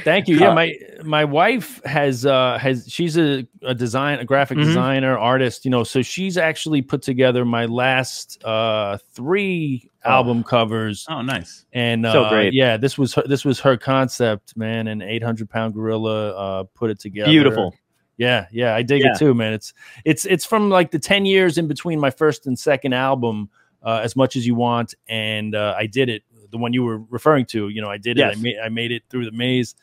Thank 0.04 0.28
you. 0.28 0.36
Yeah, 0.40 0.50
Uh, 0.50 0.54
my 0.54 0.72
my 1.04 1.24
wife 1.24 1.80
has 1.84 2.24
uh 2.26 2.58
has 2.58 2.86
she's 2.88 3.16
a, 3.18 3.46
a 3.62 3.74
design 3.74 4.18
a 4.20 4.24
graphic 4.24 4.58
Mhm. 4.58 4.64
designer 4.64 5.18
artist, 5.18 5.64
you 5.64 5.70
know, 5.70 5.84
so 5.84 6.02
she's 6.02 6.36
actually 6.38 6.82
put 6.82 7.02
together 7.02 7.44
my 7.44 7.66
last 7.66 8.42
uh 8.44 8.98
three 9.12 9.90
Oh. 10.04 10.10
album 10.10 10.42
covers 10.44 11.04
Oh, 11.10 11.20
nice. 11.20 11.66
and 11.74 12.06
uh 12.06 12.12
So 12.12 12.28
great. 12.30 12.54
yeah, 12.54 12.76
this 12.78 12.96
was 12.96 13.12
her 13.14 13.22
this 13.26 13.44
was 13.44 13.60
her 13.60 13.76
concept, 13.76 14.56
man, 14.56 14.88
an 14.88 15.02
800 15.02 15.50
pound 15.50 15.74
gorilla 15.74 16.30
uh 16.30 16.64
put 16.74 16.90
it 16.90 16.98
together. 17.00 17.30
beautiful. 17.30 17.74
Yeah, 18.16 18.46
yeah, 18.52 18.74
I 18.74 18.82
dig 18.82 19.02
Yeah. 19.02 19.12
it 19.12 19.18
too, 19.18 19.34
man. 19.34 19.52
It's 19.52 19.72
it's 20.04 20.24
it's 20.24 20.44
from 20.44 20.70
like 20.70 20.90
the 20.90 20.98
10 20.98 21.26
years 21.26 21.58
in 21.58 21.66
between 21.68 21.98
my 22.00 22.10
first 22.10 22.46
and 22.46 22.58
second 22.58 22.92
album 22.94 23.50
uh 23.82 24.00
as 24.04 24.14
much 24.14 24.36
as 24.36 24.46
you 24.46 24.54
want 24.54 24.94
and 25.08 25.54
uh 25.54 25.74
I 25.76 25.86
did 25.86 26.08
it 26.10 26.22
the 26.50 26.58
one 26.58 26.72
you 26.72 26.82
were 26.82 26.98
referring 27.10 27.46
to, 27.46 27.68
you 27.68 27.80
know, 27.80 27.88
I 27.90 27.98
did 27.98 28.18
it. 28.18 28.24
I 28.24 28.34
made 28.36 28.58
I 28.58 28.68
made 28.68 28.92
it 28.92 29.02
through 29.08 29.24
the 29.24 29.32
maze. 29.32 29.74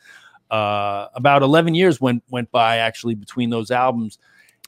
Uh 0.50 1.08
about 1.14 1.42
11 1.42 1.74
years 1.74 2.00
went 2.00 2.22
went 2.30 2.50
by 2.50 2.78
actually 2.78 3.14
between 3.14 3.50
those 3.50 3.70
albums. 3.70 4.18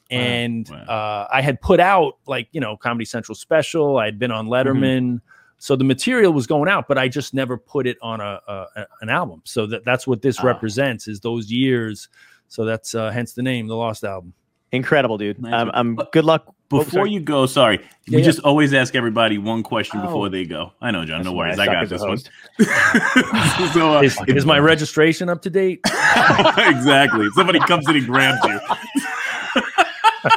And 0.09 0.67
wow. 0.69 0.77
uh 0.77 1.27
I 1.31 1.41
had 1.41 1.61
put 1.61 1.79
out 1.79 2.17
like, 2.27 2.47
you 2.51 2.61
know, 2.61 2.77
Comedy 2.77 3.05
Central 3.05 3.35
special, 3.35 3.97
I 3.97 4.05
had 4.05 4.19
been 4.19 4.31
on 4.31 4.47
Mm-hmm. 4.47 4.53
Letterman. 4.69 5.21
So 5.57 5.75
the 5.75 5.83
material 5.83 6.33
was 6.33 6.47
going 6.47 6.67
out, 6.69 6.87
but 6.87 6.97
I 6.97 7.07
just 7.07 7.33
never 7.35 7.55
put 7.55 7.85
it 7.85 7.97
on 8.01 8.19
a, 8.19 8.39
a 8.47 8.65
a- 8.75 8.87
an 9.01 9.09
album. 9.09 9.41
So 9.45 9.65
that 9.67 9.85
that's 9.85 10.05
what 10.07 10.21
this 10.21 10.39
Ah. 10.39 10.47
represents 10.47 11.07
is 11.07 11.19
those 11.19 11.51
years. 11.51 12.09
So 12.47 12.65
that's 12.65 12.93
uh, 12.95 13.11
hence 13.11 13.33
the 13.33 13.43
name, 13.43 13.67
the 13.67 13.75
Lost 13.75 14.03
Album. 14.03 14.33
Incredible, 14.71 15.17
dude. 15.17 15.41
Nice 15.41 15.53
I'm, 15.53 15.67
one. 15.67 15.75
I'm 15.75 15.95
But 15.95 16.11
good 16.11 16.25
luck. 16.25 16.53
Oh, 16.73 16.79
Before 16.79 16.91
sorry. 16.91 17.11
you 17.11 17.19
go, 17.19 17.45
sorry, 17.45 17.79
Yeah, 18.07 18.15
we 18.15 18.17
yeah. 18.19 18.23
just 18.25 18.39
always 18.39 18.73
ask 18.73 18.95
everybody 18.95 19.37
one 19.37 19.61
question 19.63 19.99
Oh. 20.01 20.05
before 20.05 20.29
they 20.29 20.45
go. 20.45 20.71
I 20.81 20.91
know, 20.91 21.03
John. 21.05 21.19
That's 21.19 21.25
no 21.25 21.33
worries. 21.33 21.59
I 21.59 21.63
I, 21.63 21.65
got 21.65 21.89
this 21.89 22.01
one. 22.01 22.17
so, 23.73 23.97
uh, 23.97 24.01
Is, 24.01 24.17
is 24.27 24.45
my 24.45 24.57
registration 24.59 25.27
up 25.29 25.41
to 25.43 25.49
date? 25.49 25.81
exactly. 25.85 27.27
Somebody 27.35 27.59
comes 27.59 27.87
in 27.89 27.97
and 27.97 28.05
grabs 28.05 28.39
you. 28.45 28.59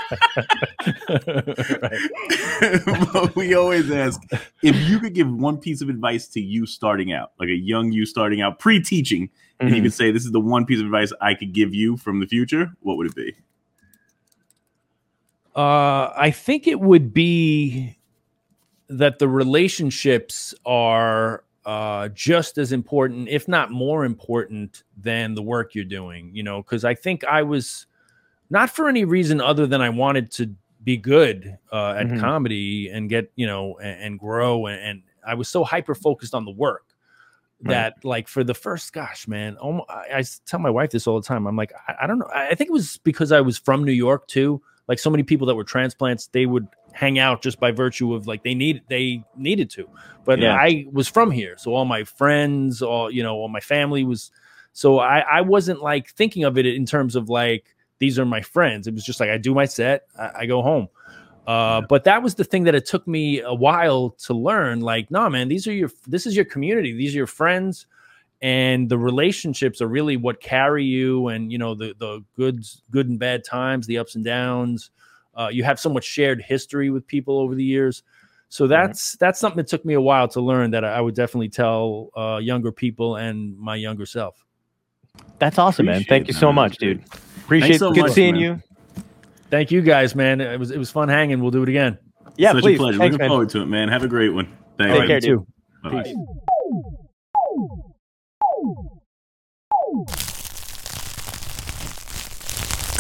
But 3.13 3.35
we 3.37 3.55
always 3.55 3.91
ask 3.91 4.21
if 4.63 4.77
you 4.89 4.99
could 4.99 5.15
give 5.15 5.31
one 5.33 5.59
piece 5.59 5.81
of 5.83 5.89
advice 5.89 6.27
to 6.29 6.41
you 6.41 6.67
starting 6.67 7.13
out, 7.13 7.33
like 7.39 7.49
a 7.49 7.55
young 7.57 7.93
you 7.93 8.07
starting 8.07 8.41
out, 8.41 8.59
pre-teaching, 8.59 9.31
and 9.61 9.71
you 9.71 9.77
Mhm. 9.77 9.83
could 9.85 9.93
say, 9.93 10.11
"This 10.11 10.25
is 10.25 10.33
the 10.33 10.41
one 10.41 10.65
piece 10.67 10.81
of 10.81 10.87
advice 10.87 11.13
I 11.21 11.35
could 11.35 11.53
give 11.53 11.75
you 11.75 11.97
from 11.97 12.21
the 12.21 12.27
future." 12.27 12.73
What 12.81 12.97
would 12.97 13.07
it 13.07 13.15
be? 13.15 13.35
Uh, 15.57 16.13
I 16.17 16.31
think 16.33 16.67
it 16.67 16.81
would 16.81 17.15
be 17.15 17.97
that 18.89 19.19
the 19.19 19.29
relationships 19.29 20.55
are 20.67 21.45
uh, 21.65 22.09
just 22.09 22.59
as 22.59 22.73
important, 22.73 23.29
if 23.29 23.49
not 23.49 23.71
more 23.71 24.05
important, 24.05 24.83
than 24.97 25.35
the 25.35 25.43
work 25.43 25.75
you're 25.75 25.85
doing. 25.85 26.31
You 26.35 26.43
know, 26.43 26.63
because 26.63 26.85
I 26.85 26.95
think 26.95 27.25
I 27.25 27.43
was 27.43 27.87
not 28.51 28.69
for 28.71 28.89
any 28.89 29.05
reason 29.05 29.41
other 29.41 29.67
than 29.67 29.81
I 29.81 29.89
wanted 29.91 30.31
to 30.33 30.51
be 30.83 30.97
good 30.99 31.57
uh, 31.73 31.93
at 31.97 32.07
Mhm. 32.09 32.21
comedy 32.21 32.89
and 32.89 33.09
get 33.09 33.33
you 33.37 33.47
know 33.47 33.79
and, 33.79 34.01
and 34.03 34.19
grow, 34.19 34.67
and, 34.67 34.81
and 34.81 35.03
I 35.27 35.35
was 35.35 35.49
so 35.49 35.65
hyper 35.65 35.95
focused 35.95 36.35
on 36.35 36.45
the 36.45 36.51
work 36.53 36.83
Right. 37.63 37.71
that 37.75 38.05
like 38.05 38.29
for 38.29 38.45
the 38.45 38.53
first 38.53 38.93
gosh 38.93 39.27
man 39.29 39.57
I 39.63 39.69
I, 39.89 40.19
I 40.19 40.25
tell 40.45 40.61
my 40.61 40.69
wife 40.71 40.91
this 40.91 41.07
all 41.07 41.19
the 41.19 41.27
time 41.27 41.47
i'm 41.47 41.57
like 41.57 41.73
I, 41.89 41.95
I 42.03 42.07
don't 42.07 42.19
know 42.19 42.27
i 42.35 42.49
I 42.49 42.55
think 42.57 42.69
it 42.69 42.73
was 42.73 42.99
because 42.99 43.31
i 43.33 43.41
was 43.41 43.57
from 43.57 43.85
new 43.85 43.93
york 43.93 44.27
too 44.27 44.61
like 44.89 44.99
so 44.99 45.11
many 45.11 45.23
people 45.23 45.47
that 45.47 45.55
were 45.55 45.65
transplants 45.65 46.27
they 46.29 46.47
would 46.47 46.67
hang 46.93 47.19
out 47.19 47.43
just 47.43 47.59
by 47.59 47.71
virtue 47.71 48.15
of 48.15 48.27
like 48.27 48.43
they 48.45 48.55
need 48.55 48.83
they 48.89 49.23
needed 49.37 49.69
to 49.71 49.89
but 50.25 50.39
Yeah. 50.39 50.55
i 50.55 50.87
was 50.93 51.09
from 51.09 51.31
here 51.31 51.57
so 51.59 51.75
all 51.75 51.85
my 51.85 52.05
friends 52.05 52.83
all 52.83 53.11
you 53.11 53.23
know 53.23 53.35
all 53.35 53.49
my 53.49 53.61
family 53.61 54.05
was 54.05 54.31
so 54.73 54.99
i 55.01 55.21
i 55.21 55.41
wasn't 55.41 55.83
like 55.83 56.11
thinking 56.11 56.45
of 56.45 56.57
it 56.59 56.67
in 56.67 56.87
terms 56.87 57.17
of 57.17 57.29
like 57.29 57.75
these 57.99 58.19
are 58.19 58.25
my 58.25 58.41
friends 58.43 58.87
it 58.87 58.95
was 58.95 59.05
just 59.05 59.19
like 59.21 59.31
i 59.31 59.39
do 59.39 59.55
my 59.55 59.65
set 59.65 60.07
i, 60.19 60.31
I 60.41 60.47
go 60.47 60.63
home 60.63 60.89
uh, 61.47 61.83
but 61.83 62.05
that 62.05 62.23
was 62.23 62.37
the 62.37 62.45
thing 62.45 62.65
that 62.65 62.75
it 62.75 62.87
took 62.87 63.07
me 63.07 63.41
a 63.41 63.53
while 63.53 64.17
to 64.21 64.33
learn. 64.33 64.81
Like, 64.81 65.11
nah, 65.11 65.29
man, 65.29 65.49
these 65.49 65.67
are 65.67 65.75
your, 65.75 65.91
this 66.07 66.25
is 66.25 66.35
your 66.35 66.47
community. 66.47 66.95
These 66.95 67.13
are 67.15 67.19
your 67.19 67.27
friends, 67.27 67.87
and 68.45 68.91
the 68.91 68.99
relationships 68.99 69.81
are 69.81 69.89
really 69.89 70.19
what 70.19 70.39
carry 70.39 70.85
you. 70.85 71.29
And 71.29 71.51
you 71.51 71.57
know, 71.57 71.75
the 71.75 71.95
the 71.99 72.23
good, 72.37 72.63
good 72.91 73.09
and 73.09 73.19
bad 73.19 73.43
times, 73.43 73.87
the 73.87 73.97
ups 73.97 74.17
and 74.17 74.25
downs. 74.25 74.91
Uh, 75.35 75.49
you 75.51 75.65
have 75.65 75.81
so 75.81 75.89
much 75.89 76.05
shared 76.05 76.43
history 76.43 76.91
with 76.91 77.07
people 77.07 77.39
over 77.39 77.55
the 77.55 77.65
years. 77.65 78.03
So 78.51 78.67
that's 78.67 79.17
that's 79.17 79.41
something 79.41 79.57
that 79.57 79.67
took 79.67 79.87
me 79.87 79.95
a 79.95 80.01
while 80.01 80.29
to 80.29 80.43
learn. 80.43 80.73
That 80.73 80.85
I 80.85 81.01
would 81.01 81.15
definitely 81.15 81.49
tell 81.49 82.11
uh, 82.15 82.39
younger 82.43 82.71
people 82.71 83.17
and 83.17 83.59
my 83.59 83.77
younger 83.77 84.05
self. 84.05 84.45
That's 85.39 85.59
awesome, 85.59 85.87
man. 85.87 86.03
Appreciate 86.03 86.09
Thank 86.11 86.29
you 86.29 86.37
it, 86.37 86.39
so 86.39 86.53
much, 86.53 86.77
dude. 86.77 87.03
Appreciate 87.39 87.79
so 87.79 87.93
Good 87.93 88.03
much, 88.03 88.13
seeing 88.13 88.35
man. 88.35 88.43
you. 88.43 88.63
Thank 89.49 89.71
you 89.71 89.81
guys, 89.81 90.15
man. 90.15 90.43
It 90.43 90.61
was 90.61 90.71
it 90.71 90.79
was 90.79 90.91
fun 90.91 91.09
hanging. 91.09 91.41
We'll 91.41 91.51
do 91.51 91.63
it 91.63 91.69
again. 91.71 91.97
Yeah, 92.37 92.53
Such 92.53 92.63
please. 92.63 92.75
a 92.75 92.79
pleasure. 92.79 92.99
Thanks, 92.99 93.13
Looking 93.15 93.19
man. 93.25 93.31
forward 93.31 93.49
to 93.49 93.63
it, 93.63 93.67
man. 93.67 93.89
Have 93.89 94.03
a 94.03 94.09
great 94.09 94.35
one. 94.35 94.55
Thank 94.77 94.93
Take 94.93 95.01
you. 95.01 95.07
care, 95.07 95.21
dude. 95.21 95.39
too. 95.39 95.47
Bye-bye. 95.83 96.03
Peace. 96.03 96.17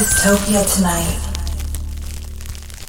Dystopia 0.05 0.63
tonight. 0.67 1.34